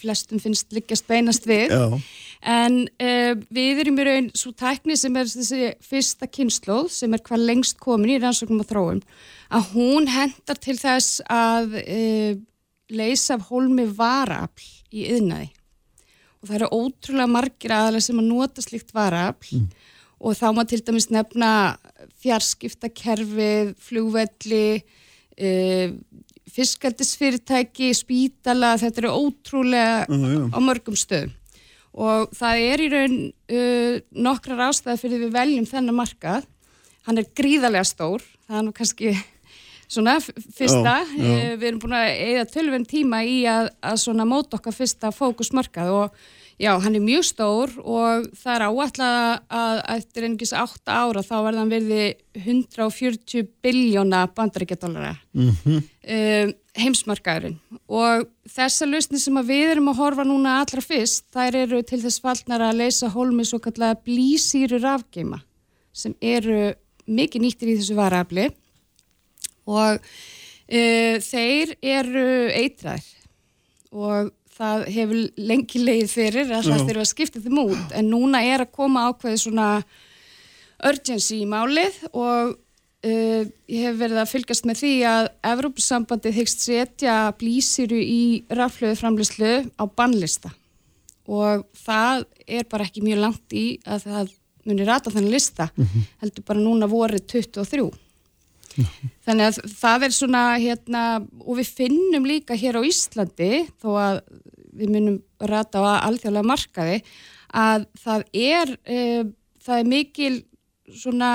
flestum 0.00 0.40
finnst 0.40 0.72
liggjast 0.72 1.08
beinast 1.08 1.46
við. 1.48 1.72
Já. 1.72 2.00
En 2.40 2.76
uh, 2.88 3.32
við 3.52 3.82
erum 3.84 4.00
í 4.00 4.06
raun 4.08 4.28
svo 4.36 4.52
tækni 4.56 4.96
sem 4.96 5.16
er 5.20 5.28
þessi 5.28 5.72
fyrsta 5.84 6.28
kynnslóð 6.28 6.88
sem 6.94 7.16
er 7.16 7.24
hvað 7.24 7.46
lengst 7.50 7.80
komin 7.80 8.14
í 8.14 8.20
rannsóknum 8.20 8.62
og 8.64 8.70
þróum 8.70 9.02
að 9.52 9.72
hún 9.74 10.08
hendar 10.08 10.60
til 10.60 10.76
þess 10.80 11.20
að 11.28 11.76
uh, 11.82 12.32
leysa 12.90 13.36
af 13.36 13.48
hólmi 13.50 13.88
varafl 13.96 14.68
í 14.92 15.08
yðnaði. 15.12 15.50
Og 16.40 16.48
það 16.48 16.56
eru 16.56 16.70
ótrúlega 16.72 17.28
margir 17.28 17.76
aðalega 17.76 18.06
sem 18.08 18.20
að 18.20 18.30
nota 18.30 18.64
slikt 18.64 18.94
varafl 18.96 19.60
mm 19.60 19.70
og 20.20 20.36
þá 20.36 20.50
má 20.52 20.64
til 20.68 20.82
dæmis 20.84 21.08
nefna 21.12 21.50
fjarskiptakerfið, 22.22 23.74
flugvelli, 23.82 24.64
uh, 25.40 25.96
fiskaldisfyrirtæki, 26.50 27.92
spítala, 27.94 28.74
þetta 28.80 29.04
eru 29.04 29.12
ótrúlega 29.14 30.06
Já, 30.06 30.16
já. 30.16 30.46
á 30.50 30.58
mörgum 30.58 30.98
stöðum 30.98 31.36
og 31.90 32.30
það 32.38 32.62
er 32.70 32.82
í 32.84 32.88
raun 32.92 33.18
uh, 33.26 34.00
nokkrar 34.14 34.68
ástæði 34.68 35.02
fyrir 35.02 35.24
við 35.24 35.34
veljum 35.34 35.66
þennan 35.66 35.98
markað 35.98 36.46
hann 37.08 37.18
er 37.18 37.30
gríðarlega 37.34 37.88
stór 37.88 38.24
það 38.46 38.58
er 38.60 38.66
nú 38.66 38.74
kannski 38.76 39.14
svona 39.90 40.18
fyrsta, 40.22 41.00
Já. 41.02 41.24
Eh, 41.24 41.54
við 41.58 41.66
erum 41.72 41.80
búin 41.82 41.96
að 41.98 42.10
eða 42.28 42.44
tölvun 42.52 42.86
tíma 42.86 43.24
í 43.26 43.40
að, 43.50 43.72
að 43.82 43.96
svona 44.04 44.26
móta 44.28 44.60
okkar 44.60 44.76
fyrsta 44.76 45.10
fókusmarkað 45.14 45.90
og 45.96 46.20
já, 46.60 46.74
hann 46.84 46.96
er 46.98 47.00
mjög 47.04 47.24
stór 47.24 47.70
og 47.80 48.26
það 48.36 48.54
er 48.54 48.64
áætlað 48.68 49.18
að 49.60 49.78
eftir 49.96 50.26
einhvers 50.28 50.52
átta 50.60 50.96
ára 51.06 51.22
þá 51.24 51.36
verða 51.46 51.62
hann 51.62 51.72
verði 51.72 52.02
140 52.36 53.46
biljóna 53.64 54.26
bandaríkjadólara 54.36 55.14
Mhm. 55.34 55.78
um, 55.80 56.52
heimsmarkaðurinn. 56.80 57.56
Og 57.88 58.28
þessa 58.48 58.86
lausni 58.86 59.18
sem 59.18 59.34
við 59.46 59.70
erum 59.72 59.88
að 59.90 59.98
horfa 60.02 60.24
núna 60.24 60.58
allra 60.60 60.80
fyrst, 60.84 61.24
þær 61.34 61.56
eru 61.64 61.82
til 61.82 62.00
þess 62.02 62.20
fallnar 62.22 62.60
að 62.68 62.78
leysa 62.84 63.08
hólmi 63.10 63.44
svo 63.44 63.58
kallega 63.58 63.98
blísýru 64.06 64.78
rafgeima 64.82 65.40
sem 65.92 66.14
eru 66.22 66.74
mikið 67.10 67.42
nýttir 67.42 67.72
í 67.72 67.78
þessu 67.80 67.96
varafli 67.98 68.44
og 69.66 69.98
uh, 69.98 71.16
þeir 71.24 71.74
eru 71.82 72.26
eitraðir. 72.54 73.08
Og 73.90 74.30
það 74.60 74.86
hefur 74.94 75.20
lengi 75.50 75.82
leið 75.82 76.08
fyrir 76.12 76.50
að 76.52 76.68
það 76.68 76.86
þurfa 76.88 77.04
að 77.04 77.10
skipta 77.10 77.42
þeim 77.44 77.60
út. 77.62 77.94
En 77.96 78.10
núna 78.12 78.42
er 78.44 78.64
að 78.64 78.74
koma 78.76 79.06
ákveði 79.08 79.44
svona 79.44 79.68
urgency 80.90 81.42
í 81.42 81.48
málið 81.48 81.96
og 82.10 82.52
uh, 82.54 83.42
ég 83.70 83.86
hef 83.86 84.00
verið 84.00 84.22
að 84.22 84.32
fylgjast 84.34 84.68
með 84.68 84.82
því 84.82 84.92
að 85.10 85.30
Evrópusambandið 85.52 86.38
hyggst 86.40 86.66
setja 86.66 87.16
blísiru 87.40 88.00
í 88.00 88.22
raflöðu 88.52 89.00
framlýslu 89.00 89.54
á 89.80 89.84
bannlista. 89.88 90.52
Og 91.30 91.64
það 91.78 92.26
er 92.48 92.68
bara 92.68 92.88
ekki 92.88 93.04
mjög 93.04 93.24
langt 93.24 93.56
í 93.56 93.66
að 93.86 94.06
það 94.08 94.36
muni 94.68 94.84
rata 94.84 95.12
þennan 95.12 95.32
lista 95.32 95.70
heldur 96.20 96.44
bara 96.46 96.60
núna 96.60 96.88
vorið 96.90 97.24
23 97.32 97.86
þannig 99.26 99.46
að 99.48 99.58
það 99.80 100.06
er 100.06 100.14
svona 100.14 100.44
hérna 100.60 101.02
og 101.42 101.58
við 101.60 101.72
finnum 101.80 102.28
líka 102.28 102.58
hér 102.58 102.80
á 102.80 102.82
Íslandi 102.86 103.66
þó 103.82 103.90
að 103.98 104.22
við 104.80 104.94
munum 104.94 105.18
rata 105.40 105.82
á 105.82 106.06
alþjóðlega 106.06 106.50
markaði 106.50 107.00
að 107.50 107.88
það 107.98 108.24
er 108.32 108.72
e, 108.86 109.00
það 109.64 109.76
er 109.82 109.90
mikil 109.90 110.32
svona 110.90 111.32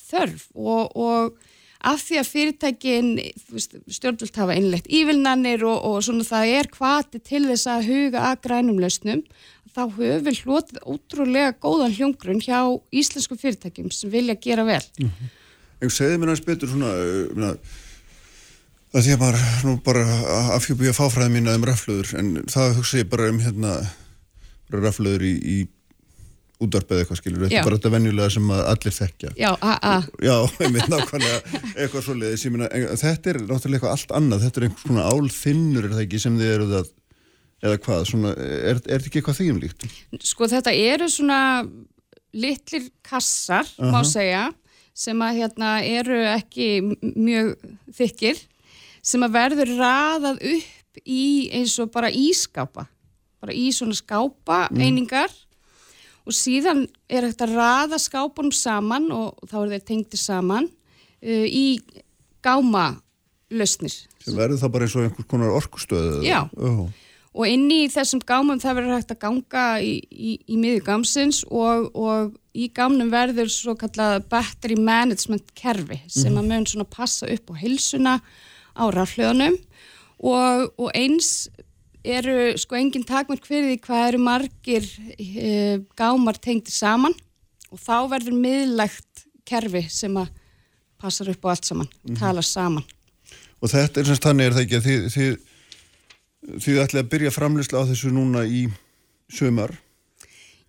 þörf 0.00 0.46
og, 0.54 0.94
og 0.96 1.34
af 1.84 2.00
því 2.00 2.20
að 2.20 2.30
fyrirtækin 2.30 3.10
stjórnvöld 3.92 4.38
hafa 4.40 4.56
innlegt 4.56 4.88
ívilnanir 4.88 5.64
og, 5.68 5.76
og 5.84 5.98
svona 6.06 6.24
það 6.26 6.52
er 6.58 6.70
hvati 6.72 7.20
til 7.20 7.44
þess 7.50 7.68
að 7.70 7.90
huga 7.90 8.24
að 8.30 8.40
grænum 8.46 8.80
lausnum 8.80 9.24
þá 9.74 9.82
höfum 9.96 10.24
við 10.24 10.42
hlotið 10.44 10.82
ótrúlega 10.86 11.54
góðan 11.60 11.96
hljóngrunn 11.96 12.42
hjá 12.44 12.60
íslensku 12.94 13.36
fyrirtækjum 13.40 13.90
sem 13.92 14.12
vilja 14.12 14.36
gera 14.40 14.66
vel 14.68 14.82
Ég 15.82 15.92
segði 15.92 16.20
mér 16.20 16.32
aðeins 16.32 16.46
betur 16.46 16.70
svona, 16.70 16.92
uh, 16.94 17.20
minna, 17.34 17.52
það 18.94 19.10
að 19.14 19.22
maður 19.24 19.44
nú 19.66 19.76
bara 19.84 20.04
afhjúpi 20.54 20.90
að 20.90 20.98
fáfræði 21.00 21.34
mína 21.34 21.56
um 21.58 21.68
raflöður 21.68 22.12
en 22.20 22.34
það 22.50 22.76
hugsa 22.78 23.00
ég 23.02 23.10
bara 23.10 23.30
um 23.32 23.40
hérna 23.42 23.78
bara 24.70 24.84
raflöður 24.86 25.26
í, 25.26 25.34
í 25.34 25.56
útvarpið 26.64 27.00
eitthvað 27.02 27.18
skilur, 27.18 27.44
þetta 27.44 27.60
er 27.60 27.66
bara 27.66 27.78
þetta 27.80 27.92
venjulega 27.92 28.32
sem 28.32 28.50
allir 28.54 28.94
þekkja. 28.94 29.32
Já, 29.36 29.50
Já, 30.22 30.36
einmitt 30.64 30.90
nákvæmlega 30.92 31.40
eitthvað 31.74 32.04
svoleiðis, 32.06 32.44
ég 32.46 32.54
en 32.54 32.84
þetta 33.00 33.32
er 33.32 33.40
náttúrulega 33.42 33.80
eitthvað 33.80 33.96
allt 33.96 34.14
annað, 34.20 34.44
þetta 34.46 34.60
er 34.60 34.66
einhvers 34.68 34.86
konar 34.86 35.08
álþinnur 35.10 35.88
er 35.88 35.96
það 35.96 36.04
ekki 36.06 36.22
sem 36.22 36.38
þið 36.38 36.52
eruð 36.54 36.76
að 36.78 36.92
eða 37.64 37.80
hvað, 37.84 38.04
svona, 38.10 38.34
er, 38.44 38.78
er 38.78 38.80
þetta 39.02 39.10
ekki 39.10 39.20
eitthvað 39.20 39.40
þýjum 39.40 39.60
líkt? 39.62 39.86
Sko 40.30 40.48
þetta 40.52 40.74
eru 40.76 41.08
svona 41.12 41.40
litlir 42.34 42.88
kassar, 43.06 43.68
má 43.78 44.00
Aha. 44.00 44.06
segja, 44.08 44.44
sem 44.94 45.22
að 45.26 45.40
hérna 45.42 45.70
eru 45.82 46.18
ekki 46.30 46.68
mjög 47.02 47.54
þykir, 47.98 48.40
sem 49.04 49.24
að 49.26 49.34
verður 49.34 49.74
raðað 49.80 50.42
upp 50.54 51.00
í 51.02 51.24
eins 51.54 51.74
og 51.82 51.90
bara 51.94 52.12
ískápa, 52.14 52.86
bara 53.42 53.56
í 53.56 53.66
svona 53.74 53.96
skápa 53.98 54.68
einingar 54.72 55.32
og 56.24 56.32
síðan 56.36 56.86
er 57.10 57.26
hægt 57.26 57.42
að 57.44 57.56
raða 57.58 57.98
skápunum 58.00 58.54
saman 58.54 59.10
og 59.12 59.42
þá 59.50 59.56
er 59.64 59.74
þeir 59.74 59.86
tengtir 59.90 60.22
saman 60.22 60.68
uh, 60.70 61.46
í 61.48 61.80
gáma 62.44 62.94
lausnir. 63.54 63.94
sem 64.22 64.36
verður 64.36 64.62
það 64.62 64.72
bara 64.76 64.86
eins 64.86 64.96
og 64.96 65.08
einhvers 65.08 65.28
konar 65.30 65.56
orkustöð 65.58 66.06
eða? 66.14 66.22
Já. 66.24 66.40
Ó. 66.56 66.88
og 67.34 67.50
inn 67.50 67.66
í 67.74 67.82
þessum 67.90 68.22
gámum 68.22 68.62
það 68.62 68.78
verður 68.78 68.96
hægt 68.98 69.12
að 69.14 69.20
ganga 69.24 69.66
í, 69.82 69.92
í, 70.10 70.38
í 70.46 70.58
miður 70.60 70.86
gámsins 70.86 71.42
og, 71.50 71.90
og 71.98 72.34
í 72.54 72.68
gámnum 72.74 73.10
verður 73.12 73.50
svo 73.50 73.74
kallað 73.78 74.22
battery 74.30 74.78
management 74.78 75.50
kerfi 75.58 75.98
sem 76.06 76.38
að 76.38 76.50
mun 76.52 76.68
svona 76.70 76.86
passa 76.86 77.28
upp 77.30 77.50
á 77.50 77.54
hilsuna 77.58 78.18
á 78.74 78.84
raflöðunum 78.94 79.58
og, 80.22 80.70
og 80.78 80.90
eins 80.94 81.48
eru 82.04 82.52
sko 82.60 82.76
engin 82.76 83.06
takmörk 83.08 83.46
fyrir 83.48 83.72
því 83.72 83.78
hvað 83.86 84.08
eru 84.10 84.20
margir 84.22 84.88
e, 85.16 85.80
gámar 85.96 86.38
tengdir 86.40 86.74
saman. 86.74 87.16
Og 87.72 87.80
þá 87.80 88.10
verður 88.12 88.36
miðlægt 88.38 89.24
kerfi 89.48 89.86
sem 89.90 90.14
að 90.20 90.28
passar 91.00 91.32
upp 91.32 91.48
á 91.48 91.52
allt 91.52 91.68
saman, 91.68 91.88
talar 92.18 92.46
saman. 92.46 92.84
Og 93.64 93.72
þetta 93.72 94.00
er 94.00 94.08
semst 94.08 94.24
þannig 94.24 94.46
er 94.46 94.56
það 94.56 94.64
ekki 94.66 94.78
að 94.78 94.86
þið, 94.86 95.08
þið, 95.14 95.34
þið 96.44 96.82
ætlaði 96.84 97.02
að 97.04 97.10
byrja 97.14 97.34
framlýsla 97.34 97.82
á 97.84 97.88
þessu 97.88 98.12
núna 98.14 98.44
í 98.46 98.66
sömar. 99.32 99.74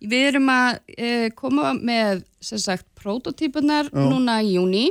Við 0.00 0.26
erum 0.30 0.50
að 0.52 0.78
e, 0.92 1.10
koma 1.36 1.72
með 1.76 2.24
sem 2.44 2.60
sagt 2.60 2.86
prototípunar 3.00 3.88
núna 3.94 4.40
í 4.44 4.56
júni. 4.56 4.90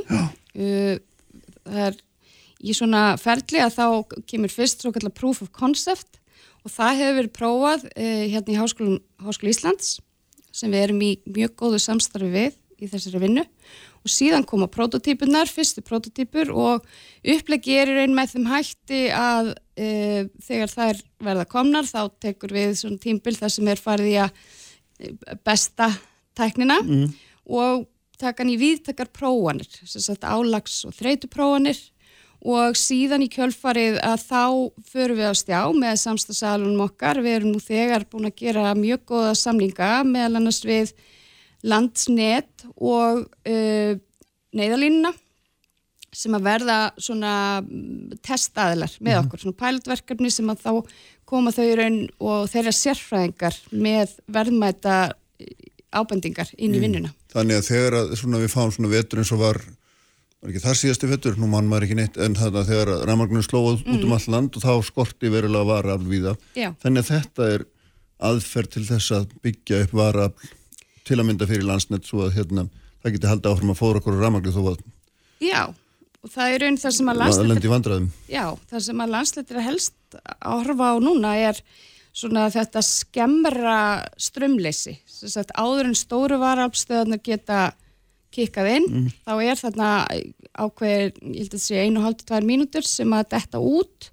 Uh, 0.56 0.96
það 1.66 1.82
er 1.86 1.98
í 2.66 2.74
svona 2.74 3.02
ferli 3.20 3.60
að 3.60 3.74
þá 3.76 3.86
kemur 4.30 4.52
fyrst 4.52 4.82
svo 4.82 4.92
kallar 4.94 5.14
proof 5.14 5.42
of 5.44 5.52
concept 5.54 6.20
og 6.64 6.72
það 6.72 7.00
hefur 7.00 7.18
verið 7.20 7.34
prófað 7.36 7.84
e, 7.92 8.06
hérna 8.32 8.54
í 8.54 8.58
Háskóla, 8.58 9.00
Háskóla 9.22 9.52
Íslands 9.52 9.90
sem 10.56 10.72
við 10.72 10.86
erum 10.86 11.02
í 11.04 11.10
mjög 11.28 11.52
góðu 11.60 11.82
samstarfi 11.82 12.30
við 12.32 12.56
í 12.80 12.88
þessari 12.90 13.20
vinnu 13.22 13.44
og 13.44 14.12
síðan 14.12 14.46
koma 14.48 14.68
prototípunar, 14.72 15.50
fyrstu 15.50 15.84
prototípur 15.84 16.50
og 16.54 16.88
upplegi 17.26 17.76
er 17.76 17.92
í 17.92 17.96
raun 18.00 18.16
með 18.16 18.34
þeim 18.34 18.50
hætti 18.50 19.02
að 19.14 19.52
e, 19.76 20.26
þegar 20.42 20.72
þær 20.72 21.02
verða 21.28 21.48
komnar 21.50 21.88
þá 21.88 22.00
tekur 22.22 22.54
við 22.56 22.74
svona 22.80 23.02
tímbil 23.02 23.36
þar 23.36 23.52
sem 23.52 23.68
er 23.72 23.82
farið 23.82 24.12
í 24.12 24.16
að 24.24 24.40
e, 24.98 25.12
besta 25.44 25.90
tæknina 26.36 26.80
og 27.46 27.86
taka 28.20 28.42
hann 28.42 28.54
í 28.54 28.60
viðtakar 28.60 29.10
prófanir, 29.12 29.68
sem 29.84 30.02
sagt 30.02 30.24
álags 30.24 30.80
og 30.88 30.96
þreytuprófanir. 30.96 31.78
Og 32.46 32.76
síðan 32.78 33.24
í 33.24 33.30
kjölfarið 33.32 33.96
að 34.06 34.22
þá 34.22 34.42
förum 34.86 35.18
við 35.18 35.30
á 35.32 35.34
stjá 35.34 35.60
með 35.74 35.94
samstagsalunum 36.02 36.84
okkar. 36.84 37.18
Við 37.24 37.38
erum 37.40 37.54
nú 37.54 37.62
þegar 37.64 38.04
búin 38.06 38.28
að 38.28 38.36
gera 38.42 38.74
mjög 38.76 39.06
góða 39.08 39.32
samlinga 39.40 39.88
meðal 40.06 40.42
annars 40.42 40.60
við 40.66 40.92
landsnet 41.66 42.66
og 42.76 43.24
uh, 43.24 43.96
neyðalínuna 44.54 45.14
sem 46.14 46.34
að 46.36 46.46
verða 46.46 46.78
svona 47.02 47.32
mm, 47.62 48.18
testaðilar 48.24 48.92
með 49.04 49.20
okkur, 49.22 49.42
svona 49.42 49.60
pilotverkefni 49.62 50.32
sem 50.32 50.50
að 50.52 50.62
þá 50.64 50.72
koma 51.28 51.52
þau 51.54 51.64
í 51.66 51.76
raun 51.78 51.98
og 52.22 52.50
þeirra 52.52 52.74
sérfræðingar 52.76 53.56
með 53.74 54.14
verðmæta 54.32 54.98
eh, 55.42 55.52
ábendingar 55.96 56.52
inn 56.56 56.76
í 56.76 56.82
vinnuna. 56.82 57.12
Þannig 57.34 57.60
að 57.60 57.68
þegar 57.70 57.98
að 58.00 58.14
svona, 58.20 58.40
við 58.42 58.54
fáum 58.54 58.72
svona 58.74 58.92
vetur 58.92 59.22
eins 59.22 59.32
og 59.34 59.42
var, 59.42 59.60
var 60.40 60.52
ekki 60.52 60.64
þar 60.64 60.80
síðasti 60.80 61.10
vetur, 61.10 61.38
nú 61.40 61.50
mann 61.52 61.68
maður 61.70 61.88
ekki 61.88 61.98
neitt, 62.00 62.20
en 62.20 62.36
þannig 62.38 62.62
að 62.62 62.70
þegar 62.72 62.92
rafmagninu 63.10 63.46
slóð 63.46 63.82
út 63.82 64.06
um 64.06 64.16
all 64.16 64.28
land 64.36 64.56
og 64.56 64.64
þá 64.64 64.72
skorti 64.88 65.32
verulega 65.32 65.68
varafl 65.68 66.10
við 66.10 66.30
það. 66.30 66.44
Þannig 66.84 67.02
að 67.02 67.10
þetta 67.12 67.50
er 67.54 67.66
aðferð 68.26 68.72
til 68.72 68.84
þess 68.88 69.12
að 69.12 69.32
byggja 69.44 69.82
upp 69.84 69.96
varafl 69.96 70.54
til 71.06 71.18
að 71.20 71.28
mynda 71.28 71.48
fyrir 71.48 71.66
landsnett 71.66 72.06
svo 72.08 72.24
að 72.26 72.38
hérna, 72.38 72.66
það 73.02 73.16
geti 73.16 73.30
haldið 73.30 73.52
áfram 73.52 73.72
að 73.74 73.80
fóra 73.80 74.00
okkur 74.00 74.16
rafmagnu 74.20 74.54
þó 74.54 74.62
að 74.72 74.84
Já, 75.44 75.68
og 76.26 76.32
það 76.34 76.52
er 76.52 76.64
raun 76.64 76.78
það 76.82 76.94
sem 76.96 77.10
að 77.10 77.20
það 77.20 77.22
landsleitir, 77.22 78.06
já, 78.32 78.44
það 78.70 78.80
sem 78.88 79.02
að 79.04 79.12
landsleitir 79.14 79.62
helst 79.62 80.16
að 80.18 80.56
horfa 80.56 80.88
á 80.90 80.96
núna 81.02 81.34
er 81.38 81.60
svona 82.16 82.46
þetta 82.50 82.82
skemmra 82.82 83.80
strömleysi, 84.18 84.96
sem 85.06 85.30
sagt 85.30 85.52
áður 85.54 85.90
en 85.90 85.98
stóru 85.98 86.38
varalpstöðarnir 86.40 87.22
geta 87.22 87.68
kikkað 88.34 88.70
inn, 88.74 88.88
þá 89.24 89.32
er 89.44 89.60
þarna 89.60 89.90
ákveðir, 90.56 91.14
ég 91.22 91.44
held 91.44 91.54
að 91.56 91.62
sé 91.62 91.84
einu 91.84 92.00
og 92.00 92.08
halvt 92.08 92.26
tvær 92.28 92.48
mínútur 92.48 92.88
sem 92.88 93.14
að 93.16 93.30
detta 93.36 93.60
út 93.62 94.10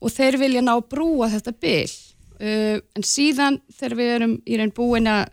og 0.00 0.14
þeir 0.14 0.38
vilja 0.40 0.62
ná 0.64 0.74
að 0.76 0.86
brúa 0.94 1.28
þetta 1.32 1.52
bil. 1.60 1.90
Uh, 2.40 2.78
en 2.96 3.04
síðan 3.04 3.58
þegar 3.76 3.96
við 3.98 4.12
erum 4.14 4.36
í 4.48 4.56
raun 4.56 4.72
búin 4.76 5.10
að 5.12 5.26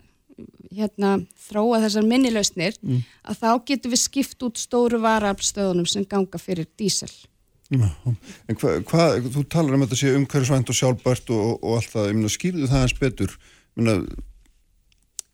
hérna, 0.74 1.16
þróa 1.48 1.82
þessar 1.86 2.06
minnilausnir 2.08 2.78
mm. 2.82 3.02
að 3.30 3.40
þá 3.42 3.50
getum 3.70 3.94
við 3.94 4.02
skipt 4.04 4.46
út 4.46 4.60
stóru 4.60 5.00
varafstöðunum 5.04 5.88
sem 5.88 6.06
ganga 6.08 6.40
fyrir 6.40 6.68
dísel. 6.78 7.10
En 7.68 8.56
hvað, 8.56 8.78
hva, 8.88 9.06
þú 9.28 9.44
talar 9.52 9.76
um 9.76 9.84
að 9.84 9.90
þetta 9.90 10.00
sé 10.00 10.14
umhverfisvænt 10.16 10.72
og 10.72 10.78
sjálfbært 10.78 11.32
og, 11.36 11.58
og 11.58 11.78
allt 11.78 11.92
það, 11.92 12.06
ég 12.08 12.16
meina, 12.16 12.32
skýrðu 12.32 12.70
það 12.70 12.84
eins 12.86 12.96
betur? 13.00 13.34
Meina, 13.76 13.96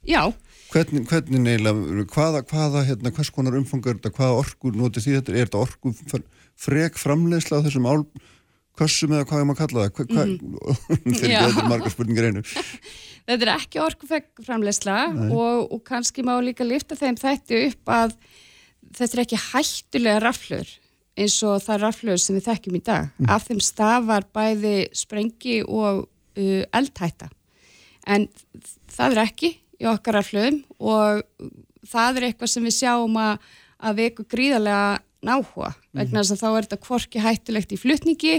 Já. 0.04 0.32
Hvernig, 0.72 1.04
hvernig 1.06 1.40
neila, 1.40 1.72
hvaða, 2.10 2.42
hvaða, 2.50 2.82
hérna, 2.88 3.12
hvers 3.14 3.30
konar 3.32 3.54
umfangar 3.56 3.94
þetta, 3.98 4.10
hvaða 4.16 4.40
orkur 4.40 4.74
notið 4.76 5.06
því 5.06 5.12
þetta, 5.18 5.34
er 5.34 5.48
þetta 5.48 5.60
orku 5.62 5.92
frek 6.64 6.98
framlegsla 6.98 7.60
á 7.62 7.64
þessum 7.64 7.86
ál 7.86 8.02
Kossum 8.78 9.12
eða 9.14 9.26
hvað 9.28 9.40
er 9.40 9.48
maður 9.48 9.58
að 9.58 9.64
kalla 9.64 9.82
það? 9.84 9.90
Hva, 9.94 10.04
hva, 10.10 10.24
mm. 10.94 11.18
Þetta 11.20 11.42
er 11.46 11.68
marga 11.70 11.92
spurningar 11.92 12.30
einu. 12.30 12.44
þetta 13.28 13.46
er 13.46 13.52
ekki 13.54 13.82
orkuframleysla 13.84 14.96
og, 15.30 15.68
og 15.72 15.84
kannski 15.86 16.24
má 16.26 16.34
líka 16.44 16.66
lifta 16.66 16.98
þeim 16.98 17.18
þætti 17.20 17.60
upp 17.70 17.92
að 17.94 18.16
þetta 18.94 19.10
er 19.16 19.22
ekki 19.24 19.42
hættulega 19.50 20.24
raflur 20.24 20.74
eins 21.14 21.36
og 21.46 21.62
það 21.62 21.82
raflur 21.84 22.20
sem 22.20 22.36
við 22.36 22.48
þekkjum 22.48 22.78
í 22.78 22.82
dag. 22.84 23.10
Mm. 23.18 23.28
Af 23.30 23.46
þeim 23.48 23.60
stafar 23.62 24.26
bæði 24.34 24.76
sprengi 24.96 25.60
og 25.62 26.04
uh, 26.04 26.62
eldhætta. 26.74 27.30
En 28.10 28.26
það 28.92 29.14
er 29.14 29.22
ekki 29.24 29.52
í 29.80 29.88
okkar 29.90 30.18
raflurum 30.18 30.60
og 30.82 31.22
það 31.88 32.18
er 32.18 32.28
eitthvað 32.28 32.52
sem 32.52 32.66
við 32.66 32.76
sjáum 32.80 33.18
að, 33.20 33.46
að 33.78 34.02
eitthvað 34.04 34.30
gríðarlega 34.34 34.88
náhuga 35.24 35.72
vegna 35.96 36.22
þess 36.22 36.36
að 36.36 36.42
þá 36.42 36.48
er 36.50 36.66
þetta 36.66 36.84
kvorki 36.84 37.24
hættulegt 37.24 37.74
í 37.74 37.80
flutningi 37.80 38.38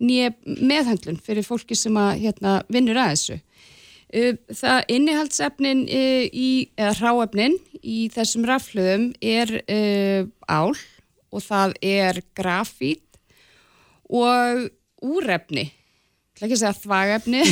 nýja 0.00 0.32
meðhandlun 0.44 1.20
fyrir 1.20 1.44
fólki 1.44 1.76
sem 1.76 1.96
að 2.00 2.24
hérna, 2.24 2.60
vinnur 2.72 3.00
að 3.00 3.12
þessu. 3.14 3.38
Það 4.58 4.78
innihaldsefnin 4.90 5.84
í, 5.86 6.48
eða 6.74 6.94
ráefnin 6.98 7.58
í 7.80 8.08
þessum 8.10 8.46
rafluðum 8.48 9.10
er 9.22 9.52
uh, 9.60 10.24
ál 10.50 10.72
og 11.30 11.44
það 11.44 11.76
er 11.86 12.18
grafít 12.34 13.20
og 14.10 14.66
úrefni, 15.06 15.68
ekki 16.40 16.56
að 16.56 16.62
segja 16.64 16.78
þvagefni, 16.80 17.44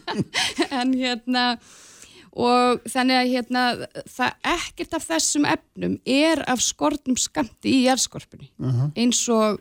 en 0.80 0.94
hérna 0.96 1.44
og 2.32 2.84
þannig 2.88 3.18
að 3.18 3.32
hérna, 3.34 3.62
það 4.08 4.52
ekkert 4.54 4.94
af 4.96 5.08
þessum 5.10 5.48
efnum 5.52 5.98
er 6.08 6.40
af 6.48 6.62
skortum 6.64 7.18
skamti 7.20 7.74
í 7.76 7.82
jæðskorpunni 7.84 8.48
uh 8.56 8.70
-huh. 8.70 8.92
eins 8.96 9.20
og 9.28 9.60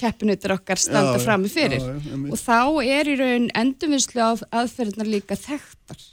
keppinutur 0.00 0.56
okkar 0.56 0.80
standa 0.80 1.18
já, 1.18 1.24
fram 1.24 1.44
með 1.44 1.56
fyrir. 1.56 1.82
Já, 1.82 1.98
já, 2.06 2.16
og 2.32 2.38
þá 2.40 2.60
er 2.84 3.10
í 3.10 3.18
raun 3.20 3.50
endurvinnslu 3.62 4.22
að 4.24 4.46
aðferðnar 4.60 5.10
líka 5.10 5.36
þekktar. 5.36 6.06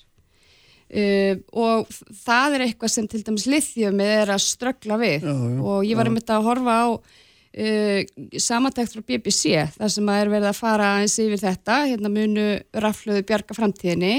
Uh, 0.88 1.40
og 1.52 1.88
það 2.24 2.56
er 2.56 2.66
eitthvað 2.68 2.94
sem 2.94 3.08
til 3.12 3.24
dæmis 3.28 3.48
lithiumið 3.52 4.12
er 4.22 4.34
að 4.36 4.46
ströggla 4.46 5.00
við. 5.02 5.26
Og 5.60 5.88
ég 5.88 6.00
var 6.00 6.08
um 6.08 6.16
þetta 6.16 6.38
að 6.38 6.48
horfa 6.48 6.76
á 6.80 6.88
uh, 6.96 8.02
samantækt 8.40 8.96
frá 8.96 9.04
BBC 9.04 9.66
þar 9.76 9.92
sem 9.92 10.14
að 10.14 10.22
er 10.22 10.32
verið 10.36 10.52
að 10.52 10.62
fara 10.62 10.94
eins 11.02 11.18
yfir 11.20 11.44
þetta. 11.44 11.82
Hérna 11.92 12.14
munu 12.14 12.48
rafluðu 12.72 13.26
bjarga 13.28 13.58
framtíðinni 13.58 14.14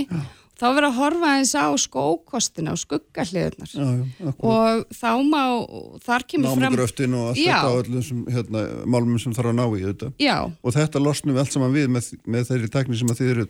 þá 0.59 0.67
verður 0.67 0.89
að 0.89 0.99
horfa 0.99 1.33
eins 1.39 1.55
á 1.55 1.67
sko 1.79 2.05
ókostina 2.15 2.75
og 2.75 2.83
skuggahliðunar 2.83 3.73
og 4.37 4.85
þá 4.99 5.11
má, 5.29 5.43
þar 6.05 6.27
kemur 6.31 6.55
fram 6.57 6.67
Námugröftin 6.67 7.17
og 7.19 7.31
allt 7.31 7.41
já. 7.43 7.55
þetta 7.55 7.71
og 7.71 7.81
öllum 7.85 8.05
sem, 8.09 8.27
hérna, 8.35 8.67
málmum 8.85 9.23
sem 9.23 9.37
þarf 9.37 9.53
að 9.53 9.59
ná 9.61 9.67
í 9.69 9.87
þetta 9.87 10.13
já. 10.23 10.37
og 10.49 10.77
þetta 10.77 11.03
losnum 11.05 11.37
við 11.37 11.45
allt 11.45 11.57
saman 11.57 11.75
við 11.75 11.91
með, 11.95 12.13
með 12.27 12.53
þeirri 12.53 12.73
tekni 12.75 13.01
sem 13.01 13.17
þið 13.21 13.35
eru 13.35 13.49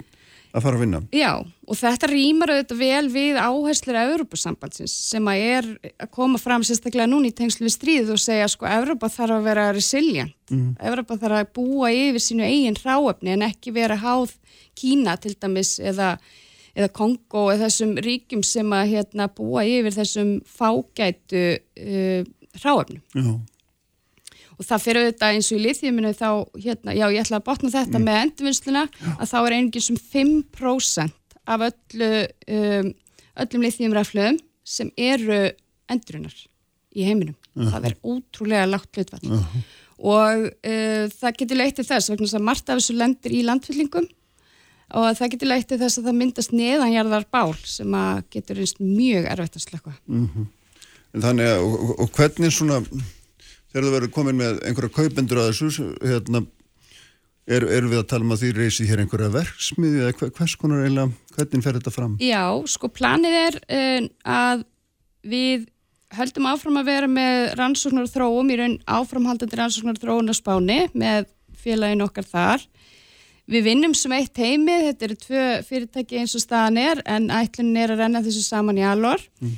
að 0.49 0.65
fara 0.65 0.79
að 0.79 0.83
vinna 0.83 1.01
Já, 1.13 1.33
og 1.69 1.77
þetta 1.77 2.09
rýmar 2.09 2.53
auðvitað 2.55 2.81
vel 2.81 3.11
við 3.13 3.39
áherslur 3.41 3.99
af 4.01 4.13
Európa-sambandsins 4.15 4.95
sem 5.11 5.29
að 5.29 5.45
er 5.45 5.69
að 5.91 6.11
koma 6.15 6.41
fram 6.41 6.65
sérstaklega 6.65 7.09
núni 7.11 7.33
í 7.33 7.37
tengslu 7.37 7.67
við 7.67 7.75
stríð 7.75 8.13
og 8.15 8.23
segja 8.23 8.49
sko 8.51 8.69
Európa 8.71 9.11
þarf 9.13 9.39
að 9.39 9.49
vera 9.51 9.69
resilient 9.77 10.35
mm. 10.53 10.71
Európa 10.91 11.19
þarf 11.21 11.43
að 11.43 11.53
búa 11.59 11.93
yfir 11.93 12.25
sínu 12.25 12.47
eigin 12.49 12.81
ráöfni 12.81 13.35
en 13.37 13.49
ekki 13.51 13.75
vera 13.77 13.99
háð 14.01 14.37
Kína 14.79 15.17
til 15.21 15.35
dæmis 15.35 15.77
eða 15.83 16.15
eða 16.79 16.95
Kongo 16.95 17.49
eða 17.53 17.67
þessum 17.67 17.95
ríkjum 18.05 18.43
sem 18.47 18.75
að 18.77 18.91
hérna, 18.95 19.29
búa 19.35 19.65
yfir 19.67 19.95
þessum 19.97 20.35
fágætu 20.47 21.45
uh, 21.59 22.21
ráöfnum. 22.63 23.03
Já. 23.15 23.33
Og 24.59 24.67
það 24.67 24.83
fyrir 24.83 25.07
auðvitað 25.07 25.37
eins 25.37 25.49
og 25.53 25.59
í 25.59 25.63
lithiuminu 25.63 26.13
þá, 26.19 26.29
hérna, 26.59 26.95
já 26.99 27.05
ég 27.15 27.23
ætla 27.23 27.39
að 27.39 27.47
botna 27.47 27.71
þetta 27.71 27.99
mm. 27.99 28.07
með 28.09 28.21
endurvinnsluna, 28.25 28.85
að 29.15 29.31
þá 29.31 29.39
er 29.39 29.57
einnig 29.59 29.85
sem 29.85 29.99
5% 30.15 31.39
af 31.49 31.65
öllu, 31.69 32.13
um, 32.59 32.93
öllum 33.45 33.67
lithiumraflöðum 33.67 34.41
sem 34.69 34.91
eru 34.99 35.41
endurinar 35.89 36.35
í 36.95 37.07
heiminum. 37.07 37.37
Uh. 37.55 37.71
Það 37.71 37.91
er 37.91 37.99
ótrúlega 38.03 38.67
lágt 38.71 38.99
hlutvall. 38.99 39.23
Uh. 39.31 39.59
Og 39.99 40.49
uh, 40.51 41.05
það 41.15 41.39
getur 41.39 41.63
leitt 41.63 41.79
til 41.79 41.87
þess, 41.87 42.11
vegna 42.11 42.31
að 42.39 42.49
margt 42.51 42.67
af 42.67 42.83
þessu 42.83 42.99
lendir 42.99 43.35
í 43.39 43.45
landfyllingum 43.47 44.11
og 44.97 45.09
það 45.19 45.33
getur 45.35 45.51
leitt 45.51 45.69
til 45.69 45.81
þess 45.81 46.01
að 46.01 46.09
það 46.09 46.19
myndast 46.23 46.55
neðanjarðar 46.57 47.27
bál 47.33 47.55
sem 47.69 47.97
að 47.99 48.23
getur 48.35 48.61
einst 48.63 48.81
mjög 48.81 49.29
erfitt 49.29 49.59
að 49.59 49.65
slökka. 49.67 49.95
Mm 50.07 50.29
-hmm. 50.29 50.47
Þannig 51.19 51.49
að, 51.49 51.65
og, 51.65 52.01
og 52.01 52.11
hvernig 52.17 52.53
svona, 52.53 52.83
þegar 53.73 53.87
þú 53.87 53.93
verður 53.97 54.15
komin 54.15 54.39
með 54.39 54.63
einhverja 54.65 54.97
kaupendur 54.97 55.41
að 55.43 55.51
þessu, 55.51 55.89
hérna, 56.03 56.45
er, 57.49 57.65
erum 57.65 57.91
við 57.91 58.03
að 58.03 58.09
tala 58.13 58.25
um 58.25 58.35
að 58.37 58.43
því 58.43 58.53
reysi 58.57 58.87
hér 58.89 59.03
einhverja 59.03 59.33
verksmiði 59.33 60.05
eða 60.05 60.31
hvers 60.37 60.57
konar 60.61 60.85
eiginlega, 60.85 61.13
hvernig 61.37 61.65
fer 61.65 61.79
þetta 61.79 61.95
fram? 61.95 62.17
Já, 62.21 62.45
sko 62.67 62.89
planið 62.93 63.39
er 63.41 63.61
uh, 63.69 64.09
að 64.25 64.65
við 65.29 65.67
höldum 66.17 66.49
áfram 66.49 66.81
að 66.81 66.89
vera 66.89 67.09
með 67.11 67.55
rannsóknar 67.59 68.07
og 68.07 68.13
þróum, 68.13 68.53
í 68.53 68.57
raun 68.57 68.79
áframhaldandi 68.89 69.59
rannsóknar 69.59 69.99
og 69.99 70.05
þróun 70.05 70.33
á 70.33 70.35
spáni 70.37 70.79
með 70.97 71.29
félagin 71.59 72.05
okkar 72.05 72.29
þar 72.29 72.65
Við 73.49 73.65
vinnum 73.65 73.95
sem 73.97 74.13
eitt 74.13 74.37
heimi, 74.37 74.75
þetta 74.91 75.07
eru 75.07 75.17
tvö 75.23 75.43
fyrirtæki 75.65 76.21
eins 76.21 76.35
og 76.37 76.43
staðan 76.45 76.79
er 76.83 77.01
en 77.09 77.31
ætlunin 77.33 77.81
er 77.81 77.95
að 77.95 78.03
renna 78.03 78.21
þessu 78.25 78.43
saman 78.45 78.77
í 78.77 78.85
alor 78.85 79.23
mm. 79.41 79.55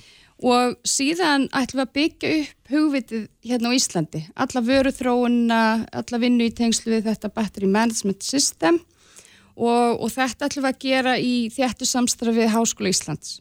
og 0.47 0.77
síðan 0.87 1.49
ætlum 1.49 1.81
við 1.81 1.87
að 1.89 1.97
byggja 1.99 2.31
upp 2.37 2.75
hugvitið 2.75 3.25
hérna 3.51 3.73
á 3.75 3.77
Íslandi. 3.81 4.21
Alla 4.39 4.63
vöru 4.63 4.93
þróuna, 4.95 5.63
alla 5.91 6.21
vinnu 6.23 6.47
í 6.47 6.53
tengslu 6.55 6.93
við 6.95 7.09
þetta 7.09 7.33
Battery 7.35 7.71
Management 7.71 8.23
System 8.23 8.79
og, 9.59 9.99
og 9.99 10.13
þetta 10.15 10.47
ætlum 10.47 10.69
við 10.69 10.71
að 10.71 10.85
gera 10.85 11.15
í 11.19 11.33
þjættu 11.57 11.89
samstrafið 11.91 12.53
Háskóla 12.55 12.93
Íslands. 12.93 13.41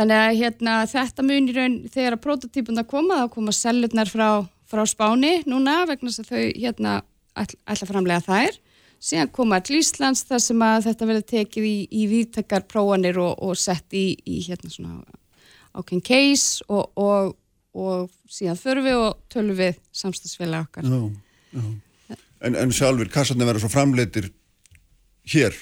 Þannig 0.00 0.24
að 0.24 0.40
hérna, 0.40 0.74
þetta 0.90 1.26
munir 1.28 1.60
raun 1.60 1.76
þegar 1.92 2.16
að 2.16 2.24
prototípuna 2.24 2.84
koma, 2.90 3.20
þá 3.22 3.30
koma 3.36 3.54
sellurnar 3.54 4.10
frá, 4.10 4.26
frá 4.66 4.82
Spáni 4.88 5.44
núna 5.46 5.84
vegna 5.86 6.10
þess 6.10 6.24
að 6.24 6.34
þau 6.34 6.42
hérna 6.58 6.96
ætla 7.38 7.86
framlega 7.86 8.26
þær 8.26 8.58
síðan 9.00 9.32
koma 9.32 9.60
til 9.64 9.80
Íslands 9.80 10.24
þar 10.28 10.42
sem 10.44 10.64
að 10.64 10.88
þetta 10.88 11.08
verður 11.08 11.28
tekið 11.32 11.68
í, 11.68 11.76
í 11.88 12.06
viðtakar 12.10 12.66
próanir 12.68 13.20
og, 13.22 13.32
og 13.40 13.56
sett 13.58 13.96
í, 13.96 14.12
í 14.28 14.42
hérna 14.44 14.72
svona 14.72 15.00
ákveðin 15.72 16.04
case 16.04 16.66
og, 16.68 16.90
og, 17.00 17.32
og 17.78 18.10
síðan 18.30 18.60
förum 18.60 18.88
við 18.88 19.00
og 19.00 19.24
tölum 19.32 19.58
við 19.58 19.80
samstagsfélag 20.02 20.68
okkar 20.68 20.90
já, 20.90 21.00
já. 21.54 21.64
En, 22.40 22.56
en 22.56 22.70
sjálfur, 22.72 23.10
kassarnir 23.12 23.48
verður 23.48 23.66
svo 23.66 23.72
framleitir 23.72 24.30
hér? 25.28 25.56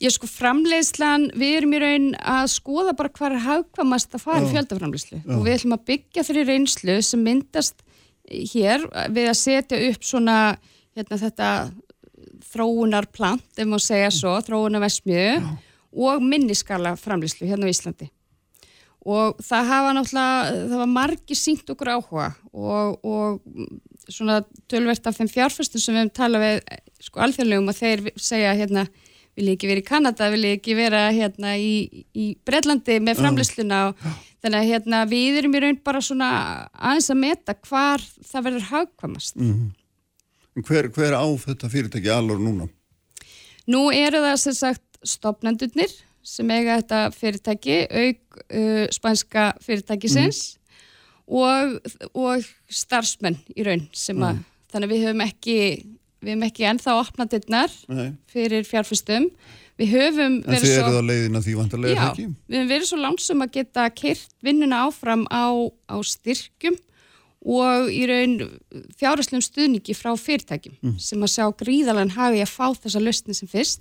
Ég 0.00 0.12
sko 0.14 0.26
framleiðslan, 0.30 1.28
við 1.38 1.58
erum 1.58 1.76
í 1.76 1.80
raun 1.82 2.08
að 2.18 2.46
skoða 2.54 2.94
bara 2.96 3.12
hvað 3.12 3.36
er 3.36 3.44
hafkvamast 3.44 4.16
að 4.16 4.24
fara 4.24 4.40
í 4.46 4.48
fjöldaframleiðslu 4.54 5.20
og 5.26 5.44
við 5.44 5.56
ætlum 5.58 5.76
að 5.76 5.84
byggja 5.90 6.24
þeirri 6.26 6.44
reynslu 6.48 6.96
sem 7.04 7.22
myndast 7.24 7.84
hér 8.30 8.86
við 9.12 9.28
að 9.28 9.38
setja 9.38 9.80
upp 9.90 10.06
svona 10.06 10.36
hérna 10.96 11.20
þetta 11.20 11.50
þróunarplant, 12.52 13.44
ef 13.56 13.66
maður 13.66 13.86
segja 13.86 14.14
svo, 14.14 14.36
þróunarvesmiðu 14.46 15.56
og 15.90 16.22
minniskala 16.22 16.94
framlýslu 16.98 17.48
hérna 17.50 17.68
á 17.68 17.72
Íslandi. 17.72 18.10
Og 19.00 19.38
það 19.40 19.70
hafa 19.70 19.92
náttúrulega, 19.96 20.56
það 20.70 20.80
var 20.82 20.90
margi 20.92 21.36
sínt 21.38 21.70
okkur 21.72 21.92
áhuga 21.96 22.26
og, 22.52 22.98
og 23.00 24.10
svona 24.12 24.42
tölvert 24.68 25.06
af 25.08 25.16
þeim 25.16 25.30
fjárfæstum 25.30 25.80
sem 25.80 25.94
við 25.94 26.02
hefum 26.02 26.16
talað 26.18 26.44
við 26.44 26.58
sko 27.06 27.22
alþjóðlegum 27.24 27.72
og 27.72 27.78
þeir 27.78 28.02
segja 28.20 28.52
hérna 28.58 28.84
vil 29.38 29.48
ég 29.48 29.56
ekki 29.56 29.70
vera 29.70 29.80
í 29.80 29.86
Kanada, 29.86 30.28
vil 30.34 30.42
ég 30.44 30.58
ekki 30.58 30.76
vera 30.76 31.02
hérna 31.14 31.54
í, 31.56 32.04
í 32.12 32.26
Breitlandi 32.44 32.98
með 33.00 33.22
framlýsluna 33.22 33.80
og 33.88 34.04
þannig 34.42 34.58
að 34.58 34.70
hérna 34.74 35.02
við 35.08 35.40
erum 35.40 35.56
í 35.56 35.62
raun 35.64 35.80
bara 35.86 36.02
svona 36.04 36.30
aðeins 36.74 37.10
að 37.14 37.20
meta 37.22 37.56
hvar 37.68 38.04
það 38.04 38.46
verður 38.48 38.66
hagkvamast. 38.74 39.36
Mm 39.38 39.52
-hmm. 39.52 39.70
Hver, 40.58 40.90
hver 40.90 41.14
á 41.14 41.24
þetta 41.38 41.70
fyrirtæki 41.70 42.10
alveg 42.10 42.40
núna? 42.42 42.66
Nú 43.70 43.86
eru 43.94 44.22
það 44.24 44.38
sem 44.42 44.56
sagt 44.56 45.00
stopnendurnir 45.06 45.92
sem 46.26 46.50
eiga 46.52 46.80
þetta 46.80 47.02
fyrirtæki, 47.16 47.76
auk 47.86 48.40
uh, 48.50 48.84
spænska 48.92 49.46
fyrirtækisins 49.64 50.40
mm. 50.56 51.38
og, 51.40 51.78
og 52.12 52.50
starfsmenn 52.68 53.38
í 53.54 53.64
raun 53.66 53.86
sem 53.96 54.18
að, 54.18 54.36
mm. 54.40 54.44
þannig 54.72 54.90
að 54.90 54.94
við 54.94 55.06
höfum 55.06 55.24
ekki, 55.24 55.56
við 56.20 56.34
höfum 56.34 56.46
ekki 56.50 56.68
ennþá 56.72 56.98
opnað 57.00 57.32
dittnar 57.36 57.78
fyrir 58.30 58.68
fjárfustum. 58.68 59.30
við 59.80 59.94
höfum 59.94 60.38
En 60.44 60.60
þið 60.60 60.76
eruð 60.76 61.00
á 61.00 61.04
leiðina 61.12 61.44
því 61.46 61.56
vantarlega 61.62 61.96
já, 61.96 62.04
ekki? 62.10 62.28
við 62.50 62.60
höfum 62.60 62.74
verið 62.74 62.90
svo 62.90 63.00
lánsum 63.06 63.46
að 63.46 63.56
geta 63.56 63.88
kyrt 64.02 64.36
vinnuna 64.44 64.84
áfram 64.90 65.24
á, 65.32 65.46
á 65.88 65.96
styrkjum 66.04 66.76
og 67.40 67.88
í 67.88 68.02
raun 68.10 68.34
fjárherslegum 69.00 69.44
stuðningi 69.46 69.94
frá 69.96 70.10
fyrirtækjum 70.20 70.74
Mm. 70.82 70.98
sem 71.00 71.22
að 71.24 71.32
sjá 71.36 71.46
gríðalega 71.56 72.12
hagi 72.18 72.42
að 72.44 72.52
fá 72.52 72.66
þessa 72.82 73.00
lausni 73.00 73.34
sem 73.34 73.48
fyrst 73.48 73.80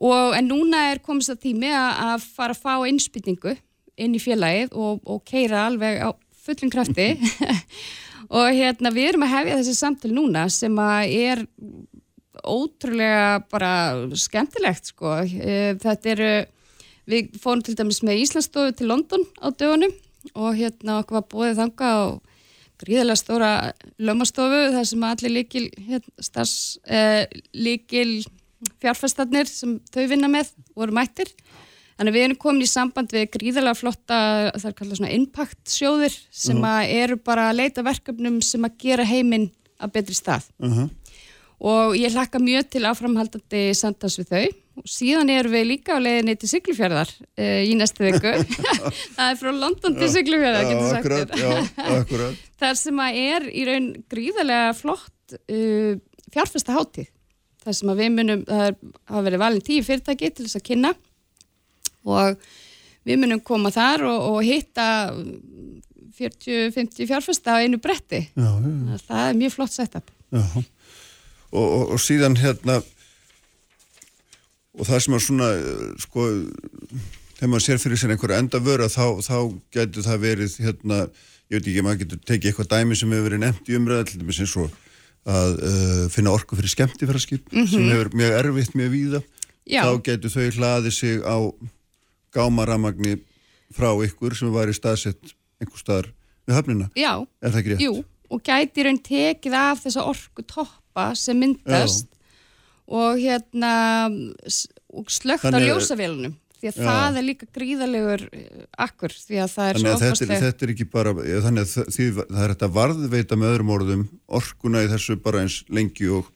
og 0.00 0.34
en 0.36 0.48
núna 0.48 0.90
er 0.92 0.98
komist 1.04 1.30
að 1.32 1.40
tími 1.46 1.70
að, 1.72 2.20
fara 2.36 2.52
að 2.56 2.60
fá 2.62 2.74
innspýtingu 2.88 3.56
inn 4.00 4.14
í 4.16 4.20
félagið 4.20 4.72
og, 4.76 5.00
og 5.04 5.24
keira 5.28 5.66
alveg 5.68 6.00
á 6.04 6.08
fullum 6.44 6.70
krafti 6.72 7.08
og 8.36 8.46
hérna 8.56 8.92
við 8.92 9.10
erum 9.10 9.24
að 9.26 9.34
hefja 9.34 9.56
þessi 9.60 9.74
samtal 9.76 10.12
núna 10.16 10.46
sem 10.52 10.76
að 10.80 11.16
er 11.16 11.42
ótrúlega 12.44 13.42
bara 13.50 13.72
skemmtilegt 14.16 14.92
sko. 14.92 15.16
Eh, 15.26 15.74
Þetta 15.80 16.10
eru, 16.14 16.30
við 17.10 17.34
fórum 17.42 17.62
til 17.66 17.74
dæmis 17.76 18.00
með 18.06 18.22
Íslandsstofu 18.24 18.72
til 18.78 18.88
London 18.88 19.26
á 19.42 19.50
dögunum 19.52 19.92
og 20.36 20.54
hérna 20.56 21.00
okkur 21.02 21.18
var 21.20 21.26
búið 21.32 21.58
þanga 21.60 21.90
á 21.92 22.00
gríðarlega 22.80 23.20
stóra 23.20 23.50
lömastofu 24.00 24.60
þar 24.74 24.86
sem 24.88 25.02
allir 25.08 25.34
líkil, 25.36 25.66
hérna, 25.88 26.44
eh, 26.86 27.26
líkil 27.54 28.24
fjárfæstarnir 28.80 29.48
sem 29.48 29.78
þau 29.92 30.06
vinna 30.10 30.28
með 30.28 30.50
voru 30.76 30.92
mættir. 30.96 31.30
Þannig 32.00 32.12
að 32.14 32.16
við 32.16 32.24
erum 32.24 32.38
komin 32.40 32.64
í 32.64 32.68
samband 32.70 33.12
við 33.12 33.26
gríðarlega 33.34 33.76
flotta, 33.76 34.18
það 34.56 34.68
er 34.70 34.76
kallað 34.78 35.00
svona 35.00 35.12
impact 35.12 35.64
sjóðir 35.68 36.14
sem 36.30 36.56
Mhm. 36.56 36.64
að 36.64 36.94
eru 37.02 37.16
bara 37.16 37.50
að 37.50 37.56
leita 37.56 37.82
verkefnum 37.84 38.42
sem 38.42 38.62
að 38.64 38.78
gera 38.78 39.04
heiminn 39.04 39.50
að 39.80 39.92
betri 39.92 40.14
stað 40.14 40.44
Uh 40.62 40.68
-huh. 40.70 40.90
og 41.60 41.94
ég 41.96 42.12
hlakka 42.12 42.38
mjög 42.40 42.70
til 42.70 42.82
áframhaldandi 42.82 43.74
samtals 43.74 44.16
við 44.18 44.28
þau 44.28 44.48
síðan 44.88 45.30
erum 45.32 45.54
við 45.54 45.66
líka 45.68 45.96
á 45.96 45.98
leiðinni 46.00 46.36
til 46.40 46.50
Siglufjörðar 46.50 47.10
uh, 47.10 47.60
í 47.66 47.76
næstu 47.78 48.06
viku. 48.06 48.32
Það 49.16 49.26
er 49.26 49.38
frá 49.40 49.50
London 49.52 49.96
til 49.98 50.10
Siglufjörðar 50.14 50.66
Já, 50.66 50.70
getur 50.70 50.90
sagt 50.90 51.34
akkurat. 51.90 52.44
þar 52.60 52.80
sem 52.80 53.02
að 53.04 53.20
er 53.24 53.48
í 53.50 53.66
raun 53.68 53.88
gríðarlega 54.12 54.74
flott 54.78 55.36
uh, 55.40 55.94
fjárfesta 56.30 56.76
hátíð 56.76 57.10
þar 57.60 57.76
sem 57.76 57.92
að 57.92 58.02
við 58.02 58.12
munum, 58.16 58.42
það 58.48 58.66
er, 58.66 58.76
hafa 59.10 59.24
verið 59.26 59.42
valin 59.44 59.64
tíu 59.64 59.84
fyrirtæki 59.84 60.30
til 60.32 60.46
þess 60.46 60.60
að 60.60 60.66
kynna 60.70 60.92
og 62.08 62.44
við 63.08 63.20
munum 63.20 63.42
koma 63.44 63.72
þar 63.74 64.06
og, 64.08 64.28
og 64.30 64.38
hitta 64.46 64.86
40-50 66.20 67.08
fjárfesta 67.08 67.56
á 67.56 67.62
einu 67.64 67.80
bretti. 67.80 68.26
Já, 68.36 68.48
já, 68.60 68.72
já. 68.92 69.02
það 69.08 69.26
er 69.26 69.36
mjög 69.40 69.54
flott 69.54 69.72
setup. 69.72 70.10
Já, 70.30 70.42
og, 71.50 71.64
og, 71.64 71.84
og 71.96 72.02
síðan 72.02 72.36
hérna 72.40 72.80
og 74.78 74.86
það 74.86 75.02
sem 75.04 75.16
er 75.16 75.24
svona 75.24 75.48
sko, 76.02 76.26
þegar 77.38 77.50
maður 77.50 77.64
sér 77.66 77.80
fyrir 77.82 78.00
sér 78.00 78.14
einhverja 78.14 78.42
enda 78.44 78.60
vöra 78.62 78.86
þá, 78.92 79.04
þá 79.24 79.36
getur 79.74 80.06
það 80.06 80.22
verið 80.26 80.54
hérna, 80.66 81.00
ég 81.50 81.58
veit 81.58 81.66
ekki, 81.72 81.82
maður 81.86 82.02
getur 82.04 82.22
tekið 82.30 82.52
eitthvað 82.52 82.70
dæmi 82.74 82.98
sem 83.00 83.10
hefur 83.14 83.26
verið 83.30 83.42
nefnt 83.46 83.70
í 83.72 83.76
umræða 83.80 84.06
til 84.10 84.20
dæmis 84.22 84.40
eins 84.44 84.54
og 84.60 84.78
að 85.30 85.58
uh, 85.66 86.04
finna 86.12 86.32
orku 86.32 86.56
fyrir 86.56 86.72
skemmtifæraskip 86.72 87.50
Mhm. 87.52 87.66
sem 87.68 87.88
hefur 87.90 88.12
mjög 88.16 88.36
erfitt 88.38 88.76
mjög 88.78 88.90
víða. 88.94 89.20
Já. 89.70 89.82
þá 89.84 90.02
getur 90.02 90.30
þau 90.32 90.46
hlaðið 90.56 90.94
sig 90.96 91.20
á 91.22 91.36
gámaramagni 92.34 93.18
frá 93.74 93.92
ykkur 94.06 94.34
sem 94.34 94.50
var 94.54 94.70
í 94.70 94.74
staðsett 94.74 95.34
einhver 95.60 95.78
staðar 95.78 96.08
við 96.48 96.56
höfnina. 96.56 96.88
Já, 96.98 97.26
er 97.42 97.76
jú, 97.78 98.04
og 98.30 98.42
gæti 98.42 98.84
raun 98.86 98.98
tekið 98.98 99.54
af 99.54 99.84
þessa 99.84 100.06
orku 100.06 100.42
toppa 100.46 101.14
sem 101.14 101.38
myndast 101.38 102.08
og 102.90 103.18
hérna 103.22 103.72
slögt 105.08 105.44
á 105.44 105.48
Þannig 105.48 105.62
að- 105.62 105.68
ljósavélunum 105.70 106.34
því 106.60 106.68
að 106.68 106.76
Já. 106.76 106.84
það 106.90 107.16
er 107.20 107.24
líka 107.24 107.46
gríðalegur 107.56 108.22
eh, 108.36 108.64
akkur 108.84 109.12
því 109.16 109.36
að 109.40 109.52
það 109.54 109.68
er 109.70 109.76
Þannig 109.78 109.86
svo 109.86 109.90
að 109.90 110.00
þetta 110.00 110.06
er, 110.06 110.16
ofboðsleg- 110.16 110.42
þetta 110.44 110.66
er 110.66 110.72
ekki 110.74 110.86
bara, 110.92 111.12
þannig 111.46 111.62
að 111.64 111.70
það, 111.74 111.86
því, 111.96 112.08
það 112.20 112.42
er 112.44 112.52
þetta 112.54 112.70
varðveita 112.76 113.38
með 113.40 113.52
öðrum 113.54 113.70
orðum 113.76 114.02
orkuna 114.40 114.82
í 114.84 114.90
þessu 114.92 115.16
bara 115.24 115.40
eins 115.44 115.60
lengi 115.72 116.10
og, 116.18 116.26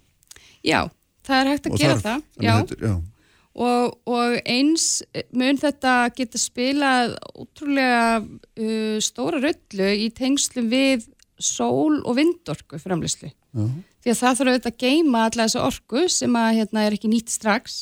Já, 0.65 0.81
það 1.29 1.41
er 1.43 1.51
hægt 1.53 1.67
að 1.69 1.77
gera 1.83 1.99
þarf. 1.99 2.05
það 2.05 2.23
Þannig 2.39 2.49
já. 2.49 2.55
að 2.55 2.69
Þetta, 2.71 2.87
já. 2.89 2.95
Og, 3.55 3.99
og 4.11 4.33
eins 4.51 4.87
mun 5.31 5.59
þetta 5.61 5.91
geta 6.17 6.39
spilað 6.43 7.13
ótrúlega 7.39 8.07
uh, 8.25 8.97
stóra 9.05 9.39
röllu 9.45 9.91
í 9.95 10.09
tengslum 10.11 10.67
við 10.73 11.05
sól- 11.39 12.01
og 12.03 12.17
vindorku 12.17 12.81
framlýslu. 12.83 13.29
Já. 13.55 13.69
Því 14.05 14.13
að 14.13 14.21
það 14.21 14.39
þarf 14.39 14.51
auðvitað 14.53 14.71
að 14.71 14.83
geima 14.85 15.21
alla 15.25 15.45
þessa 15.47 15.65
orku 15.65 16.07
sem 16.13 16.35
að 16.37 16.55
hérna 16.59 16.83
er 16.85 16.97
ekki 16.97 17.09
nýtt 17.09 17.31
strax 17.33 17.77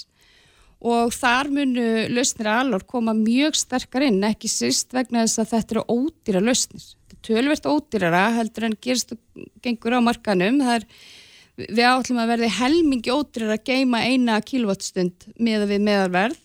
og 0.82 1.14
þar 1.14 1.50
munu 1.54 1.86
lausnir 2.10 2.50
alveg 2.50 2.84
koma 2.90 3.14
mjög 3.14 3.58
sterkar 3.58 4.06
inn, 4.06 4.22
ekki 4.26 4.50
sýst 4.50 4.94
vegna 4.94 5.24
þess 5.24 5.42
að 5.42 5.50
þetta 5.52 5.76
eru 5.76 5.82
ódýra 5.90 6.42
lausnir. 6.42 6.86
Þetta 6.86 7.18
er 7.18 7.26
tölvert 7.28 7.68
ódýrara 7.70 8.22
heldur 8.38 8.68
en 8.68 8.78
gerist 8.82 9.14
og 9.14 9.44
gengur 9.62 9.98
á 9.98 10.00
markanum. 10.02 10.62
Það 10.62 10.78
er 10.78 10.86
við 11.76 11.84
átlum 11.90 12.22
að 12.22 12.32
verði 12.32 12.52
helmingi 12.60 13.14
ódýrar 13.14 13.56
að 13.56 13.66
geima 13.70 14.02
eina 14.06 14.38
kilowattstund 14.46 15.28
með 15.42 15.66
við 15.74 15.86
meðalverð 15.90 16.40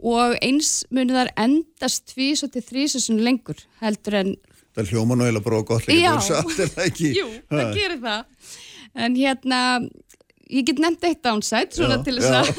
og 0.00 0.36
eins 0.40 0.86
muni 0.88 1.12
þar 1.12 1.32
endast 1.40 2.08
tvís 2.14 2.40
og 2.46 2.54
til 2.54 2.64
þrísasun 2.64 3.20
lengur 3.24 3.60
heldur 3.82 4.16
en 4.22 4.32
Það 4.70 4.84
er 4.84 4.90
hljóman 4.94 5.20
og 5.20 5.26
heila 5.26 5.40
bara 5.42 5.56
og 5.58 5.64
gott 5.66 5.86
líka 5.88 6.12
Já. 6.14 6.20
satt, 6.22 6.52
er 6.62 6.68
það 6.70 6.90
gerir 7.78 7.96
það 8.04 8.50
en 8.94 9.16
hérna 9.18 9.60
ég 10.50 10.66
get 10.66 10.80
nefnt 10.82 11.06
eitt 11.06 11.22
downside 11.24 11.74
svona 11.74 12.00
Já, 12.00 12.04
til 12.06 12.16
þess 12.18 12.34
að 12.34 12.50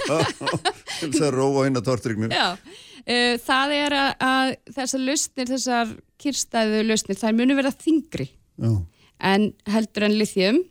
til 1.02 1.12
þess 1.12 1.26
að 1.28 1.36
róa 1.36 1.68
inn 1.68 1.80
að 1.80 1.88
tortrygnum. 1.90 2.34
Já, 2.34 2.56
uh, 2.56 3.36
það 3.46 3.76
er 3.78 3.98
að, 3.98 4.12
að 4.28 4.54
þessar 4.78 5.06
lausnir, 5.10 5.50
þessar 5.52 5.96
kyrstæðu 6.22 6.84
lausnir, 6.88 7.20
þær 7.20 7.38
muni 7.40 7.58
verða 7.58 7.74
þingri 7.82 8.28
Já. 8.32 8.72
en 9.32 9.50
heldur 9.72 10.08
en 10.08 10.20
lithium. 10.20 10.62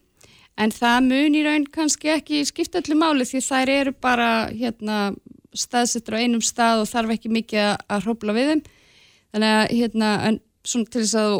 En 0.60 0.72
það 0.74 1.06
muni 1.06 1.40
raun 1.46 1.64
kannski 1.72 2.10
ekki 2.12 2.42
skipta 2.44 2.82
öllu 2.82 2.98
máli 3.00 3.24
því 3.24 3.40
þær 3.46 3.70
eru 3.72 3.92
bara 3.96 4.30
hérna 4.50 4.98
staðsettur 5.56 6.18
á 6.20 6.22
einum 6.22 6.42
stað 6.44 6.82
og 6.84 6.90
þarf 6.90 7.14
ekki 7.16 7.30
mikið 7.32 7.62
að, 7.64 7.76
að 7.88 8.04
hrópla 8.06 8.34
við 8.36 8.50
þeim. 8.50 8.62
Þannig 9.30 9.54
að 9.56 9.72
hérna 9.78 10.10
en 10.28 10.40
svona 10.66 10.92
til 10.92 11.02
þess 11.04 11.16
að 11.16 11.30
þú 11.30 11.38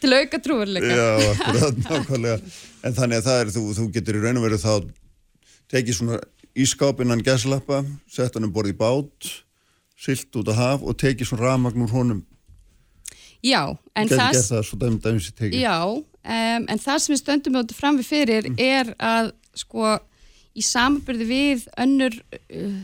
til 0.00 0.10
að 0.10 0.16
auka 0.24 0.40
trúurleika 0.44 0.90
Já, 0.90 1.06
akkurat, 1.30 1.78
nákvæmlega. 1.86 2.38
En 2.86 2.96
þannig 2.96 3.20
að 3.20 3.28
það 3.28 3.40
er, 3.44 3.52
þú, 3.54 3.62
þú 3.78 3.86
getur 3.94 4.18
í 4.18 4.22
raun 4.24 4.40
og 4.40 4.46
veru 4.46 4.58
þá 4.60 4.74
tekið 5.70 5.96
svona 5.98 6.18
ískápinnan 6.60 7.22
gæslappa, 7.24 7.82
sett 8.10 8.36
hann 8.36 8.48
um 8.48 8.52
borð 8.54 8.72
í 8.72 8.76
bát, 8.76 9.30
silt 10.00 10.36
út 10.40 10.50
á 10.50 10.54
haf 10.58 10.84
og 10.84 10.96
tekið 11.00 11.30
svona 11.30 11.46
rafmagn 11.48 11.84
úr 11.86 11.94
honum. 11.94 12.22
Já, 13.44 13.62
en 13.96 14.08
það 14.10 14.20
það. 14.20 14.64
Já, 15.62 15.76
um, 15.96 16.04
en 16.68 16.80
það 16.82 16.98
sem 17.04 17.14
við 17.14 17.20
stöndum 17.22 17.60
áttu 17.60 17.76
fram 17.78 18.00
við 18.00 18.10
fyrir 18.10 18.48
Mm. 18.50 18.58
er 18.60 18.94
að 18.98 19.32
sko 19.56 19.94
í 20.56 20.62
samanbyrði 20.66 21.26
við 21.30 21.68
önnur 21.80 22.16
uh, 22.18 22.80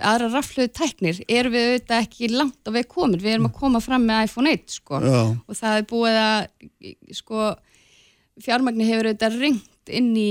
aðra 0.00 0.28
rafluðu 0.32 0.72
tæknir 0.74 1.20
erum 1.30 1.54
við 1.54 1.68
auðvitað 1.68 2.02
ekki 2.02 2.30
langt 2.32 2.66
á 2.66 2.70
veg 2.74 2.88
komin 2.90 3.22
við 3.22 3.36
erum 3.36 3.48
að 3.50 3.58
koma 3.60 3.80
fram 3.84 4.06
með 4.08 4.26
iPhone 4.26 4.52
1 4.56 4.76
sko 4.80 5.00
og 5.46 5.58
það 5.58 5.78
er 5.78 5.86
búið 5.92 6.18
að 6.22 7.16
sko 7.20 7.42
fjármagni 8.42 8.88
hefur 8.88 9.10
auðvitað 9.10 9.38
ringt 9.44 9.92
inn 9.94 10.10
í 10.18 10.30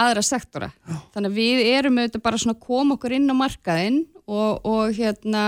aðra 0.00 0.22
sektora 0.24 0.70
Já. 0.72 0.96
þannig 1.14 1.30
að 1.30 1.40
við 1.42 1.66
erum 1.74 2.00
auðvitað 2.00 2.24
bara 2.24 2.40
svona 2.40 2.56
að 2.56 2.64
koma 2.64 2.96
okkur 2.96 3.16
inn 3.18 3.28
á 3.28 3.34
markaðinn 3.36 4.00
og, 4.24 4.64
og 4.64 4.96
hérna 4.96 5.44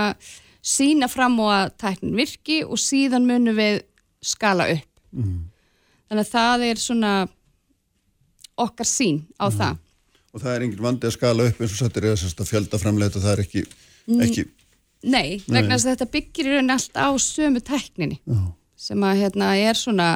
sína 0.61 1.09
fram 1.09 1.39
á 1.41 1.45
að 1.63 1.73
tæknin 1.81 2.15
virki 2.19 2.61
og 2.67 2.77
síðan 2.79 3.25
munum 3.27 3.57
við 3.57 3.81
skala 4.21 4.69
upp 4.75 4.93
Mm. 5.17 5.47
Þannig 6.07 6.23
að 6.23 6.31
það 6.31 6.63
er 6.67 6.81
svona 6.81 7.11
okkar 8.57 8.89
sín 8.89 9.21
á 9.39 9.47
það. 9.53 9.77
Og 10.35 10.43
það 10.43 10.53
er 10.53 10.65
engin 10.65 10.83
vandi 10.83 11.07
að 11.07 11.15
skala 11.15 11.47
upp 11.49 11.61
eins 11.61 11.73
og 11.73 11.79
sattir 11.81 12.07
eða 12.09 12.19
sérst 12.21 12.41
að 12.43 12.49
fjölda 12.51 12.79
framleita, 12.81 13.21
það 13.23 13.33
er 13.33 13.43
ekki, 13.45 13.63
ekki, 14.27 14.43
Nei, 15.05 15.37
vegna 15.45 15.75
þess 15.75 15.85
að 15.85 15.93
þetta 15.93 16.09
byggir 16.15 16.47
í 16.47 16.53
rauninni 16.55 16.73
allt 16.73 16.97
á 16.97 17.07
sömu 17.21 17.61
tækninni 17.61 18.17
Já. 18.25 18.41
sem 18.87 19.05
að 19.05 19.21
hérna 19.21 19.51
er 19.61 19.77
svona 19.77 20.07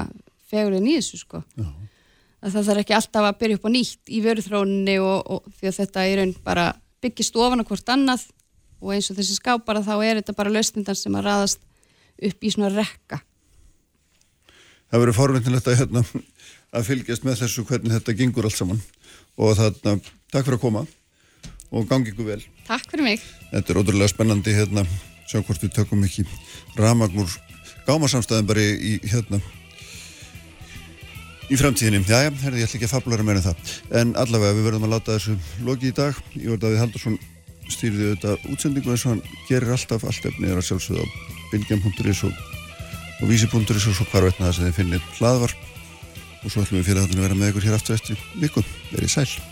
fegurinn 0.49 0.89
í 0.89 0.97
þessu 0.97 1.21
sko. 1.21 1.43
Já. 1.55 1.67
Að 2.41 2.55
það 2.55 2.69
þarf 2.69 2.81
ekki 2.81 2.95
alltaf 2.97 3.27
að 3.27 3.39
byrja 3.43 3.59
upp 3.59 3.67
á 3.69 3.75
nýtt 3.75 4.11
í 4.11 4.21
vöruþróninni 4.25 4.95
og, 5.05 5.19
og 5.29 5.51
því 5.59 5.69
að 5.69 5.77
þetta 5.77 6.05
í 6.09 6.15
raun 6.17 6.33
bara 6.45 6.67
byggist 7.01 7.38
ofan 7.38 7.65
hvort 7.67 7.91
annað 7.93 8.25
og 8.81 8.95
eins 8.95 9.11
og 9.13 9.19
þessi 9.19 9.38
skápara 9.38 9.83
þá 9.85 9.93
er 9.99 10.21
þetta 10.21 10.38
bara 10.39 10.53
lausnindan 10.53 10.97
sem 10.97 11.17
að 11.17 11.27
raðast 11.29 11.61
upp 12.21 12.41
í 12.43 12.53
svona 12.53 12.71
rekka. 12.73 13.21
það 14.89 15.03
verður 15.03 15.17
forvindilegt 15.19 15.69
að, 15.69 15.77
hérna, 15.77 16.03
að 16.73 16.89
fylgjast 16.89 17.27
með 17.27 17.43
þessu 17.45 17.67
hvernig 17.69 17.93
þetta 17.99 18.17
gengur 18.17 18.49
allt 18.49 18.57
saman. 18.57 18.81
Og 19.39 19.55
þarna, 19.59 19.95
takk 20.33 20.47
fyrir 20.47 20.59
að 20.59 20.65
koma 20.65 20.83
og 21.71 21.87
gangi 21.87 22.11
ykkur 22.11 22.27
vel. 22.27 22.41
Takk 22.67 22.89
fyrir 22.91 23.07
mig. 23.07 23.23
Þetta 23.53 23.73
er 23.73 23.79
ótrúlega 23.79 24.11
spennandi 24.11 24.55
hérna, 24.55 24.83
sjá 25.29 25.39
hvort 25.39 25.63
við 25.63 25.73
tökum 25.77 26.03
ekki 26.07 26.25
ramagnur 26.79 27.31
gámasamstæðin 27.87 28.49
bara 28.49 28.63
í, 28.63 28.97
hérna 29.07 29.39
í 31.51 31.59
framtíðinni. 31.59 32.03
Jæja, 32.07 32.31
herði, 32.43 32.61
ég 32.61 32.69
ætla 32.69 32.79
ekki 32.79 32.87
að 32.87 32.95
fablara 32.95 33.25
meira 33.27 33.41
en 33.41 33.47
það. 33.49 33.73
En 34.01 34.13
allavega, 34.19 34.55
við 34.57 34.67
verðum 34.69 34.87
að 34.87 34.93
láta 34.95 35.17
þessu 35.17 35.37
loki 35.67 35.91
í 35.91 35.95
dag. 35.95 36.19
Ég 36.35 36.53
verði 36.53 36.67
að 36.67 36.75
við 36.75 36.83
Haldursson 36.83 37.17
stýrði 37.71 38.07
auðvitað 38.09 38.47
útsendingu 38.51 38.93
eins 38.93 39.05
og 39.05 39.13
hann 39.13 39.25
gerir 39.47 39.75
alltaf 39.75 40.05
allt 40.07 40.27
efni 40.27 40.51
er 40.51 40.59
að 40.59 40.67
sjálfsögða 40.69 41.07
á 41.07 41.07
bylgjum.is 41.51 42.23
og, 42.27 42.39
og 43.21 43.29
vísi.is 43.31 43.87
og 43.87 43.95
svo 43.95 44.07
hvar 44.11 44.27
veitna 44.27 44.49
það 44.49 44.57
sem 44.57 44.67
þið 44.67 44.79
finnir 44.79 45.05
hlaðvarp 45.19 45.70
og 46.41 46.51
svo 46.51 46.65
ætlum 46.65 46.81
við 46.81 46.91
fyrir 46.91 47.03
að 47.05 47.18
vera 47.22 47.38
með 47.38 47.53
ykkur 47.53 47.69
hér 47.69 47.80
aftur 47.80 47.97
eftir 47.97 48.22
viku. 48.41 48.65
Verið 48.91 49.18
sæl. 49.19 49.50